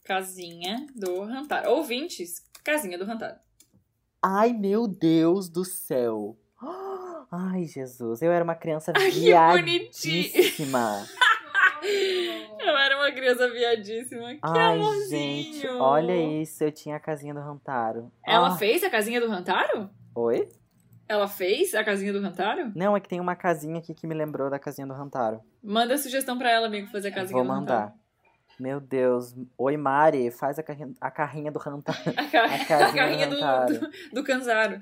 Casinha 0.06 0.86
do 0.94 1.24
Rantaro. 1.24 1.70
Ouvintes, 1.70 2.40
casinha 2.62 2.96
do 2.96 3.04
Rantaro. 3.04 3.34
Ai, 4.24 4.52
meu 4.52 4.86
Deus 4.86 5.48
do 5.48 5.64
céu. 5.64 6.38
Ai, 7.30 7.64
Jesus, 7.64 8.22
eu 8.22 8.30
era 8.30 8.44
uma 8.44 8.54
criança 8.54 8.92
Ai, 8.96 9.10
viadíssima. 9.10 11.04
Eu 11.82 12.76
era 12.76 12.96
uma 12.96 13.10
criança 13.12 13.50
viadíssima. 13.50 14.34
Que 14.34 14.40
Ai, 14.42 14.78
amorzinho. 14.78 15.52
gente, 15.54 15.66
olha 15.68 16.16
isso, 16.40 16.62
eu 16.62 16.70
tinha 16.72 16.96
a 16.96 17.00
casinha 17.00 17.34
do 17.34 17.40
Rantaro. 17.40 18.10
Ela 18.24 18.48
Ah, 18.48 18.56
fez 18.56 18.82
a 18.84 18.90
casinha 18.90 19.20
do 19.20 19.28
Rantaro? 19.28 19.90
Oi? 20.14 20.48
Ela 21.08 21.26
fez 21.28 21.74
a 21.74 21.82
casinha 21.84 22.12
do 22.12 22.20
Rantaro? 22.20 22.72
Não, 22.74 22.96
é 22.96 23.00
que 23.00 23.08
tem 23.08 23.20
uma 23.20 23.34
casinha 23.36 23.78
aqui 23.78 23.92
que 23.94 24.06
me 24.06 24.14
lembrou 24.14 24.48
da 24.50 24.58
casinha 24.58 24.86
do 24.86 24.94
Rantaro. 24.94 25.40
Manda 25.62 25.98
sugestão 25.98 26.38
pra 26.38 26.50
ela, 26.50 26.66
amigo, 26.68 26.86
fazer 26.92 27.08
a 27.08 27.12
casinha 27.12 27.34
Vou 27.36 27.42
do 27.44 27.48
mandar. 27.48 27.74
Rantaro. 27.80 28.05
Meu 28.58 28.80
Deus. 28.80 29.34
Oi, 29.58 29.76
Mari, 29.76 30.30
faz 30.30 30.58
a 30.58 30.62
carrinha, 30.62 30.94
a 31.00 31.10
carrinha 31.10 31.52
do 31.52 31.58
Rantaro. 31.58 31.98
A, 32.16 32.24
ca- 32.30 32.44
A 32.46 32.54
a 32.54 32.64
casinha 32.64 33.04
carrinha 33.04 33.26
do, 33.28 33.36
do, 33.80 33.90
do 34.14 34.24
Canzaro. 34.24 34.80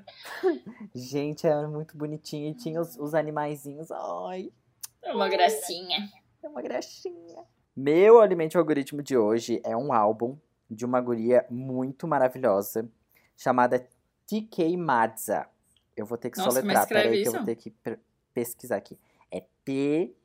Gente, 0.93 1.45
era 1.45 1.67
muito 1.67 1.97
bonitinho. 1.97 2.51
E 2.51 2.53
tinha 2.53 2.79
os, 2.79 2.95
os 2.97 3.13
animaizinhos. 3.13 3.91
Ai, 3.91 4.49
É 5.03 5.11
uma 5.13 5.27
gracinha. 5.27 6.09
é 6.41 6.47
uma 6.47 6.61
graxinha. 6.61 7.43
Meu 7.75 8.21
Alimente 8.21 8.55
o 8.57 8.61
Algoritmo 8.61 9.03
de 9.03 9.17
hoje 9.17 9.59
é 9.65 9.75
um 9.75 9.91
álbum 9.91 10.37
de 10.71 10.85
uma 10.85 11.01
guria 11.01 11.45
muito 11.49 12.07
maravilhosa 12.07 12.89
chamada 13.35 13.85
TK 14.25 14.77
Madza. 14.77 15.45
Eu 15.97 16.05
vou 16.05 16.17
ter 16.17 16.29
que 16.29 16.37
Nossa, 16.37 16.51
soletrar, 16.61 16.87
peraí 16.87 17.21
que 17.21 17.27
eu 17.27 17.33
vou 17.33 17.43
ter 17.43 17.55
que 17.57 17.73
pesquisar 18.33 18.77
aqui. 18.77 18.97
É 19.29 19.41
T-K-A-Y 19.65 20.15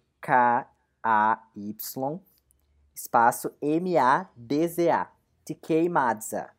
espaço 3.00 3.50
M-A-D-Z-A. 3.60 5.10
TK 5.44 5.88
Madza. 5.88 6.50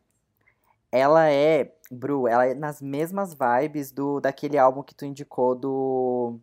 Ela 0.90 1.30
é, 1.30 1.74
Bru, 1.90 2.28
ela 2.28 2.46
é 2.46 2.54
nas 2.54 2.82
mesmas 2.82 3.34
vibes 3.34 3.90
do 3.90 4.20
daquele 4.20 4.58
álbum 4.58 4.82
que 4.82 4.94
tu 4.94 5.06
indicou 5.06 5.54
do 5.54 6.38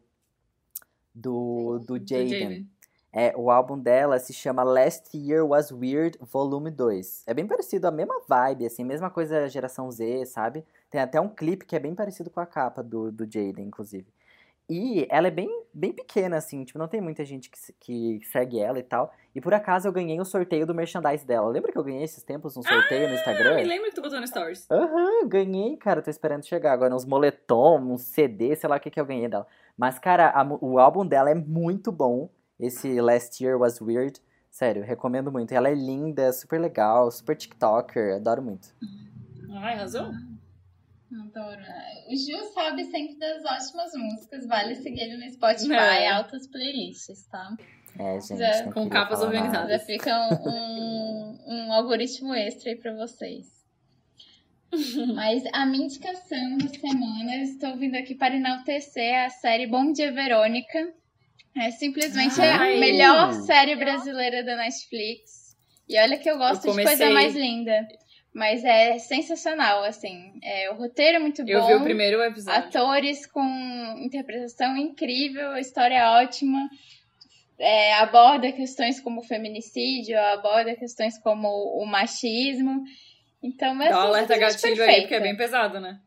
do, 1.14 1.80
do. 1.80 1.98
Jaden. 1.98 2.68
É, 3.12 3.36
o 3.36 3.50
álbum 3.50 3.78
dela 3.78 4.20
se 4.20 4.32
chama 4.32 4.64
Last 4.64 5.18
Year 5.18 5.46
Was 5.46 5.72
Weird, 5.72 6.18
Volume 6.22 6.70
2. 6.70 7.24
É 7.26 7.34
bem 7.34 7.48
parecido, 7.48 7.88
a 7.88 7.92
mesma 7.92 8.22
vibe, 8.28 8.68
assim, 8.68 8.84
mesma 8.84 9.10
coisa 9.10 9.50
geração 9.50 9.92
Z, 9.92 10.28
sabe? 10.28 10.64
Tem 10.92 11.02
até 11.02 11.20
um 11.20 11.28
clipe 11.28 11.66
que 11.66 11.76
é 11.76 11.80
bem 11.80 11.96
parecido 11.96 12.30
com 12.30 12.40
a 12.40 12.46
capa 12.46 12.84
do, 12.84 13.12
do 13.12 13.26
Jaden, 13.26 13.66
inclusive. 13.66 14.06
E 14.70 15.08
ela 15.10 15.28
é 15.28 15.32
bem, 15.32 15.50
bem 15.74 15.92
pequena, 15.92 16.38
assim, 16.38 16.64
tipo, 16.64 16.78
não 16.78 16.88
tem 16.88 17.02
muita 17.02 17.26
gente 17.26 17.50
que, 17.50 17.58
que 17.80 18.26
segue 18.28 18.60
ela 18.60 18.78
e 18.78 18.84
tal. 18.84 19.12
E 19.34 19.42
por 19.42 19.52
acaso 19.54 19.88
eu 19.88 19.92
ganhei 19.92 20.20
o 20.20 20.26
sorteio 20.26 20.68
do 20.68 20.76
merchandise 20.76 21.26
dela. 21.26 21.50
Lembra 21.50 21.72
que 21.72 21.78
eu 21.78 21.84
ganhei 21.84 22.04
esses 22.04 22.22
tempos 22.24 22.56
um 22.56 22.62
sorteio 22.62 23.08
no 23.08 23.14
Ah, 23.16 23.18
Instagram? 23.18 23.56
me 23.56 23.64
lembra 23.64 23.90
que 23.90 23.96
tu 23.96 24.02
botou 24.04 24.20
no 24.20 24.28
Stories. 24.28 24.68
Aham, 24.70 25.28
ganhei, 25.28 25.76
cara. 25.78 26.02
Tô 26.04 26.12
esperando 26.12 26.46
chegar 26.46 26.72
agora. 26.74 26.94
Uns 26.96 27.04
moletom, 27.06 27.80
uns 27.94 28.04
CD, 28.04 28.56
sei 28.56 28.70
lá 28.70 28.78
o 28.78 28.80
que, 28.80 28.92
que 28.92 29.00
eu 29.02 29.06
ganhei 29.06 29.28
dela. 29.28 29.48
Mas, 29.76 29.98
cara, 29.98 30.30
a 30.30 30.44
o 30.62 30.78
álbum 30.78 31.06
dela 31.06 31.32
é 31.32 31.36
muito 31.36 31.92
bom. 31.92 32.30
Esse 32.60 33.02
Last 33.02 33.44
Year 33.44 33.60
Was 33.60 33.82
Weird. 33.82 34.22
Sério, 34.52 34.84
recomendo 34.84 35.32
muito. 35.32 35.52
Ela 35.52 35.70
é 35.70 35.74
linda, 35.74 36.32
super 36.32 36.60
legal, 36.60 37.10
super 37.10 37.36
TikToker. 37.36 38.16
Adoro 38.18 38.42
muito. 38.44 38.70
Ai, 39.52 39.74
arrasou. 39.76 40.12
Adoro. 41.12 41.60
O 42.08 42.16
Gil 42.16 42.44
sabe 42.54 42.84
sempre 42.86 43.16
das 43.18 43.44
ótimas 43.44 43.92
músicas. 43.96 44.46
Vale 44.46 44.76
seguir 44.76 45.02
ele 45.02 45.18
no 45.18 45.32
Spotify, 45.34 45.74
É. 45.74 46.10
altas 46.10 46.48
playlists, 46.48 47.26
tá? 47.28 47.56
É, 47.98 48.20
gente. 48.22 48.38
Já- 48.38 48.72
Com 48.72 48.88
capas 48.90 49.22
organizadas. 49.22 49.72
Já 49.72 49.80
fica 49.80 50.16
um, 50.30 50.50
um, 50.50 51.38
um 51.48 51.74
algoritmo 51.74 52.34
extra 52.36 52.70
aí 52.70 52.76
pra 52.76 52.94
vocês. 52.96 53.48
Mas 55.16 55.44
a 55.52 55.66
minha 55.66 55.86
indicação 55.86 56.58
da 56.60 56.68
semana, 56.68 57.36
eu 57.38 57.42
estou 57.44 57.76
vindo 57.76 57.96
aqui 57.96 58.14
para 58.14 58.36
enaltecer 58.36 59.16
a 59.26 59.30
série 59.30 59.66
Bom 59.66 59.92
Dia 59.92 60.12
Verônica. 60.12 60.94
É 61.58 61.72
simplesmente 61.72 62.40
Ai. 62.40 62.78
a 62.78 62.80
melhor 62.80 63.34
série 63.34 63.76
brasileira 63.76 64.44
da 64.44 64.56
Netflix. 64.56 65.58
E 65.88 66.00
olha 66.00 66.20
que 66.20 66.30
eu 66.30 66.38
gosto 66.38 66.68
Eu 66.68 66.76
de 66.76 66.84
coisa 66.84 67.04
comecei- 67.06 67.14
mais 67.14 67.36
linda. 67.36 67.88
Mas 68.40 68.64
é 68.64 68.98
sensacional, 69.00 69.84
assim. 69.84 70.32
É, 70.42 70.72
o 70.72 70.76
roteiro 70.76 71.18
é 71.18 71.20
muito 71.20 71.44
bom. 71.44 71.52
Eu 71.52 71.68
vi 71.68 71.74
o 71.76 71.84
primeiro 71.84 72.24
episódio. 72.24 72.58
Atores 72.58 73.26
com 73.26 73.44
interpretação 73.98 74.78
incrível, 74.78 75.58
história 75.58 76.10
ótima. 76.12 76.58
É, 77.60 77.96
aborda 77.96 78.50
questões 78.54 78.98
como 79.02 79.20
o 79.20 79.24
feminicídio, 79.26 80.18
aborda 80.18 80.74
questões 80.74 81.18
como 81.18 81.50
o 81.50 81.86
machismo. 81.86 82.82
Então, 83.44 83.82
é 83.82 83.90
Dá 83.90 84.06
um 84.06 84.08
alerta 84.08 84.36
simplesmente 84.36 84.62
gatilho 84.62 84.72
aí, 84.72 84.78
perfeita. 84.78 85.02
porque 85.02 85.16
é 85.16 85.20
bem 85.20 85.36
pesado, 85.36 85.80
né? 85.82 86.00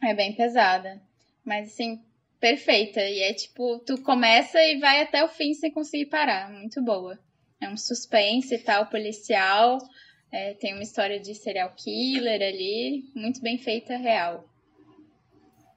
É 0.00 0.14
bem 0.14 0.32
pesada. 0.32 1.02
Mas, 1.44 1.72
assim, 1.72 2.00
perfeita. 2.38 3.00
E 3.00 3.20
é 3.20 3.34
tipo, 3.34 3.80
tu 3.80 4.00
começa 4.00 4.62
e 4.62 4.78
vai 4.78 5.02
até 5.02 5.24
o 5.24 5.28
fim 5.28 5.54
sem 5.54 5.72
conseguir 5.72 6.06
parar. 6.06 6.52
Muito 6.52 6.80
boa. 6.84 7.18
É 7.60 7.68
um 7.68 7.76
suspense 7.76 8.54
e 8.54 8.58
tal, 8.58 8.86
policial. 8.86 9.78
É, 10.32 10.54
tem 10.54 10.74
uma 10.74 10.82
história 10.82 11.18
de 11.18 11.34
serial 11.34 11.72
killer 11.76 12.40
ali. 12.40 13.04
Muito 13.14 13.40
bem 13.40 13.58
feita, 13.58 13.96
real. 13.96 14.44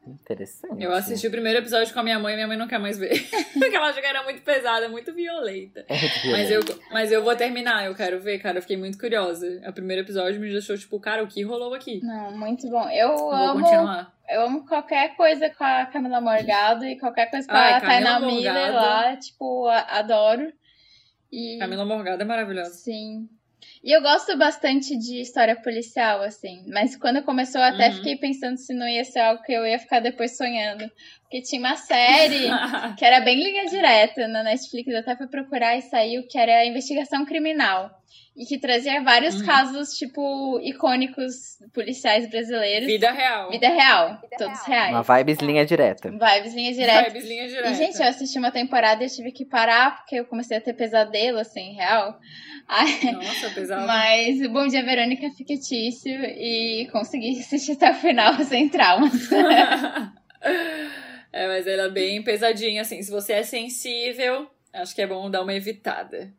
Interessante. 0.06 0.84
Eu 0.84 0.92
assisti 0.92 1.28
o 1.28 1.32
primeiro 1.32 1.60
episódio 1.60 1.94
com 1.94 2.00
a 2.00 2.04
minha 2.04 2.20
mãe 2.20 2.34
e 2.34 2.36
minha 2.36 2.48
mãe 2.48 2.58
não 2.58 2.68
quer 2.68 2.78
mais 2.78 2.98
ver. 2.98 3.26
Porque 3.58 3.76
ela 3.76 3.88
acha 3.88 4.02
que 4.02 4.06
era 4.06 4.22
muito 4.24 4.42
pesada, 4.42 4.90
muito 4.90 5.14
violenta. 5.14 5.86
É 5.88 6.30
Mas 6.30 6.52
eu, 6.52 6.62
mas 6.92 7.12
eu 7.12 7.24
vou 7.24 7.36
terminar, 7.36 7.86
eu 7.86 7.96
quero 7.96 8.20
ver, 8.20 8.40
cara. 8.40 8.58
Eu 8.58 8.62
fiquei 8.62 8.76
muito 8.76 8.98
curiosa. 8.98 9.62
O 9.66 9.72
primeiro 9.74 10.02
episódio 10.02 10.42
me 10.42 10.52
deixou, 10.52 10.78
tipo, 10.78 11.00
cara, 11.00 11.24
o 11.24 11.28
que 11.28 11.42
rolou 11.42 11.74
aqui? 11.74 12.02
Não, 12.04 12.38
muito 12.38 12.70
bom. 12.70 12.88
Eu 12.90 13.16
Vou 13.16 13.34
amo 13.34 13.62
continuar. 13.62 14.14
Eu 14.28 14.42
amo 14.42 14.66
qualquer 14.68 15.16
coisa 15.16 15.50
com 15.50 15.64
a 15.64 15.86
Camila 15.86 16.20
Morgado 16.20 16.86
e 16.86 17.00
qualquer 17.00 17.30
coisa 17.30 17.48
com 17.48 17.56
Ai, 17.56 17.74
a 17.74 17.82
Tainá 17.82 18.20
Miller 18.20 18.54
Morgado. 18.54 18.76
lá, 18.76 19.16
tipo, 19.16 19.68
adoro. 19.68 20.52
E 21.32 21.58
Camila 21.60 21.86
Morgada 21.86 22.24
é 22.24 22.26
maravilhosa. 22.26 22.72
sim. 22.74 23.30
E 23.84 23.92
eu 23.92 24.02
gosto 24.02 24.38
bastante 24.38 24.98
de 24.98 25.20
história 25.20 25.56
policial, 25.58 26.22
assim. 26.22 26.64
Mas 26.68 26.96
quando 26.96 27.22
começou, 27.24 27.60
eu 27.60 27.68
até 27.68 27.90
Uhum. 27.90 27.96
fiquei 27.96 28.16
pensando 28.16 28.56
se 28.58 28.74
não 28.74 28.88
ia 28.88 29.04
ser 29.04 29.20
algo 29.20 29.44
que 29.44 29.52
eu 29.52 29.66
ia 29.66 29.78
ficar 29.78 30.00
depois 30.00 30.38
sonhando. 30.38 30.90
Porque 31.24 31.42
tinha 31.42 31.60
uma 31.60 31.76
série 31.76 32.48
que 32.98 33.04
era 33.04 33.20
bem 33.20 33.36
linha 33.36 33.66
direta 33.66 34.26
na 34.30 34.42
Netflix, 34.44 34.88
eu 34.90 35.00
até 35.00 35.18
fui 35.18 35.28
procurar 35.28 35.76
e 35.76 35.82
saiu, 35.82 36.26
que 36.28 36.38
era 36.38 36.66
Investigação 36.66 37.26
Criminal. 37.26 37.92
E 38.36 38.46
que 38.48 38.58
trazia 38.58 39.00
vários 39.04 39.40
Uhum. 39.40 39.46
casos, 39.46 39.94
tipo, 39.96 40.60
icônicos 40.64 41.60
policiais 41.72 42.28
brasileiros. 42.28 42.88
Vida 42.88 43.12
real. 43.12 43.52
Vida 43.52 43.70
real, 43.70 44.20
todos 44.40 44.60
reais. 44.66 44.90
Uma 44.90 45.04
vibes 45.04 45.38
linha 45.38 45.64
direta. 45.64 46.10
Vibes 46.10 46.56
linha 46.56 46.74
direta. 46.74 47.10
Vibes 47.10 47.26
linha 47.28 47.48
direta. 47.48 47.70
E, 47.70 47.76
gente, 47.76 48.00
eu 48.02 48.08
assisti 48.08 48.40
uma 48.40 48.50
temporada 48.50 49.04
e 49.04 49.06
eu 49.06 49.12
tive 49.12 49.32
que 49.32 49.46
parar 49.46 49.98
porque 49.98 50.16
eu 50.16 50.26
comecei 50.26 50.58
a 50.58 50.62
ter 50.62 50.74
pesadelo, 50.74 51.38
assim, 51.38 51.74
real. 51.74 52.18
Ai, 52.68 53.12
Nossa, 53.12 53.52
pesado. 53.52 53.86
mas 53.86 54.42
o 54.42 54.50
Bom 54.50 54.66
Dia 54.68 54.84
Verônica 54.84 55.28
é 55.28 55.30
fictício 55.30 56.12
e 56.12 56.88
consegui 56.92 57.40
assistir 57.40 57.74
até 57.74 57.92
o 57.92 57.96
final 57.96 58.34
sem 58.46 58.68
traumas. 58.68 59.30
é, 61.32 61.48
mas 61.48 61.68
ela 61.68 61.84
é 61.84 61.90
bem 61.90 62.24
pesadinha, 62.24 62.82
assim. 62.82 63.02
Se 63.02 63.12
você 63.12 63.34
é 63.34 63.44
sensível, 63.44 64.50
acho 64.74 64.96
que 64.96 65.02
é 65.02 65.08
bom 65.08 65.30
dar 65.30 65.42
uma 65.44 65.54
evitada. 65.54 66.34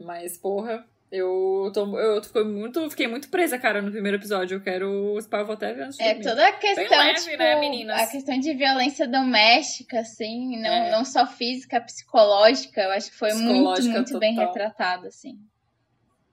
Mas, 0.00 0.38
porra, 0.38 0.84
eu 1.12 1.70
tô. 1.74 1.98
Eu 1.98 2.22
fiquei 2.22 2.44
muito, 2.44 2.90
fiquei 2.90 3.06
muito 3.06 3.28
presa, 3.28 3.58
cara, 3.58 3.82
no 3.82 3.90
primeiro 3.90 4.16
episódio. 4.16 4.56
Eu 4.56 4.60
quero. 4.62 5.14
Os 5.14 5.26
pais 5.26 5.46
vou 5.46 5.54
até 5.54 5.72
ver 5.74 5.82
antes 5.84 5.98
de 5.98 6.02
É 6.04 6.14
dormir. 6.14 6.24
toda 6.28 6.48
a 6.48 6.52
questão, 6.52 6.98
leve, 6.98 7.20
tipo, 7.20 7.36
né, 7.36 7.60
meninas? 7.60 8.00
a 8.00 8.06
questão 8.06 8.38
de 8.38 8.54
violência 8.54 9.06
doméstica, 9.06 10.00
assim, 10.00 10.60
não, 10.60 10.68
É. 10.70 10.90
não 10.90 11.04
só 11.04 11.26
física, 11.26 11.80
psicológica, 11.80 12.80
eu 12.82 12.90
acho 12.92 13.10
que 13.10 13.16
foi 13.16 13.32
muito, 13.34 13.82
muito 13.82 14.18
bem 14.18 14.34
total. 14.34 14.48
retratado, 14.48 15.06
assim. 15.08 15.38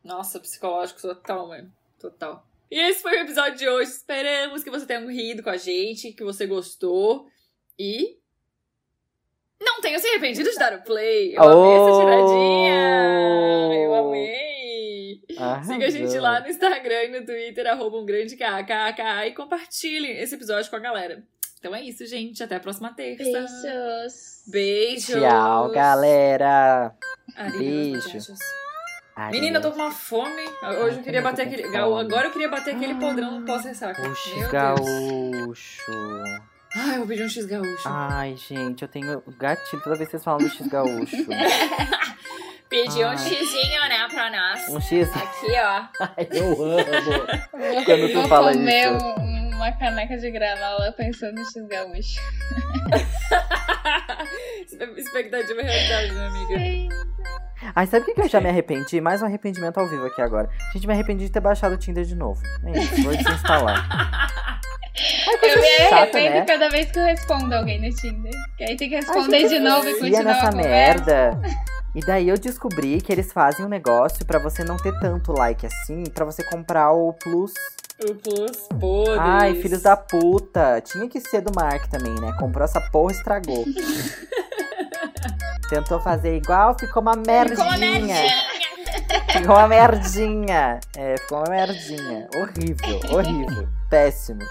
Nossa, 0.04 0.40
psicológico 0.40 1.02
total, 1.02 1.48
mano. 1.50 1.72
Total. 2.00 2.46
E 2.70 2.80
esse 2.80 3.02
foi 3.02 3.18
o 3.18 3.22
episódio 3.22 3.58
de 3.58 3.68
hoje. 3.68 3.92
Esperamos 3.92 4.64
que 4.64 4.70
você 4.70 4.86
tenha 4.86 5.00
rido 5.10 5.42
com 5.44 5.50
a 5.50 5.58
gente, 5.58 6.14
que 6.14 6.24
você 6.24 6.46
gostou. 6.46 7.28
E. 7.80 8.17
Não 9.62 9.82
tenha 9.82 9.98
se 10.00 10.08
arrependido 10.08 10.50
de 10.50 10.56
dar 10.58 10.74
o 10.74 10.84
play. 10.84 11.36
Eu 11.36 11.42
amei 11.44 11.74
essa 11.74 11.92
Oh! 11.92 12.00
tiradinha. 12.00 13.74
Eu 13.84 13.94
amei. 13.96 15.22
Siga 15.66 15.86
a 15.86 15.90
gente 15.90 16.02
Arrasou. 16.04 16.22
lá 16.22 16.40
no 16.42 16.48
Instagram 16.48 17.04
e 17.04 17.08
no 17.20 17.26
Twitter, 17.26 17.68
arroba 17.68 17.98
um 17.98 18.06
grande 18.06 18.36
KKK, 18.36 19.28
e 19.28 19.32
compartilhe 19.34 20.12
esse 20.12 20.36
episódio 20.36 20.70
com 20.70 20.76
a 20.76 20.80
galera. 20.80 21.24
Então 21.60 21.76
é 21.76 21.82
isso, 21.82 22.06
gente. 22.06 22.42
Até 22.44 22.56
a 22.56 22.60
próxima 22.60 22.94
terça. 22.94 23.24
Beijos. 23.24 24.44
Beijos. 24.48 25.16
Tchau, 25.22 25.70
galera. 25.72 26.94
Adiós, 27.36 27.58
Beijo. 27.60 27.96
muchachos. 27.96 28.40
Adeus. 29.16 29.32
Menina, 29.32 29.58
eu 29.58 29.62
tô 29.64 29.72
com 29.72 29.80
uma 29.80 29.92
fome. 29.92 30.44
Hoje 30.84 30.98
eu 30.98 31.04
queria 31.04 31.22
bater 31.24 31.48
aquele. 31.48 31.64
fome. 31.64 31.78
Agora 31.78 32.28
eu 32.28 32.32
queria 32.32 32.50
bater 32.50 32.76
aquele 32.76 32.96
podrão 32.96 33.40
no 33.40 33.46
pós-ressaca. 33.46 34.00
Deus. 34.02 34.52
gaúcho. 34.52 35.92
Ai, 36.80 36.96
eu 36.96 37.00
vou 37.00 37.08
pedir 37.08 37.24
um 37.26 37.30
X 37.30 37.46
gaúcho. 37.46 37.84
Ai, 37.86 38.36
gente, 38.38 38.82
eu 38.82 38.88
tenho 38.88 39.22
gatilho 39.38 39.82
toda 39.84 39.96
vez 39.96 40.08
que 40.08 40.12
vocês 40.12 40.24
falam 40.24 40.40
do 40.40 40.50
X 40.50 40.66
gaúcho. 40.68 41.16
Pedi 42.70 43.04
um 43.06 43.18
xizinho, 43.18 43.82
né, 43.88 44.08
pra 44.10 44.30
nós. 44.30 44.68
Um 44.70 44.82
X. 44.82 45.10
Aqui, 45.16 45.52
ó. 45.58 45.84
Ai, 46.02 46.28
eu 46.32 46.52
amo. 46.52 46.86
Quando 47.86 48.08
tu 48.10 48.14
vou 48.20 48.28
fala 48.28 48.52
comer 48.52 48.94
isso. 48.94 49.06
um- 49.06 49.38
uma 49.58 49.72
caneca 49.72 50.18
de 50.18 50.30
granola 50.30 50.92
pensando 50.92 51.34
no 51.36 51.46
X 51.46 51.66
gaúcho. 51.68 52.20
Expectativa 54.98 55.62
e 55.62 55.64
realidade, 55.64 56.12
né, 56.14 56.28
amiga? 56.28 56.96
Ai, 57.76 57.88
sabe 57.88 58.04
o 58.04 58.06
que 58.06 58.14
que 58.14 58.22
eu 58.22 58.30
já 58.30 58.40
me 58.40 58.50
arrependi? 58.50 59.02
Mais 59.02 59.22
um 59.22 59.26
arrependimento 59.26 59.80
ao 59.80 59.88
vivo 59.88 60.06
aqui 60.06 60.22
agora. 60.22 60.48
Gente, 60.74 60.86
me 60.86 60.94
arrependi 60.94 61.26
de 61.26 61.32
ter 61.32 61.40
baixado 61.40 61.74
o 61.74 61.78
Tinder 61.78 62.04
de 62.06 62.16
novo. 62.16 62.40
É 62.66 62.80
isso, 62.80 63.02
vou 63.04 63.16
desinstalar. 63.16 63.88
Ai, 65.00 65.50
Eu 65.52 65.62
me 65.62 65.68
chata, 65.90 65.96
arrependo 65.96 66.36
né? 66.36 66.46
cada 66.46 66.70
vez 66.70 66.92
que 66.92 67.00
eu 67.00 67.04
respondo 67.04 67.56
alguém 67.56 67.80
no 67.82 67.96
Tinder. 67.96 68.32
Que 68.58 68.64
aí 68.64 68.76
tem 68.78 68.90
que 68.90 68.96
responder 68.96 69.48
de 69.48 69.60
novo 69.60 69.88
e 69.88 69.94
continuar 69.94 70.24
nessa 70.24 70.48
a 70.48 70.52
conversa. 70.52 71.06
merda. 71.06 71.42
E 71.96 72.00
daí 72.02 72.30
eu 72.30 72.38
descobri 72.38 73.02
que 73.02 73.12
eles 73.12 73.32
fazem 73.34 73.66
um 73.66 73.70
negócio 73.70 74.24
pra 74.24 74.38
você 74.38 74.64
não 74.64 74.78
ter 74.78 74.94
tanto 75.00 75.32
like 75.32 75.66
assim, 75.66 76.04
pra 76.14 76.26
você 76.26 76.44
comprar 76.44 76.92
o 76.92 77.12
Plus. 77.14 77.52
O 78.08 78.14
Plus 78.14 78.68
podres. 78.80 79.18
Ai, 79.18 79.56
filhos 79.56 79.82
da 79.82 79.98
puta. 79.98 80.80
Tinha 80.82 81.10
que 81.10 81.20
ser 81.20 81.42
do 81.42 81.52
Mark 81.56 81.88
também, 81.88 82.14
né? 82.22 82.36
Comprou 82.38 82.64
essa 82.66 82.80
porra 82.92 83.14
e 83.14 83.16
estragou. 83.16 83.66
Tentou 85.70 86.00
fazer 86.00 86.36
igual, 86.38 86.78
ficou 86.78 87.02
uma 87.02 87.16
merdinha. 87.16 87.56
Ficou 87.56 87.66
uma 87.66 87.78
merdinha. 87.78 88.16
Ficou 89.32 89.56
uma 89.56 89.68
merdinha. 89.68 90.80
É, 90.96 91.18
ficou 91.18 91.40
uma 91.40 91.50
merdinha. 91.50 92.28
Horrível, 92.36 93.00
horrível. 93.12 93.68
Péssimo. 93.90 94.42